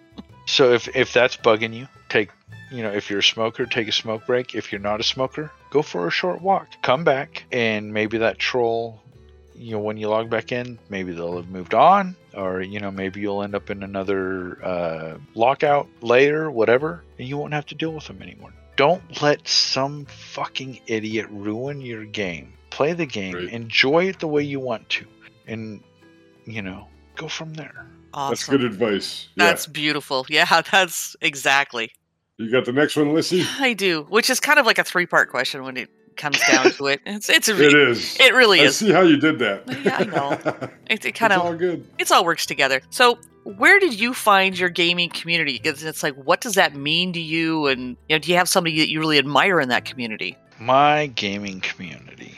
So 0.46 0.72
if 0.72 0.94
if 0.94 1.12
that's 1.12 1.36
bugging 1.36 1.72
you, 1.74 1.86
take 2.08 2.30
you 2.70 2.82
know 2.82 2.90
if 2.90 3.08
you're 3.10 3.20
a 3.20 3.22
smoker, 3.22 3.64
take 3.64 3.88
a 3.88 3.92
smoke 3.92 4.26
break. 4.26 4.54
If 4.54 4.72
you're 4.72 4.80
not 4.80 5.00
a 5.00 5.04
smoker, 5.04 5.50
go 5.70 5.82
for 5.82 6.06
a 6.06 6.10
short 6.10 6.42
walk. 6.42 6.68
Come 6.82 7.04
back, 7.04 7.44
and 7.52 7.92
maybe 7.92 8.18
that 8.18 8.38
troll, 8.38 9.00
you 9.54 9.72
know, 9.72 9.78
when 9.78 9.96
you 9.96 10.08
log 10.08 10.30
back 10.30 10.50
in, 10.52 10.78
maybe 10.90 11.12
they'll 11.12 11.36
have 11.36 11.48
moved 11.48 11.74
on, 11.74 12.16
or 12.34 12.60
you 12.60 12.80
know 12.80 12.90
maybe 12.90 13.20
you'll 13.20 13.42
end 13.42 13.54
up 13.54 13.70
in 13.70 13.82
another 13.84 14.62
uh, 14.64 15.18
lockout 15.34 15.88
layer, 16.00 16.50
whatever, 16.50 17.04
and 17.18 17.28
you 17.28 17.38
won't 17.38 17.54
have 17.54 17.66
to 17.66 17.74
deal 17.76 17.92
with 17.92 18.06
them 18.08 18.20
anymore. 18.20 18.52
Don't 18.82 19.22
let 19.22 19.46
some 19.46 20.06
fucking 20.06 20.80
idiot 20.88 21.26
ruin 21.30 21.80
your 21.80 22.04
game. 22.04 22.52
Play 22.70 22.94
the 22.94 23.06
game, 23.06 23.36
Right. 23.36 23.48
enjoy 23.48 24.08
it 24.08 24.18
the 24.18 24.26
way 24.26 24.42
you 24.42 24.58
want 24.58 24.88
to, 24.88 25.06
and 25.46 25.80
you 26.46 26.62
know 26.62 26.88
go 27.14 27.28
from 27.28 27.54
there. 27.54 27.86
Awesome. 28.12 28.30
That's 28.32 28.44
good 28.48 28.64
advice. 28.64 29.28
Yeah. 29.36 29.44
That's 29.46 29.66
beautiful. 29.68 30.26
Yeah, 30.28 30.62
that's 30.72 31.14
exactly. 31.20 31.92
You 32.38 32.50
got 32.50 32.64
the 32.64 32.72
next 32.72 32.96
one, 32.96 33.14
Lissy? 33.14 33.44
I 33.60 33.72
do, 33.72 34.02
which 34.08 34.28
is 34.28 34.40
kind 34.40 34.58
of 34.58 34.66
like 34.66 34.78
a 34.80 34.84
three-part 34.84 35.30
question 35.30 35.62
when 35.62 35.76
it 35.76 35.88
comes 36.16 36.40
down 36.50 36.72
to 36.72 36.88
it. 36.88 37.00
It's 37.06 37.28
it's 37.28 37.48
a 37.48 37.64
It 37.64 37.74
is. 37.74 38.18
it 38.18 38.34
really 38.34 38.62
I 38.62 38.64
is. 38.64 38.76
see 38.78 38.90
how 38.90 39.02
you 39.02 39.16
did 39.16 39.38
that. 39.38 39.62
Yeah, 39.84 39.96
I 39.98 40.04
know. 40.06 40.68
It, 40.90 41.04
it 41.04 41.04
it's 41.10 41.18
kind 41.20 41.32
all 41.32 41.54
good. 41.54 41.86
it's 42.00 42.10
all 42.10 42.24
works 42.24 42.46
together. 42.46 42.80
So, 42.90 43.16
where 43.44 43.78
did 43.80 43.98
you 43.98 44.14
find 44.14 44.58
your 44.58 44.68
gaming 44.68 45.10
community? 45.10 45.58
Because 45.60 45.82
it's 45.82 46.02
like, 46.02 46.14
what 46.14 46.40
does 46.40 46.54
that 46.54 46.74
mean 46.74 47.12
to 47.12 47.20
you? 47.20 47.66
And 47.66 47.96
you 48.08 48.16
know, 48.16 48.18
do 48.18 48.30
you 48.30 48.36
have 48.36 48.48
somebody 48.48 48.78
that 48.78 48.88
you 48.88 49.00
really 49.00 49.18
admire 49.18 49.60
in 49.60 49.68
that 49.70 49.84
community? 49.84 50.36
My 50.58 51.06
gaming 51.06 51.60
community. 51.60 52.36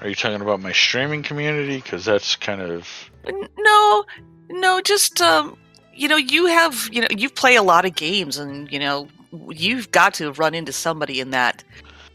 Are 0.00 0.08
you 0.08 0.14
talking 0.14 0.40
about 0.40 0.60
my 0.60 0.72
streaming 0.72 1.22
community? 1.22 1.76
Because 1.76 2.04
that's 2.04 2.36
kind 2.36 2.60
of. 2.60 2.88
No, 3.58 4.04
no, 4.50 4.80
just 4.80 5.20
um, 5.20 5.56
you 5.94 6.06
know, 6.08 6.16
you 6.16 6.46
have 6.46 6.88
you 6.92 7.00
know, 7.00 7.08
you 7.10 7.28
play 7.28 7.56
a 7.56 7.62
lot 7.62 7.84
of 7.84 7.94
games, 7.94 8.36
and 8.36 8.70
you 8.70 8.78
know, 8.78 9.08
you've 9.48 9.90
got 9.90 10.14
to 10.14 10.32
run 10.32 10.54
into 10.54 10.72
somebody 10.72 11.20
in 11.20 11.30
that. 11.30 11.64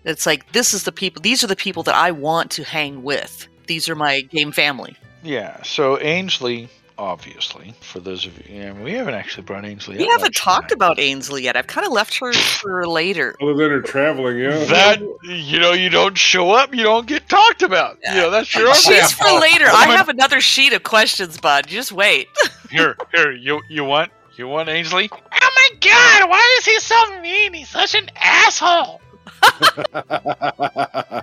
It's 0.06 0.26
like 0.26 0.52
this 0.52 0.74
is 0.74 0.84
the 0.84 0.92
people. 0.92 1.22
These 1.22 1.44
are 1.44 1.48
the 1.48 1.56
people 1.56 1.84
that 1.84 1.96
I 1.96 2.12
want 2.12 2.52
to 2.52 2.64
hang 2.64 3.04
with. 3.04 3.48
These 3.68 3.90
are 3.90 3.96
my 3.96 4.22
game 4.22 4.52
family. 4.52 4.96
Yeah, 5.24 5.62
so 5.64 6.00
Ainsley, 6.00 6.70
obviously, 7.02 7.74
for 7.82 8.00
those 8.00 8.26
of 8.28 8.38
you. 8.48 8.62
And 8.62 8.84
we 8.84 8.94
haven't 8.94 9.16
actually 9.16 9.44
brought 9.44 9.66
Ainsley 9.66 9.98
We 9.98 10.06
haven't 10.08 10.36
talked 10.36 10.70
tonight. 10.70 10.76
about 10.76 11.00
Ainsley 11.00 11.44
yet. 11.44 11.58
I've 11.58 11.66
kind 11.68 11.86
of 11.88 11.92
left 11.92 12.18
her 12.20 12.32
for 12.32 12.88
later. 12.88 13.36
Other 13.42 13.56
than 13.56 13.72
her 13.72 13.82
traveling, 13.82 14.38
yeah. 14.38 14.64
That, 14.66 15.02
you 15.24 15.60
know, 15.60 15.74
you 15.74 15.90
don't 15.90 16.16
show 16.18 16.52
up, 16.52 16.74
you 16.76 16.84
don't 16.84 17.08
get 17.08 17.28
talked 17.28 17.64
about. 17.64 17.98
You 18.04 18.14
know, 18.22 18.30
that's 18.30 18.54
your 18.56 18.68
own 18.68 18.76
She's 18.76 19.12
for 19.14 19.26
later. 19.40 19.66
I'm 19.66 19.76
I 19.76 19.86
gonna- 19.86 19.98
have 19.98 20.10
another 20.10 20.40
sheet 20.42 20.74
of 20.74 20.84
questions, 20.84 21.40
bud. 21.40 21.66
Just 21.68 21.92
wait. 21.92 22.28
Here, 22.70 22.96
here, 23.14 23.32
you, 23.34 23.62
you 23.68 23.84
want. 23.84 24.12
You 24.38 24.48
want 24.48 24.70
Ainsley? 24.70 25.10
Oh 25.12 25.18
my 25.56 25.70
god, 25.82 26.30
why 26.30 26.56
is 26.60 26.66
he 26.66 26.80
so 26.80 27.20
mean? 27.22 27.54
He's 27.54 27.68
such 27.68 27.96
an 27.96 28.10
asshole. 28.16 29.02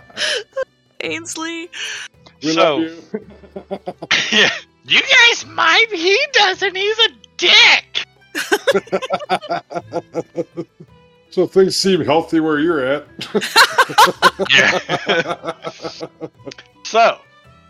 Ainsley. 1.01 1.70
we 2.43 2.53
so, 2.53 2.76
love 2.76 2.81
you. 2.83 3.03
yeah. 4.39 4.51
You 4.89 5.03
guys 5.03 5.47
mind? 5.47 5.89
He 5.91 6.18
doesn't. 6.32 6.74
He's 6.74 6.99
a 6.99 7.09
dick. 7.36 8.07
so 11.30 11.47
things 11.47 11.76
seem 11.76 12.05
healthy 12.05 12.41
where 12.41 12.59
you're 12.59 12.84
at. 12.84 13.07
Yeah. 14.51 15.55
so, 16.84 17.18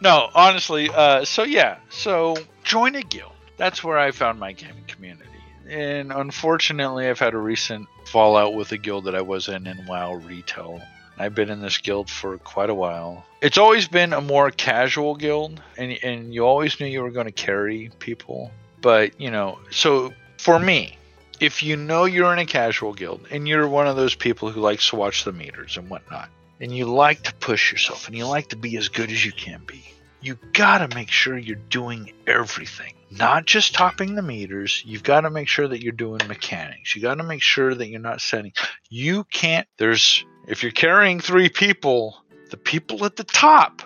no, 0.00 0.28
honestly, 0.34 0.90
uh, 0.92 1.24
so 1.24 1.44
yeah, 1.44 1.78
so 1.88 2.34
join 2.64 2.96
a 2.96 3.02
guild. 3.02 3.32
That's 3.56 3.84
where 3.84 3.96
I 3.96 4.10
found 4.10 4.40
my 4.40 4.52
gaming 4.52 4.84
community. 4.88 5.30
And 5.68 6.12
unfortunately, 6.12 7.08
I've 7.08 7.20
had 7.20 7.34
a 7.34 7.38
recent 7.38 7.86
fallout 8.06 8.54
with 8.54 8.72
a 8.72 8.78
guild 8.78 9.04
that 9.04 9.14
I 9.14 9.22
was 9.22 9.48
in 9.48 9.66
in 9.66 9.86
WoW 9.86 10.14
Retail. 10.14 10.82
I've 11.18 11.34
been 11.34 11.50
in 11.50 11.60
this 11.60 11.78
guild 11.78 12.08
for 12.08 12.38
quite 12.38 12.70
a 12.70 12.74
while. 12.74 13.24
It's 13.40 13.58
always 13.58 13.88
been 13.88 14.12
a 14.12 14.20
more 14.20 14.50
casual 14.50 15.16
guild, 15.16 15.60
and, 15.76 15.98
and 16.02 16.34
you 16.34 16.46
always 16.46 16.78
knew 16.80 16.86
you 16.86 17.02
were 17.02 17.10
going 17.10 17.26
to 17.26 17.32
carry 17.32 17.90
people. 17.98 18.50
But, 18.80 19.20
you 19.20 19.30
know, 19.30 19.58
so 19.70 20.12
for 20.38 20.58
me, 20.58 20.96
if 21.40 21.62
you 21.62 21.76
know 21.76 22.04
you're 22.04 22.32
in 22.32 22.38
a 22.38 22.46
casual 22.46 22.94
guild 22.94 23.26
and 23.30 23.46
you're 23.46 23.68
one 23.68 23.86
of 23.86 23.96
those 23.96 24.14
people 24.14 24.50
who 24.50 24.60
likes 24.60 24.88
to 24.90 24.96
watch 24.96 25.24
the 25.24 25.32
meters 25.32 25.76
and 25.76 25.88
whatnot, 25.90 26.28
and 26.60 26.76
you 26.76 26.86
like 26.86 27.22
to 27.22 27.34
push 27.34 27.70
yourself 27.70 28.08
and 28.08 28.16
you 28.16 28.26
like 28.26 28.48
to 28.48 28.56
be 28.56 28.76
as 28.76 28.88
good 28.88 29.10
as 29.10 29.24
you 29.24 29.32
can 29.32 29.62
be, 29.66 29.84
you 30.20 30.36
gotta 30.52 30.92
make 30.94 31.10
sure 31.10 31.38
you're 31.38 31.56
doing 31.56 32.12
everything. 32.26 32.94
Not 33.10 33.46
just 33.46 33.74
topping 33.74 34.14
the 34.14 34.22
meters, 34.22 34.82
you've 34.84 35.02
got 35.02 35.22
to 35.22 35.30
make 35.30 35.48
sure 35.48 35.66
that 35.66 35.82
you're 35.82 35.92
doing 35.92 36.20
mechanics. 36.28 36.94
You 36.94 37.00
got 37.00 37.14
to 37.14 37.22
make 37.22 37.40
sure 37.40 37.74
that 37.74 37.88
you're 37.88 38.00
not 38.00 38.20
setting. 38.20 38.52
You 38.90 39.24
can't, 39.24 39.66
there's, 39.78 40.26
if 40.48 40.62
you're 40.62 40.72
carrying 40.72 41.20
three 41.20 41.50
people, 41.50 42.16
the 42.50 42.56
people 42.56 43.04
at 43.04 43.16
the 43.16 43.24
top 43.24 43.82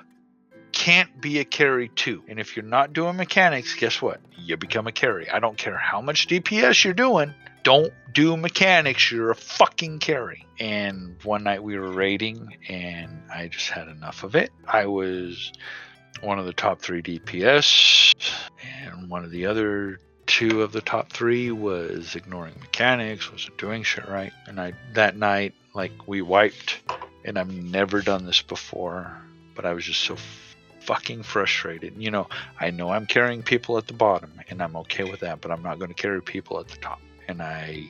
can't 0.70 1.20
be 1.20 1.40
a 1.40 1.44
carry 1.44 1.88
too. 1.88 2.22
And 2.28 2.38
if 2.38 2.56
you're 2.56 2.64
not 2.64 2.92
doing 2.92 3.16
mechanics, 3.16 3.74
guess 3.74 4.00
what? 4.00 4.20
You 4.38 4.56
become 4.56 4.86
a 4.86 4.92
carry. 4.92 5.28
I 5.28 5.40
don't 5.40 5.58
care 5.58 5.76
how 5.76 6.00
much 6.00 6.28
DPS 6.28 6.84
you're 6.84 6.94
doing. 6.94 7.34
Don't 7.64 7.92
do 8.12 8.36
mechanics. 8.36 9.10
You're 9.10 9.30
a 9.30 9.36
fucking 9.36 9.98
carry. 9.98 10.46
And 10.58 11.16
one 11.24 11.42
night 11.42 11.62
we 11.62 11.76
were 11.76 11.90
raiding 11.90 12.56
and 12.68 13.22
I 13.32 13.48
just 13.48 13.68
had 13.68 13.88
enough 13.88 14.22
of 14.22 14.36
it. 14.36 14.50
I 14.66 14.86
was 14.86 15.52
one 16.20 16.38
of 16.38 16.46
the 16.46 16.52
top 16.52 16.80
three 16.80 17.02
DPS, 17.02 18.14
and 18.62 19.10
one 19.10 19.24
of 19.24 19.30
the 19.30 19.46
other 19.46 19.98
two 20.26 20.62
of 20.62 20.70
the 20.70 20.80
top 20.80 21.12
three 21.12 21.50
was 21.50 22.14
ignoring 22.14 22.54
mechanics, 22.60 23.30
wasn't 23.30 23.58
doing 23.58 23.82
shit 23.82 24.08
right. 24.08 24.32
And 24.46 24.60
I 24.60 24.74
that 24.94 25.16
night, 25.16 25.54
like 25.74 25.92
we 26.06 26.22
wiped, 26.22 26.80
and 27.24 27.38
I've 27.38 27.52
never 27.52 28.00
done 28.02 28.26
this 28.26 28.42
before, 28.42 29.16
but 29.54 29.64
I 29.64 29.72
was 29.72 29.84
just 29.84 30.00
so 30.00 30.16
fucking 30.80 31.22
frustrated. 31.22 31.94
You 31.96 32.10
know, 32.10 32.28
I 32.58 32.70
know 32.70 32.90
I'm 32.90 33.06
carrying 33.06 33.42
people 33.42 33.78
at 33.78 33.86
the 33.86 33.94
bottom, 33.94 34.32
and 34.48 34.62
I'm 34.62 34.76
okay 34.76 35.04
with 35.04 35.20
that, 35.20 35.40
but 35.40 35.50
I'm 35.50 35.62
not 35.62 35.78
going 35.78 35.92
to 35.92 36.00
carry 36.00 36.20
people 36.22 36.60
at 36.60 36.68
the 36.68 36.76
top. 36.76 37.00
And 37.28 37.40
I, 37.40 37.88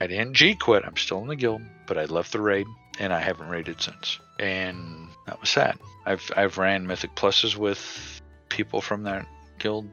I 0.00 0.06
didn't 0.06 0.34
G 0.34 0.54
quit. 0.54 0.84
I'm 0.84 0.96
still 0.96 1.20
in 1.22 1.28
the 1.28 1.36
guild, 1.36 1.62
but 1.86 1.98
I 1.98 2.04
left 2.04 2.32
the 2.32 2.40
raid, 2.40 2.66
and 2.98 3.12
I 3.12 3.20
haven't 3.20 3.48
raided 3.48 3.80
since. 3.80 4.18
And 4.38 5.08
that 5.26 5.40
was 5.40 5.50
sad. 5.50 5.78
I've 6.04 6.30
I've 6.36 6.58
ran 6.58 6.86
mythic 6.86 7.14
pluses 7.16 7.56
with 7.56 8.22
people 8.48 8.80
from 8.80 9.04
that 9.04 9.26
guild 9.58 9.88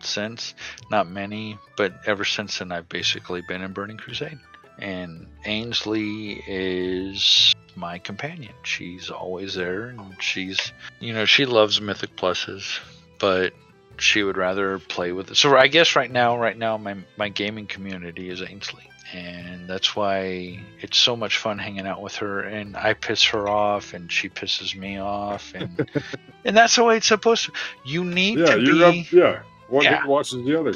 since. 0.00 0.54
Not 0.90 1.10
many, 1.10 1.58
but 1.76 1.92
ever 2.06 2.24
since 2.24 2.58
then 2.58 2.72
I've 2.72 2.88
basically 2.88 3.42
been 3.42 3.62
in 3.62 3.72
Burning 3.72 3.98
Crusade. 3.98 4.38
And 4.80 5.26
Ainsley 5.44 6.42
is 6.46 7.54
my 7.76 7.98
companion. 7.98 8.52
She's 8.62 9.10
always 9.10 9.54
there 9.54 9.86
and 9.86 10.00
she's 10.20 10.72
you 11.00 11.12
know, 11.12 11.24
she 11.24 11.46
loves 11.46 11.80
mythic 11.80 12.16
pluses, 12.16 12.78
but 13.18 13.52
she 13.98 14.22
would 14.22 14.36
rather 14.36 14.78
play 14.78 15.12
with 15.12 15.30
it. 15.30 15.36
So 15.36 15.56
I 15.56 15.66
guess 15.66 15.94
right 15.96 16.10
now, 16.10 16.38
right 16.38 16.56
now 16.56 16.76
my 16.76 16.96
my 17.16 17.28
gaming 17.28 17.66
community 17.66 18.30
is 18.30 18.42
Ainsley. 18.42 18.84
And 19.12 19.68
that's 19.68 19.96
why 19.96 20.60
it's 20.80 20.96
so 20.96 21.16
much 21.16 21.36
fun 21.38 21.58
hanging 21.58 21.84
out 21.86 22.00
with 22.00 22.14
her 22.16 22.42
and 22.42 22.76
I 22.76 22.94
piss 22.94 23.24
her 23.24 23.48
off 23.48 23.92
and 23.92 24.10
she 24.10 24.28
pisses 24.28 24.76
me 24.76 24.98
off 25.00 25.52
and 25.54 25.84
and 26.44 26.56
that's 26.56 26.76
the 26.76 26.84
way 26.84 26.96
it's 26.98 27.08
supposed 27.08 27.46
to. 27.46 27.52
You 27.84 28.04
need 28.04 28.38
yeah, 28.38 28.54
to 28.54 28.58
be 28.58 28.84
up. 28.84 29.12
Yeah, 29.12 29.42
one 29.68 29.84
Yeah. 29.84 30.06
watches 30.06 30.44
the 30.44 30.58
other. 30.58 30.74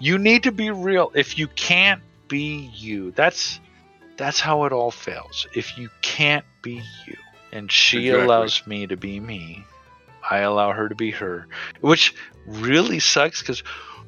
you 0.00 0.16
need 0.18 0.44
to 0.44 0.52
be 0.52 0.70
real. 0.70 1.12
If 1.14 1.38
you 1.38 1.46
can't 1.48 2.00
be 2.34 2.70
you, 2.74 3.12
that's 3.12 3.60
that's 4.16 4.40
how 4.40 4.64
it 4.64 4.72
all 4.72 4.90
fails. 4.90 5.46
If 5.54 5.78
you 5.78 5.88
can't 6.02 6.44
be 6.62 6.82
you, 7.06 7.16
and 7.52 7.70
she 7.70 8.08
Exactly. 8.08 8.24
allows 8.24 8.66
me 8.66 8.86
to 8.88 8.96
be 8.96 9.20
me, 9.20 9.64
I 10.28 10.38
allow 10.38 10.72
her 10.72 10.88
to 10.88 10.94
be 10.96 11.12
her, 11.12 11.46
which 11.80 12.14
really 12.46 12.98
sucks 12.98 13.40
because. 13.40 13.62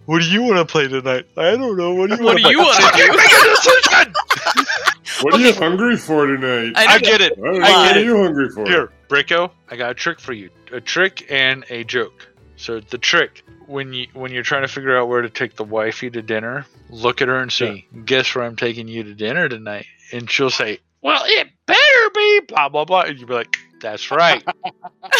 What 0.07 0.23
do 0.23 0.28
you 0.31 0.40
want 0.44 0.57
to 0.59 0.65
play 0.65 0.86
tonight? 0.86 1.27
I 1.36 1.57
don't 1.57 1.77
know. 1.77 1.93
What 1.94 2.11
do 2.11 2.16
you 2.16 2.23
What 2.24 2.35
want 2.35 2.44
do 2.44 2.51
you 2.51 2.59
wanna 2.61 2.81
Fucking 2.81 3.11
do? 3.11 3.16
make 3.16 3.32
a 3.32 3.44
decision! 3.55 4.15
What 5.23 5.35
are 5.35 5.40
you 5.40 5.53
hungry 5.55 5.97
for 5.97 6.27
tonight? 6.27 6.74
I 6.77 6.94
I 6.94 6.98
get 6.98 7.20
it. 7.23 7.32
I 7.32 7.40
don't 7.40 7.62
I 7.65 7.70
what 7.73 7.89
get 7.89 7.97
are 7.97 8.01
it. 8.01 8.05
you 8.05 8.16
hungry 8.23 8.48
for? 8.51 8.66
Here, 8.69 8.90
Brico, 9.09 9.51
I 9.70 9.74
got 9.77 9.90
a 9.90 9.94
trick 9.94 10.20
for 10.20 10.32
you. 10.32 10.51
A 10.73 10.81
trick 10.81 11.27
and 11.31 11.65
a 11.70 11.82
joke. 11.85 12.28
So 12.56 12.80
the 12.80 12.98
trick 12.98 13.44
when 13.66 13.92
you 13.92 14.06
when 14.14 14.32
you're 14.32 14.42
trying 14.42 14.62
to 14.62 14.68
figure 14.68 14.96
out 14.96 15.08
where 15.08 15.22
to 15.22 15.28
take 15.30 15.56
the 15.56 15.64
wifey 15.64 16.10
to 16.10 16.22
dinner, 16.22 16.66
look 16.88 17.20
at 17.22 17.28
her 17.28 17.36
and 17.38 17.52
see. 17.52 17.86
Guess 18.04 18.34
where 18.34 18.44
I'm 18.44 18.56
taking 18.56 18.88
you 18.88 19.02
to 19.04 19.14
dinner 19.14 19.48
tonight? 19.48 19.86
And 20.12 20.30
she'll 20.30 20.50
say, 20.50 20.78
"Well, 21.02 21.22
it 21.26 21.48
better 21.66 22.10
be 22.14 22.40
blah 22.48 22.68
blah 22.68 22.84
blah." 22.84 23.02
And 23.02 23.18
you'll 23.18 23.28
be 23.28 23.34
like, 23.34 23.56
"That's 23.80 24.10
right." 24.10 24.42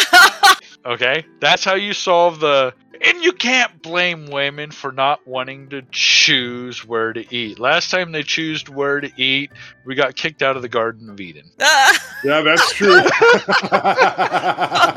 okay, 0.85 1.25
that's 1.39 1.63
how 1.63 1.75
you 1.75 1.93
solve 1.93 2.39
the. 2.39 2.73
And 2.99 3.23
you 3.23 3.31
can't 3.31 3.79
blame 3.83 4.25
women 4.25 4.71
for 4.71 4.91
not 4.91 5.27
wanting 5.27 5.69
to 5.69 5.83
choose 5.91 6.83
where 6.83 7.13
to 7.13 7.35
eat. 7.35 7.59
Last 7.59 7.91
time 7.91 8.11
they 8.11 8.23
chose 8.23 8.67
where 8.67 8.99
to 8.99 9.11
eat, 9.21 9.51
we 9.85 9.93
got 9.93 10.15
kicked 10.15 10.41
out 10.41 10.55
of 10.55 10.63
the 10.63 10.67
Garden 10.69 11.07
of 11.11 11.21
Eden. 11.21 11.51
Ah, 11.61 11.93
Yeah, 12.23 12.41
that's 12.41 12.73
true. 12.73 13.01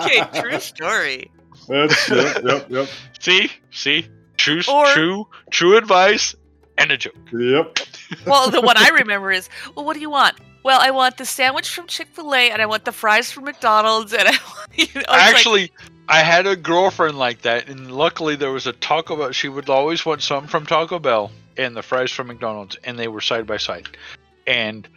okay, 0.00 0.40
true 0.40 0.58
story. 0.60 1.30
That's 1.70 2.09
yep, 2.10 2.42
yep, 2.44 2.66
yep, 2.70 2.88
See? 3.20 3.51
See? 3.70 4.06
True, 4.36 4.60
Or- 4.68 4.86
true, 4.92 5.28
true 5.51 5.76
advice 5.76 6.34
and 6.78 6.90
a 6.90 6.97
joke. 6.97 7.14
yep. 7.32 7.78
Well, 8.26 8.51
the 8.51 8.60
one 8.60 8.76
I 8.76 8.88
remember 8.88 9.30
is, 9.30 9.48
well, 9.76 9.84
what 9.84 9.94
do 9.94 10.01
you 10.01 10.10
want? 10.10 10.36
Well, 10.62 10.80
I 10.82 10.90
want 10.90 11.16
the 11.16 11.24
sandwich 11.24 11.68
from 11.70 11.86
Chick 11.86 12.09
Fil 12.12 12.34
A, 12.34 12.51
and 12.51 12.60
I 12.60 12.66
want 12.66 12.84
the 12.84 12.92
fries 12.92 13.30
from 13.30 13.44
McDonald's, 13.44 14.12
and 14.12 14.22
I, 14.28 14.30
want- 14.32 14.78
you 14.78 14.86
know, 14.94 15.01
it's 15.01 15.09
like- 15.09 15.34
Actually, 15.34 15.72
I 16.09 16.20
had 16.22 16.47
a 16.47 16.56
girlfriend 16.56 17.18
like 17.18 17.42
that, 17.42 17.68
and 17.68 17.92
luckily 17.92 18.34
there 18.34 18.51
was 18.51 18.66
a 18.66 18.72
Taco 18.72 19.16
Bell. 19.16 19.30
She 19.32 19.48
would 19.48 19.68
always 19.70 20.05
want 20.05 20.22
some 20.22 20.47
from 20.48 20.66
Taco 20.66 20.98
Bell 20.98 21.30
and 21.56 21.76
the 21.76 21.82
fries 21.82 22.10
from 22.10 22.26
McDonald's, 22.26 22.76
and 22.84 22.98
they 22.98 23.09
were 23.09 23.20
side 23.20 23.47
by 23.47 23.59
side. 23.59 23.88
And 24.47 24.88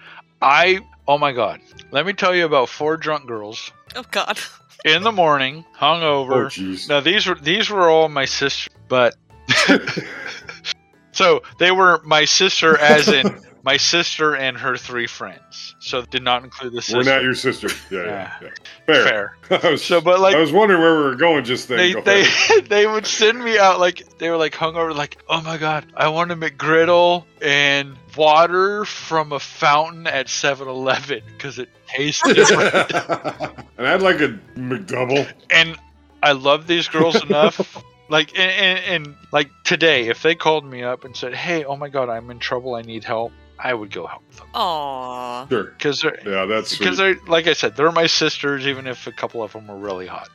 I, 0.42 0.80
oh 1.08 1.18
my 1.18 1.32
God, 1.34 1.60
let 1.92 2.06
me 2.06 2.14
tell 2.14 2.34
you 2.34 2.46
about 2.46 2.70
four 2.70 2.98
drunk 2.98 3.28
girls 3.28 3.72
oh 3.96 4.04
God, 4.12 4.40
in 4.86 5.04
the 5.04 5.12
morning, 5.12 5.66
Oh, 5.80 5.86
hungover. 5.86 6.46
jeez. 6.48 6.90
now 6.90 7.00
these 7.00 7.26
were 7.28 7.36
these 7.36 7.70
were 7.70 7.90
all 7.90 8.10
my 8.10 8.26
sister, 8.26 8.70
but 8.88 9.16
so 11.12 11.42
they 11.60 11.72
were 11.72 12.02
my 12.04 12.26
sister, 12.26 12.78
as 12.78 13.08
in 13.08 13.40
my 13.64 13.78
sister 13.78 14.36
and 14.36 14.58
her 14.58 14.76
three 14.76 15.08
friends. 15.08 15.76
So 15.80 16.02
did 16.04 16.22
not 16.22 16.44
include 16.44 16.74
the 16.74 16.82
sister. 16.82 16.98
We're 16.98 17.04
not 17.04 17.24
your 17.24 17.34
sister. 17.34 17.70
Yeah, 17.90 18.06
yeah. 18.06 18.38
yeah. 18.42 18.50
Fair. 18.86 19.38
Fair. 19.48 19.60
I 19.64 19.72
was, 19.72 19.84
So, 19.84 20.02
but 20.02 20.20
like 20.20 20.36
I 20.36 20.40
was 20.40 20.52
wondering 20.52 20.82
where 20.82 20.98
we 20.98 21.04
were 21.04 21.16
going 21.16 21.46
just 21.46 21.70
then. 21.70 21.78
they 21.78 21.94
Go 21.94 22.02
they 22.02 22.28
they 22.68 22.86
would 22.86 23.08
send 23.08 23.44
me 23.44 23.58
out 23.58 23.80
like 23.80 24.18
they 24.20 24.30
were 24.30 24.38
like 24.38 24.54
hungover 24.54 24.94
like 24.94 25.18
oh 25.30 25.42
my 25.42 25.58
god 25.58 25.86
I 25.96 26.10
want 26.10 26.32
a 26.32 26.36
McGriddle 26.36 27.24
and 27.42 27.96
water 28.18 28.84
from 28.86 29.32
a 29.32 29.40
fountain 29.40 30.06
at 30.08 30.28
7-Eleven 30.28 31.24
because 31.26 31.58
it 31.58 31.70
tastes 31.88 32.22
different 32.34 32.74
and 32.76 33.88
I'd 33.88 34.02
like 34.02 34.20
a 34.20 34.38
McDouble. 34.56 35.32
and 35.50 35.78
I 36.22 36.34
love 36.34 36.68
these 36.68 36.88
girls 36.90 37.22
enough 37.24 37.82
like 38.10 38.38
and, 38.38 38.52
and, 38.52 39.06
and 39.06 39.16
like 39.32 39.50
today 39.64 40.10
if 40.10 40.22
they 40.22 40.36
called 40.36 40.66
me 40.66 40.84
up 40.84 41.06
and 41.06 41.16
said 41.16 41.34
hey 41.34 41.64
oh 41.64 41.76
my 41.76 41.90
god 41.90 42.10
I'm 42.10 42.30
in 42.30 42.40
trouble 42.40 42.76
I 42.76 42.82
need 42.82 43.04
help 43.04 43.32
I 43.64 43.74
would 43.74 43.92
go 43.92 44.06
help 44.06 44.30
them 44.36 44.48
Aw. 44.54 45.48
Sure. 45.48 45.64
because 45.64 46.02
they're 46.02 46.20
Yeah, 46.26 46.46
that's 46.46 46.78
because 46.78 46.98
they're 46.98 47.16
like 47.28 47.48
I 47.48 47.54
said 47.54 47.76
they're 47.76 47.92
my 47.92 48.08
sisters 48.08 48.68
even 48.68 48.86
if 48.88 49.08
a 49.08 49.12
couple 49.12 49.42
of 49.42 49.54
them 49.54 49.68
were 49.68 49.78
really 49.78 50.08
hot. 50.08 50.30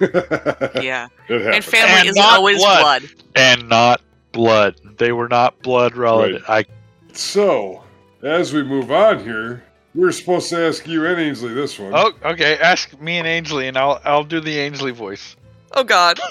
Yeah. 0.00 1.08
And 1.28 1.64
family 1.64 1.98
And 2.00 2.08
isn't 2.10 2.22
always 2.24 2.58
blood. 2.58 3.02
blood. 3.02 3.10
and 3.34 3.68
not 3.68 4.00
blood 4.32 4.76
they 4.98 5.12
were 5.12 5.28
not 5.28 5.60
blood 5.62 5.96
relative 5.96 6.44
I 6.48 6.64
So, 7.14 7.82
as 8.22 8.52
we 8.52 8.62
move 8.62 8.90
on 8.92 9.24
here, 9.24 9.64
we 9.94 10.06
are 10.06 10.12
supposed 10.12 10.50
to 10.50 10.58
ask 10.66 10.86
you 10.86 11.06
and 11.06 11.18
Ainsley 11.20 11.54
this 11.54 11.78
one. 11.78 11.92
Oh, 11.94 12.12
okay. 12.24 12.58
Ask 12.58 13.00
me 13.00 13.16
and 13.18 13.26
Ainsley, 13.26 13.66
and 13.68 13.76
I'll 13.76 14.00
I'll 14.04 14.24
do 14.24 14.40
the 14.40 14.56
Ainsley 14.58 14.92
voice. 14.92 15.34
Oh 15.72 15.82
God. 15.84 16.20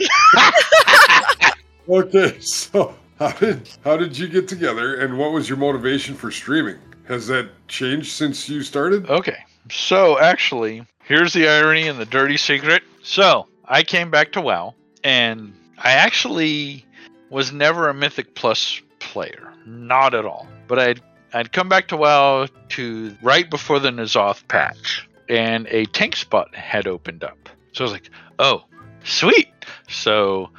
Okay, 1.90 2.38
so 2.42 2.94
how 3.20 3.32
did 3.32 3.70
how 3.84 3.98
did 3.98 4.18
you 4.18 4.28
get 4.28 4.48
together, 4.48 4.96
and 4.96 5.18
what 5.18 5.32
was 5.32 5.50
your 5.50 5.58
motivation 5.58 6.16
for 6.16 6.32
streaming? 6.32 6.78
Has 7.08 7.28
that 7.28 7.50
changed 7.68 8.12
since 8.12 8.50
you 8.50 8.64
started? 8.64 9.10
Okay. 9.10 9.38
So 9.72 10.20
actually, 10.20 10.86
here's 11.04 11.34
the 11.34 11.48
irony 11.48 11.88
and 11.88 12.00
the 12.00 12.06
dirty 12.06 12.38
secret. 12.38 12.84
So 13.02 13.48
I 13.66 13.84
came 13.84 14.12
back 14.12 14.32
to 14.34 14.42
WoW, 14.42 14.76
and 15.04 15.54
I 15.78 15.92
actually 15.92 16.86
was 17.30 17.52
never 17.52 17.90
a 17.90 17.94
Mythic 17.94 18.36
Plus 18.36 18.82
player, 19.00 19.54
not 19.66 20.14
at 20.14 20.26
all. 20.26 20.48
But 20.68 20.80
I'd 20.80 21.02
I'd 21.34 21.52
come 21.52 21.70
back 21.70 21.88
to 21.90 21.98
WoW 21.98 22.48
to 22.70 23.16
right 23.22 23.50
before 23.50 23.80
the 23.80 23.90
N'Zoth 23.90 24.48
patch, 24.48 25.08
and 25.30 25.68
a 25.68 25.86
tank 25.86 26.16
spot 26.16 26.54
had 26.56 26.88
opened 26.88 27.24
up. 27.24 27.50
So 27.74 27.84
I 27.84 27.86
was 27.86 27.92
like, 27.94 28.10
oh, 28.40 28.64
sweet. 29.04 29.50
So 29.88 30.50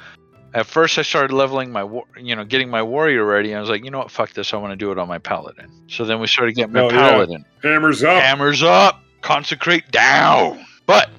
at 0.53 0.65
first 0.65 0.97
I 0.97 1.01
started 1.03 1.33
leveling 1.33 1.71
my, 1.71 1.83
war- 1.83 2.05
you 2.17 2.35
know, 2.35 2.43
getting 2.43 2.69
my 2.69 2.81
warrior 2.83 3.23
ready. 3.25 3.53
I 3.55 3.59
was 3.61 3.69
like, 3.69 3.83
you 3.83 3.91
know 3.91 3.99
what, 3.99 4.11
fuck 4.11 4.31
this. 4.33 4.53
I 4.53 4.57
want 4.57 4.71
to 4.71 4.75
do 4.77 4.91
it 4.91 4.97
on 4.97 5.07
my 5.07 5.17
paladin. 5.19 5.71
So 5.87 6.05
then 6.05 6.19
we 6.19 6.27
started 6.27 6.55
getting 6.55 6.73
my 6.73 6.81
Oh, 6.81 6.89
yeah. 6.89 7.11
paladin. 7.11 7.45
Hammers 7.63 8.03
up, 8.03 8.21
Hammers 8.23 8.63
up, 8.63 9.01
consecrate 9.21 9.89
down. 9.91 10.65
But 10.85 11.09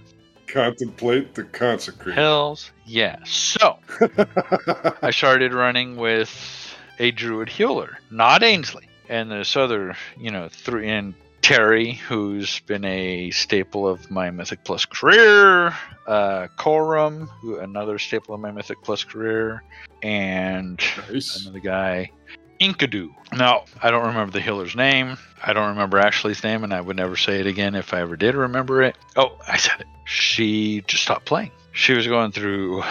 contemplate 0.47 1.35
the 1.35 1.44
consecrate. 1.44 2.15
hells 2.16 2.73
yeah. 2.85 3.16
So 3.24 3.78
I 5.02 5.11
started 5.12 5.55
running 5.55 5.97
with 5.97 6.74
a 6.98 7.12
druid 7.12 7.48
healer, 7.48 7.98
not 8.11 8.43
Ainsley, 8.43 8.89
and 9.09 9.31
this 9.31 9.57
other, 9.57 9.97
you 10.19 10.31
know, 10.31 10.48
three 10.51 10.89
and 10.89 11.15
Terry, 11.51 11.94
who's 11.94 12.60
been 12.60 12.85
a 12.85 13.32
staple 13.32 13.89
of 13.89 14.09
my 14.09 14.31
Mythic 14.31 14.62
Plus 14.62 14.85
career, 14.85 15.74
uh, 16.06 16.47
Corum, 16.56 17.28
who 17.40 17.59
another 17.59 17.98
staple 17.98 18.36
of 18.36 18.40
my 18.40 18.52
Mythic 18.52 18.81
Plus 18.85 19.02
career, 19.02 19.64
and 20.01 20.81
nice. 21.10 21.43
another 21.43 21.59
guy, 21.59 22.12
Inkadu. 22.60 23.12
Now, 23.32 23.64
I 23.82 23.90
don't 23.90 24.06
remember 24.06 24.31
the 24.31 24.40
healer's 24.40 24.77
name. 24.77 25.16
I 25.43 25.52
don't 25.52 25.70
remember 25.70 25.98
Ashley's 25.98 26.44
name, 26.44 26.62
and 26.62 26.72
I 26.72 26.81
would 26.81 26.94
never 26.94 27.16
say 27.16 27.40
it 27.40 27.48
again 27.48 27.74
if 27.74 27.93
I 27.93 28.01
ever 28.01 28.14
did 28.14 28.36
remember 28.36 28.81
it. 28.82 28.97
Oh, 29.16 29.36
I 29.48 29.56
said 29.56 29.81
it. 29.81 29.89
She 30.05 30.82
just 30.82 31.02
stopped 31.02 31.27
playing. 31.27 31.51
She 31.72 31.94
was 31.94 32.06
going 32.06 32.31
through 32.31 32.85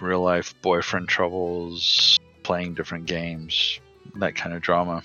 real 0.00 0.22
life 0.22 0.60
boyfriend 0.60 1.08
troubles, 1.08 2.18
playing 2.42 2.74
different 2.74 3.06
games, 3.06 3.78
that 4.16 4.34
kind 4.34 4.56
of 4.56 4.60
drama, 4.60 5.04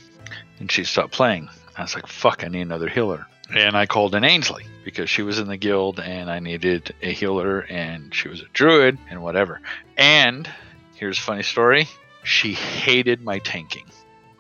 and 0.57 0.71
she 0.71 0.83
stopped 0.83 1.13
playing. 1.13 1.47
I 1.77 1.81
was 1.81 1.95
like, 1.95 2.07
fuck, 2.07 2.43
I 2.43 2.47
need 2.47 2.61
another 2.61 2.89
healer. 2.89 3.25
And 3.53 3.77
I 3.77 3.85
called 3.85 4.15
in 4.15 4.23
Ainsley 4.23 4.65
because 4.83 5.09
she 5.09 5.21
was 5.21 5.39
in 5.39 5.47
the 5.47 5.57
guild 5.57 5.99
and 5.99 6.31
I 6.31 6.39
needed 6.39 6.95
a 7.01 7.11
healer 7.11 7.59
and 7.61 8.13
she 8.13 8.27
was 8.27 8.41
a 8.41 8.45
druid 8.53 8.97
and 9.09 9.21
whatever. 9.21 9.61
And 9.97 10.49
here's 10.95 11.17
a 11.17 11.21
funny 11.21 11.43
story. 11.43 11.87
She 12.23 12.53
hated 12.53 13.21
my 13.21 13.39
tanking. 13.39 13.85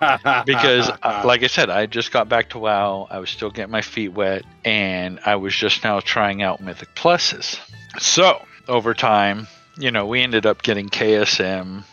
Because 0.45 0.89
uh, 0.89 1.23
like 1.25 1.41
i 1.41 1.47
said 1.47 1.69
i 1.69 1.85
just 1.85 2.11
got 2.11 2.27
back 2.27 2.49
to 2.49 2.59
wow. 2.59 3.07
I 3.09 3.17
was 3.19 3.29
still 3.29 3.49
getting 3.49 3.71
my 3.71 3.81
feet 3.81 4.09
wet 4.09 4.43
and 4.63 5.19
i 5.25 5.37
was 5.37 5.55
just 5.55 5.83
now 5.83 5.99
trying 6.01 6.43
out 6.43 6.61
mythic 6.61 6.93
pluses. 6.95 7.59
So 7.97 8.45
over 8.67 8.93
time 8.93 9.47
you 9.79 9.91
know 9.91 10.05
we 10.05 10.21
ended 10.21 10.45
up 10.45 10.61
getting 10.61 10.89
ksm 10.89 11.83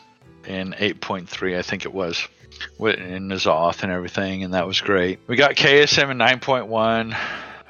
in 0.46 0.72
8.3 0.72 1.56
i 1.56 1.62
think 1.62 1.84
it 1.84 1.94
was 1.94 2.26
wi- 2.78 2.96
in 2.96 3.28
N'Zoth 3.28 3.82
and 3.82 3.92
everything 3.92 4.44
and 4.44 4.54
that 4.54 4.66
was 4.66 4.80
great 4.80 5.18
we 5.26 5.36
got 5.36 5.54
ksm 5.54 6.10
in 6.10 6.18
9.1 6.18 7.16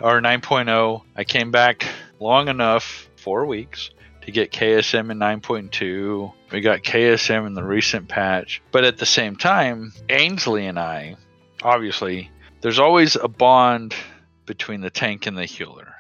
or 0.01 0.21
9.0 0.21 1.03
i 1.17 1.25
came 1.25 1.51
back 1.51 1.87
long 2.21 2.49
enough 2.49 3.09
four 3.17 3.47
weeks 3.47 3.91
to 4.23 4.31
get 4.31 4.53
KSM 4.53 5.11
in 5.11 5.19
9.2. 5.19 6.33
We 6.53 6.61
got 6.61 6.83
KSM 6.83 7.47
in 7.47 7.55
the 7.55 7.65
recent 7.65 8.09
patch. 8.09 8.63
But 8.71 8.85
at 8.85 8.99
the 8.99 9.07
same 9.07 9.37
time, 9.37 9.93
Ainsley 10.09 10.67
and 10.67 10.79
I, 10.79 11.17
obviously, 11.63 12.31
there's 12.61 12.79
always 12.79 13.17
a 13.17 13.29
bond 13.29 13.95
between 14.47 14.81
the 14.81 14.91
tank 14.91 15.27
and 15.27 15.37
the 15.37 15.45
healer. 15.45 15.95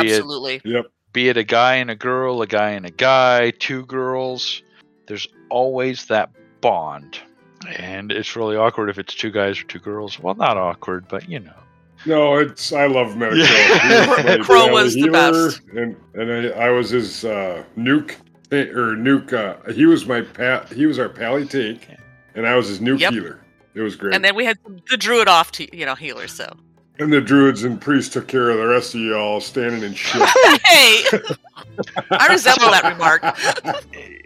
Be 0.00 0.08
it- 0.08 0.12
Absolutely. 0.12 0.60
yep. 0.64 0.86
Be 1.12 1.28
it 1.28 1.36
a 1.36 1.44
guy 1.44 1.76
and 1.76 1.90
a 1.90 1.94
girl, 1.96 2.42
a 2.42 2.46
guy 2.46 2.70
and 2.70 2.86
a 2.86 2.90
guy, 2.90 3.50
two 3.50 3.84
girls, 3.86 4.62
there's 5.06 5.28
always 5.48 6.06
that 6.06 6.30
bond. 6.60 7.18
And 7.68 8.10
it's 8.12 8.36
really 8.36 8.56
awkward 8.56 8.90
if 8.90 8.98
it's 8.98 9.14
two 9.14 9.30
guys 9.30 9.60
or 9.60 9.64
two 9.64 9.78
girls. 9.78 10.18
Well, 10.20 10.34
not 10.34 10.56
awkward, 10.56 11.06
but 11.08 11.28
you 11.28 11.40
know. 11.40 11.52
No, 12.06 12.36
it's 12.36 12.72
I 12.72 12.86
love 12.86 13.08
Metacrow. 13.14 13.36
Yeah. 14.24 14.36
Was 14.38 14.46
Crow 14.46 14.72
was 14.72 14.94
the 14.94 15.08
best. 15.08 15.60
and 15.74 15.96
and 16.14 16.54
I, 16.54 16.66
I 16.66 16.70
was 16.70 16.90
his 16.90 17.24
uh, 17.24 17.64
nuke 17.78 18.16
or 18.52 18.94
nuke. 18.96 19.32
Uh, 19.32 19.72
he 19.72 19.86
was 19.86 20.04
my 20.06 20.20
pa- 20.22 20.66
he 20.74 20.86
was 20.86 20.98
our 20.98 21.08
pally 21.08 21.46
tank, 21.46 21.88
and 22.34 22.46
I 22.46 22.56
was 22.56 22.68
his 22.68 22.80
nuke 22.80 23.00
Yep. 23.00 23.12
healer. 23.12 23.40
It 23.74 23.80
was 23.80 23.96
great. 23.96 24.14
And 24.14 24.24
then 24.24 24.34
we 24.36 24.44
had 24.44 24.58
the 24.90 24.96
druid 24.96 25.28
off 25.28 25.50
to 25.52 25.76
you 25.76 25.86
know 25.86 25.94
healer. 25.94 26.28
So 26.28 26.52
And 26.98 27.12
the 27.12 27.20
druids 27.20 27.64
and 27.64 27.80
priests 27.80 28.12
took 28.12 28.28
care 28.28 28.50
of 28.50 28.58
the 28.58 28.66
rest 28.66 28.94
of 28.94 29.00
y'all 29.00 29.40
standing 29.40 29.82
in 29.82 29.94
shit. 29.94 30.22
hey, 30.64 31.04
I 32.10 32.28
resemble 32.28 32.70
that 32.70 32.84
remark. 32.84 33.22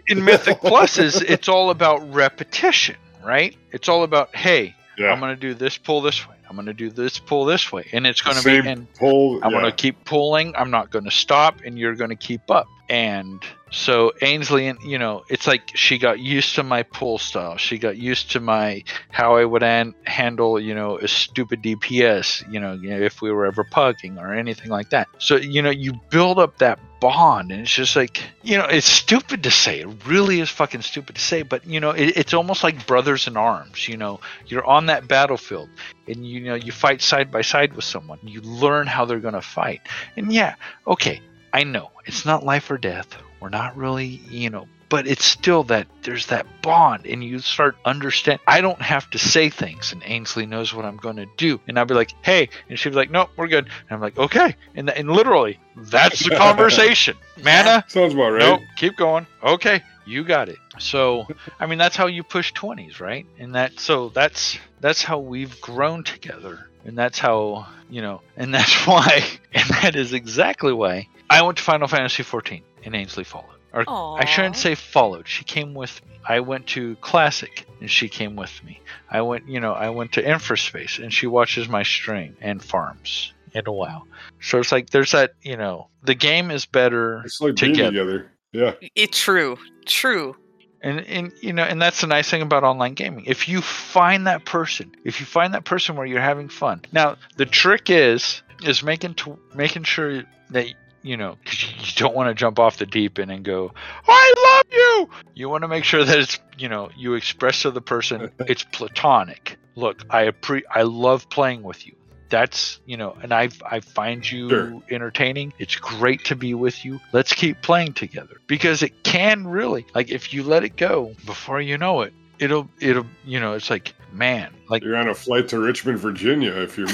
In 0.07 0.23
Mythic 0.25 0.59
Pluses, 0.61 1.23
it's 1.27 1.47
all 1.47 1.69
about 1.69 1.97
repetition, 2.13 2.95
right? 3.23 3.55
It's 3.71 3.89
all 3.89 4.03
about, 4.03 4.35
hey, 4.35 4.75
I'm 4.99 5.19
going 5.19 5.33
to 5.33 5.39
do 5.39 5.53
this 5.53 5.77
pull 5.77 6.01
this 6.01 6.27
way. 6.27 6.35
I'm 6.49 6.55
going 6.55 6.65
to 6.65 6.73
do 6.73 6.89
this 6.89 7.19
pull 7.19 7.45
this 7.45 7.71
way. 7.71 7.87
And 7.93 8.07
it's 8.07 8.21
going 8.21 8.35
to 8.35 8.43
be, 8.43 8.67
and 8.67 8.91
pull. 8.95 9.39
I'm 9.43 9.51
yeah. 9.51 9.61
going 9.61 9.71
to 9.71 9.75
keep 9.75 10.03
pulling. 10.03 10.55
I'm 10.55 10.71
not 10.71 10.89
going 10.89 11.05
to 11.05 11.11
stop, 11.11 11.61
and 11.63 11.77
you're 11.77 11.95
going 11.95 12.09
to 12.09 12.15
keep 12.15 12.49
up. 12.49 12.67
And 12.89 13.41
so 13.71 14.13
Ainsley, 14.21 14.73
you 14.83 14.97
know, 14.97 15.23
it's 15.29 15.47
like 15.47 15.71
she 15.75 15.97
got 15.97 16.19
used 16.19 16.55
to 16.55 16.63
my 16.63 16.83
pull 16.83 17.17
style. 17.17 17.57
She 17.57 17.77
got 17.77 17.97
used 17.97 18.31
to 18.31 18.39
my 18.39 18.83
how 19.09 19.35
I 19.35 19.45
would 19.45 19.63
an- 19.63 19.95
handle, 20.05 20.59
you 20.59 20.73
know, 20.73 20.97
a 20.97 21.07
stupid 21.07 21.61
DPS. 21.61 22.51
You 22.51 22.59
know, 22.59 22.79
if 22.81 23.21
we 23.21 23.31
were 23.31 23.45
ever 23.45 23.63
pugging 23.63 24.17
or 24.17 24.33
anything 24.33 24.71
like 24.71 24.89
that. 24.89 25.07
So 25.19 25.35
you 25.35 25.61
know, 25.61 25.69
you 25.69 25.93
build 26.09 26.39
up 26.39 26.57
that 26.59 26.79
bond 26.99 27.49
and 27.51 27.61
it's 27.61 27.73
just 27.73 27.95
like 27.95 28.21
you 28.43 28.57
know 28.57 28.65
it's 28.65 28.85
stupid 28.85 29.43
to 29.43 29.49
say 29.49 29.79
it 29.79 29.87
really 30.05 30.41
is 30.41 30.49
fucking 30.49 30.81
stupid 30.81 31.15
to 31.15 31.21
say 31.21 31.43
but 31.43 31.65
you 31.65 31.79
know 31.79 31.91
it, 31.91 32.17
it's 32.17 32.33
almost 32.33 32.61
like 32.61 32.85
brothers 32.85 33.25
in 33.25 33.37
arms 33.37 33.87
you 33.87 33.95
know 33.95 34.19
you're 34.47 34.65
on 34.65 34.87
that 34.87 35.07
battlefield 35.07 35.69
and 36.09 36.27
you 36.27 36.41
know 36.41 36.55
you 36.55 36.73
fight 36.73 37.01
side 37.01 37.31
by 37.31 37.41
side 37.41 37.73
with 37.73 37.85
someone 37.85 38.19
you 38.21 38.41
learn 38.41 38.85
how 38.85 39.05
they're 39.05 39.21
to 39.21 39.41
fight 39.41 39.79
and 40.17 40.33
yeah 40.33 40.55
okay 40.85 41.21
i 41.53 41.63
know 41.63 41.89
it's 42.05 42.25
not 42.25 42.43
life 42.43 42.69
or 42.69 42.77
death 42.77 43.17
we're 43.39 43.49
not 43.49 43.75
really 43.77 44.05
you 44.05 44.49
know 44.49 44.67
but 44.89 45.05
it's 45.05 45.25
still 45.25 45.63
that 45.63 45.87
there's 46.01 46.27
that 46.27 46.47
bond 46.63 47.05
and 47.05 47.23
you 47.23 47.39
start 47.39 47.75
understand 47.85 48.39
i 48.47 48.61
don't 48.61 48.81
have 48.81 49.09
to 49.09 49.19
say 49.19 49.49
things 49.49 49.91
and 49.91 50.01
ainsley 50.05 50.45
knows 50.45 50.73
what 50.73 50.85
i'm 50.85 50.97
going 50.97 51.15
to 51.15 51.27
do 51.37 51.59
and 51.67 51.77
i'll 51.77 51.85
be 51.85 51.93
like 51.93 52.11
hey 52.23 52.49
and 52.69 52.79
she'll 52.79 52.91
be 52.91 52.95
like 52.95 53.11
nope 53.11 53.29
we're 53.37 53.47
good 53.47 53.65
and 53.65 53.91
i'm 53.91 54.01
like 54.01 54.17
okay 54.17 54.55
and, 54.75 54.89
and 54.89 55.09
literally 55.09 55.59
that's 55.75 56.23
the 56.27 56.35
conversation 56.35 57.15
mana 57.43 57.79
Sounds 57.87 58.13
about 58.13 58.29
right. 58.31 58.39
Nope, 58.39 58.61
keep 58.75 58.95
going. 58.97 59.25
Okay, 59.43 59.81
you 60.05 60.23
got 60.23 60.49
it. 60.49 60.57
So, 60.79 61.27
I 61.59 61.65
mean, 61.65 61.77
that's 61.77 61.95
how 61.95 62.07
you 62.07 62.23
push 62.23 62.53
20s, 62.53 62.99
right? 62.99 63.25
And 63.37 63.55
that 63.55 63.79
so 63.79 64.09
that's 64.09 64.57
that's 64.79 65.03
how 65.03 65.19
we've 65.19 65.59
grown 65.61 66.03
together. 66.03 66.67
And 66.85 66.97
that's 66.97 67.19
how, 67.19 67.67
you 67.89 68.01
know, 68.01 68.21
and 68.37 68.53
that's 68.53 68.73
why 68.87 69.23
and 69.53 69.69
that 69.81 69.95
is 69.95 70.13
exactly 70.13 70.73
why 70.73 71.07
I 71.29 71.41
went 71.41 71.57
to 71.57 71.63
Final 71.63 71.87
Fantasy 71.87 72.23
14 72.23 72.63
and 72.83 72.95
Ainsley 72.95 73.23
followed. 73.23 73.55
Or 73.71 73.83
I 73.87 74.25
shouldn't 74.25 74.57
say 74.57 74.75
followed. 74.75 75.27
She 75.27 75.43
came 75.43 75.73
with 75.73 76.03
me. 76.05 76.19
I 76.27 76.39
went 76.39 76.67
to 76.67 76.95
Classic 76.97 77.67
and 77.79 77.89
she 77.89 78.09
came 78.09 78.35
with 78.35 78.63
me. 78.63 78.81
I 79.09 79.21
went, 79.21 79.47
you 79.47 79.59
know, 79.59 79.73
I 79.73 79.89
went 79.89 80.11
to 80.13 80.23
Infraspace 80.23 81.01
and 81.01 81.13
she 81.13 81.27
watches 81.27 81.69
my 81.69 81.83
stream 81.83 82.35
and 82.41 82.63
farms 82.63 83.33
in 83.53 83.63
a 83.67 83.71
while. 83.71 84.07
So 84.41 84.59
it's 84.59 84.71
like 84.71 84.89
there's 84.89 85.11
that, 85.11 85.33
you 85.41 85.55
know, 85.57 85.87
the 86.03 86.15
game 86.15 86.51
is 86.51 86.65
better 86.65 87.21
It's 87.25 87.39
like 87.39 87.55
being 87.55 87.73
together. 87.73 87.91
together. 87.91 88.31
Yeah. 88.51 88.89
It's 88.95 89.19
true, 89.19 89.57
true. 89.85 90.35
And 90.81 91.01
and 91.01 91.33
you 91.41 91.53
know, 91.53 91.63
and 91.63 91.81
that's 91.81 92.01
the 92.01 92.07
nice 92.07 92.29
thing 92.29 92.41
about 92.41 92.63
online 92.63 92.93
gaming. 92.93 93.25
If 93.25 93.49
you 93.49 93.61
find 93.61 94.27
that 94.27 94.45
person, 94.45 94.95
if 95.03 95.19
you 95.19 95.25
find 95.25 95.53
that 95.53 95.65
person 95.65 95.95
where 95.95 96.05
you're 96.05 96.21
having 96.21 96.47
fun. 96.47 96.81
Now, 96.91 97.17
the 97.35 97.45
trick 97.45 97.89
is 97.89 98.41
is 98.63 98.81
making 98.81 99.15
to 99.15 99.37
making 99.53 99.83
sure 99.83 100.23
that 100.51 100.73
you 101.09 101.17
know, 101.17 101.37
'cause 101.43 101.63
you 101.79 101.93
don't 101.95 102.13
want 102.15 102.29
to 102.29 102.35
jump 102.35 102.59
off 102.59 102.77
the 102.77 102.85
deep 102.85 103.17
end 103.17 103.31
and 103.31 103.43
go, 103.43 103.73
"I 104.07 104.33
love 104.47 104.71
you." 104.71 105.09
You 105.33 105.49
want 105.49 105.63
to 105.63 105.67
make 105.67 105.83
sure 105.83 106.03
that 106.03 106.17
it's, 106.19 106.39
you 106.57 106.69
know, 106.69 106.89
you 106.95 107.15
express 107.15 107.63
to 107.63 107.71
the 107.71 107.81
person 107.81 108.31
it's 108.39 108.63
platonic. 108.63 109.57
Look, 109.75 110.03
I 110.09 110.25
appre- 110.29 110.63
I 110.69 110.83
love 110.83 111.29
playing 111.29 111.63
with 111.63 111.87
you. 111.87 111.95
That's 112.29 112.79
you 112.85 112.95
know, 112.97 113.17
and 113.23 113.33
I 113.33 113.49
I 113.65 113.79
find 113.79 114.29
you 114.29 114.49
Sure. 114.49 114.83
entertaining. 114.91 115.51
It's 115.57 115.75
great 115.75 116.25
to 116.25 116.35
be 116.35 116.53
with 116.53 116.85
you. 116.85 116.99
Let's 117.11 117.33
keep 117.33 117.61
playing 117.63 117.93
together 117.93 118.37
because 118.45 118.83
it 118.83 119.03
can 119.03 119.47
really 119.47 119.87
like 119.95 120.11
if 120.11 120.31
you 120.31 120.43
let 120.43 120.63
it 120.63 120.75
go 120.77 121.15
before 121.25 121.59
you 121.59 121.77
know 121.79 122.01
it, 122.01 122.13
it'll 122.37 122.69
it'll 122.79 123.07
you 123.25 123.39
know 123.39 123.53
it's 123.53 123.71
like 123.71 123.95
man 124.11 124.51
like 124.69 124.83
You're 124.83 124.95
on 124.97 125.07
a 125.09 125.13
flight 125.15 125.47
to 125.49 125.59
Richmond, 125.59 125.97
Virginia 125.99 126.51
if 126.51 126.77
you're 126.77 126.87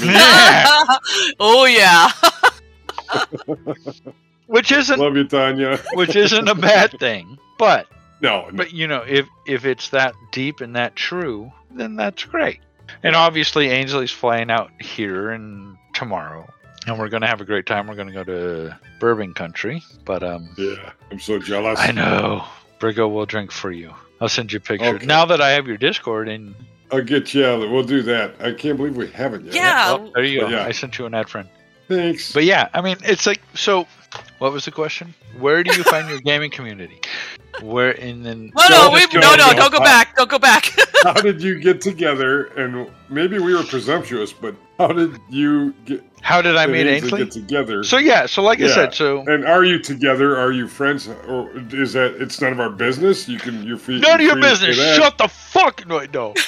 oh 1.40 1.66
yeah. 1.68 2.10
which 4.46 4.72
isn't 4.72 4.98
Love 4.98 5.16
you, 5.16 5.24
Tanya. 5.26 5.78
which 5.94 6.16
isn't 6.16 6.48
a 6.48 6.54
bad 6.54 6.98
thing, 6.98 7.38
but 7.58 7.86
No, 8.20 8.46
no. 8.48 8.56
but 8.56 8.72
you 8.72 8.86
know 8.86 9.02
if 9.06 9.26
if 9.46 9.64
it's 9.64 9.90
that 9.90 10.14
deep 10.32 10.60
and 10.60 10.76
that 10.76 10.96
true, 10.96 11.52
then 11.70 11.96
that's 11.96 12.24
great. 12.24 12.60
And 13.02 13.16
obviously, 13.16 13.68
Ainsley's 13.68 14.12
flying 14.12 14.50
out 14.50 14.70
here 14.80 15.30
and 15.30 15.76
tomorrow, 15.94 16.48
and 16.86 16.98
we're 16.98 17.08
gonna 17.08 17.26
have 17.26 17.40
a 17.40 17.44
great 17.44 17.66
time. 17.66 17.86
We're 17.86 17.96
gonna 17.96 18.12
go 18.12 18.24
to 18.24 18.76
Bourbon 19.00 19.34
Country, 19.34 19.82
but 20.04 20.22
um. 20.22 20.48
Yeah, 20.56 20.92
I'm 21.10 21.18
so 21.18 21.38
jealous. 21.38 21.78
I 21.80 21.90
know. 21.92 22.44
Brigo 22.78 23.10
will 23.10 23.26
drink 23.26 23.50
for 23.50 23.72
you. 23.72 23.92
I'll 24.20 24.28
send 24.28 24.52
you 24.52 24.58
a 24.58 24.60
picture. 24.60 24.86
Okay. 24.96 25.06
Now 25.06 25.24
that 25.26 25.40
I 25.40 25.50
have 25.50 25.66
your 25.66 25.76
Discord 25.78 26.28
and 26.28 26.54
I'll 26.92 27.02
get 27.02 27.34
you. 27.34 27.44
out. 27.44 27.58
We'll 27.70 27.82
do 27.82 28.02
that. 28.02 28.34
I 28.40 28.52
can't 28.52 28.76
believe 28.76 28.96
we 28.96 29.08
haven't 29.10 29.44
yet. 29.46 29.54
Yeah. 29.54 29.96
oh, 29.98 30.10
there 30.14 30.24
you 30.24 30.40
go. 30.40 30.48
Yeah. 30.48 30.64
I 30.64 30.72
sent 30.72 30.98
you 30.98 31.06
an 31.06 31.14
ad 31.14 31.28
friend. 31.28 31.48
Thanks. 31.88 32.32
But 32.32 32.44
yeah, 32.44 32.68
I 32.74 32.80
mean 32.80 32.96
it's 33.04 33.26
like 33.26 33.40
so 33.54 33.86
what 34.38 34.52
was 34.52 34.64
the 34.64 34.70
question? 34.70 35.14
Where 35.38 35.62
do 35.62 35.74
you 35.74 35.82
find 35.84 36.08
your 36.08 36.20
gaming 36.24 36.50
community? 36.50 37.00
Where 37.62 37.92
and 37.92 38.24
then 38.24 38.52
No, 38.54 38.68
no, 38.68 38.88
No, 38.88 38.90
we, 38.92 39.06
no, 39.18 39.34
no, 39.34 39.52
don't 39.54 39.72
go 39.72 39.78
back. 39.78 40.14
Don't 40.16 40.28
go 40.28 40.38
back. 40.38 40.70
how 41.02 41.14
did 41.14 41.42
you 41.42 41.58
get 41.58 41.80
together? 41.80 42.46
And 42.56 42.90
maybe 43.08 43.38
we 43.38 43.54
were 43.54 43.62
presumptuous, 43.62 44.32
but 44.32 44.54
how 44.78 44.88
did 44.88 45.18
you 45.30 45.72
get? 45.86 46.04
how 46.20 46.42
did 46.42 46.56
I 46.56 46.66
meet 46.66 46.86
Ainsley 46.86 47.20
Ainsley? 47.20 47.24
Get 47.24 47.32
together. 47.32 47.84
So 47.84 47.98
yeah, 47.98 48.26
so 48.26 48.42
like 48.42 48.60
I 48.60 48.66
said, 48.66 48.94
so 48.94 49.20
and 49.26 49.46
are 49.46 49.64
you 49.64 49.78
together? 49.78 50.36
Are 50.36 50.52
you 50.52 50.66
friends? 50.68 51.08
Or 51.08 51.50
is 51.70 51.92
that 51.94 52.20
it's 52.20 52.40
none 52.40 52.52
of 52.52 52.60
our 52.60 52.70
business? 52.70 53.28
You 53.28 53.38
can 53.38 53.62
you're 53.64 53.78
free. 53.78 54.00
none 54.00 54.16
of 54.16 54.20
you're 54.20 54.36
your 54.38 54.42
free 54.42 54.50
to 54.50 54.56
say 54.56 54.66
business. 54.66 54.96
Shut 54.96 55.18
the 55.18 55.28
fuck 55.28 55.86
no 55.86 56.04
no. 56.12 56.34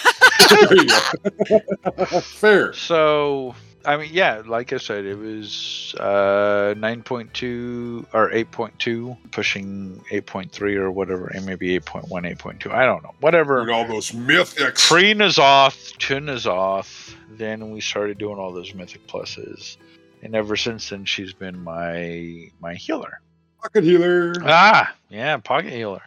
There 0.48 0.74
you 0.76 0.88
go. 0.88 2.20
Fair. 2.20 2.72
So 2.72 3.54
I 3.88 3.96
mean, 3.96 4.10
yeah, 4.12 4.42
like 4.46 4.74
I 4.74 4.76
said, 4.76 5.06
it 5.06 5.16
was 5.16 5.94
uh, 5.98 6.74
9.2 6.76 8.04
or 8.12 8.30
8.2, 8.30 9.16
pushing 9.30 10.04
8.3 10.12 10.76
or 10.76 10.90
whatever, 10.90 11.28
and 11.28 11.46
maybe 11.46 11.68
8.1, 11.80 12.10
8.2. 12.10 12.70
I 12.70 12.84
don't 12.84 13.02
know, 13.02 13.14
whatever. 13.20 13.62
And 13.62 13.70
all 13.70 13.88
those 13.88 14.10
mythics. 14.10 14.86
Pre 14.86 15.14
N'Zoth 15.14 15.96
to 15.96 16.16
N'Zoth, 16.16 17.14
then 17.30 17.70
we 17.70 17.80
started 17.80 18.18
doing 18.18 18.38
all 18.38 18.52
those 18.52 18.74
mythic 18.74 19.06
pluses, 19.06 19.78
and 20.20 20.34
ever 20.34 20.54
since 20.54 20.90
then, 20.90 21.06
she's 21.06 21.32
been 21.32 21.58
my 21.64 22.50
my 22.60 22.74
healer. 22.74 23.22
Pocket 23.62 23.84
healer. 23.84 24.34
Ah, 24.42 24.94
yeah, 25.08 25.38
pocket 25.38 25.72
healer. 25.72 26.02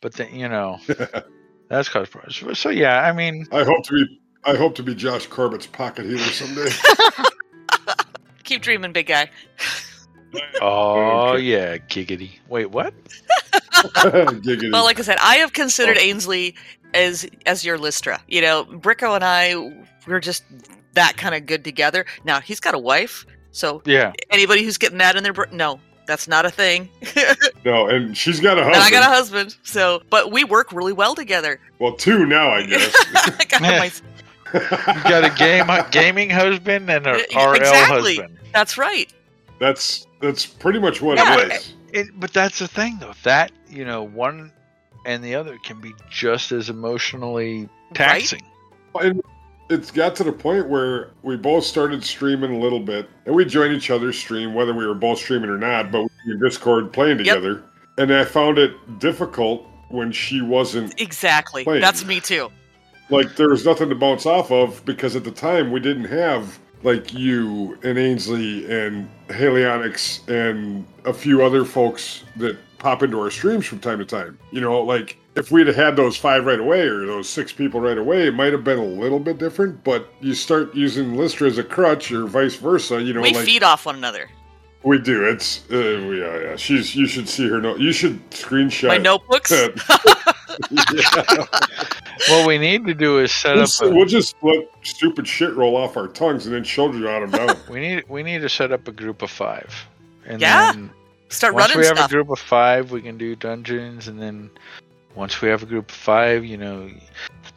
But 0.00 0.14
then 0.14 0.34
you 0.34 0.48
know, 0.48 0.78
that's 1.68 1.90
cause 1.90 2.08
so, 2.30 2.54
so 2.54 2.70
yeah. 2.70 3.02
I 3.02 3.12
mean, 3.12 3.46
I 3.52 3.64
hope 3.64 3.84
to 3.84 3.92
be. 3.92 4.20
I 4.48 4.56
hope 4.56 4.74
to 4.76 4.82
be 4.82 4.94
Josh 4.94 5.26
Corbett's 5.26 5.66
pocket 5.66 6.06
healer 6.06 6.18
someday. 6.20 6.70
Keep 8.44 8.62
dreaming, 8.62 8.92
big 8.92 9.06
guy. 9.06 9.30
oh 10.62 11.32
Okay. 11.34 11.42
yeah, 11.42 11.76
giggity. 11.78 12.30
Wait, 12.48 12.70
what? 12.70 12.94
Giggity. 13.72 14.72
Well, 14.72 14.84
like 14.84 14.98
I 14.98 15.02
said, 15.02 15.18
I 15.20 15.36
have 15.36 15.52
considered 15.52 15.96
oh. 15.98 16.02
Ainsley 16.02 16.54
as 16.94 17.26
as 17.46 17.64
your 17.64 17.78
Lystra. 17.78 18.20
You 18.26 18.40
know, 18.40 18.64
Bricko 18.64 19.14
and 19.14 19.22
I, 19.24 19.84
we're 20.06 20.20
just 20.20 20.44
that 20.94 21.16
kind 21.16 21.34
of 21.34 21.46
good 21.46 21.62
together. 21.62 22.06
Now 22.24 22.40
he's 22.40 22.58
got 22.60 22.74
a 22.74 22.78
wife, 22.78 23.26
so 23.52 23.82
Yeah, 23.84 24.12
anybody 24.30 24.64
who's 24.64 24.78
getting 24.78 24.98
mad 24.98 25.16
in 25.16 25.22
their 25.22 25.32
br- 25.34 25.44
no, 25.52 25.78
that's 26.06 26.26
not 26.26 26.44
a 26.46 26.50
thing. 26.50 26.88
no, 27.64 27.86
and 27.86 28.16
she's 28.16 28.40
got 28.40 28.58
a 28.58 28.62
and 28.62 28.74
husband. 28.74 28.84
I 28.84 28.90
got 28.90 29.10
a 29.10 29.14
husband, 29.14 29.56
so 29.62 30.02
but 30.10 30.32
we 30.32 30.42
work 30.44 30.72
really 30.72 30.92
well 30.94 31.14
together. 31.14 31.60
well, 31.78 31.92
two 31.92 32.24
now, 32.26 32.48
I 32.50 32.64
guess. 32.66 32.94
I 33.14 33.44
got 33.44 33.60
Yeah. 33.60 33.78
my- 33.78 33.92
you 34.54 34.60
got 35.04 35.24
a 35.24 35.34
game 35.36 35.66
gaming 35.90 36.30
husband 36.30 36.88
and 36.90 37.06
a 37.06 37.12
RL 37.34 37.54
exactly. 37.54 38.16
husband. 38.16 38.38
that's 38.52 38.78
right. 38.78 39.12
that's 39.58 40.06
that's 40.20 40.46
pretty 40.46 40.78
much 40.78 41.00
what 41.02 41.16
Yeah. 41.18 41.38
it 41.40 41.52
is. 41.52 41.74
It, 41.92 42.06
but 42.20 42.32
that's 42.32 42.58
the 42.58 42.68
thing, 42.68 42.98
though. 43.00 43.14
That 43.22 43.52
you 43.70 43.84
know, 43.84 44.02
one 44.02 44.52
and 45.06 45.22
the 45.24 45.34
other 45.34 45.56
can 45.64 45.80
be 45.80 45.94
just 46.10 46.52
as 46.52 46.68
emotionally 46.68 47.68
taxing. 47.94 48.42
And 49.00 49.22
it's 49.70 49.90
got 49.90 50.14
to 50.16 50.24
the 50.24 50.32
point 50.32 50.68
where 50.68 51.10
we 51.22 51.36
both 51.36 51.64
started 51.64 52.02
streaming 52.04 52.54
a 52.54 52.58
little 52.58 52.80
bit, 52.80 53.08
and 53.26 53.34
we 53.34 53.44
joined 53.44 53.72
each 53.74 53.90
other's 53.90 54.18
stream, 54.18 54.54
whether 54.54 54.74
we 54.74 54.86
were 54.86 54.94
both 54.94 55.18
streaming 55.18 55.48
or 55.50 55.58
not. 55.58 55.90
But 55.92 56.02
we 56.02 56.08
were 56.26 56.34
in 56.34 56.40
Discord 56.40 56.92
playing 56.92 57.18
Yep. 57.18 57.36
together, 57.36 57.62
and 57.96 58.12
I 58.12 58.24
found 58.24 58.58
it 58.58 58.98
difficult 58.98 59.66
when 59.90 60.12
she 60.12 60.42
wasn't 60.42 61.00
Exactly. 61.00 61.64
Playing. 61.64 61.80
That's 61.80 62.04
me 62.04 62.20
too. 62.20 62.50
Like 63.10 63.36
there 63.36 63.48
was 63.48 63.64
nothing 63.64 63.88
to 63.88 63.94
bounce 63.94 64.26
off 64.26 64.50
of 64.50 64.84
because 64.84 65.16
at 65.16 65.24
the 65.24 65.30
time 65.30 65.70
we 65.70 65.80
didn't 65.80 66.04
have 66.04 66.58
like 66.82 67.12
you 67.12 67.78
and 67.82 67.98
Ainsley 67.98 68.70
and 68.70 69.08
Halionics 69.28 70.26
and 70.28 70.86
a 71.04 71.12
few 71.12 71.42
other 71.42 71.64
folks 71.64 72.24
that 72.36 72.56
pop 72.78 73.02
into 73.02 73.20
our 73.20 73.30
streams 73.30 73.66
from 73.66 73.80
time 73.80 73.98
to 73.98 74.04
time. 74.04 74.38
You 74.52 74.60
know, 74.60 74.80
like 74.80 75.18
if 75.34 75.50
we'd 75.50 75.66
have 75.66 75.76
had 75.76 75.96
those 75.96 76.16
five 76.16 76.44
right 76.44 76.60
away 76.60 76.82
or 76.82 77.06
those 77.06 77.28
six 77.28 77.52
people 77.52 77.80
right 77.80 77.98
away, 77.98 78.26
it 78.26 78.34
might 78.34 78.52
have 78.52 78.64
been 78.64 78.78
a 78.78 78.84
little 78.84 79.18
bit 79.18 79.38
different. 79.38 79.82
But 79.84 80.12
you 80.20 80.34
start 80.34 80.74
using 80.74 81.16
Lystra 81.16 81.48
as 81.48 81.58
a 81.58 81.64
crutch 81.64 82.12
or 82.12 82.26
vice 82.26 82.56
versa. 82.56 83.02
You 83.02 83.12
know, 83.12 83.20
we 83.20 83.32
like 83.32 83.44
feed 83.44 83.62
off 83.62 83.86
one 83.86 83.96
another. 83.96 84.28
We 84.82 84.98
do. 84.98 85.24
It's 85.24 85.64
uh, 85.70 85.76
yeah, 85.76 86.38
yeah. 86.50 86.56
She's 86.56 86.94
you 86.94 87.06
should 87.06 87.28
see 87.28 87.48
her. 87.48 87.60
note. 87.60 87.80
you 87.80 87.92
should 87.92 88.18
screenshot 88.30 88.88
My 88.88 88.98
notebooks. 88.98 89.52
Yeah. 90.70 91.44
What 92.30 92.46
we 92.48 92.58
need 92.58 92.84
to 92.86 92.94
do 92.94 93.18
is 93.20 93.30
set 93.32 93.54
We'll, 93.54 93.62
up. 93.62 93.68
s- 93.68 93.80
A, 93.80 93.90
we'll 93.90 94.06
just 94.06 94.34
let 94.42 94.68
stupid 94.82 95.26
shit 95.28 95.54
roll 95.54 95.76
off 95.76 95.96
our 95.96 96.08
tongues 96.08 96.46
and 96.46 96.54
then 96.54 96.64
children 96.64 97.02
jot 97.02 97.20
them 97.20 97.46
down. 97.46 97.56
we 97.70 97.78
need 97.80 98.04
we 98.08 98.22
need 98.24 98.40
to 98.40 98.48
set 98.48 98.72
up 98.72 98.88
a 98.88 98.92
group 98.92 99.22
of 99.22 99.30
five. 99.30 99.72
And 100.26 100.40
Yeah. 100.40 100.72
then 100.72 100.90
Start 101.28 101.54
once 101.54 101.68
running 101.74 101.80
we 101.80 101.86
have 101.86 102.04
a 102.04 102.12
group 102.12 102.28
of 102.30 102.38
five, 102.40 102.90
we 102.90 103.02
can 103.02 103.16
do 103.18 103.36
dungeons, 103.36 104.08
and 104.08 104.20
then 104.20 104.50
once 105.14 105.40
we 105.40 105.48
have 105.48 105.62
a 105.62 105.66
group 105.66 105.90
of 105.90 105.94
five, 105.96 106.44
you 106.44 106.56
know, 106.56 106.90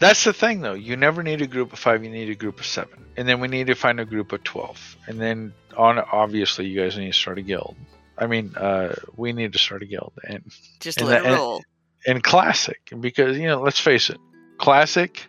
that's 0.02 0.26
the 0.26 0.34
thing 0.34 0.60
though. 0.60 0.74
You 0.74 0.98
never 0.98 1.24
need 1.24 1.42
a 1.42 1.48
group 1.48 1.72
of 1.72 1.80
five. 1.80 2.04
You 2.04 2.10
need 2.10 2.30
a 2.30 2.36
group 2.36 2.60
of 2.60 2.66
seven, 2.66 3.06
and 3.16 3.28
then 3.28 3.40
we 3.40 3.48
need 3.48 3.68
to 3.68 3.76
find 3.76 4.00
a 4.02 4.06
group 4.06 4.34
of 4.34 4.44
twelve, 4.44 4.98
and 5.08 5.20
then 5.22 5.54
on 5.78 5.98
obviously 6.00 6.66
you 6.68 6.82
guys 6.82 6.98
need 6.98 7.08
to 7.14 7.18
start 7.18 7.38
a 7.38 7.42
guild. 7.42 7.78
I 8.18 8.28
mean, 8.28 8.54
uh, 8.56 8.96
we 9.16 9.32
need 9.34 9.54
to 9.54 9.60
start 9.60 9.82
a 9.82 9.86
guild 9.86 10.14
and 10.28 10.44
Just 10.82 11.00
And 11.00 11.10
let 11.10 11.26
it 11.26 11.30
roll. 11.32 11.64
and 12.06 12.22
classic 12.22 12.92
because 13.00 13.38
you 13.38 13.48
know 13.48 13.62
let's 13.62 13.80
face 13.80 14.10
it 14.10 14.18
classic 14.60 15.26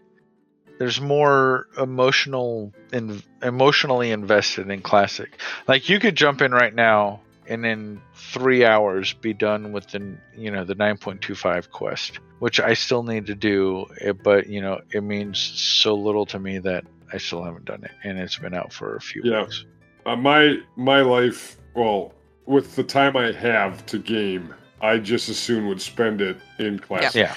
there's 0.78 1.00
more 1.00 1.68
emotional 1.78 2.72
and 2.92 3.22
emotionally 3.42 4.10
invested 4.10 4.68
in 4.70 4.82
classic 4.82 5.40
like 5.66 5.88
you 5.88 5.98
could 5.98 6.14
jump 6.16 6.42
in 6.42 6.52
right 6.52 6.74
now 6.74 7.21
and 7.48 7.66
in 7.66 8.00
three 8.14 8.64
hours 8.64 9.12
be 9.14 9.32
done 9.32 9.72
with 9.72 9.86
the 9.88 10.16
you 10.36 10.50
know 10.50 10.64
the 10.64 10.74
9.25 10.76 11.70
quest 11.70 12.18
which 12.38 12.60
i 12.60 12.72
still 12.74 13.02
need 13.02 13.26
to 13.26 13.34
do 13.34 13.84
eh, 14.00 14.12
but 14.12 14.46
you 14.48 14.60
know 14.60 14.80
it 14.92 15.02
means 15.02 15.38
so 15.38 15.94
little 15.94 16.24
to 16.26 16.38
me 16.38 16.58
that 16.58 16.84
i 17.12 17.18
still 17.18 17.42
haven't 17.42 17.64
done 17.64 17.82
it 17.84 17.90
and 18.04 18.18
it's 18.18 18.38
been 18.38 18.54
out 18.54 18.72
for 18.72 18.96
a 18.96 19.00
few 19.00 19.22
Yeah. 19.24 19.42
weeks 19.42 19.64
Uh, 20.06 20.16
my 20.16 20.56
my 20.76 21.00
life, 21.00 21.56
well, 21.74 22.12
with 22.46 22.74
the 22.74 22.82
time 22.82 23.16
I 23.16 23.30
have 23.32 23.86
to 23.86 23.98
game, 23.98 24.52
I 24.80 24.98
just 24.98 25.28
as 25.28 25.38
soon 25.38 25.68
would 25.68 25.80
spend 25.80 26.20
it 26.20 26.36
in 26.58 26.78
class. 26.80 27.14
yeah 27.14 27.36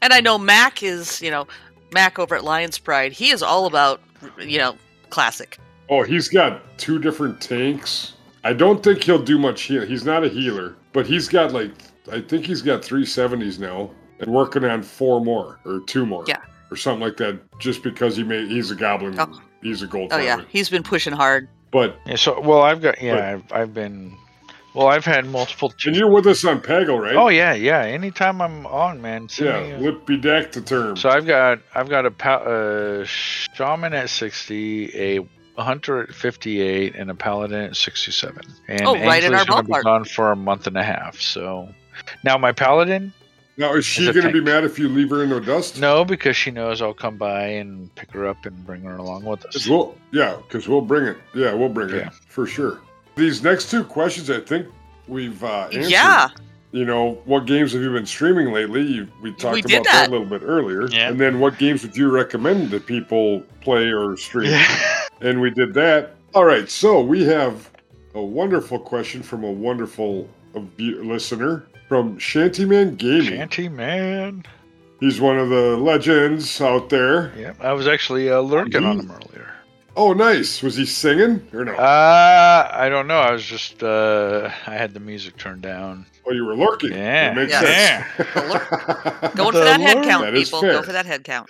And 0.00 0.12
I 0.12 0.20
know 0.20 0.38
Mac 0.38 0.82
is, 0.84 1.20
you 1.20 1.30
know, 1.32 1.46
Mac 1.92 2.18
over 2.20 2.36
at 2.36 2.44
Lion's 2.44 2.78
Pride. 2.78 3.12
He 3.12 3.30
is 3.30 3.42
all 3.42 3.66
about, 3.66 4.00
you 4.38 4.58
know, 4.58 4.76
classic. 5.10 5.58
Oh, 5.88 6.02
he's 6.04 6.28
got 6.28 6.62
two 6.78 6.98
different 7.00 7.40
tanks. 7.40 8.13
I 8.44 8.52
don't 8.52 8.82
think 8.82 9.02
he'll 9.02 9.22
do 9.22 9.38
much 9.38 9.62
heal. 9.62 9.84
He's 9.86 10.04
not 10.04 10.22
a 10.22 10.28
healer, 10.28 10.76
but 10.92 11.06
he's 11.06 11.28
got 11.28 11.52
like 11.52 11.72
I 12.12 12.20
think 12.20 12.44
he's 12.46 12.62
got 12.62 12.84
three 12.84 13.06
seventies 13.06 13.58
now 13.58 13.90
and 14.20 14.32
working 14.32 14.64
on 14.64 14.82
four 14.82 15.20
more 15.24 15.58
or 15.64 15.80
two 15.80 16.04
more. 16.06 16.24
Yeah. 16.28 16.40
Or 16.70 16.76
something 16.76 17.00
like 17.02 17.16
that. 17.18 17.40
Just 17.58 17.82
because 17.82 18.16
he 18.16 18.22
made 18.22 18.48
he's 18.48 18.70
a 18.70 18.74
goblin. 18.76 19.18
Oh. 19.18 19.40
He's 19.62 19.80
a 19.82 19.86
gold 19.86 20.12
Oh 20.12 20.18
yeah, 20.18 20.42
he's 20.48 20.68
been 20.68 20.82
pushing 20.82 21.14
hard. 21.14 21.48
But 21.72 21.96
yeah 22.06 22.16
so 22.16 22.38
well 22.40 22.62
i've 22.62 22.80
got 22.80 23.02
yeah 23.02 23.32
I've, 23.32 23.52
I've 23.52 23.74
been 23.74 24.16
well 24.74 24.86
i've 24.86 25.04
had 25.04 25.26
multiple 25.26 25.72
and 25.86 25.96
you're 25.96 26.08
with 26.10 26.26
us 26.26 26.44
on 26.44 26.60
Pagle, 26.60 27.00
right? 27.00 27.16
Oh 27.16 27.28
yeah, 27.28 27.54
yeah. 27.54 27.80
Anytime 27.80 28.40
I'm 28.42 28.66
on, 28.66 29.00
man. 29.02 29.28
send 29.28 29.48
me 29.62 29.68
Yeah, 29.70 29.76
a- 29.78 29.80
lip 29.80 30.06
be 30.06 30.16
deck 30.18 30.52
to 30.52 30.60
term. 30.60 30.96
So 30.96 31.08
I've 31.08 31.26
got 31.26 31.60
I've 31.74 31.88
got 31.88 32.04
a 32.06 32.10
pa- 32.12 32.44
uh, 32.44 33.04
shaman 33.06 33.94
at 33.94 34.10
sixty, 34.10 34.90
a 34.94 35.26
hunter 35.62 36.02
at 36.02 36.14
fifty 36.14 36.60
eight, 36.60 36.94
and 36.96 37.10
a 37.10 37.14
paladin 37.14 37.60
at 37.64 37.76
sixty 37.76 38.10
seven. 38.12 38.42
And 38.68 38.82
Oh, 38.86 38.94
right 38.94 39.22
in 39.22 39.32
Ainsley's 39.32 39.40
our 39.40 39.62
gonna 39.62 39.78
be 39.78 39.82
gone 39.82 40.04
for 40.04 40.32
a 40.32 40.36
month 40.36 40.66
and 40.66 40.76
a 40.76 40.82
half. 40.82 41.20
So 41.20 41.68
now 42.24 42.36
my 42.38 42.52
paladin, 42.52 43.12
now 43.56 43.74
is 43.74 43.84
she 43.84 44.12
gonna 44.12 44.32
be 44.32 44.40
mad 44.40 44.64
if 44.64 44.78
you 44.78 44.88
leave 44.88 45.10
her 45.10 45.22
in 45.22 45.30
the 45.30 45.40
dust? 45.40 45.80
no, 45.80 46.04
because 46.04 46.36
she 46.36 46.50
knows 46.50 46.82
I'll 46.82 46.92
come 46.94 47.16
by 47.16 47.42
and 47.44 47.94
pick 47.94 48.10
her 48.12 48.26
up 48.26 48.46
and 48.46 48.66
bring 48.66 48.82
her 48.82 48.96
along 48.96 49.24
with 49.24 49.44
us. 49.46 49.66
We'll, 49.68 49.94
yeah, 50.12 50.36
because 50.48 50.68
we'll 50.68 50.80
bring 50.80 51.06
it. 51.06 51.16
Yeah, 51.34 51.54
we'll 51.54 51.68
bring 51.68 51.90
Yeah. 51.90 52.08
it 52.08 52.12
for 52.28 52.46
sure. 52.46 52.80
These 53.16 53.44
next 53.44 53.70
two 53.70 53.84
questions, 53.84 54.28
I 54.28 54.40
think 54.40 54.66
we've 55.06 55.42
uh, 55.44 55.68
answered. 55.72 55.90
Yeah. 55.90 56.28
You 56.72 56.84
know, 56.84 57.20
what 57.26 57.46
games 57.46 57.72
have 57.74 57.82
you 57.82 57.92
been 57.92 58.04
streaming 58.06 58.52
lately? 58.52 58.82
You, 58.82 59.06
we 59.22 59.30
talked 59.34 59.54
We 59.54 59.60
about 59.60 59.84
that. 59.84 59.92
that. 59.92 60.08
a 60.08 60.10
little 60.10 60.26
bit 60.26 60.42
earlier. 60.44 60.88
Yeah. 60.88 61.08
And 61.10 61.20
then 61.20 61.38
what 61.38 61.56
games 61.56 61.84
would 61.84 61.96
you 61.96 62.10
recommend 62.10 62.70
that 62.70 62.86
people 62.86 63.44
play 63.60 63.92
or 63.92 64.16
stream? 64.16 64.50
Yeah. 64.50 64.66
And 65.20 65.40
we 65.40 65.50
did 65.50 65.74
that. 65.74 66.16
All 66.34 66.44
right, 66.44 66.68
so 66.68 67.00
we 67.00 67.24
have 67.24 67.70
a 68.14 68.22
wonderful 68.22 68.78
question 68.78 69.22
from 69.22 69.44
a 69.44 69.50
wonderful 69.50 70.28
listener 70.78 71.66
from 71.88 72.18
Shantyman 72.18 72.96
Gaming. 72.96 73.24
Shanty 73.24 73.68
man. 73.68 74.44
He's 75.00 75.20
one 75.20 75.38
of 75.38 75.48
the 75.48 75.76
legends 75.76 76.60
out 76.60 76.88
there. 76.88 77.32
Yep. 77.36 77.60
I 77.60 77.72
was 77.72 77.86
actually 77.86 78.30
uh, 78.30 78.40
lurking 78.40 78.84
on 78.84 79.00
him 79.00 79.10
earlier. 79.10 79.52
Oh, 79.96 80.12
nice. 80.12 80.62
Was 80.62 80.74
he 80.76 80.86
singing 80.86 81.46
or 81.52 81.64
no? 81.64 81.72
Uh, 81.74 82.68
I 82.72 82.88
don't 82.88 83.06
know. 83.06 83.18
I 83.20 83.30
was 83.32 83.44
just 83.44 83.82
uh, 83.82 84.50
I 84.66 84.74
had 84.74 84.92
the 84.94 85.00
music 85.00 85.36
turned 85.36 85.62
down. 85.62 86.06
oh, 86.26 86.32
you 86.32 86.44
were 86.44 86.56
lurking. 86.56 86.92
Yeah. 86.92 87.32
That 87.32 87.36
makes 87.36 87.52
Yeah. 87.52 88.16
sense. 88.16 89.34
Going 89.36 89.52
for 89.52 89.58
that 89.60 89.80
head 89.80 90.02
count, 90.04 90.24
That 90.24 90.34
is 90.34 90.48
people. 90.48 90.62
Go 90.62 90.82
for 90.82 90.92
that 90.92 91.06
head 91.06 91.22
count. 91.22 91.48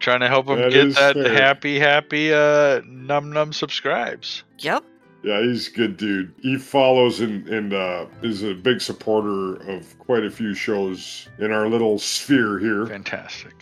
Trying 0.00 0.20
to 0.20 0.28
help 0.28 0.48
him 0.48 0.58
That 0.58 0.72
get 0.72 0.94
that 0.96 1.14
fair. 1.14 1.32
happy, 1.32 1.78
happy 1.78 2.32
uh, 2.32 2.80
num 2.86 3.30
num 3.32 3.52
subscribes. 3.52 4.42
Yep. 4.58 4.84
Yeah, 5.22 5.42
he's 5.42 5.68
a 5.68 5.72
good 5.72 5.96
dude. 5.98 6.32
He 6.40 6.56
follows 6.56 7.20
and, 7.20 7.46
and 7.48 7.74
uh, 7.74 8.06
is 8.22 8.42
a 8.42 8.54
big 8.54 8.80
supporter 8.80 9.56
of 9.70 9.98
quite 9.98 10.24
a 10.24 10.30
few 10.30 10.54
shows 10.54 11.28
in 11.38 11.52
our 11.52 11.68
little 11.68 11.98
sphere 11.98 12.58
here. 12.58 12.86
Fantastic. 12.86 13.54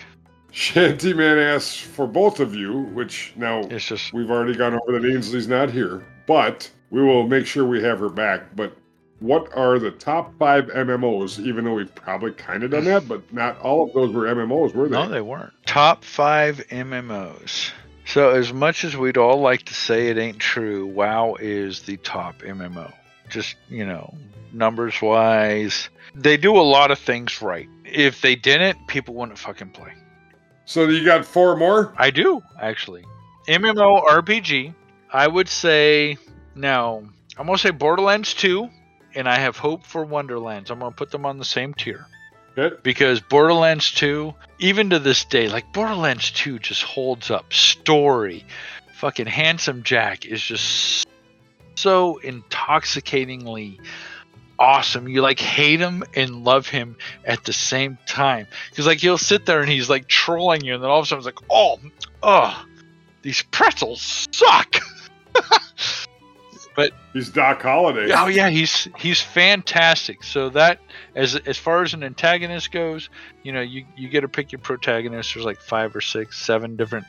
Shanty 0.53 1.13
Man 1.13 1.37
asks 1.39 1.77
for 1.79 2.07
both 2.07 2.41
of 2.41 2.55
you, 2.55 2.83
which 2.95 3.33
now 3.37 3.61
It's 3.63 3.87
just 3.87 4.13
we've 4.13 4.31
already 4.31 4.55
gone 4.55 4.79
over 4.81 4.99
that 4.99 5.09
Ainsley's 5.13 5.49
not 5.49 5.71
here, 5.71 6.05
but 6.27 6.71
we 6.91 7.03
will 7.03 7.27
make 7.27 7.45
sure 7.47 7.65
we 7.67 7.83
have 7.83 7.99
her 7.99 8.09
back. 8.09 8.55
But 8.57 8.77
what 9.21 9.57
are 9.57 9.79
the 9.79 9.91
top 9.91 10.39
five 10.39 10.67
MMOs, 10.67 11.41
even 11.45 11.65
though 11.65 11.75
we've 11.75 11.95
probably 11.95 12.33
kind 12.33 12.63
of 12.63 12.71
done 12.71 12.85
that, 12.85 13.09
but 13.09 13.33
not 13.33 13.61
all 13.61 13.87
of 13.87 13.93
those 13.93 14.15
were 14.15 14.25
MMOs, 14.25 14.75
were 14.75 14.89
they? 14.89 14.97
no, 14.97 15.09
they 15.09 15.21
weren't. 15.21 15.53
Top 15.67 16.05
five 16.05 16.65
MMOs. 16.71 17.71
So 18.07 18.31
as 18.31 18.53
much 18.53 18.85
as 18.85 18.97
we'd 18.97 19.19
all 19.19 19.41
like 19.41 19.65
to 19.65 19.75
say 19.75 20.09
it 20.09 20.19
ain't 20.19 20.39
true, 20.39 20.87
WoW 20.87 21.35
is 21.39 21.83
the 21.83 21.97
top 21.99 22.39
MMO. 22.41 22.93
Just 23.29 23.57
you 23.69 23.85
know, 23.85 24.15
numbers 24.53 25.03
wise, 25.03 25.91
they 26.15 26.37
do 26.37 26.57
a 26.57 26.63
lot 26.63 26.91
of 26.91 26.99
things 26.99 27.43
right. 27.43 27.69
If 27.85 28.21
they 28.23 28.35
didn't, 28.35 28.87
people 28.87 29.15
wouldn't 29.15 29.39
fucking 29.39 29.71
play. 29.71 29.93
So 30.65 30.89
you 30.89 31.05
got 31.05 31.25
four 31.25 31.57
more? 31.57 31.93
I 31.97 32.11
do 32.11 32.43
actually. 32.61 33.05
MMO 33.49 34.05
RPG. 34.07 34.75
I 35.13 35.27
would 35.27 35.49
say 35.49 36.19
now. 36.55 37.03
I'm 37.39 37.47
gonna 37.47 37.59
say 37.59 37.71
Borderlands 37.71 38.35
2, 38.35 38.69
and 39.19 39.29
I 39.29 39.41
have 39.41 39.57
hope 39.57 39.85
for 39.85 40.05
Wonderlands. 40.05 40.71
I'm 40.71 40.79
gonna 40.79 40.95
put 40.95 41.11
them 41.11 41.27
on 41.27 41.39
the 41.39 41.45
same 41.45 41.75
tier 41.75 42.07
Okay. 42.57 42.77
because 42.85 43.21
Borderlands 43.21 43.91
2, 43.93 44.33
even 44.61 44.91
to 44.91 45.01
this 45.01 45.25
day, 45.25 45.49
like 45.49 45.73
Borderlands 45.73 46.31
2 46.31 46.61
just 46.61 46.85
holds 46.85 47.29
up. 47.29 47.53
Story, 47.53 48.47
fucking 48.95 49.27
handsome 49.27 49.83
Jack 49.83 50.25
is 50.25 50.41
just 50.41 51.05
so 51.75 52.19
intoxicatingly 52.19 53.81
awesome. 54.57 55.09
You 55.09 55.21
like 55.21 55.41
hate 55.41 55.81
him 55.81 56.05
and 56.15 56.45
love 56.45 56.69
him 56.69 56.97
at 57.25 57.43
the 57.45 57.53
same 57.53 57.99
time. 58.07 58.47
Because 58.71 58.87
like 58.87 58.99
he'll 58.99 59.19
sit 59.19 59.47
there 59.47 59.61
and 59.61 59.69
he's 59.69 59.91
like 59.91 60.07
trolling 60.07 60.65
you, 60.65 60.75
and 60.75 60.83
then 60.83 60.91
all 60.91 61.01
of 61.01 61.05
a 61.05 61.09
sudden 61.09 61.27
it's 61.27 61.27
like, 61.27 61.45
oh, 61.51 61.81
oh, 62.23 62.65
these 63.23 63.43
pretzels 63.43 64.29
suck. 64.31 64.77
He's 67.13 67.31
Doc 67.31 67.63
Holliday. 67.63 68.13
Oh 68.15 68.29
yeah, 68.29 68.49
he's 68.49 68.89
he's 68.97 69.21
fantastic. 69.21 70.23
So 70.23 70.51
that 70.51 70.81
as 71.15 71.35
as 71.35 71.59
far 71.59 71.83
as 71.83 71.95
an 71.95 72.05
antagonist 72.05 72.71
goes, 72.71 73.11
you 73.43 73.53
know, 73.53 73.61
you 73.61 73.85
you 73.97 74.09
get 74.09 74.21
to 74.21 74.29
pick 74.29 74.53
your 74.53 74.61
protagonist. 74.61 75.35
There's 75.35 75.45
like 75.47 75.61
five 75.61 75.97
or 75.97 76.01
six, 76.01 76.39
seven 76.41 76.77
different. 76.77 77.07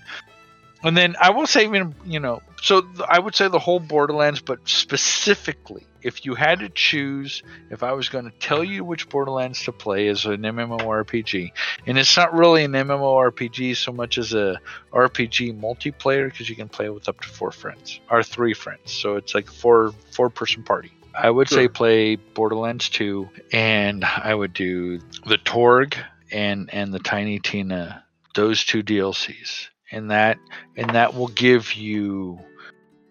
And 0.83 0.95
then 0.95 1.15
I 1.19 1.31
will 1.31 1.45
say, 1.45 1.65
even 1.65 1.93
you 2.05 2.19
know, 2.19 2.41
so 2.61 2.81
th- 2.81 3.01
I 3.07 3.19
would 3.19 3.35
say 3.35 3.47
the 3.47 3.59
whole 3.59 3.79
Borderlands, 3.79 4.41
but 4.41 4.67
specifically, 4.67 5.85
if 6.01 6.26
you 6.26 6.35
had 6.35 6.59
to 6.59 6.69
choose, 6.69 7.43
if 7.69 7.84
I 7.84 7.93
was 7.93 8.09
going 8.09 8.26
to 8.26 8.38
tell 8.39 8.63
you 8.63 8.84
which 8.84 9.09
Borderlands 9.09 9.63
to 9.63 9.71
play 9.71 10.07
as 10.07 10.26
an 10.26 10.41
MMORPG, 10.41 11.51
and 11.85 11.97
it's 11.97 12.15
not 12.15 12.34
really 12.34 12.63
an 12.63 12.73
MMORPG 12.73 13.76
so 13.76 13.91
much 13.91 14.17
as 14.17 14.34
a 14.34 14.59
RPG 14.91 15.59
multiplayer 15.59 16.30
because 16.30 16.49
you 16.49 16.55
can 16.55 16.69
play 16.69 16.89
with 16.89 17.09
up 17.09 17.19
to 17.21 17.27
four 17.27 17.51
friends 17.51 17.99
or 18.09 18.23
three 18.23 18.53
friends, 18.53 18.91
so 18.91 19.15
it's 19.15 19.35
like 19.35 19.49
four 19.49 19.93
four 20.11 20.30
person 20.30 20.63
party. 20.63 20.91
I 21.17 21.30
would 21.30 21.49
say 21.49 21.67
play 21.67 22.15
Borderlands 22.15 22.88
2, 22.89 23.27
and 23.51 24.05
I 24.05 24.34
would 24.34 24.53
do 24.53 24.99
the 25.26 25.38
Torgue 25.38 25.97
and 26.31 26.69
and 26.73 26.93
the 26.93 26.99
Tiny 26.99 27.39
Tina, 27.39 28.05
those 28.35 28.63
two 28.63 28.84
DLCs, 28.84 29.67
and 29.91 30.11
that 30.11 30.38
and 30.77 30.91
that 30.91 31.15
will 31.15 31.27
give 31.27 31.73
you 31.73 32.39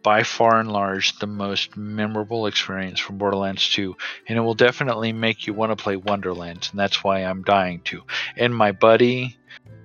by 0.09 0.23
far 0.23 0.59
and 0.59 0.73
large 0.73 1.19
the 1.19 1.27
most 1.27 1.77
memorable 1.77 2.47
experience 2.47 2.99
from 2.99 3.19
Borderlands 3.19 3.69
2, 3.69 3.95
and 4.27 4.39
it 4.39 4.41
will 4.41 4.55
definitely 4.55 5.13
make 5.13 5.47
you 5.47 5.53
want 5.53 5.71
to 5.71 5.77
play 5.77 5.97
Wonderlands, 5.97 6.71
and 6.71 6.81
that's 6.81 7.05
why 7.05 7.19
I'm 7.19 7.43
dying 7.43 7.83
to. 7.83 8.01
And 8.35 8.57
my 8.57 8.73
buddy, 8.73 9.37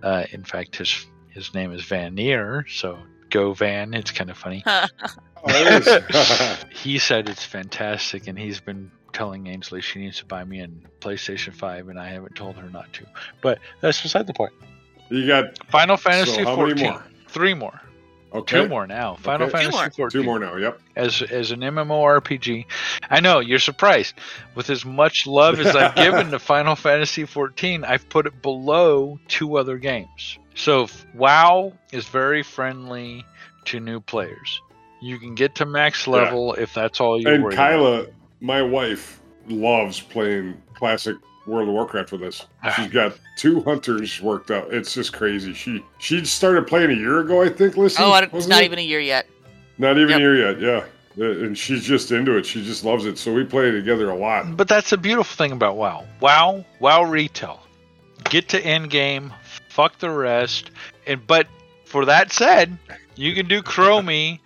uh, 0.02 0.24
in 0.32 0.46
fact, 0.46 0.78
his 0.78 1.06
his 1.28 1.54
name 1.54 1.74
is 1.74 1.84
Van 1.84 2.16
Neer, 2.16 2.66
so 2.70 3.00
go 3.32 3.52
Van. 3.52 3.94
It's 3.94 4.12
kind 4.12 4.30
of 4.30 4.38
funny. 4.38 4.64
Oh, 5.46 5.50
it 5.50 5.86
is. 5.86 6.66
He 6.72 7.00
said 7.00 7.28
it's 7.28 7.44
fantastic, 7.44 8.28
and 8.28 8.40
he's 8.40 8.62
been 8.62 8.90
telling 9.12 9.48
Ainsley 9.48 9.82
she 9.82 10.00
needs 10.00 10.20
to 10.20 10.26
buy 10.26 10.46
me 10.46 10.62
a 10.62 10.70
PlayStation 11.02 11.54
5, 11.54 11.90
and 11.90 12.00
I 12.00 12.08
haven't 12.08 12.38
told 12.38 12.56
her 12.56 12.70
not 12.70 12.94
to. 12.94 13.06
But 13.42 13.60
that's 13.82 14.02
beside 14.02 14.28
the 14.28 14.34
point. 14.34 14.54
you 15.10 15.28
got 15.28 15.58
Final 15.68 15.98
Fantasy 15.98 16.46
so 16.46 16.56
14. 16.56 16.92
more? 16.92 17.04
Three 17.28 17.54
more. 17.54 17.82
Okay. 18.34 18.62
Two 18.64 18.68
more 18.70 18.88
now. 18.88 19.16
Final 19.16 19.48
Okay. 19.48 19.52
Two 19.66 19.72
Fantasy 19.72 19.78
more. 19.78 19.90
14 20.10 20.22
Two 20.22 20.26
more 20.26 20.40
now. 20.40 20.56
Yep. 20.56 20.82
as 20.96 21.22
as 21.22 21.52
an 21.52 21.60
MMORPG. 21.62 22.66
I 23.10 23.20
know 23.20 23.40
you're 23.40 23.60
surprised. 23.60 24.16
With 24.56 24.70
as 24.70 24.84
much 24.86 25.28
love 25.28 25.60
as 25.60 25.76
I've 25.76 25.96
given 25.96 26.32
to 26.32 26.40
Final 26.54 26.76
Fantasy 26.76 27.26
14, 27.26 27.84
I've 27.84 28.10
put 28.10 28.26
it 28.26 28.42
below 28.42 29.20
two 29.28 29.58
other 29.58 29.78
games. 29.78 30.40
So 30.56 30.88
WoW 31.14 31.74
is 31.92 32.06
very 32.08 32.44
friendly 32.44 33.24
to 33.66 33.80
new 33.80 34.00
players. 34.00 34.62
You 35.02 35.20
can 35.20 35.36
get 35.36 35.56
to 35.56 35.66
max 35.66 36.08
Yeah. 36.08 36.14
level 36.14 36.54
if 36.54 36.74
that's 36.74 37.00
all 37.02 37.20
you're 37.22 37.34
And 37.34 37.44
worried 37.44 37.54
about. 37.54 37.70
Kyla, 37.70 38.06
my 38.42 38.62
wife, 38.62 39.20
loves 39.48 40.00
playing 40.00 40.62
classic 40.74 41.18
World 41.46 41.68
of 41.68 41.74
Warcraft 41.74 42.12
with 42.14 42.24
us. 42.24 42.46
Ah. 42.64 42.72
She's 42.72 42.92
got 42.92 43.14
two 43.38 43.62
hunters 43.64 44.22
worked 44.22 44.50
out. 44.52 44.74
It's 44.74 44.94
just 44.94 45.12
crazy. 45.14 45.54
She 45.54 45.84
she 46.00 46.24
started 46.26 46.68
playing 46.68 46.92
a 46.92 46.96
year 46.96 47.20
ago, 47.20 47.42
I 47.44 47.50
think. 47.50 47.76
Listen, 47.78 48.04
Oh, 48.04 48.12
I 48.12 48.22
don't- 48.22 48.28
it's 48.28 48.34
wasn't 48.34 48.56
it? 48.62 48.64
even 48.66 48.80
a 48.80 48.84
year 48.84 49.00
yet. 49.00 49.28
not 49.78 49.98
even 49.98 50.10
Yep. 50.12 50.18
a 50.18 50.22
year 50.22 50.36
yet. 50.52 50.60
Yeah, 50.62 50.84
Uh, 51.26 51.30
and 51.46 51.58
she's 51.58 51.84
just 51.84 52.12
into 52.12 52.38
it. 52.38 52.46
She 52.46 52.64
just 52.64 52.84
loves 52.86 53.06
it. 53.06 53.18
So 53.18 53.34
we 53.34 53.44
play 53.44 53.72
together 53.72 54.10
a 54.10 54.16
lot. 54.16 54.56
But 54.56 54.68
that's 54.68 54.92
a 54.94 54.98
beautiful 54.98 55.36
thing 55.36 55.52
about 55.52 55.76
WoW. 55.78 56.06
WoW, 56.22 56.64
WoW 56.80 57.04
retail. 57.04 57.60
Get 58.30 58.48
to 58.50 58.66
end 58.66 58.90
game, 58.90 59.34
fuck 59.70 59.98
the 60.00 60.10
rest. 60.10 60.72
And 61.08 61.26
but 61.28 61.48
for 61.86 62.06
that 62.06 62.32
said, 62.32 62.78
you 63.16 63.34
can 63.36 63.48
do 63.48 63.62
Chromie 63.62 64.40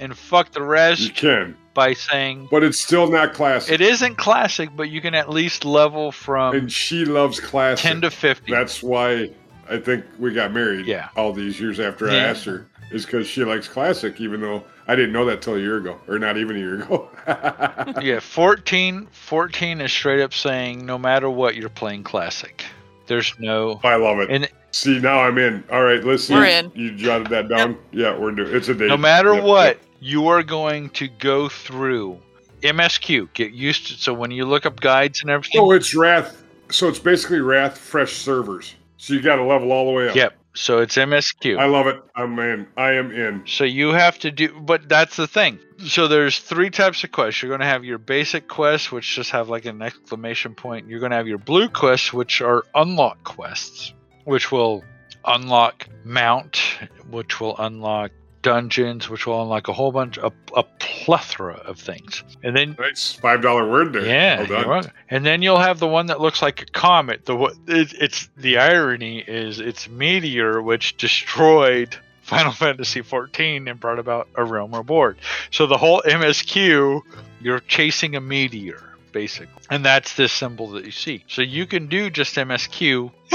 and 0.00 0.16
fuck 0.16 0.52
the 0.52 0.62
rest. 0.62 1.00
You 1.00 1.10
can, 1.10 1.56
by 1.74 1.94
saying 1.94 2.48
but 2.50 2.62
it's 2.62 2.78
still 2.78 3.10
not 3.10 3.32
classic. 3.32 3.72
it 3.72 3.80
isn't 3.80 4.16
classic, 4.16 4.70
but 4.76 4.90
you 4.90 5.00
can 5.00 5.14
at 5.14 5.30
least 5.30 5.64
level 5.64 6.12
from 6.12 6.54
and 6.54 6.72
she 6.72 7.04
loves 7.04 7.40
classic. 7.40 7.84
10 7.84 8.02
to 8.02 8.10
50. 8.10 8.52
That's 8.52 8.82
why 8.82 9.30
I 9.68 9.78
think 9.78 10.04
we 10.18 10.32
got 10.32 10.52
married. 10.52 10.86
Yeah. 10.86 11.08
All 11.16 11.32
these 11.32 11.60
years 11.60 11.80
after 11.80 12.10
I 12.10 12.16
asked 12.16 12.44
her 12.44 12.66
is 12.90 13.06
because 13.06 13.26
she 13.26 13.44
likes 13.44 13.68
classic, 13.68 14.20
even 14.20 14.40
though 14.40 14.62
I 14.86 14.96
didn't 14.96 15.12
know 15.12 15.24
that 15.26 15.40
till 15.40 15.54
a 15.54 15.60
year 15.60 15.78
ago, 15.78 15.98
or 16.08 16.18
not 16.18 16.36
even 16.36 16.56
a 16.56 16.58
year 16.58 16.82
ago. 16.82 17.08
yeah, 18.02 18.20
14 18.20 19.08
14 19.10 19.80
is 19.80 19.92
straight 19.92 20.22
up 20.22 20.34
saying 20.34 20.84
no 20.84 20.98
matter 20.98 21.30
what 21.30 21.54
you're 21.54 21.68
playing 21.68 22.04
classic. 22.04 22.64
There's 23.06 23.34
no 23.38 23.80
I 23.84 23.96
love 23.96 24.20
it. 24.20 24.30
and 24.30 24.48
See, 24.74 24.98
now 24.98 25.20
I'm 25.20 25.36
in. 25.36 25.62
All 25.70 25.82
right, 25.82 26.02
listen. 26.02 26.34
We're 26.36 26.46
in. 26.46 26.72
You 26.74 26.92
jotted 26.96 27.26
that 27.28 27.48
down. 27.48 27.76
Yeah, 27.90 28.16
we're 28.18 28.30
doing. 28.32 28.54
It's 28.54 28.68
a 28.68 28.74
date. 28.74 28.88
no 28.88 28.96
matter 28.96 29.34
Yep, 29.34 29.44
what, 29.44 29.66
yep. 29.76 29.80
you 30.00 30.28
are 30.28 30.42
going 30.42 30.88
to 30.90 31.08
go 31.08 31.48
through 31.50 32.18
MSQ. 32.62 33.32
Get 33.34 33.52
used 33.52 33.88
to 33.88 33.92
so 33.94 34.14
when 34.14 34.30
you 34.30 34.46
look 34.46 34.64
up 34.64 34.80
guides 34.80 35.20
and 35.20 35.30
everything. 35.30 35.60
Oh, 35.60 35.72
it's 35.72 35.94
Wrath. 35.94 36.42
So 36.70 36.88
it's 36.88 36.98
basically 36.98 37.40
Wrath 37.40 37.76
fresh 37.76 38.12
servers. 38.12 38.74
So 38.96 39.12
you 39.12 39.20
got 39.20 39.36
to 39.36 39.44
level 39.44 39.72
all 39.72 39.84
the 39.84 39.92
way 39.92 40.08
up. 40.08 40.16
Yep. 40.16 40.38
So 40.54 40.78
it's 40.78 40.96
MSQ. 40.96 41.58
I 41.58 41.66
love 41.66 41.86
it. 41.86 42.02
I'm 42.14 42.38
in. 42.38 42.66
I 42.76 42.92
am 42.92 43.10
in. 43.10 43.44
So 43.46 43.64
you 43.64 43.92
have 43.92 44.18
to 44.20 44.30
do, 44.30 44.60
but 44.60 44.88
that's 44.88 45.16
the 45.16 45.26
thing. 45.26 45.58
So 45.86 46.08
there's 46.08 46.38
three 46.38 46.70
types 46.70 47.04
of 47.04 47.12
quests. 47.12 47.42
You're 47.42 47.48
going 47.48 47.60
to 47.60 47.66
have 47.66 47.84
your 47.84 47.98
basic 47.98 48.48
quests, 48.48 48.92
which 48.92 49.14
just 49.14 49.30
have 49.30 49.48
like 49.48 49.64
an 49.64 49.80
exclamation 49.80 50.54
point. 50.54 50.88
You're 50.88 51.00
going 51.00 51.10
to 51.10 51.16
have 51.16 51.28
your 51.28 51.38
blue 51.38 51.68
quests, 51.68 52.12
which 52.12 52.42
are 52.42 52.64
unlock 52.74 53.24
quests, 53.24 53.94
which 54.24 54.52
will 54.52 54.84
unlock 55.24 55.88
mount, 56.04 56.60
which 57.08 57.40
will 57.40 57.56
unlock 57.56 58.10
dungeons, 58.42 59.08
which 59.08 59.26
will 59.26 59.40
unlock 59.42 59.68
a 59.68 59.72
whole 59.72 59.92
bunch, 59.92 60.18
a, 60.18 60.32
a 60.54 60.62
plethora 60.78 61.54
of 61.64 61.78
things. 61.78 62.22
And 62.42 62.56
then 62.56 62.76
Nice. 62.78 63.14
Five 63.14 63.40
dollar 63.42 63.70
word 63.70 63.92
there. 63.92 64.04
yeah, 64.04 64.64
Well 64.66 64.84
and 65.10 65.24
then 65.24 65.42
you'll 65.42 65.58
have 65.60 65.78
the 65.78 65.86
one 65.88 66.06
that 66.06 66.20
looks 66.20 66.42
like 66.42 66.62
a 66.62 66.66
comet. 66.66 67.24
The 67.24 67.36
what 67.36 67.54
it, 67.66 67.92
it's 68.00 68.28
the 68.36 68.58
irony 68.58 69.20
is 69.20 69.60
it's 69.60 69.88
meteor 69.88 70.60
which 70.60 70.96
destroyed 70.96 71.96
Final 72.22 72.52
Fantasy 72.52 73.00
XIV 73.02 73.70
and 73.70 73.78
brought 73.80 73.98
about 73.98 74.28
a 74.36 74.44
realm 74.44 74.74
reborn. 74.74 75.16
So 75.50 75.66
the 75.66 75.76
whole 75.76 76.02
MSQ, 76.06 77.00
you're 77.40 77.60
chasing 77.60 78.14
a 78.16 78.20
meteor 78.20 78.82
basically, 79.12 79.62
and 79.70 79.84
that's 79.84 80.14
this 80.14 80.32
symbol 80.32 80.70
that 80.70 80.84
you 80.86 80.90
see. 80.90 81.22
So 81.28 81.42
you 81.42 81.66
can 81.66 81.86
do 81.88 82.08
just 82.10 82.34
MSQ. 82.36 83.10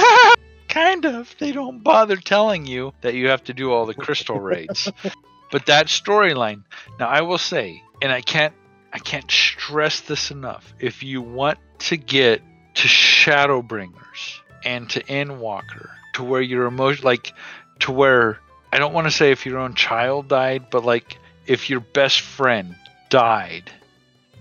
Kind 0.68 1.06
of. 1.06 1.34
They 1.40 1.52
don't 1.52 1.84
bother 1.84 2.18
telling 2.18 2.66
you 2.66 2.94
that 3.02 3.14
you 3.14 3.30
have 3.30 3.44
to 3.46 3.54
do 3.54 3.72
all 3.72 3.86
the 3.86 3.94
crystal 3.94 4.40
raids. 4.40 4.92
but 5.52 5.66
that 5.68 5.88
storyline. 5.88 6.64
Now 7.00 7.08
I 7.08 7.22
will 7.22 7.38
say, 7.38 7.82
and 8.02 8.12
I 8.12 8.22
can't 8.22 8.54
I 8.94 9.00
can't 9.00 9.30
stress 9.30 10.02
this 10.02 10.32
enough. 10.32 10.74
If 10.80 11.04
you 11.04 11.22
want 11.22 11.60
to 11.80 11.98
get 11.98 12.42
to 12.76 12.88
Shadowbringers 12.88 14.40
and 14.64 14.90
to 14.92 15.04
Endwalker, 15.04 15.90
to 16.14 16.24
where 16.24 16.42
your 16.42 16.66
emotion, 16.66 17.06
like, 17.06 17.34
to 17.80 17.92
where 17.92 18.40
I 18.72 18.80
don't 18.80 18.94
want 18.94 19.08
to 19.08 19.12
say 19.12 19.32
if 19.32 19.46
your 19.46 19.60
own 19.60 19.76
child 19.76 20.28
died, 20.28 20.70
but 20.70 20.84
like 20.84 21.18
if 21.46 21.70
your 21.70 21.80
best 21.80 22.22
friend 22.22 22.76
died, 23.10 23.72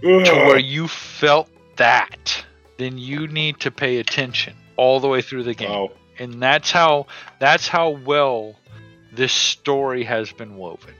to 0.01 0.09
where 0.09 0.59
you 0.59 0.89
felt 0.89 1.49
that, 1.77 2.45
then 2.79 2.99
you 2.99 3.27
need 3.29 3.61
to 3.61 3.71
pay 3.71 3.99
attention 3.99 4.55
all 4.77 5.01
the 5.01 5.09
way 5.09 5.23
through 5.23 5.45
the 5.45 5.55
game 5.55 5.71
Wow. 5.71 5.91
And 6.19 6.43
that's 6.43 6.71
how 6.71 7.07
that's 7.39 7.69
how 7.69 7.91
well 7.91 8.55
this 9.13 9.33
story 9.33 10.05
has 10.05 10.33
been 10.33 10.57
woven. 10.57 10.95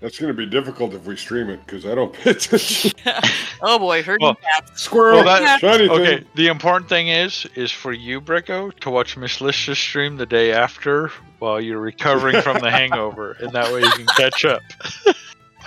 That's 0.00 0.18
going 0.18 0.32
to 0.32 0.36
be 0.36 0.46
difficult 0.46 0.94
if 0.94 1.04
we 1.06 1.14
stream 1.16 1.48
it 1.48 1.64
because 1.64 1.86
I 1.86 1.94
don't 1.94 2.12
pay 2.12 2.30
attention. 2.30 2.90
oh 3.62 3.78
boy, 3.78 4.02
herding 4.02 4.26
Well- 4.26 4.36
Squirrel. 4.74 5.24
Well, 5.24 5.40
that- 5.42 5.60
shiny 5.60 5.86
thing. 5.88 5.90
Okay, 6.00 6.24
the 6.34 6.48
important 6.48 6.88
thing 6.88 7.08
is 7.08 7.46
is 7.54 7.70
for 7.70 7.92
you, 7.92 8.20
Bricko, 8.20 8.72
to 8.80 8.90
watch 8.90 9.16
Miss 9.16 9.40
Lista's 9.40 9.78
stream 9.78 10.16
the 10.16 10.26
day 10.26 10.52
after 10.52 11.12
while 11.38 11.60
you're 11.60 11.80
recovering 11.80 12.40
from 12.42 12.58
the 12.60 12.70
hangover, 12.78 13.32
and 13.40 13.52
that 13.52 13.72
way 13.72 13.80
you 13.82 13.90
can 13.90 14.06
catch 14.06 14.44
up. 14.44 14.60
Well 15.04 15.14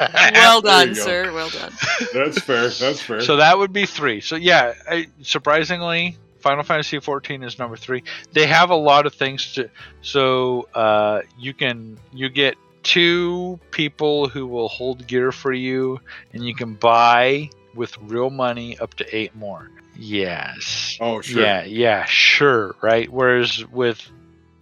There 0.09 0.55
you 0.55 0.61
done, 0.61 0.87
go. 0.89 0.93
sir. 0.93 1.33
Well 1.33 1.49
done. 1.49 1.71
That's 2.13 2.39
fair. 2.41 2.67
That's 2.67 3.01
fair. 3.01 3.21
So 3.21 3.37
that 3.37 3.57
would 3.57 3.71
be 3.71 3.85
three. 3.85 4.19
So 4.19 4.35
yeah, 4.35 4.73
I, 4.89 5.07
surprisingly, 5.21 6.17
Final 6.45 6.63
Fantasy 6.63 6.99
XIV 6.99 7.43
is 7.43 7.57
number 7.57 7.75
three. 7.75 8.03
They 8.31 8.45
have 8.45 8.69
a 8.69 8.75
lot 8.75 9.07
of 9.07 9.15
things 9.15 9.55
to. 9.55 9.67
So 10.03 10.69
uh, 10.75 11.21
you 11.39 11.55
can 11.55 11.97
you 12.13 12.29
get 12.29 12.55
two 12.83 13.59
people 13.71 14.29
who 14.29 14.45
will 14.45 14.67
hold 14.67 15.07
gear 15.07 15.31
for 15.31 15.51
you, 15.51 15.99
and 16.33 16.45
you 16.45 16.53
can 16.53 16.75
buy 16.75 17.49
with 17.73 17.97
real 17.97 18.29
money 18.29 18.77
up 18.77 18.93
to 18.93 19.15
eight 19.15 19.35
more. 19.35 19.71
Yes. 19.97 20.99
oh, 21.01 21.19
sure. 21.21 21.41
Yeah. 21.41 21.63
Yeah. 21.63 22.05
Sure. 22.05 22.75
Right. 22.79 23.09
Whereas 23.11 23.65
with 23.71 24.07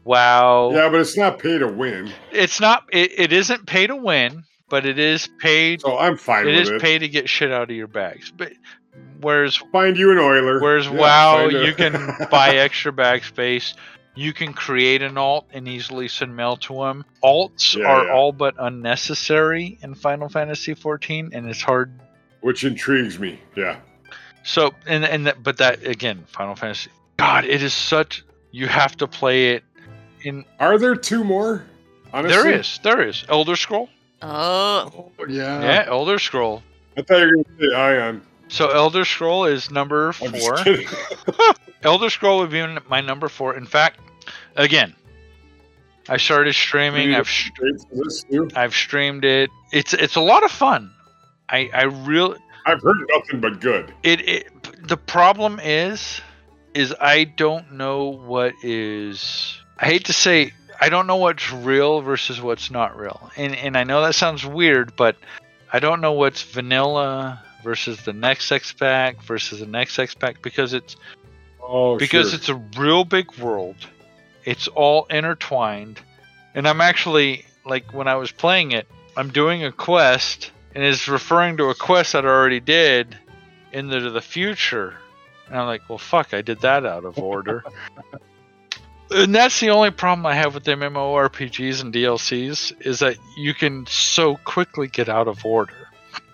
WoW, 0.06 0.72
Yeah, 0.74 0.88
but 0.88 1.02
it's 1.02 1.18
not 1.18 1.38
pay 1.40 1.58
to 1.58 1.68
win. 1.68 2.14
it's 2.32 2.62
not. 2.62 2.86
It, 2.94 3.12
it 3.20 3.34
isn't 3.34 3.66
pay 3.66 3.88
to 3.88 3.96
win, 3.98 4.46
but 4.70 4.86
it 4.86 4.98
is 5.00 5.28
paid. 5.42 5.82
So 5.82 5.98
I'm 5.98 6.16
fine 6.16 6.48
It 6.48 6.52
with 6.52 6.60
is 6.62 6.70
it. 6.70 6.82
pay 6.82 6.98
to 6.98 7.10
get 7.10 7.28
shit 7.28 7.52
out 7.52 7.70
of 7.70 7.76
your 7.76 7.88
bags. 7.88 8.32
But 8.32 8.54
whereas 9.24 9.56
Find 9.56 9.98
you 9.98 10.12
an 10.12 10.20
oiler. 10.20 10.60
Whereas 10.62 10.86
Yeah, 10.86 10.92
WoW, 10.92 11.48
you 11.48 11.74
can 11.74 11.94
buy 12.32 12.58
extra 12.58 12.92
bag 12.92 13.24
space. 13.24 13.74
You 14.16 14.32
can 14.34 14.54
create 14.54 15.02
an 15.02 15.18
alt 15.18 15.48
and 15.54 15.68
easily 15.68 16.08
send 16.08 16.36
mail 16.36 16.58
to 16.58 16.74
them. 16.76 17.04
Alts 17.24 17.76
Yeah, 17.76 17.86
are 17.88 18.06
yeah. 18.06 18.14
all 18.14 18.32
but 18.32 18.54
unnecessary 18.60 19.80
in 19.82 19.96
Final 19.96 20.30
Fantasy 20.30 20.76
XIV, 20.76 21.34
and 21.34 21.50
it's 21.50 21.62
hard. 21.62 21.92
Which 22.42 22.64
intrigues 22.64 23.18
me. 23.18 23.40
Yeah. 23.56 23.78
So, 24.44 24.74
and 24.86 25.04
and 25.06 25.26
that, 25.28 25.42
but 25.42 25.58
that 25.58 25.86
again, 25.88 26.26
Final 26.28 26.56
Fantasy. 26.56 26.92
God, 27.18 27.46
it 27.46 27.64
is 27.64 27.74
such. 27.74 28.24
You 28.52 28.68
have 28.68 28.96
to 28.98 29.08
play 29.08 29.54
it 29.56 29.64
in. 30.22 30.46
Are 30.60 30.78
there 30.78 30.96
two 30.96 31.24
more? 31.24 31.64
Honestly? 32.14 32.36
There 32.44 32.52
is, 32.60 32.80
there 32.84 33.02
is 33.08 33.24
Elder 33.30 33.56
Scroll. 33.56 33.90
Oh, 34.22 35.12
Oh, 35.18 35.26
yeah. 35.28 35.62
yeah, 35.62 35.86
Elder 35.88 36.20
Scroll. 36.20 36.62
I 36.96 37.02
thought 37.02 37.18
you 37.20 37.26
were 37.26 37.32
going 37.32 37.44
to 37.46 37.52
say 37.60 37.66
Aion. 37.76 38.22
So 38.54 38.70
Elder 38.70 39.04
Scroll 39.04 39.46
is 39.46 39.72
number 39.72 40.14
four. 40.14 40.58
Elder 41.82 42.12
Scroll 42.12 42.38
would 42.38 42.52
be 42.52 42.64
my 42.88 43.02
number 43.02 43.28
four. 43.28 43.58
In 43.58 43.66
fact, 43.66 44.00
again, 44.56 44.94
I 46.08 46.18
started 46.18 46.54
streaming. 46.54 47.16
I've 47.16 47.28
sh- 47.28 47.50
Straight 47.56 47.80
to 47.80 48.04
this 48.04 48.24
too. 48.26 48.50
I've 48.56 48.76
streamed 48.76 49.26
it. 49.26 49.50
It's 49.72 49.96
it's 49.96 50.18
a 50.18 50.22
lot 50.22 50.44
of 50.44 50.52
fun. 50.52 50.92
I 51.50 51.68
I 51.74 51.86
really 51.86 52.38
I've 52.68 52.80
heard 52.84 52.98
nothing 53.10 53.40
but 53.40 53.60
good. 53.60 53.92
it, 54.04 54.22
it 54.30 54.88
the 54.88 54.98
problem 54.98 55.60
is 55.60 56.22
is 56.76 56.94
I 57.02 57.24
don't 57.24 57.74
know 57.74 58.10
what 58.10 58.54
is 58.62 59.58
I 59.80 59.88
hate 59.88 60.06
to 60.06 60.14
say 60.14 60.54
I 60.80 60.90
don't 60.90 61.08
know 61.08 61.16
what's 61.16 61.52
real 61.52 62.02
versus 62.02 62.40
what's 62.40 62.70
not 62.70 62.96
real. 62.96 63.32
And 63.36 63.56
and 63.56 63.76
I 63.76 63.84
know 63.84 64.04
that 64.04 64.14
sounds 64.14 64.46
weird, 64.46 64.96
but 64.96 65.16
I 65.72 65.80
don't 65.80 66.02
know 66.02 66.12
what's 66.12 66.44
vanilla 66.44 67.42
versus 67.64 68.04
the 68.04 68.14
next 68.14 68.52
X 68.52 68.74
pack 68.74 69.22
versus 69.24 69.60
the 69.60 69.66
next 69.66 69.98
X 69.98 70.14
pack 70.14 70.42
because 70.42 70.74
it's 70.74 70.96
Oh, 71.66 71.98
because 71.98 72.30
sure. 72.32 72.36
it's 72.38 72.50
a 72.50 72.56
real 72.78 73.06
big 73.06 73.34
world. 73.38 73.78
It's 74.44 74.68
all 74.68 75.06
intertwined. 75.06 76.02
And 76.56 76.68
I'm 76.68 76.82
actually 76.82 77.46
like 77.66 77.94
when 77.94 78.08
I 78.10 78.16
was 78.16 78.32
playing 78.32 78.74
it, 78.74 78.86
I'm 79.16 79.30
doing 79.30 79.64
a 79.64 79.72
quest 79.72 80.52
and 80.76 80.84
it's 80.84 81.08
referring 81.08 81.58
to 81.58 81.70
a 81.70 81.76
quest 81.76 82.14
that 82.14 82.26
I 82.26 82.30
already 82.30 82.60
did 82.60 83.18
into 83.72 84.10
the 84.10 84.22
future. 84.22 84.96
And 85.48 85.58
I'm 85.58 85.68
like, 85.68 85.88
well 85.88 85.98
fuck, 85.98 86.34
I 86.34 86.42
did 86.42 86.60
that 86.62 86.86
out 86.86 87.06
of 87.06 87.18
order. 87.18 87.64
and 89.12 89.34
that's 89.34 89.60
the 89.62 89.70
only 89.70 89.92
problem 89.92 90.26
I 90.26 90.36
have 90.36 90.56
with 90.56 90.66
MMORPGs 90.66 91.82
and 91.82 91.94
DLCs 91.94 92.86
is 92.86 93.00
that 93.00 93.16
you 93.38 93.54
can 93.54 93.86
so 93.88 94.36
quickly 94.44 94.88
get 94.88 95.08
out 95.08 95.28
of 95.30 95.46
order. 95.46 95.88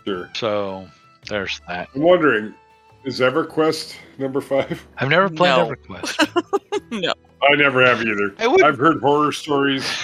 sure. 0.05 0.29
So 0.33 0.87
there's 1.29 1.61
that. 1.67 1.89
I'm 1.95 2.01
wondering, 2.01 2.53
is 3.05 3.19
EverQuest 3.19 3.95
number 4.17 4.41
five? 4.41 4.85
I've 4.97 5.09
never 5.09 5.29
played 5.29 5.49
No. 5.55 5.69
EverQuest. 5.69 6.91
no. 6.91 7.13
I 7.41 7.55
never 7.55 7.85
have 7.85 8.01
either. 8.01 8.35
I 8.39 8.47
would 8.47 8.61
I've 8.61 8.77
heard 8.77 8.99
horror 8.99 9.31
stories. 9.31 9.89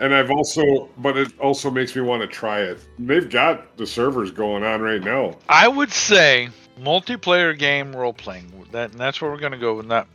And 0.00 0.12
I've 0.12 0.32
also, 0.32 0.88
but 0.98 1.16
it 1.16 1.38
also 1.38 1.70
makes 1.70 1.94
me 1.94 2.02
want 2.02 2.20
to 2.22 2.26
try 2.26 2.62
it. 2.62 2.84
They've 2.98 3.30
got 3.30 3.76
the 3.76 3.86
servers 3.86 4.32
going 4.32 4.64
on 4.64 4.80
right 4.80 5.00
now. 5.00 5.38
I 5.48 5.68
would 5.68 5.92
say 5.92 6.48
multiplayer 6.80 7.56
game 7.56 7.94
role 7.94 8.12
playing. 8.12 8.52
That 8.72 8.90
and 8.90 8.98
that's 8.98 9.20
where 9.20 9.30
we're 9.30 9.38
gonna 9.38 9.56
go 9.56 9.76
with 9.76 9.88
that. 9.90 10.08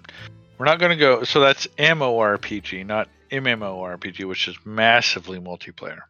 We're 0.58 0.66
not 0.66 0.80
gonna 0.80 0.98
go. 0.98 1.24
So 1.24 1.40
that's 1.40 1.66
MMORPG, 1.78 2.86
not 2.86 3.08
MMORPG, 3.32 4.28
which 4.28 4.50
is 4.50 4.58
massively 4.66 5.40
multiplayer. 5.40 6.02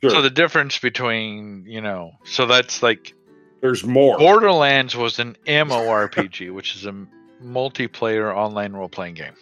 Sure. 0.00 0.10
So 0.10 0.22
the 0.22 0.30
difference 0.30 0.78
between 0.78 1.64
you 1.66 1.80
know, 1.80 2.12
so 2.24 2.46
that's 2.46 2.84
like 2.84 3.14
There's 3.60 3.84
more. 3.84 4.18
Borderlands 4.18 4.94
was 4.96 5.18
an 5.18 5.36
MMORPG, 5.46 6.50
which 6.54 6.76
is 6.76 6.86
a 6.86 6.94
multiplayer 7.42 8.34
online 8.34 8.72
role 8.72 8.88
playing 8.88 9.14
game 9.14 9.34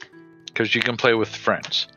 because 0.47 0.75
you 0.75 0.81
can 0.81 0.97
play 0.97 1.15
with 1.15 1.29
friends. 1.29 1.89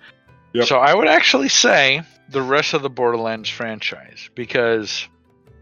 Yep. 0.53 0.67
So 0.67 0.79
I 0.79 0.93
would 0.93 1.07
actually 1.07 1.49
say 1.49 2.01
the 2.29 2.41
rest 2.41 2.73
of 2.73 2.81
the 2.81 2.89
Borderlands 2.89 3.49
franchise 3.49 4.29
because 4.35 5.07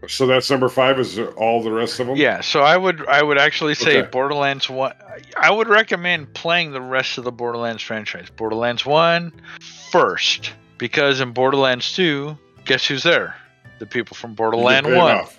So 0.06 0.26
that's 0.26 0.50
number 0.50 0.68
five. 0.68 0.98
Is 0.98 1.18
all 1.36 1.62
the 1.62 1.70
rest 1.72 2.00
of 2.00 2.06
them? 2.06 2.16
yeah, 2.16 2.40
so 2.40 2.60
I 2.60 2.76
would 2.76 3.06
I 3.06 3.22
would 3.22 3.38
actually 3.38 3.74
say 3.74 3.98
Okay. 4.00 4.08
Borderlands 4.10 4.68
one. 4.70 4.94
I 5.36 5.50
would 5.50 5.68
recommend 5.68 6.32
playing 6.34 6.72
the 6.72 6.80
rest 6.80 7.18
of 7.18 7.24
the 7.24 7.32
Borderlands 7.32 7.82
franchise. 7.82 8.28
Borderlands 8.36 8.86
one 8.86 9.32
first 9.90 10.52
because 10.78 11.20
in 11.20 11.32
Borderlands 11.32 11.92
two, 11.92 12.38
guess 12.64 12.86
who's 12.86 13.02
there? 13.02 13.34
The 13.78 13.86
people 13.86 14.16
from 14.16 14.30
You 14.30 14.34
get 14.34 14.38
Borderland 14.38 14.86
one. 14.86 15.16
off. 15.18 15.37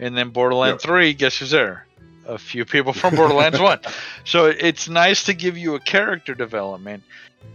And 0.00 0.16
then 0.16 0.30
Borderlands 0.30 0.84
Yep. 0.84 0.88
3, 0.88 1.14
guess 1.14 1.38
who's 1.38 1.50
there? 1.50 1.86
A 2.26 2.38
few 2.38 2.64
people 2.64 2.92
from 2.92 3.16
Borderlands 3.16 3.58
1. 3.58 3.80
So 4.24 4.44
it's 4.46 4.88
nice 4.88 5.24
to 5.24 5.34
give 5.34 5.56
you 5.56 5.74
a 5.74 5.80
character 5.80 6.34
development. 6.34 7.02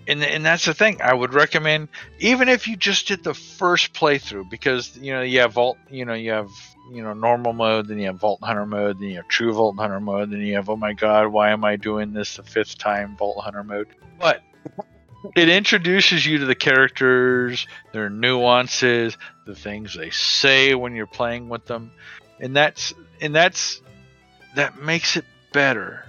And, 0.08 0.24
and 0.24 0.44
that's 0.44 0.66
the 0.66 0.74
thing. 0.74 1.02
I 1.02 1.14
would 1.14 1.34
recommend, 1.34 1.90
even 2.20 2.50
if 2.50 2.68
you 2.68 2.76
just 2.76 3.08
did 3.08 3.24
the 3.24 3.36
first 3.36 3.94
playthrough, 3.94 4.50
because, 4.50 4.98
you 4.98 5.14
know, 5.14 5.22
you 5.22 5.42
have 5.42 5.54
Vault, 5.54 5.78
you 5.92 6.04
know, 6.06 6.16
you 6.16 6.32
have, 6.32 6.50
you 6.92 7.04
know, 7.04 7.14
normal 7.14 7.54
mode, 7.54 7.88
then 7.88 8.00
you 8.00 8.08
have 8.08 8.20
Vault 8.20 8.40
Hunter 8.42 8.66
mode, 8.66 9.00
then 9.00 9.10
you 9.10 9.18
have 9.18 9.28
True 9.28 9.54
Vault 9.54 9.78
Hunter 9.78 10.00
mode, 10.00 10.32
then 10.32 10.42
you 10.42 10.56
have, 10.56 10.68
oh 10.70 10.76
my 10.76 10.94
God, 10.94 11.28
why 11.28 11.52
am 11.52 11.64
I 11.64 11.76
doing 11.76 12.12
this 12.12 12.38
the 12.38 12.44
fifth 12.44 12.78
time, 12.80 13.16
Vault 13.16 13.44
Hunter 13.44 13.64
mode? 13.64 13.88
But 14.20 14.42
it 15.36 15.48
introduces 15.48 16.26
you 16.26 16.40
to 16.40 16.46
the 16.46 16.56
characters, 16.56 17.68
their 17.92 18.10
nuances, 18.10 19.18
the 19.46 19.56
things 19.56 19.96
they 19.96 20.10
say 20.10 20.74
when 20.74 20.96
you're 20.96 21.06
playing 21.08 21.50
with 21.50 21.66
them 21.66 21.92
and 22.40 22.56
that's 22.56 22.94
and 23.22 23.34
that's 23.34 23.82
that 24.56 24.80
makes 24.82 25.18
it 25.18 25.26
better 25.52 26.06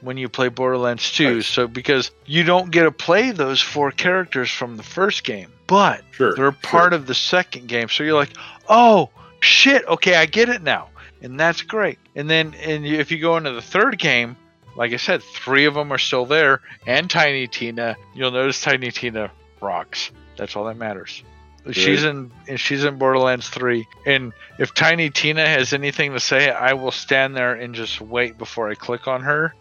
when 0.00 0.16
you 0.16 0.28
play 0.28 0.48
Borderlands 0.48 1.12
2 1.12 1.34
Right. 1.36 1.44
so 1.44 1.66
because 1.68 2.10
you 2.26 2.42
don't 2.42 2.70
get 2.70 2.82
to 2.84 2.90
play 2.92 3.30
those 3.30 3.60
four 3.60 3.90
characters 3.92 4.50
from 4.50 4.76
the 4.76 4.82
first 4.82 5.24
game 5.24 5.52
but 5.66 6.02
Sure. 6.10 6.34
they're 6.34 6.52
part 6.52 6.92
of 6.92 7.06
the 7.06 7.14
second 7.14 7.68
game. 7.68 7.88
So 7.88 8.02
you're 8.04 8.14
like 8.14 8.32
oh 8.68 9.10
shit. 9.40 9.84
Okay 9.86 10.14
I 10.16 10.26
get 10.26 10.48
it 10.48 10.62
now. 10.62 10.88
And 11.22 11.38
that's 11.38 11.62
great. 11.62 11.98
And 12.16 12.28
then 12.28 12.54
and 12.64 12.84
if 12.84 13.10
you 13.12 13.18
go 13.18 13.36
into 13.36 13.52
the 13.52 13.62
third 13.62 13.98
game 13.98 14.36
like 14.76 14.92
I 14.92 14.96
said 14.96 15.22
three 15.22 15.66
of 15.66 15.74
them 15.74 15.92
are 15.92 15.98
still 15.98 16.26
there 16.26 16.60
and 16.86 17.08
Tiny 17.08 17.46
Tina. 17.46 17.96
You'll 18.14 18.32
notice 18.32 18.60
Tiny 18.60 18.90
Tina 18.90 19.30
rocks. 19.60 20.10
That's 20.36 20.56
all 20.56 20.64
that 20.64 20.76
matters 20.76 21.22
She's 21.70 22.02
in 22.02 22.32
and 22.48 22.58
she's 22.58 22.82
in 22.82 22.98
Borderlands 22.98 23.48
3 23.48 23.86
and 24.04 24.32
if 24.58 24.74
Tiny 24.74 25.10
Tina 25.10 25.46
has 25.46 25.72
anything 25.72 26.12
to 26.12 26.20
say, 26.20 26.50
I 26.50 26.72
will 26.72 26.90
stand 26.90 27.36
there 27.36 27.54
and 27.54 27.74
just 27.74 28.00
wait 28.00 28.36
before 28.36 28.68
I 28.68 28.74
click 28.74 29.06
on 29.06 29.22
her 29.22 29.54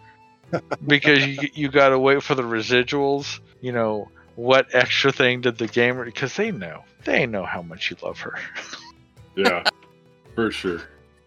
because 0.87 1.25
you 1.25 1.47
you 1.53 1.69
got 1.69 1.89
to 1.89 1.99
wait 1.99 2.23
for 2.23 2.33
the 2.33 2.41
residuals, 2.43 3.39
you 3.61 3.71
know, 3.71 4.09
what 4.35 4.73
extra 4.73 5.11
thing 5.11 5.41
did 5.41 5.57
the 5.57 5.67
gamer 5.67 6.05
because 6.05 6.35
they 6.35 6.51
know. 6.51 6.83
They 7.05 7.25
know 7.25 7.45
how 7.45 7.61
much 7.61 7.91
you 7.91 7.97
love 8.01 8.19
her. 8.21 8.39
Yeah, 9.33 9.63
for 10.35 10.51
sure. 10.51 10.81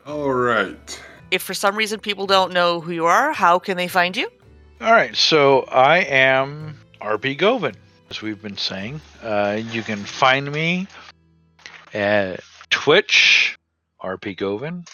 All 0.07 0.31
right. 0.31 1.03
If 1.31 1.41
for 1.41 1.55
some 1.55 1.75
reason 1.75 2.01
people 2.01 2.27
don't 2.27 2.53
know 2.53 2.79
who 2.81 2.93
you 2.93 3.07
are, 3.07 3.33
how 3.33 3.59
can 3.59 3.79
they 3.79 3.89
find 3.89 4.15
you? 4.15 4.29
All 4.83 4.93
right, 4.93 5.17
so 5.17 5.63
I 5.63 6.01
am 6.01 6.79
RP 7.01 7.39
Govan, 7.39 7.75
as 8.15 8.23
we've 8.23 8.41
been 8.41 8.57
saying. 8.57 9.01
Uh, 9.23 9.61
you 9.73 9.83
can 9.83 9.99
find 9.99 10.51
me 10.51 10.87
at 11.93 12.41
Twitch, 12.71 13.59
RP 14.01 14.37
Govan. 14.37 14.85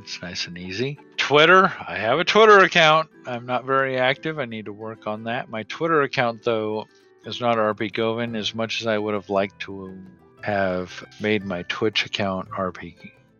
It's 0.00 0.22
nice 0.22 0.46
and 0.46 0.56
easy. 0.56 0.98
Twitter, 1.18 1.72
I 1.86 1.96
have 1.98 2.20
a 2.20 2.24
Twitter 2.24 2.60
account. 2.60 3.10
I'm 3.26 3.44
not 3.44 3.64
very 3.64 3.98
active. 3.98 4.38
I 4.38 4.46
need 4.46 4.64
to 4.64 4.72
work 4.72 5.06
on 5.06 5.24
that. 5.24 5.50
My 5.50 5.64
Twitter 5.64 6.00
account, 6.02 6.42
though, 6.42 6.86
is 7.26 7.40
not 7.40 7.58
RP 7.58 7.92
Govan 7.92 8.34
as 8.34 8.54
much 8.54 8.80
as 8.80 8.86
I 8.86 8.96
would 8.96 9.12
have 9.12 9.28
liked 9.28 9.60
to 9.60 9.94
have 10.42 11.04
made 11.20 11.44
my 11.44 11.62
Twitch 11.64 12.06
account 12.06 12.48
RP 12.50 12.94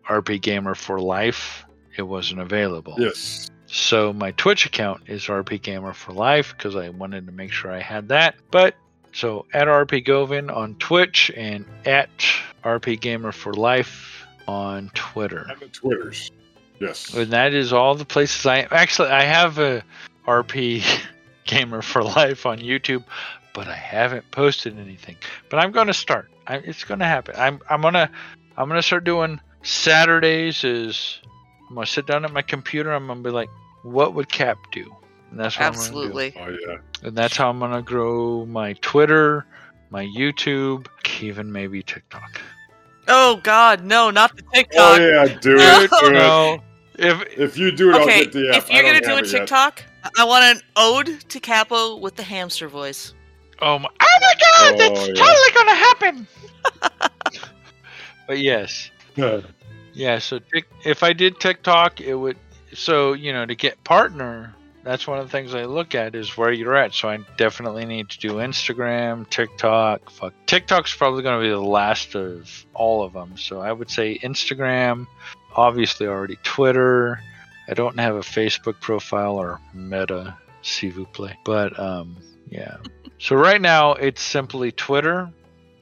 RP 0.07 0.43
Gamer 0.43 0.75
for 0.75 1.01
Life. 1.01 1.65
It 1.97 2.03
wasn't 2.03 2.41
available. 2.41 2.97
Yes. 2.99 3.51
So 3.67 4.12
my 4.12 4.33
Twitch 4.33 4.67
account 4.67 5.05
is 5.07 5.23
RP 5.25 5.62
Gamer 5.62 5.95
for 5.95 6.12
Life 6.12 6.53
because 6.55 6.77
I 6.77 6.91
wanted 6.91 7.25
to 7.27 7.33
make 7.33 7.53
sure 7.53 7.73
I 7.73 7.81
had 7.81 8.09
that. 8.09 8.35
But 8.51 8.75
so 9.12 9.47
at 9.53 9.66
RP 9.69 10.05
Govan 10.05 10.51
on 10.51 10.74
Twitch 10.77 11.31
and 11.37 11.65
at 11.85 12.11
RP 12.65 13.01
Gamer 13.01 13.32
for 13.32 13.53
Life 13.53 14.27
on 14.47 14.91
Twitter. 14.95 15.47
And 15.49 15.61
the 15.61 15.69
Twitters. 15.69 16.31
Yes. 16.81 17.12
And 17.15 17.32
that 17.32 17.53
is 17.53 17.73
all 17.73 17.95
the 17.95 18.05
places 18.05 18.47
I 18.47 18.61
actually 18.70 19.11
I 19.11 19.23
have 19.23 19.59
a 19.59 19.82
RP 20.27 20.85
Gamer 21.45 21.82
for 21.82 22.03
Life 22.03 22.47
on 22.47 22.59
YouTube, 22.59 23.05
but 23.53 23.69
I 23.69 23.74
haven't 23.74 24.31
posted 24.31 24.78
anything. 24.78 25.16
But 25.49 25.59
I'm 25.59 25.73
going 25.73 25.89
to 25.89 25.95
start. 25.95 26.31
I, 26.47 26.57
it's 26.57 26.85
going 26.85 27.01
to 27.01 27.07
happen. 27.07 27.35
I'm 27.37 27.61
I'm 27.69 27.82
gonna 27.82 28.11
I'm 28.57 28.69
gonna 28.69 28.82
start 28.82 29.05
doing 29.05 29.41
Saturdays. 29.62 30.65
Is 30.65 31.20
I'm 31.69 31.74
gonna 31.74 31.87
sit 31.87 32.07
down 32.07 32.24
at 32.24 32.32
my 32.32 32.43
computer. 32.43 32.93
I'm 32.93 33.07
gonna 33.07 33.20
be 33.20 33.31
like, 33.31 33.51
what 33.82 34.15
would 34.15 34.28
Cap 34.28 34.59
do? 34.73 34.95
And 35.31 35.39
that's 35.39 35.57
what 35.57 35.66
I'm 35.66 35.73
gonna. 35.73 35.85
Absolutely. 35.85 36.35
Oh 36.39 36.48
yeah. 36.66 36.77
And 37.02 37.16
that's 37.16 37.36
how 37.36 37.51
I'm 37.51 37.59
gonna 37.59 37.82
grow 37.82 38.47
my 38.47 38.73
Twitter, 38.74 39.47
my 39.90 40.05
YouTube, 40.07 40.86
even 41.20 41.51
maybe 41.52 41.82
TikTok. 41.82 42.40
Oh 43.09 43.40
God, 43.43 43.85
no, 43.85 44.11
not 44.11 44.36
the 44.36 44.43
oh, 44.47 44.55
TikTok. 44.55 44.98
Oh 45.01 45.07
yeah. 45.07 45.39
Do 45.40 45.57
No. 45.57 45.81
it. 45.82 45.90
Do 46.01 46.16
it. 46.16 46.61
If 47.02 47.39
If 47.39 47.57
you 47.59 47.73
do 47.73 47.90
it, 47.90 47.94
I'll 47.97 48.02
Okay, 48.02 48.24
get 48.24 48.32
the 48.32 48.51
app. 48.51 48.57
if 48.57 48.70
you're 48.70 48.82
gonna 48.82 49.01
don't 49.01 49.11
a 49.12 49.16
have 49.16 49.24
it 49.24 49.32
yet. 49.32 49.39
TikTok, 49.40 49.82
I 50.19 50.24
want 50.24 50.44
an 50.44 50.61
ode 50.77 51.20
to 51.31 51.40
Capo 51.40 51.97
with 51.97 52.16
the 52.16 52.23
hamster 52.23 52.69
voice. 52.69 53.15
oh 53.62 53.78
my, 53.78 53.89
oh 53.89 54.19
my 54.20 54.35
God, 54.40 54.74
Oh, 54.74 54.77
that's 54.77 55.09
yeah. 55.09 55.15
totally 55.15 55.52
gonna 55.55 55.74
happen. 55.74 56.27
but 58.27 58.39
yes, 58.39 58.90
Yeah. 59.16 59.40
yeah. 59.94 60.19
So 60.19 60.40
tic- 60.52 60.69
if 60.85 61.02
I 61.02 61.12
did 61.15 61.40
TikTok, 61.40 62.01
it 62.01 62.15
would. 62.15 62.36
So 62.74 63.15
you 63.15 63.32
know, 63.32 63.47
to 63.47 63.55
get 63.55 63.82
partner, 63.85 64.55
that's 64.82 65.07
one 65.07 65.19
of 65.19 65.27
the 65.27 65.31
things 65.31 65.55
I 65.55 65.65
look 65.65 65.94
at 65.94 66.15
is 66.15 66.36
where 66.36 66.52
you're 66.52 66.77
at. 66.77 66.94
So 66.94 67.09
I 67.09 67.19
definitely 67.36 67.85
need 67.85 68.09
to 68.11 68.19
do 68.19 68.35
Instagram, 68.35 69.28
TikTok. 69.28 70.11
Fuck, 70.11 70.35
TikTok's 70.47 70.94
probably 70.94 71.23
going 71.23 71.40
to 71.40 71.47
be 71.47 71.51
the 71.51 71.61
last 71.61 72.15
of 72.15 72.66
all 72.74 73.02
of 73.02 73.12
them. 73.12 73.36
So 73.36 73.61
I 73.61 73.73
would 73.73 73.90
say 73.90 74.19
Instagram, 74.19 75.07
obviously 75.55 76.07
already 76.07 76.39
Twitter. 76.43 77.20
I 77.69 77.74
don't 77.74 78.01
have 78.01 78.16
a 78.16 78.20
Facebook 78.20 78.81
profile 78.81 79.36
or 79.36 79.61
Meta, 79.74 80.36
s'il 80.62 80.93
vous 80.93 81.07
plaît. 81.07 81.36
But 81.44 81.78
um, 81.78 82.16
yeah. 82.48 82.77
So 83.23 83.36
right 83.36 83.61
now 83.61 83.93
it's 83.93 84.23
simply 84.23 84.73
Twitter 84.73 85.31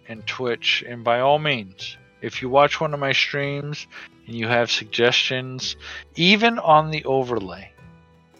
and 0.08 0.26
Twitch, 0.26 0.82
and 0.84 1.04
by 1.04 1.20
all 1.20 1.38
means, 1.38 1.96
if 2.20 2.42
you 2.42 2.48
watch 2.48 2.80
one 2.80 2.92
of 2.92 2.98
my 2.98 3.12
streams 3.12 3.86
and 4.26 4.34
you 4.34 4.48
have 4.48 4.72
suggestions, 4.72 5.76
even 6.16 6.58
on 6.58 6.90
the 6.90 7.04
overlay, 7.04 7.70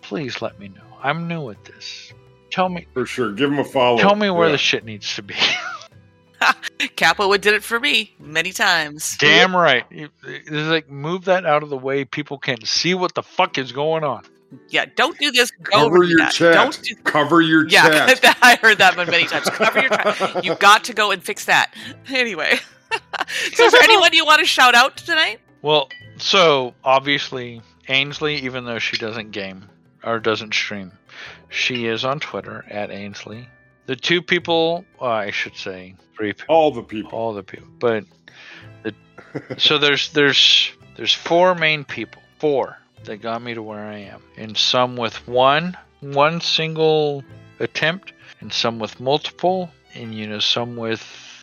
please 0.09 0.41
let 0.41 0.59
me 0.59 0.69
know. 0.69 0.81
I'm 1.03 1.29
new 1.29 1.51
at 1.51 1.63
this. 1.67 2.13
Tell 2.51 2.71
me, 2.71 2.87
For 2.95 3.05
sure. 3.05 3.33
Give 3.33 3.53
him 3.53 3.59
a 3.59 3.65
follow. 3.65 3.99
tell 3.99 4.17
me 4.17 4.31
where 4.31 4.47
Yeah. 4.49 4.53
the 4.53 4.59
shit 4.59 4.85
needs 4.85 5.15
to 5.17 5.23
be. 5.23 5.35
Capo 6.97 7.29
would 7.29 7.41
did 7.41 7.53
it 7.55 7.63
for 7.63 7.79
me 7.79 8.15
many 8.19 8.53
times. 8.53 9.17
Damn 9.19 9.55
right. 9.55 9.85
It's 9.91 10.51
like 10.51 10.89
move 10.89 11.25
that 11.27 11.45
out 11.45 11.63
of 11.63 11.69
the 11.69 11.77
way. 11.77 12.05
People 12.05 12.39
can 12.39 12.65
see 12.65 12.95
what 12.95 13.15
the 13.15 13.23
fuck 13.23 13.59
is 13.59 13.71
going 13.73 14.03
on. 14.05 14.23
Yeah, 14.71 14.87
don't 14.97 15.19
do 15.19 15.31
this. 15.31 15.51
Go 15.51 15.73
Cover 15.91 16.05
your 16.05 16.19
that. 16.19 16.33
chat. 16.33 16.55
Don't 16.55 16.83
do. 16.83 16.95
Cover 17.05 17.43
your 17.43 17.67
chest. 17.67 17.91
Yeah, 17.93 18.15
chat. 18.33 18.39
I 18.41 18.57
heard 18.57 18.79
that 18.79 18.97
one 18.97 19.11
many 19.11 19.27
times. 19.27 19.51
Cover 19.51 19.81
your 19.81 19.91
chat. 19.91 20.45
You 20.45 20.55
got 20.55 20.85
to 20.85 20.95
go 20.95 21.11
and 21.11 21.23
fix 21.23 21.45
that. 21.45 21.75
Anyway, 22.09 22.59
so 23.53 23.65
is 23.67 23.73
there 23.73 23.83
anyone 23.83 24.13
you 24.15 24.25
want 24.25 24.39
to 24.39 24.47
shout 24.47 24.75
out 24.75 24.97
tonight? 24.97 25.41
Well, 25.61 25.91
so 26.17 26.73
obviously 26.83 27.61
Ainsley, 27.89 28.37
even 28.37 28.65
though 28.65 28.79
she 28.79 28.97
doesn't 28.97 29.33
game 29.33 29.69
or 30.09 30.19
doesn't 30.21 30.55
stream, 30.55 30.93
she 31.49 31.87
is 31.87 32.05
on 32.05 32.21
Twitter 32.21 32.65
at 32.69 32.91
Ainsley. 32.91 33.49
The 33.87 33.97
two 33.97 34.23
people, 34.23 34.85
well, 35.01 35.11
I 35.11 35.31
should 35.31 35.57
say 35.57 35.95
three 36.17 36.33
people. 36.33 36.55
All 36.55 36.71
the 36.71 36.83
people. 36.83 37.19
all 37.19 37.33
the 37.33 37.43
people 37.43 37.69
but 37.79 38.05
the, 38.83 38.95
so 39.57 39.79
there's 39.79 40.13
there's 40.13 40.73
there's 40.97 41.15
four 41.15 41.55
main 41.55 41.85
people 41.85 42.21
four 42.39 42.77
that 43.05 43.19
got 43.19 43.41
me 43.41 43.55
to 43.55 43.63
where 43.63 43.85
i 43.85 43.99
am 43.99 44.21
and 44.37 44.57
some 44.57 44.97
with 44.97 45.27
one 45.29 45.77
one 46.01 46.41
single 46.41 47.23
attempt 47.61 48.13
and 48.41 48.53
some 48.53 48.79
with 48.81 48.99
multiple 48.99 49.71
and 49.95 50.15
you 50.15 50.27
know 50.27 50.41
some 50.41 50.77
with 50.77 51.03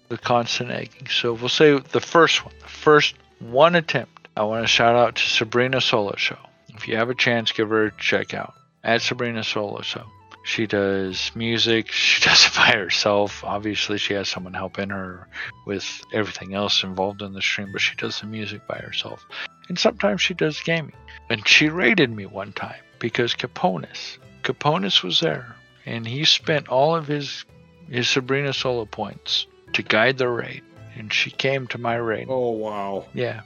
the 0.09 0.17
constant 0.17 0.71
egging. 0.71 1.07
So 1.07 1.33
we'll 1.33 1.49
say 1.49 1.77
the 1.79 1.99
first 1.99 2.45
one, 2.45 2.53
the 2.61 2.67
first 2.67 3.15
one 3.39 3.75
attempt. 3.75 4.27
I 4.37 4.43
want 4.43 4.63
to 4.63 4.67
shout 4.67 4.95
out 4.95 5.15
to 5.15 5.23
Sabrina 5.23 5.81
Solo 5.81 6.15
Show. 6.17 6.37
If 6.75 6.87
you 6.87 6.97
have 6.97 7.09
a 7.09 7.15
chance, 7.15 7.51
give 7.51 7.69
her 7.69 7.85
a 7.85 7.91
check 7.97 8.33
out 8.33 8.53
at 8.83 9.01
Sabrina 9.01 9.43
Solo 9.43 9.81
So 9.81 10.05
She 10.43 10.67
does 10.67 11.31
music. 11.35 11.87
She 11.91 12.21
does 12.21 12.47
it 12.47 12.55
by 12.55 12.71
herself. 12.71 13.43
Obviously, 13.43 13.97
she 13.97 14.13
has 14.13 14.29
someone 14.29 14.53
helping 14.53 14.89
her 14.89 15.27
with 15.65 16.01
everything 16.13 16.53
else 16.53 16.83
involved 16.83 17.21
in 17.21 17.33
the 17.33 17.41
stream, 17.41 17.71
but 17.71 17.81
she 17.81 17.95
does 17.95 18.19
the 18.19 18.27
music 18.27 18.67
by 18.67 18.77
herself. 18.77 19.25
And 19.69 19.79
sometimes 19.79 20.21
she 20.21 20.33
does 20.33 20.59
gaming. 20.61 20.95
And 21.29 21.47
she 21.47 21.69
raided 21.69 22.11
me 22.11 22.25
one 22.25 22.53
time 22.53 22.81
because 22.99 23.33
Caponis, 23.33 24.17
Caponis 24.43 25.03
was 25.03 25.19
there, 25.19 25.55
and 25.85 26.07
he 26.07 26.25
spent 26.25 26.67
all 26.67 26.95
of 26.95 27.07
his 27.07 27.45
his 27.89 28.09
Sabrina 28.09 28.53
solo 28.53 28.85
points 28.85 29.47
to 29.73 29.83
guide 29.83 30.17
the 30.17 30.27
raid. 30.27 30.63
And 30.97 31.11
she 31.11 31.29
came 31.29 31.67
to 31.67 31.77
my 31.77 31.95
raid. 31.95 32.27
Oh 32.29 32.51
wow. 32.51 33.05
Yeah. 33.13 33.41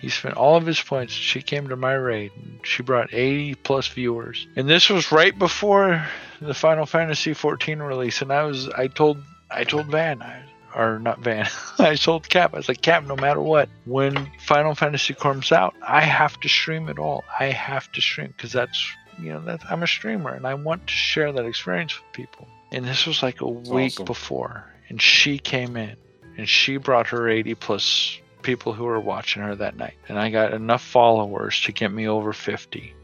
He 0.00 0.08
spent 0.08 0.36
all 0.36 0.56
of 0.56 0.66
his 0.66 0.80
points. 0.80 1.12
She 1.12 1.42
came 1.42 1.68
to 1.68 1.76
my 1.76 1.94
raid. 1.94 2.32
And 2.36 2.60
she 2.62 2.82
brought 2.82 3.12
80 3.12 3.54
plus 3.56 3.88
viewers. 3.88 4.46
And 4.56 4.68
this 4.68 4.88
was 4.88 5.10
right 5.10 5.36
before 5.36 6.06
the 6.40 6.54
Final 6.54 6.86
Fantasy 6.86 7.34
14 7.34 7.80
release. 7.80 8.22
And 8.22 8.32
I 8.32 8.44
was, 8.44 8.68
I 8.68 8.88
told, 8.88 9.18
I 9.50 9.64
told 9.64 9.86
Van, 9.86 10.22
I, 10.22 10.42
or 10.74 10.98
not 10.98 11.20
Van, 11.20 11.48
I 11.78 11.94
told 11.94 12.28
Cap, 12.28 12.54
I 12.54 12.58
was 12.58 12.68
like, 12.68 12.82
Cap, 12.82 13.04
no 13.04 13.16
matter 13.16 13.40
what, 13.40 13.68
when 13.84 14.30
Final 14.40 14.74
Fantasy 14.74 15.14
comes 15.14 15.50
out, 15.52 15.74
I 15.82 16.02
have 16.02 16.38
to 16.40 16.48
stream 16.48 16.88
it 16.88 16.98
all. 16.98 17.24
I 17.38 17.46
have 17.46 17.90
to 17.92 18.00
stream 18.00 18.34
because 18.36 18.52
that's, 18.52 18.86
you 19.18 19.32
know, 19.32 19.40
that 19.42 19.60
I'm 19.70 19.82
a 19.82 19.86
streamer 19.86 20.34
and 20.34 20.46
I 20.46 20.54
want 20.54 20.86
to 20.86 20.92
share 20.92 21.32
that 21.32 21.46
experience 21.46 21.98
with 21.98 22.12
people. 22.12 22.46
And 22.70 22.84
this 22.84 23.06
was 23.06 23.22
like 23.22 23.40
a 23.40 23.48
week 23.48 23.94
awesome. 23.94 24.04
before. 24.04 24.64
And 24.88 25.00
she 25.00 25.38
came 25.38 25.76
in 25.76 25.96
and 26.36 26.48
she 26.48 26.76
brought 26.76 27.08
her 27.08 27.28
80 27.28 27.54
plus 27.54 28.18
people 28.46 28.72
who 28.72 28.84
were 28.84 29.00
watching 29.00 29.42
her 29.42 29.56
that 29.56 29.76
night. 29.76 29.94
And 30.08 30.16
i 30.16 30.30
got 30.30 30.54
enough 30.54 30.82
followers 30.82 31.60
to 31.62 31.72
get 31.72 31.90
me 31.92 32.06
over 32.06 32.32
50 32.32 32.94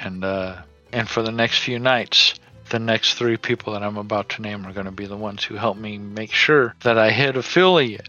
and 0.00 0.24
uh 0.24 0.62
and 0.92 1.08
for 1.08 1.22
the 1.22 1.32
next 1.32 1.58
few 1.58 1.80
nights 1.80 2.34
the 2.70 2.78
next 2.78 3.14
three 3.14 3.36
people 3.36 3.72
that 3.72 3.82
i'm 3.82 3.96
about 3.96 4.28
to 4.30 4.42
name 4.42 4.64
are 4.64 4.72
going 4.72 4.86
to 4.86 4.92
be 4.92 5.06
the 5.06 5.16
ones 5.16 5.42
who 5.42 5.56
help 5.56 5.76
me 5.76 5.98
make 5.98 6.32
sure 6.32 6.76
that 6.84 6.96
i 6.96 7.10
hit 7.10 7.36
affiliate 7.36 8.08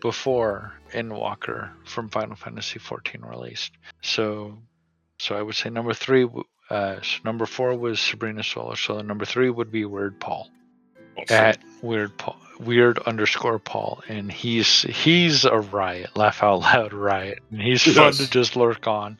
before 0.00 0.72
Endwalker 0.92 1.70
from 1.84 2.08
final 2.08 2.34
fantasy 2.34 2.78
14 2.78 3.20
released. 3.22 3.72
So 4.02 4.58
so 5.18 5.36
i 5.36 5.42
would 5.42 5.54
say 5.54 5.70
number 5.70 5.94
three 5.94 6.26
uh 6.70 7.00
so 7.00 7.18
number 7.24 7.46
four 7.46 7.76
was 7.76 8.00
sabrina 8.00 8.42
solar. 8.42 8.76
So 8.76 9.00
number 9.02 9.24
three 9.24 9.50
would 9.50 9.70
be 9.70 9.84
weird 9.84 10.18
paul 10.18 10.48
at 11.28 11.58
weird 11.82 12.16
paul 12.18 12.36
weird 12.58 12.98
underscore 13.00 13.58
paul 13.58 14.02
and 14.08 14.30
he's 14.32 14.82
he's 14.82 15.44
a 15.44 15.58
riot 15.58 16.16
laugh 16.16 16.42
out 16.42 16.60
loud 16.60 16.92
riot 16.92 17.38
and 17.50 17.60
he's 17.60 17.82
fun 17.82 18.12
to 18.12 18.28
just 18.28 18.56
lurk 18.56 18.86
on. 18.86 19.18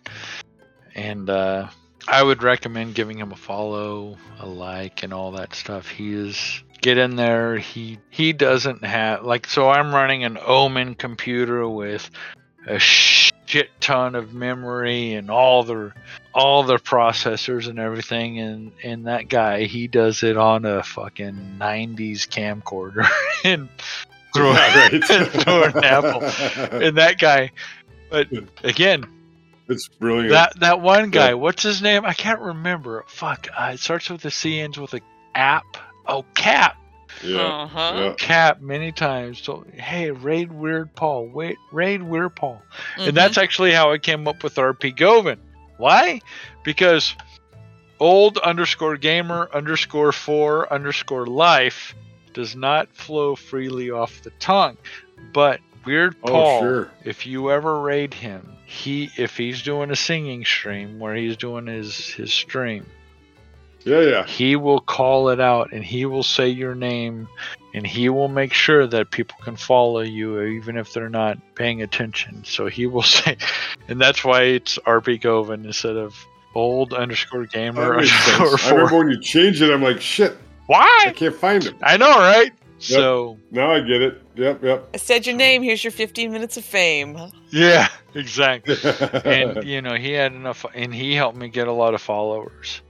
And 0.95 1.31
uh 1.31 1.69
i 2.09 2.23
would 2.23 2.43
recommend 2.43 2.95
giving 2.95 3.19
him 3.19 3.33
a 3.33 3.37
follow 3.37 4.17
a 4.41 4.47
like 4.47 5.03
and 5.03 5.13
all 5.13 5.33
that 5.33 5.55
stuff. 5.55 5.89
He 5.89 6.13
is 6.13 6.63
get 6.81 6.99
in 6.99 7.17
there. 7.17 7.59
He 7.59 7.99
he 8.11 8.33
doesn't 8.33 8.85
have 8.85 9.25
like 9.25 9.47
so 9.47 9.69
i'm 9.69 9.95
running 9.95 10.25
an 10.25 10.39
omen 10.45 10.95
computer 10.95 11.69
with 11.69 12.11
a 12.69 12.79
shit 12.79 13.71
ton 13.81 14.15
of 14.15 14.35
memory 14.35 15.15
and 15.15 15.31
all 15.31 15.63
the 15.65 15.93
all 16.35 16.63
the 16.65 16.77
processors 16.77 17.67
and 17.69 17.79
everything 17.79 18.39
and 18.39 18.73
and 18.85 19.07
that 19.07 19.29
guy 19.29 19.65
he 19.65 19.87
does 19.89 20.23
it 20.23 20.37
on 20.37 20.65
a 20.67 20.83
fucking 20.83 21.57
90s 21.59 22.29
camcorder 22.29 23.09
and 23.45 23.69
throw, 24.35 24.53
Yeah, 24.53 24.89
right. 24.89 25.05
throw 25.05 25.63
an 25.65 25.83
apple 25.85 26.23
and 26.83 26.99
that 26.99 27.19
guy 27.19 27.51
but 28.11 28.29
again 28.63 29.07
It's 29.69 29.89
brilliant. 29.89 30.31
that 30.31 30.61
that 30.61 30.81
one 30.83 31.11
guy 31.11 31.29
Yeah. 31.29 31.35
what's 31.35 31.63
his 31.63 31.81
name 31.81 32.05
i 32.05 32.13
can't 32.13 32.41
remember 32.41 33.05
fuck 33.09 33.49
uh, 33.59 33.71
it 33.75 33.81
starts 33.81 34.11
with 34.11 34.25
a 34.27 34.31
c 34.31 34.61
ends 34.61 34.79
with 34.79 34.93
a 34.95 35.01
app 35.35 35.65
oh 36.07 36.25
cap 36.35 36.77
yeah. 37.25 37.39
Uh-huh. 37.41 37.93
yeah. 37.97 38.15
cap 38.19 38.61
many 38.61 38.93
times 38.93 39.41
so 39.41 39.65
hey 39.75 40.11
raid 40.11 40.53
weird 40.53 40.95
paul 40.95 41.27
wait 41.29 41.57
raid 41.73 42.03
weird 42.03 42.35
paul 42.37 42.61
Mhm. 42.97 43.09
and 43.09 43.17
that's 43.17 43.39
actually 43.39 43.73
how 43.73 43.93
I 43.93 43.99
came 43.99 44.27
up 44.29 44.43
with 44.43 44.55
RP 44.57 44.95
Govan. 44.97 45.41
Why? 45.79 46.21
Because 46.65 47.15
old 48.01 48.39
underscore 48.39 48.97
gamer 48.97 49.49
underscore 49.53 50.13
four 50.13 50.73
underscore 50.73 51.27
life 51.27 51.95
does 52.35 52.55
not 52.57 52.89
flow 52.95 53.35
freely 53.37 53.91
off 53.91 54.23
the 54.23 54.31
tongue. 54.39 54.77
But 55.33 55.61
Weird 55.85 56.17
Oh, 56.25 56.29
Paul, 56.31 56.61
sure. 56.61 56.91
if 57.05 57.27
you 57.27 57.51
ever 57.51 57.81
raid 57.81 58.13
him, 58.13 58.57
he 58.67 59.11
if 59.17 59.37
he's 59.37 59.63
doing 59.63 59.91
a 59.91 59.97
singing 59.97 60.45
stream 60.45 60.99
where 60.99 61.15
he's 61.15 61.37
doing 61.37 61.67
his 61.67 62.09
his 62.11 62.33
stream, 62.33 62.85
Yeah, 63.89 64.01
yeah. 64.01 64.27
he 64.27 64.55
will 64.57 64.81
call 64.81 65.31
it 65.31 65.41
out 65.41 65.73
and 65.73 65.83
he 65.83 66.05
will 66.05 66.23
say 66.23 66.49
your 66.49 66.75
name 66.75 67.29
and 67.75 67.87
he 67.87 68.09
will 68.09 68.29
make 68.29 68.53
sure 68.53 68.87
that 68.87 69.11
people 69.11 69.37
can 69.43 69.57
follow 69.57 70.01
you 70.01 70.41
even 70.43 70.77
if 70.77 70.93
they're 70.93 71.09
not 71.09 71.39
paying 71.55 71.81
attention. 71.83 72.45
So 72.45 72.67
he 72.67 72.87
will 72.87 73.03
say, 73.19 73.37
and 73.89 74.01
that's 74.01 74.25
why 74.25 74.43
it's 74.43 74.79
RP 74.79 75.21
Govan 75.21 75.65
instead 75.65 75.97
of 75.97 76.15
old 76.55 76.93
underscore 76.93 77.47
gamer 77.47 77.95
underscore. 77.99 78.59
I 78.59 78.71
remember 78.71 78.89
four. 78.89 78.99
when 79.01 79.11
you 79.11 79.21
changed 79.21 79.63
it, 79.63 79.73
I'm 79.73 79.83
like, 79.83 80.01
shit, 80.01 80.37
Why? 80.67 81.05
I 81.07 81.13
can't 81.13 81.35
find 81.35 81.65
him. 81.65 81.77
I 81.83 81.97
know, 81.97 82.19
right? 82.19 82.53
So 82.81 83.39
Now 83.51 83.73
I 83.73 83.81
get 83.81 84.03
it. 84.03 84.23
Yep, 84.37 84.63
yep. 84.63 84.89
I 84.95 84.99
said 84.99 85.27
your 85.27 85.35
name. 85.35 85.63
Here's 85.65 85.83
your 85.83 85.91
15 85.91 86.31
minutes 86.31 86.57
of 86.57 86.65
fame. 86.65 87.19
yeah, 87.51 87.89
exactly. 88.15 88.77
And 89.25 89.65
you 89.65 89.83
know 89.83 89.97
he 89.97 90.13
had 90.13 90.33
enough, 90.33 90.65
and 90.75 90.95
he 90.95 91.15
helped 91.15 91.37
me 91.37 91.49
get 91.49 91.67
a 91.67 91.73
lot 91.73 91.95
of 91.95 92.01
followers. 92.01 92.81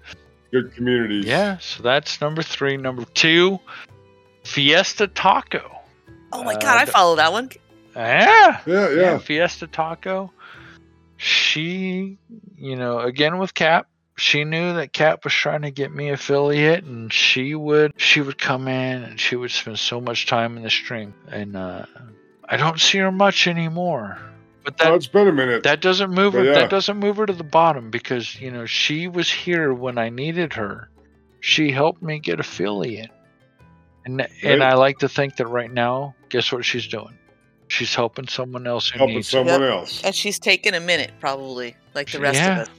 Good 0.51 0.75
communities. 0.75 1.25
Yeah, 1.27 1.59
so 1.59 1.83
that's 1.83 2.21
number 2.21 2.43
three. 2.43 2.77
Number 2.77 3.05
two, 3.05 3.59
Fiesta 4.45 5.07
Taco. 5.07 5.71
Oh 6.33 6.43
my 6.43 6.55
Uh, 6.55 6.59
god, 6.61 6.79
I 6.79 6.85
follow 6.87 7.17
that 7.17 7.33
one. 7.33 7.51
Yeah, 7.95 8.61
Yeah, 8.67 8.91
yeah, 8.91 8.91
yeah. 8.91 9.19
Fiesta 9.19 9.67
Taco. 9.67 10.33
She, 11.17 12.19
you 12.57 12.77
know, 12.77 13.01
again 13.01 13.39
with 13.39 13.53
Cap, 13.53 13.89
she 14.17 14.45
knew 14.45 14.75
that 14.75 14.93
Cap 14.93 15.25
was 15.25 15.33
trying 15.33 15.63
to 15.63 15.71
get 15.71 15.93
me 15.93 16.11
affiliate, 16.11 16.85
and 16.85 17.13
she 17.13 17.55
would 17.55 17.93
she 17.97 18.21
would 18.21 18.39
come 18.39 18.69
in 18.69 19.03
and 19.03 19.21
she 19.21 19.37
would 19.37 19.51
spend 19.51 19.79
so 19.79 20.01
much 20.01 20.27
time 20.27 20.57
in 20.57 20.63
the 20.63 20.71
stream, 20.71 21.15
and 21.31 21.57
uh, 21.57 21.87
I 22.49 22.57
don't 22.57 22.81
see 22.81 22.99
her 22.99 23.13
much 23.13 23.47
anymore. 23.47 24.19
But 24.77 24.87
Oh, 24.87 24.91
that 24.91 24.97
it's 24.97 25.07
been 25.07 25.29
a 25.29 25.33
minute. 25.33 25.63
that 25.63 25.81
doesn't 25.81 26.11
move 26.11 26.35
her. 26.35 26.45
Yeah. 26.45 26.53
That 26.55 26.71
doesn't 26.71 26.99
move 26.99 27.17
her 27.17 27.25
to 27.27 27.33
the 27.33 27.45
bottom 27.45 27.91
because 27.91 28.39
you 28.41 28.51
know 28.51 28.67
she 28.67 29.09
was 29.09 29.31
here 29.31 29.73
when 29.73 29.97
I 29.97 30.11
needed 30.11 30.53
her. 30.55 30.91
She 31.41 31.71
helped 31.71 32.03
me 32.03 32.19
get 32.19 32.39
affiliate, 32.39 33.11
and 34.05 34.27
and 34.43 34.63
I 34.63 34.75
like 34.75 34.99
to 34.99 35.09
think 35.09 35.37
that 35.37 35.47
right 35.47 35.73
now, 35.73 36.15
guess 36.29 36.53
what 36.53 36.65
she's 36.65 36.87
doing? 36.87 37.17
She's 37.69 37.95
helping 37.95 38.29
someone 38.29 38.67
else 38.67 38.89
who 38.89 38.99
Helping 38.99 39.17
needs 39.17 39.29
someone 39.29 39.61
Yep. 39.61 39.71
else. 39.71 40.03
And 40.05 40.15
she's 40.15 40.39
taking 40.39 40.75
a 40.75 40.81
minute, 40.81 41.13
probably, 41.21 41.77
like 41.95 42.11
the 42.11 42.19
rest 42.21 42.37
Yeah. 42.41 42.63
of 42.63 42.69
us. 42.69 42.75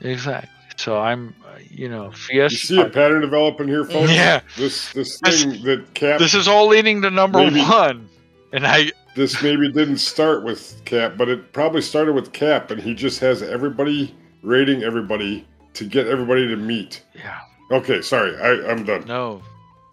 exactly. 0.00 0.50
So 0.76 0.96
I'm, 0.96 1.34
uh, 1.44 1.58
you 1.70 1.88
know, 1.88 2.12
You 2.30 2.48
see 2.48 2.80
a 2.80 2.84
pattern 2.88 3.20
developing 3.20 3.66
here, 3.66 3.84
folks? 3.84 4.12
Yeah. 4.12 4.40
This 4.56 4.92
this 4.92 5.18
This- 5.20 5.42
thing 5.44 5.62
that 5.64 5.92
Cap 5.94 6.18
This 6.20 6.34
is 6.34 6.46
all 6.48 6.68
leading 6.68 7.02
to 7.02 7.10
number 7.10 7.38
Maybe- 7.40 7.60
one, 7.62 8.08
and 8.52 8.64
I 8.66 8.92
this 9.18 9.42
maybe 9.42 9.70
didn't 9.70 9.98
start 9.98 10.44
with 10.44 10.80
Cap, 10.86 11.14
but 11.18 11.28
it 11.28 11.52
probably 11.52 11.82
started 11.82 12.14
with 12.14 12.32
Cap, 12.32 12.70
and 12.70 12.80
he 12.80 12.94
just 12.94 13.20
has 13.20 13.42
everybody 13.42 14.14
raiding 14.42 14.82
everybody 14.84 15.46
to 15.74 15.84
get 15.84 16.06
everybody 16.06 16.48
to 16.48 16.56
meet. 16.56 17.02
yeah 17.14 17.40
Okay, 17.70 18.00
sorry, 18.00 18.34
I, 18.38 18.70
I'm 18.70 18.84
done. 18.84 19.04
no. 19.06 19.42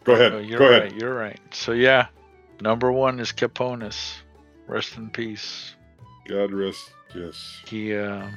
Go 0.05 0.13
ahead. 0.13 0.31
no, 0.33 0.37
you're 0.39 0.59
Go 0.59 0.69
right. 0.69 0.83
ahead. 0.83 1.01
You're 1.01 1.15
right. 1.15 1.39
So 1.51 1.71
yeah, 1.73 2.07
number 2.61 2.91
one 2.91 3.19
is 3.19 3.31
Caponis. 3.31 4.13
Rest 4.67 4.95
in 4.97 5.09
peace. 5.09 5.75
God 6.29 6.51
rest. 6.53 6.91
Yes. 7.15 7.61
He, 7.67 7.95
uh, 7.95 8.27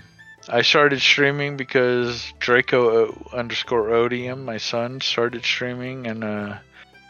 I 0.48 0.62
started 0.62 1.00
streaming 1.00 1.56
because 1.58 2.32
Draco 2.38 2.88
O- 2.90 3.26
underscore 3.34 3.90
Odium, 3.90 4.44
my 4.46 4.56
son, 4.56 5.00
started 5.02 5.44
streaming, 5.44 6.06
and 6.06 6.24
uh, 6.24 6.56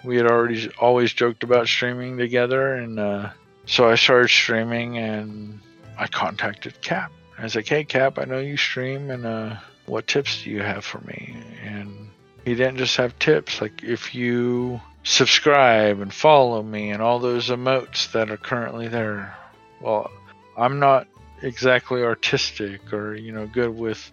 we 0.05 0.17
had 0.17 0.27
already 0.27 0.71
always 0.81 1.13
joked 1.13 1.45
about 1.45 1.69
streaming 1.69 2.17
together, 2.19 2.75
and 2.75 2.99
uh, 2.99 3.31
so 3.69 3.89
I 3.89 3.97
started 3.97 4.31
streaming, 4.31 4.97
and 4.97 5.61
I 5.99 6.07
contacted 6.07 6.81
Cap. 6.81 7.13
I 7.39 7.43
was 7.43 7.55
like, 7.55 7.69
"Hey, 7.69 7.85
Cap, 7.85 8.19
I 8.19 8.25
know 8.25 8.41
you 8.41 8.57
stream, 8.57 9.11
and 9.11 9.27
uh, 9.27 9.57
what 9.85 10.07
tips 10.07 10.43
do 10.43 10.51
you 10.51 10.63
have 10.63 10.85
for 10.85 11.01
me?" 11.03 11.37
And 11.63 12.09
he 12.47 12.55
didn't 12.55 12.79
just 12.79 12.97
have 12.97 13.19
tips. 13.19 13.61
Like, 13.61 13.85
if 13.85 14.15
you 14.15 14.81
subscribe 15.05 16.01
and 16.01 16.13
follow 16.13 16.63
me, 16.63 16.91
and 16.91 17.03
all 17.03 17.19
those 17.19 17.51
emotes 17.51 18.11
that 18.13 18.31
are 18.31 18.39
currently 18.39 18.89
there, 18.89 19.37
well, 19.83 20.11
I'm 20.57 20.79
not 20.81 21.07
exactly 21.43 22.03
artistic 22.03 22.93
or 22.93 23.15
you 23.15 23.33
know 23.33 23.47
good 23.47 23.77
with 23.77 24.11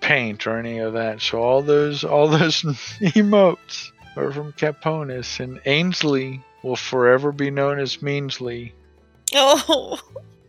paint 0.00 0.46
or 0.46 0.58
any 0.58 0.78
of 0.78 0.94
that. 0.94 1.22
So 1.22 1.40
all 1.40 1.62
those 1.62 2.02
all 2.02 2.26
those 2.26 2.62
emotes 2.62 3.92
are 4.16 4.32
from 4.32 4.52
Caponis 4.54 5.38
and 5.38 5.60
Ainsley 5.66 6.42
will 6.62 6.76
forever 6.76 7.32
be 7.32 7.50
known 7.50 7.78
as 7.78 7.98
Meansley, 7.98 8.72
Oh, 9.34 9.98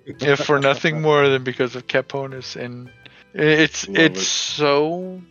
if 0.05 0.39
for 0.41 0.59
nothing 0.59 1.01
more 1.01 1.27
than 1.29 1.43
because 1.43 1.75
of 1.75 1.87
Caponis. 1.87 2.55
And 2.55 2.89
it's 3.33 3.87
Love 3.87 3.97
it's 3.97 4.21
it. 4.21 4.25
so 4.25 5.21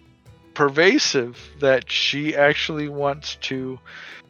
pervasive 0.55 1.39
that 1.61 1.91
she 1.91 2.37
actually 2.37 2.89
wants 2.89 3.37
to. 3.43 3.79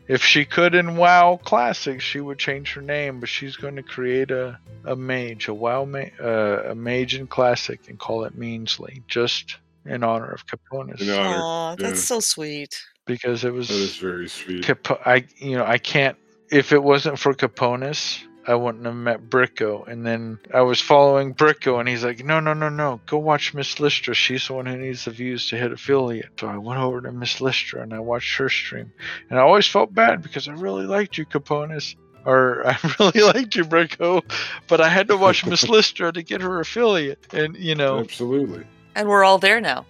If 0.08 0.22
she 0.24 0.44
could 0.44 0.74
in 0.74 0.96
WoW 0.96 1.38
Classic, 1.44 2.00
she 2.00 2.20
would 2.20 2.38
change 2.38 2.72
her 2.74 2.82
name, 2.82 3.20
but 3.20 3.28
she's 3.28 3.54
going 3.56 3.76
to 3.76 3.82
create 3.84 4.30
a, 4.32 4.58
a 4.84 4.96
mage, 4.96 5.46
a 5.46 5.54
WoW 5.54 5.84
ma- 5.84 6.10
uh, 6.20 6.64
a 6.70 6.74
mage 6.74 7.14
in 7.14 7.28
Classic, 7.28 7.80
and 7.88 7.98
call 7.98 8.24
it 8.24 8.36
Meansley, 8.38 9.02
just 9.06 9.56
in 9.86 10.02
honor 10.02 10.30
of 10.32 10.44
Caponis, 10.46 11.00
In 11.00 11.08
honor. 11.10 11.40
Aw, 11.40 11.76
that's 11.76 12.00
yeah. 12.00 12.16
so 12.16 12.20
sweet. 12.20 12.82
because 13.06 13.44
it 13.44 13.52
was 13.52 13.68
That 13.68 13.74
is 13.76 13.96
very 13.96 14.28
sweet. 14.28 14.64
Capo- 14.64 15.00
I 15.06 15.24
you 15.38 15.56
know 15.56 15.64
I 15.64 15.78
can't 15.78 16.16
if 16.52 16.72
it 16.72 16.82
wasn't 16.82 17.18
for 17.18 17.34
Caponis 17.34 18.22
I 18.46 18.54
wouldn't 18.56 18.84
have 18.86 18.94
met 18.96 19.28
Bricko. 19.30 19.86
And 19.86 20.04
then 20.04 20.38
I 20.52 20.62
was 20.62 20.80
following 20.80 21.34
Bricko 21.34 21.78
and 21.78 21.88
he's 21.88 22.04
like 22.04 22.24
no 22.24 22.40
no 22.40 22.52
no 22.54 22.68
no. 22.68 23.00
Go 23.06 23.18
watch 23.18 23.54
Miss 23.54 23.76
Listra 23.76 24.14
she's 24.14 24.46
the 24.48 24.54
one 24.54 24.66
who 24.66 24.76
needs 24.76 25.04
the 25.04 25.12
views 25.12 25.48
to 25.50 25.56
hit 25.56 25.72
affiliate. 25.72 26.30
So 26.40 26.48
I 26.48 26.56
went 26.56 26.80
over 26.80 27.00
to 27.02 27.12
Miss 27.12 27.36
Listra 27.38 27.82
and 27.82 27.94
I 27.94 28.00
watched 28.00 28.36
her 28.38 28.48
stream. 28.48 28.92
And 29.30 29.38
I 29.38 29.42
always 29.42 29.66
felt 29.66 29.94
bad 29.94 30.22
because 30.22 30.48
I 30.48 30.52
really 30.54 30.86
liked 30.86 31.18
you 31.18 31.24
Caponis. 31.24 31.94
Or 32.24 32.66
I 32.66 32.76
really 32.98 33.20
liked 33.22 33.54
you 33.54 33.64
Bricko. 33.64 34.22
But 34.68 34.80
I 34.80 34.88
had 34.88 35.08
to 35.08 35.16
watch 35.16 35.46
Miss 35.46 35.64
Listra 35.64 36.12
to 36.12 36.22
get 36.22 36.40
her 36.40 36.58
affiliate. 36.58 37.32
And 37.32 37.56
you 37.56 37.74
know 37.76 38.00
Absolutely. 38.00 38.64
And 38.94 39.08
we're 39.08 39.24
all 39.24 39.38
there 39.38 39.60
now. 39.60 39.86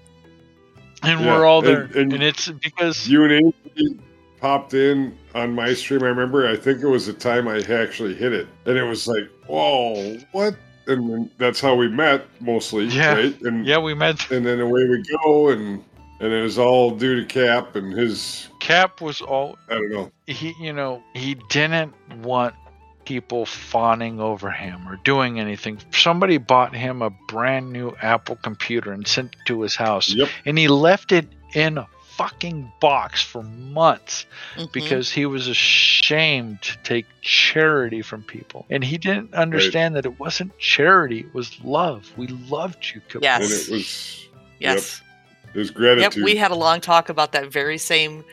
and 1.03 1.21
Yeah, 1.21 1.27
we're 1.39 1.47
all 1.47 1.63
there. 1.63 1.85
and- 1.85 2.13
and 2.13 2.23
it's 2.23 2.49
because 2.49 3.09
You 3.09 3.25
and 3.25 3.33
Amy 3.33 3.99
popped 4.43 4.75
in 4.75 5.17
on 5.35 5.55
my 5.55 5.73
stream. 5.73 6.03
I 6.03 6.09
remember. 6.09 6.47
I 6.49 6.57
think 6.57 6.83
it 6.83 6.89
was 6.89 7.07
the 7.07 7.13
time 7.15 7.49
I 7.49 7.59
actually 7.61 8.15
hit 8.15 8.33
it, 8.33 8.49
and 8.67 8.77
it 8.77 8.83
was 8.83 9.07
like, 9.09 9.29
"Whoa, 9.47 10.19
what?" 10.33 10.55
And 10.89 11.31
that's 11.39 11.61
how 11.61 11.77
we 11.77 11.89
met, 11.89 12.27
mostly, 12.41 12.87
Yeah. 12.87 13.15
right? 13.15 13.41
And 13.43 13.65
yeah 13.65 13.79
we 13.79 13.95
met 13.95 14.29
and 14.33 14.45
then 14.45 14.59
away 14.61 14.85
we 14.89 15.01
go, 15.25 15.49
and 15.51 15.83
and 16.21 16.33
it 16.33 16.43
was 16.43 16.59
all 16.59 16.91
due 16.91 17.21
to 17.21 17.25
Cap 17.25 17.77
and 17.77 17.93
his. 17.97 18.49
Cap 18.59 19.01
was 19.01 19.21
all 19.21 19.57
I 19.71 19.75
don't 19.75 19.91
know. 19.93 20.13
he 20.27 20.55
you 20.61 20.73
know 20.73 21.03
he 21.15 21.37
didn't 21.49 21.95
want 22.23 22.55
people 23.05 23.47
fawning 23.47 24.21
over 24.21 24.51
him 24.51 24.89
or 24.89 24.97
doing 25.05 25.41
anything 25.41 25.77
somebody 25.91 26.39
bought 26.39 26.73
him 26.73 27.03
a 27.03 27.11
brand 27.27 27.73
new 27.73 27.93
apple 28.01 28.37
computer 28.37 28.93
and 28.93 29.09
sent 29.09 29.33
it 29.35 29.39
to 29.45 29.61
his 29.63 29.75
house 29.75 30.15
Yep. 30.15 30.29
and 30.47 30.57
he 30.57 30.69
left 30.69 31.11
it 31.11 31.27
in 31.53 31.81
fucking 32.23 32.71
box 32.81 33.23
for 33.23 33.43
months 33.43 34.27
Mhm. 34.57 34.73
because 34.73 35.11
he 35.11 35.27
was 35.27 35.49
ashamed 35.49 36.63
to 36.63 36.77
take 36.85 37.07
charity 37.21 38.03
from 38.03 38.23
people 38.23 38.65
and 38.71 38.85
he 38.85 38.97
didn't 38.99 39.33
understand 39.35 39.97
that 39.97 40.05
it 40.07 40.19
wasn't 40.21 40.57
charity 40.59 41.21
it 41.21 41.35
was 41.35 41.59
love 41.65 42.11
we 42.17 42.27
loved 42.29 42.93
you 42.95 43.01
Cap- 43.09 43.23
Yes. 43.23 43.43
And 43.43 43.53
it 43.53 43.73
was. 43.73 44.29
yes. 44.61 45.03
It 45.55 45.59
was 45.59 45.69
Yep. 45.69 45.77
gratitude. 45.77 46.25
We 46.25 46.37
had 46.37 46.51
a 46.51 46.55
long 46.55 46.81
talk 46.81 47.09
about 47.09 47.33
that 47.33 47.47
very 47.53 47.77
same, 47.77 48.25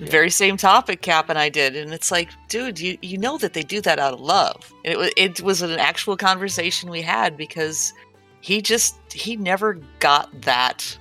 Yeah. 0.00 0.10
very 0.10 0.30
same 0.30 0.56
topic. 0.56 1.02
Cap 1.02 1.28
and 1.30 1.38
I 1.38 1.48
did, 1.48 1.76
and 1.76 1.92
it's 1.94 2.10
like, 2.10 2.28
dude, 2.48 2.80
you 2.80 2.98
you 3.00 3.16
know 3.18 3.38
that 3.38 3.52
they 3.52 3.62
do 3.62 3.80
that 3.82 3.98
out 4.00 4.12
of 4.14 4.20
love. 4.20 4.72
And 4.84 4.92
it 4.94 4.98
was 4.98 5.10
it 5.16 5.40
was 5.40 5.62
an 5.62 5.78
actual 5.78 6.16
conversation 6.16 6.90
we 6.90 7.02
had 7.02 7.36
because 7.36 7.92
he 8.40 8.60
just 8.60 8.96
he 9.12 9.36
never 9.36 9.74
got 10.00 10.28
that. 10.42 10.98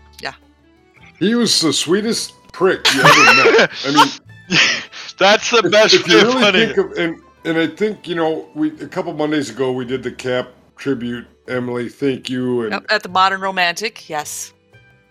Yeah. 1.20 1.28
He 1.28 1.36
was 1.36 1.62
the 1.62 1.74
sweetest 1.74 2.34
prick 2.54 2.86
you 2.94 3.02
ever 3.02 3.58
met. 3.60 3.72
I 3.86 3.92
mean, 3.92 4.60
that's 5.18 5.50
the 5.50 5.62
if, 5.66 5.72
best 5.72 5.96
if 5.96 6.08
you 6.08 6.22
really 6.22 6.42
putting 6.42 6.68
think 6.74 6.78
of 6.78 6.98
and 6.98 7.22
and 7.46 7.58
I 7.58 7.68
think 7.68 8.08
you 8.08 8.16
know 8.16 8.48
we 8.56 8.70
a 8.80 8.88
couple 8.88 9.14
Mondays 9.14 9.50
ago 9.50 9.72
we 9.74 9.84
did 9.84 10.04
the 10.04 10.12
Cap 10.12 10.50
tribute. 10.78 11.28
Emily, 11.46 11.90
thank 11.90 12.30
you, 12.30 12.62
and 12.62 12.90
At 12.90 13.04
the 13.04 13.10
Modern 13.10 13.42
Romantic, 13.42 14.08
yes. 14.08 14.54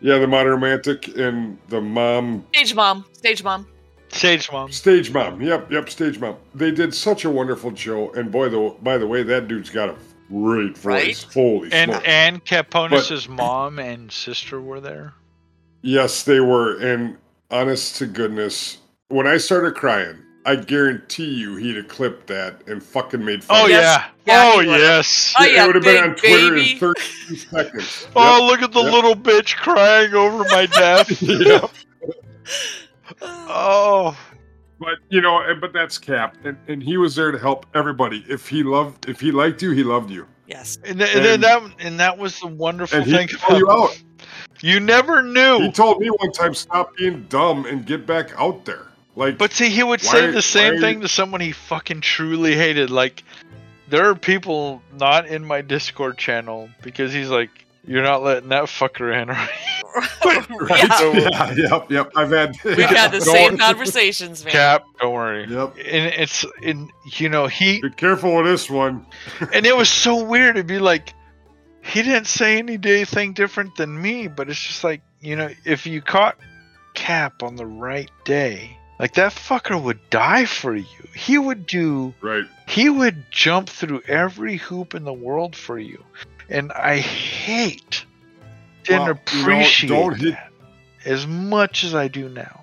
yeah, 0.00 0.16
the 0.16 0.26
modern 0.26 0.52
romantic 0.52 1.08
and 1.08 1.58
the 1.68 1.78
mom 1.78 2.46
Stage 2.54 2.74
mom, 2.74 3.04
stage 3.12 3.44
mom. 3.44 3.66
Stage 4.08 4.50
mom 4.50 4.72
stage 4.72 5.12
mom. 5.12 5.42
Yep, 5.42 5.70
yep, 5.70 5.90
stage 5.90 6.18
mom. 6.18 6.36
They 6.54 6.70
did 6.70 6.94
such 6.94 7.26
a 7.26 7.30
wonderful 7.30 7.74
show, 7.74 8.10
and 8.12 8.32
boy, 8.32 8.48
the 8.48 8.74
by 8.82 8.96
the 8.96 9.06
way, 9.06 9.22
that 9.24 9.46
dude's 9.46 9.68
got 9.68 9.90
a 9.90 9.96
great 10.30 10.78
voice. 10.78 10.84
Right? 10.84 11.26
Holy 11.34 11.70
and 11.70 11.90
smokes! 11.90 12.06
and 12.06 12.44
Caponis's 12.46 13.28
mom 13.28 13.78
and 13.78 14.10
sister 14.10 14.58
were 14.58 14.80
there 14.80 15.12
yes, 15.82 16.22
they 16.22 16.40
were. 16.40 16.78
And 16.78 17.16
honest 17.50 17.96
to 17.96 18.06
goodness, 18.06 18.78
when 19.08 19.26
I 19.26 19.36
started 19.36 19.74
crying, 19.74 20.18
I 20.44 20.56
guarantee 20.56 21.32
you 21.34 21.56
he'd 21.56 21.76
have 21.76 21.88
clipped 21.88 22.26
that 22.28 22.66
and 22.66 22.82
fucking 22.82 23.24
made 23.24 23.44
fun. 23.44 23.56
Oh 23.60 23.64
of. 23.64 23.70
Yes. 23.70 23.84
yeah. 23.84 24.08
Yeah, 24.24 24.52
oh 24.54 24.60
he 24.60 24.66
would've. 24.68 24.80
yes. 24.82 25.34
Oh, 25.38 25.44
it 25.44 25.52
yeah, 25.52 25.66
would 25.66 25.74
have 25.76 25.84
been 25.84 26.02
on 26.04 26.16
Twitter 26.16 26.54
baby. 26.54 26.72
in 26.72 26.78
30 26.78 27.00
seconds. 27.36 28.06
Oh 28.16 28.46
look 28.50 28.62
at 28.62 28.72
the 28.72 28.82
Yep. 28.82 28.92
little 28.92 29.14
bitch 29.14 29.56
crying 29.56 30.14
over 30.14 30.44
my 30.50 30.66
death. 30.72 31.20
Yep. 31.22 31.70
oh. 33.22 34.16
But 34.80 34.98
you 35.10 35.20
know, 35.20 35.40
eh, 35.42 35.54
but 35.60 35.72
that's 35.72 35.96
Cap, 35.96 36.36
and, 36.44 36.56
and 36.66 36.82
he 36.82 36.96
was 36.96 37.14
there 37.14 37.30
to 37.30 37.38
help 37.38 37.66
everybody. 37.74 38.24
If 38.28 38.48
he 38.48 38.64
loved, 38.64 39.08
if 39.08 39.20
he 39.20 39.30
liked 39.30 39.62
you, 39.62 39.70
he 39.70 39.84
loved 39.84 40.10
you. 40.10 40.26
Yes. 40.48 40.76
And, 40.84 40.98
th- 40.98 41.14
and 41.14 41.24
And- 41.24 41.42
that 41.44 41.62
and 41.78 42.00
that 42.00 42.18
was 42.18 42.40
the 42.40 42.48
wonderful 42.48 42.98
And 42.98 43.08
thing 43.08 43.28
he'd 43.28 43.38
call 43.38 43.58
you 43.58 43.64
about 43.66 43.90
out. 43.90 44.02
You 44.62 44.80
never 44.80 45.22
knew. 45.22 45.58
He 45.60 45.72
told 45.72 46.00
me 46.00 46.08
one 46.08 46.32
time, 46.32 46.54
"Stop 46.54 46.96
being 46.96 47.26
dumb 47.28 47.66
and 47.66 47.84
get 47.84 48.06
back 48.06 48.30
out 48.38 48.64
there." 48.64 48.86
Like, 49.16 49.36
But 49.36 49.52
see, 49.52 49.68
he 49.68 49.82
would 49.82 50.00
say 50.00 50.26
Why- 50.26 50.30
the 50.32 50.40
same 50.42 50.74
why- 50.76 50.80
thing 50.80 51.00
to 51.02 51.08
someone 51.08 51.40
he 51.40 51.52
fucking 51.52 52.00
truly 52.00 52.54
hated. 52.54 52.88
Like, 52.90 53.24
there 53.88 54.08
are 54.08 54.14
people 54.14 54.80
not 54.98 55.26
in 55.26 55.44
my 55.44 55.60
Discord 55.60 56.16
channel 56.16 56.70
because 56.82 57.12
he's 57.12 57.28
like, 57.28 57.50
"You're 57.86 58.02
not 58.04 58.22
letting 58.22 58.48
that 58.50 58.64
fucker 58.64 59.12
in." 59.20 59.28
right?" 59.28 59.50
right? 60.70 61.14
Yeah. 61.14 61.52
Yeah, 61.52 61.54
yep, 61.76 61.90
yep. 61.90 62.12
I've 62.16 62.30
had. 62.30 62.54
We've 62.64 62.78
had 62.78 63.10
the 63.12 63.18
Don't- 63.18 63.34
same 63.34 63.58
conversations, 63.58 64.44
man. 64.44 64.52
Cap, 64.52 64.84
don't 65.00 65.12
worry. 65.12 65.46
Yep. 65.46 65.74
And 65.76 66.14
it's, 66.16 66.46
in 66.62 66.88
you 67.16 67.28
know, 67.28 67.48
he 67.48 67.82
Be 67.82 67.90
careful 67.90 68.34
with 68.36 68.46
this 68.46 68.70
one. 68.70 69.04
and 69.52 69.66
it 69.66 69.76
was 69.76 69.90
so 69.90 70.22
weird 70.24 70.56
to 70.56 70.64
be 70.64 70.78
like 70.78 71.12
he 71.82 72.02
didn't 72.02 72.26
say 72.26 72.58
anything 72.58 73.32
different 73.32 73.76
than 73.76 74.00
me 74.00 74.26
but 74.28 74.48
it's 74.48 74.62
just 74.62 74.84
like 74.84 75.02
you 75.20 75.36
know 75.36 75.50
if 75.64 75.86
you 75.86 76.00
caught 76.00 76.36
cap 76.94 77.42
on 77.42 77.56
the 77.56 77.66
right 77.66 78.10
day 78.24 78.76
like 78.98 79.14
that 79.14 79.32
fucker 79.32 79.80
would 79.82 79.98
die 80.10 80.44
for 80.44 80.74
you 80.76 80.84
he 81.14 81.38
would 81.38 81.66
do 81.66 82.14
Right. 82.20 82.44
he 82.68 82.88
would 82.88 83.30
jump 83.30 83.68
through 83.68 84.02
every 84.06 84.56
hoop 84.56 84.94
in 84.94 85.04
the 85.04 85.12
world 85.12 85.56
for 85.56 85.78
you 85.78 86.02
and 86.48 86.70
i 86.72 86.98
hate 86.98 88.04
didn't 88.84 89.00
Well, 89.00 89.08
you 89.08 89.14
know, 89.14 89.20
appreciate 89.56 90.16
hit- 90.18 90.34
that 90.34 90.52
as 91.04 91.26
much 91.26 91.84
as 91.84 91.94
i 91.94 92.08
do 92.08 92.28
now 92.28 92.58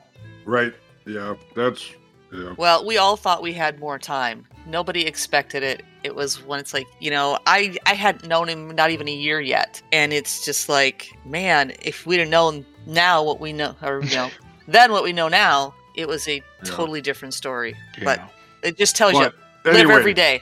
Right. 0.46 0.74
Yeah. 1.06 1.36
That's. 1.56 1.92
Yeah. 2.32 2.54
Well, 2.58 2.86
we 2.86 2.98
all 2.98 3.18
thought 3.18 3.42
we 3.42 3.54
had 3.54 3.80
more 3.80 3.98
time. 3.98 4.46
Nobody 4.68 5.06
expected 5.06 5.64
it. 5.64 5.84
It 6.04 6.16
was 6.16 6.44
when 6.46 6.60
it's 6.60 6.74
like, 6.74 6.88
you 7.00 7.12
know, 7.12 7.40
I 7.46 7.78
I 7.86 7.94
hadn't 7.94 8.28
known 8.28 8.48
him 8.48 8.76
not 8.76 8.92
even 8.92 9.08
a 9.08 9.14
year 9.14 9.42
yet, 9.42 9.82
and 9.92 10.14
it's 10.14 10.46
just 10.46 10.70
like, 10.70 11.10
man, 11.26 11.74
if 11.82 12.06
we'd 12.06 12.20
have 12.20 12.30
known 12.30 12.66
now 12.86 13.24
what 13.24 13.40
we 13.40 13.52
know, 13.52 13.76
or 13.82 14.04
you 14.04 14.16
know, 14.16 14.30
then 14.68 14.92
what 14.92 15.04
we 15.04 15.12
know 15.12 15.28
now, 15.28 15.74
it 15.96 16.08
was 16.08 16.28
a 16.28 16.42
totally 16.64 17.02
different 17.02 17.34
story. 17.34 17.76
But 18.04 18.22
it 18.64 18.78
just 18.78 18.96
tells 18.96 19.14
But 19.14 19.34
you, 19.66 19.72
anyway, 19.72 19.86
live 19.86 20.00
every 20.00 20.14
day. 20.14 20.42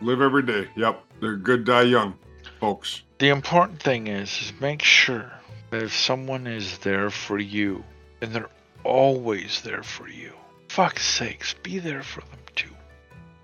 Live 0.00 0.20
every 0.20 0.42
day. 0.42 0.68
Yep. 0.76 1.02
They're 1.20 1.36
good, 1.36 1.64
die 1.64 1.82
young, 1.82 2.14
folks. 2.60 3.02
The 3.18 3.30
important 3.30 3.80
thing 3.80 4.06
is, 4.08 4.28
is 4.42 4.52
make 4.60 4.82
sure 4.82 5.30
that 5.70 5.82
if 5.82 5.96
someone 5.96 6.46
is 6.46 6.78
there 6.78 7.10
for 7.10 7.38
you, 7.38 7.82
and 8.20 8.32
they're 8.32 8.50
always 8.84 9.62
there 9.62 9.82
for 9.82 10.08
you, 10.08 10.32
fuck's 10.76 11.06
sakes, 11.06 11.54
be 11.62 11.78
there 11.78 12.02
for 12.02 12.20
them 12.20 12.38
too. 12.54 12.74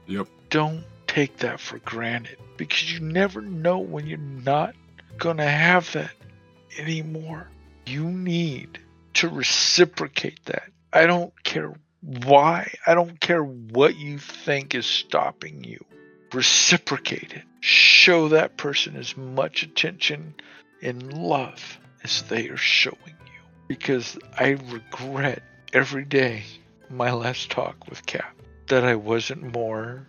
Yep. 0.07 0.29
Don't 0.51 0.85
take 1.07 1.39
that 1.39 1.61
for 1.61 1.79
granted 1.79 2.37
because 2.59 2.93
you 2.93 3.01
never 3.01 3.41
know 3.41 3.79
when 3.79 4.07
you're 4.07 4.19
not 4.19 4.75
gonna 5.17 5.49
have 5.49 5.91
that 5.93 6.11
anymore. 6.77 7.49
You 7.87 8.05
need 8.05 8.79
to 9.15 9.31
reciprocate 9.31 10.45
that. 10.45 10.65
I 10.93 11.07
don't 11.07 11.33
care 11.43 11.73
why, 12.03 12.71
I 12.87 12.95
don't 12.95 13.19
care 13.19 13.43
what 13.43 13.97
you 13.97 14.19
think 14.19 14.75
is 14.75 14.85
stopping 14.85 15.65
you 15.65 15.83
reciprocate 16.35 17.33
it. 17.33 17.45
Show 17.61 18.29
that 18.29 18.59
person 18.59 18.95
as 18.95 19.17
much 19.17 19.63
attention 19.63 20.35
and 20.83 21.15
love 21.15 21.79
as 22.05 22.25
they 22.25 22.49
are 22.49 22.59
showing 22.59 22.99
you. 23.07 23.41
Because 23.69 24.19
I 24.39 24.59
regret 24.71 25.43
every 25.73 26.05
day 26.05 26.43
my 26.93 27.13
last 27.13 27.51
talk 27.51 27.89
with 27.89 28.05
Cap 28.07 28.35
that 28.69 28.85
I 28.85 28.95
wasn't 28.95 29.55
more 29.55 30.07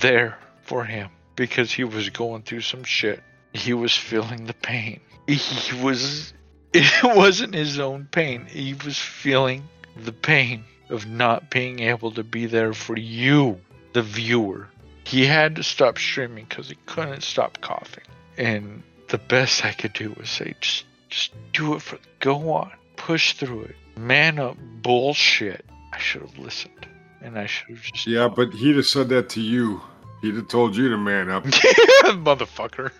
there 0.00 0.38
for 0.62 0.84
him 0.84 1.10
because 1.36 1.72
he 1.72 1.84
was 1.84 2.10
going 2.10 2.42
through 2.42 2.62
some 2.62 2.84
shit. 2.84 3.22
He 3.52 3.72
was 3.72 3.96
feeling 3.96 4.46
the 4.46 4.54
pain. 4.54 5.00
He 5.26 5.82
was, 5.82 6.32
it 6.72 7.16
wasn't 7.16 7.54
his 7.54 7.78
own 7.78 8.08
pain. 8.10 8.46
He 8.46 8.74
was 8.74 8.98
feeling 8.98 9.68
the 9.96 10.12
pain 10.12 10.64
of 10.88 11.06
not 11.06 11.50
being 11.50 11.80
able 11.80 12.12
to 12.12 12.24
be 12.24 12.46
there 12.46 12.72
for 12.72 12.98
you 12.98 13.60
the 13.92 14.02
viewer. 14.02 14.68
He 15.04 15.26
had 15.26 15.56
to 15.56 15.62
stop 15.62 15.98
streaming 15.98 16.46
because 16.48 16.68
he 16.68 16.76
couldn't 16.86 17.22
stop 17.22 17.60
coughing. 17.60 18.04
And 18.36 18.82
the 19.08 19.18
best 19.18 19.64
I 19.64 19.72
could 19.72 19.92
do 19.92 20.14
was 20.16 20.28
say, 20.28 20.54
just, 20.60 20.84
just 21.08 21.32
do 21.52 21.74
it 21.74 21.82
for, 21.82 21.98
go 22.20 22.52
on, 22.52 22.70
push 22.96 23.34
through 23.34 23.62
it, 23.62 23.76
man 23.96 24.38
up, 24.38 24.56
bullshit. 24.82 25.64
I 25.92 25.98
should 25.98 26.22
have 26.22 26.38
listened, 26.38 26.86
and 27.20 27.38
I 27.38 27.46
should 27.46 27.70
have 27.70 27.82
just 27.82 28.06
Yeah, 28.06 28.28
but 28.28 28.52
he'd 28.52 28.76
have 28.76 28.86
said 28.86 29.08
that 29.10 29.28
to 29.30 29.40
you. 29.40 29.80
He'd 30.22 30.34
have 30.36 30.48
told 30.48 30.76
you 30.76 30.88
to 30.88 30.96
man 30.98 31.30
up. 31.30 31.44
motherfucker. 31.44 32.92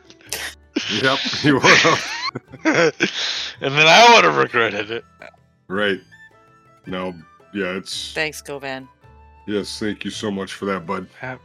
yep, 1.03 1.19
he 1.19 1.53
would 1.53 1.63
have. 1.63 2.07
and 2.65 3.75
then 3.75 3.87
I 3.87 4.13
would 4.15 4.25
have 4.25 4.37
regretted 4.37 4.91
it. 4.91 5.05
Right. 5.69 6.01
No, 6.87 7.15
yeah, 7.53 7.77
it's. 7.77 8.13
Thanks, 8.13 8.41
Govan. 8.41 8.89
Yes, 9.47 9.79
thank 9.79 10.05
you 10.05 10.11
so 10.11 10.31
much 10.31 10.55
for 10.55 10.65
that, 10.67 10.87
bud. 10.87 11.09
That 11.21 11.41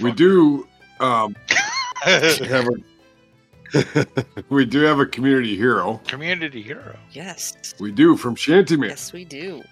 We 0.00 0.12
do 0.12 0.66
um, 1.00 1.36
have 2.02 2.68
a. 2.68 4.06
we 4.48 4.64
do 4.64 4.80
have 4.80 4.98
a 5.00 5.06
community 5.06 5.56
hero. 5.56 6.00
community 6.06 6.62
hero. 6.62 6.96
Yes. 7.12 7.74
We 7.80 7.92
do 7.92 8.16
from 8.16 8.34
Shantyman. 8.36 8.88
Yes, 8.88 9.12
we 9.12 9.24
do. 9.24 9.62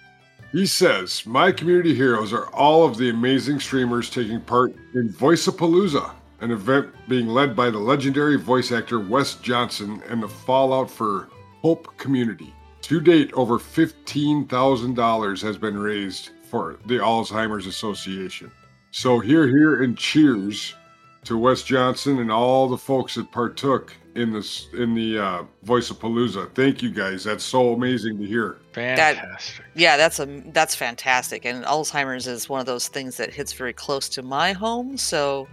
He 0.53 0.67
says, 0.67 1.25
My 1.25 1.51
community 1.51 1.95
heroes 1.95 2.31
are 2.31 2.45
all 2.53 2.85
of 2.85 2.95
the 2.95 3.09
amazing 3.09 3.59
streamers 3.59 4.07
taking 4.07 4.39
part 4.39 4.75
in 4.93 5.09
Voiceapalooza, 5.09 6.13
an 6.41 6.51
event 6.51 6.93
being 7.09 7.25
led 7.25 7.55
by 7.55 7.71
the 7.71 7.79
legendary 7.79 8.37
voice 8.37 8.71
actor 8.71 8.99
Wes 8.99 9.33
Johnson 9.33 10.03
and 10.07 10.21
the 10.21 10.27
Fallout 10.27 10.91
for 10.91 11.29
Hope 11.63 11.97
community. 11.97 12.53
To 12.83 13.01
date, 13.01 13.33
over 13.33 13.57
$15,000 13.57 15.41
has 15.41 15.57
been 15.57 15.77
raised 15.77 16.29
for 16.43 16.77
the 16.85 16.99
Alzheimer's 16.99 17.65
Association. 17.65 18.51
So, 18.91 19.19
here, 19.19 19.47
here, 19.47 19.81
and 19.81 19.97
cheers 19.97 20.75
to 21.23 21.35
Wes 21.35 21.63
Johnson 21.63 22.19
and 22.19 22.31
all 22.31 22.69
the 22.69 22.77
folks 22.77 23.15
that 23.15 23.31
partook 23.31 23.91
in 24.15 24.31
this 24.31 24.67
in 24.73 24.93
the 24.95 25.17
uh, 25.19 25.43
Voiceapalooza. 25.65 26.53
Thank 26.55 26.81
you 26.81 26.91
guys. 26.91 27.23
That's 27.23 27.43
so 27.43 27.73
amazing 27.73 28.17
to 28.19 28.25
hear. 28.25 28.57
Fantastic. 28.73 29.65
Yeah, 29.75 29.97
that's 29.97 30.19
a 30.19 30.25
that's 30.47 30.75
fantastic. 30.75 31.45
And 31.45 31.63
Alzheimer's 31.65 32.27
is 32.27 32.47
one 32.49 32.59
of 32.59 32.65
those 32.65 32.87
things 32.87 33.17
that 33.17 33.33
hits 33.33 33.53
very 33.53 33.73
close 33.73 34.07
to 34.09 34.21
my 34.21 34.51
home. 34.53 34.97
So 34.97 35.47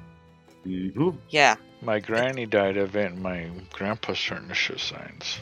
Mhm. 0.66 1.16
yeah, 1.30 1.56
My 1.82 1.98
granny 1.98 2.44
died 2.44 2.76
of 2.76 2.94
it, 2.96 3.12
and 3.12 3.22
my 3.22 3.48
grandpa 3.72 4.12
starting 4.12 4.48
to 4.48 4.54
show 4.54 4.76
signs. 4.76 5.38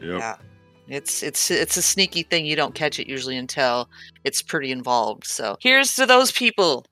Yep. 0.00 0.18
Yeah. 0.18 0.36
it's 0.86 1.22
it's 1.22 1.50
it's 1.50 1.76
a 1.76 1.82
sneaky 1.82 2.22
thing. 2.24 2.44
You 2.46 2.54
don't 2.56 2.74
catch 2.74 2.98
it 3.00 3.08
usually 3.08 3.36
until 3.36 3.88
it's 4.22 4.42
pretty 4.42 4.70
involved. 4.70 5.26
So 5.26 5.56
here's 5.60 5.94
to 5.96 6.06
those 6.06 6.30
people. 6.30 6.84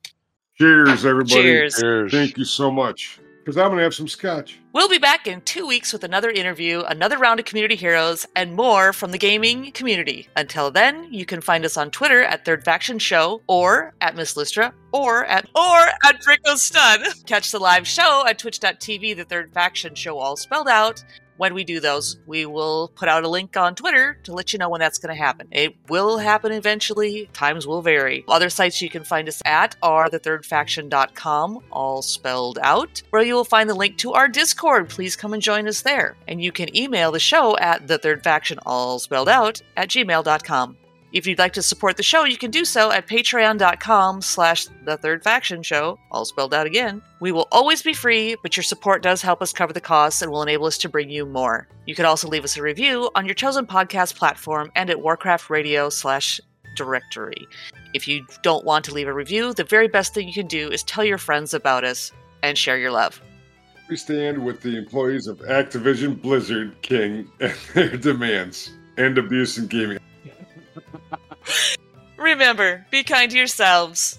Cheers, 0.59 1.05
everybody. 1.05 1.34
Cheers. 1.43 1.76
Cheers. 1.80 2.12
Thank 2.12 2.36
you 2.39 2.44
so 2.44 2.70
much. 2.70 3.18
Because 3.43 3.56
I'm 3.56 3.69
going 3.69 3.78
to 3.78 3.82
have 3.82 3.94
some 3.94 4.06
scotch. 4.06 4.60
We'll 4.73 4.89
be 4.89 4.98
back 4.98 5.27
in 5.27 5.40
two 5.40 5.66
weeks 5.66 5.93
with 5.93 6.05
another 6.05 6.31
interview, 6.31 6.82
another 6.82 7.19
round 7.19 7.40
of 7.40 7.47
community 7.47 7.74
heroes, 7.74 8.24
and 8.36 8.55
more 8.55 8.93
from 8.93 9.10
the 9.10 9.19
gaming 9.19 9.73
community. 9.73 10.28
Until 10.36 10.70
then, 10.70 11.12
you 11.12 11.27
can 11.27 11.40
find 11.40 11.64
us 11.64 11.77
on 11.77 11.90
Twitter 11.90 12.23
at 12.23 12.44
Third 12.44 12.64
Faction 12.64 13.01
Show, 13.01 13.43
or 13.48 13.94
at 14.01 14.14
Miss 14.14 14.36
Lystra, 14.36 14.73
or 14.93 15.24
at 15.24 15.48
or 15.56 15.78
at 16.05 16.23
Bricko 16.23 16.56
Stun. 16.56 17.02
Catch 17.27 17.51
the 17.51 17.59
live 17.59 17.86
show 17.86 18.24
at 18.28 18.39
twitch.tv, 18.39 19.16
the 19.16 19.24
Third 19.24 19.52
Faction 19.52 19.97
Show, 19.97 20.19
all 20.19 20.36
spelled 20.36 20.69
out. 20.69 21.02
When 21.36 21.54
we 21.54 21.64
do 21.64 21.80
those, 21.80 22.18
we 22.26 22.46
will 22.46 22.88
put 22.94 23.09
out 23.09 23.24
a 23.24 23.28
link 23.28 23.56
on 23.56 23.74
Twitter 23.74 24.18
to 24.24 24.32
let 24.32 24.52
you 24.52 24.59
know 24.59 24.68
when 24.68 24.80
that's 24.80 24.98
going 24.98 25.14
to 25.14 25.20
happen. 25.20 25.48
It 25.50 25.74
will 25.88 26.18
happen 26.18 26.52
eventually. 26.52 27.28
Times 27.32 27.66
will 27.66 27.82
vary. 27.82 28.24
Other 28.28 28.50
sites 28.50 28.80
you 28.82 28.90
can 28.90 29.04
find 29.04 29.28
us 29.28 29.42
at 29.44 29.76
are 29.82 30.09
thethirdfaction.com, 30.09 31.60
all 31.70 32.02
spelled 32.02 32.59
out, 32.62 33.02
where 33.10 33.22
you 33.22 33.34
will 33.34 33.44
find 33.44 33.68
the 33.68 33.74
link 33.74 33.98
to 33.98 34.12
our 34.12 34.28
Discord. 34.28 34.88
Please 34.88 35.16
come 35.16 35.32
and 35.32 35.42
join 35.42 35.66
us 35.66 35.82
there. 35.82 36.16
And 36.28 36.42
you 36.42 36.52
can 36.52 36.74
email 36.76 37.12
the 37.12 37.20
show 37.20 37.56
at 37.59 37.86
thethirdfaction, 37.86 38.59
all 38.64 38.98
spelled 38.98 39.28
out, 39.28 39.62
at 39.76 39.88
gmail.com. 39.88 40.76
If 41.12 41.26
you'd 41.26 41.39
like 41.39 41.52
to 41.55 41.62
support 41.62 41.98
the 41.98 42.02
show, 42.02 42.24
you 42.24 42.39
can 42.39 42.51
do 42.51 42.64
so 42.64 42.90
at 42.90 43.06
patreon.com 43.06 44.22
slash 44.22 44.66
the 44.86 44.97
third 44.97 45.22
faction 45.22 45.62
show, 45.62 45.98
all 46.10 46.24
spelled 46.24 46.55
out 46.55 46.66
again. 46.66 47.02
We 47.20 47.32
will 47.32 47.48
always 47.52 47.82
be 47.82 47.93
free, 47.93 48.34
but 48.43 48.56
your 48.56 48.64
support 48.64 49.02
does 49.02 49.20
help 49.20 49.43
us 49.43 49.52
cover 49.52 49.74
the 49.74 49.80
costs 49.80 50.22
and 50.22 50.32
will 50.32 50.43
enable 50.43 50.64
us 50.64 50.78
to 50.78 50.89
bring 50.89 51.10
you 51.10 51.26
more. 51.26 51.68
You 51.86 51.94
can 51.94 52.06
also 52.06 52.28
leave 52.28 52.44
us 52.44 52.56
a 52.56 52.62
review 52.62 53.10
on 53.14 53.26
your 53.26 53.34
chosen 53.34 53.66
podcast 53.66 54.16
platform 54.16 54.72
and 54.74 54.89
at 54.89 55.02
Warcraft 55.02 55.51
Radio 55.51 55.90
slash 55.90 56.40
directory. 56.76 57.47
If 57.93 58.09
you 58.09 58.26
don't 58.43 58.64
want 58.64 58.86
to 58.86 58.94
leave 58.94 59.09
a 59.09 59.12
review, 59.12 59.52
the 59.52 59.64
very 59.64 59.89
best 59.89 60.14
thing 60.14 60.26
you 60.26 60.32
can 60.32 60.47
do 60.47 60.70
is 60.70 60.82
tell 60.82 61.05
your 61.05 61.18
friends 61.18 61.52
about 61.52 61.84
us 61.84 62.10
and 62.43 62.56
share 62.56 62.78
your 62.78 62.90
love. 62.90 63.20
We 63.90 63.97
stand 63.97 64.43
with 64.43 64.62
the 64.62 64.78
employees 64.78 65.26
of 65.26 65.40
Activision 65.40 66.22
Blizzard 66.22 66.80
King 66.80 67.30
and 67.40 67.55
their 67.74 67.98
demands 67.98 68.70
and 68.97 69.18
abuse 69.18 69.59
in 69.59 69.66
gaming 69.66 69.98
Remember, 72.16 72.85
be 72.90 73.03
kind 73.03 73.31
to 73.31 73.36
yourselves. 73.36 74.19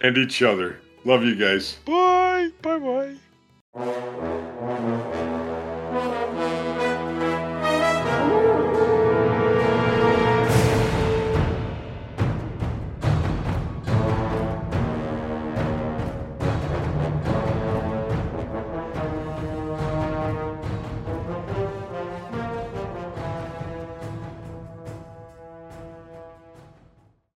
and 0.00 0.16
each 0.18 0.42
other. 0.42 0.78
Love 1.04 1.24
you 1.24 1.34
guys. 1.34 1.76
Bye. 1.84 2.50
Bye 2.62 3.16
bye. 3.74 5.18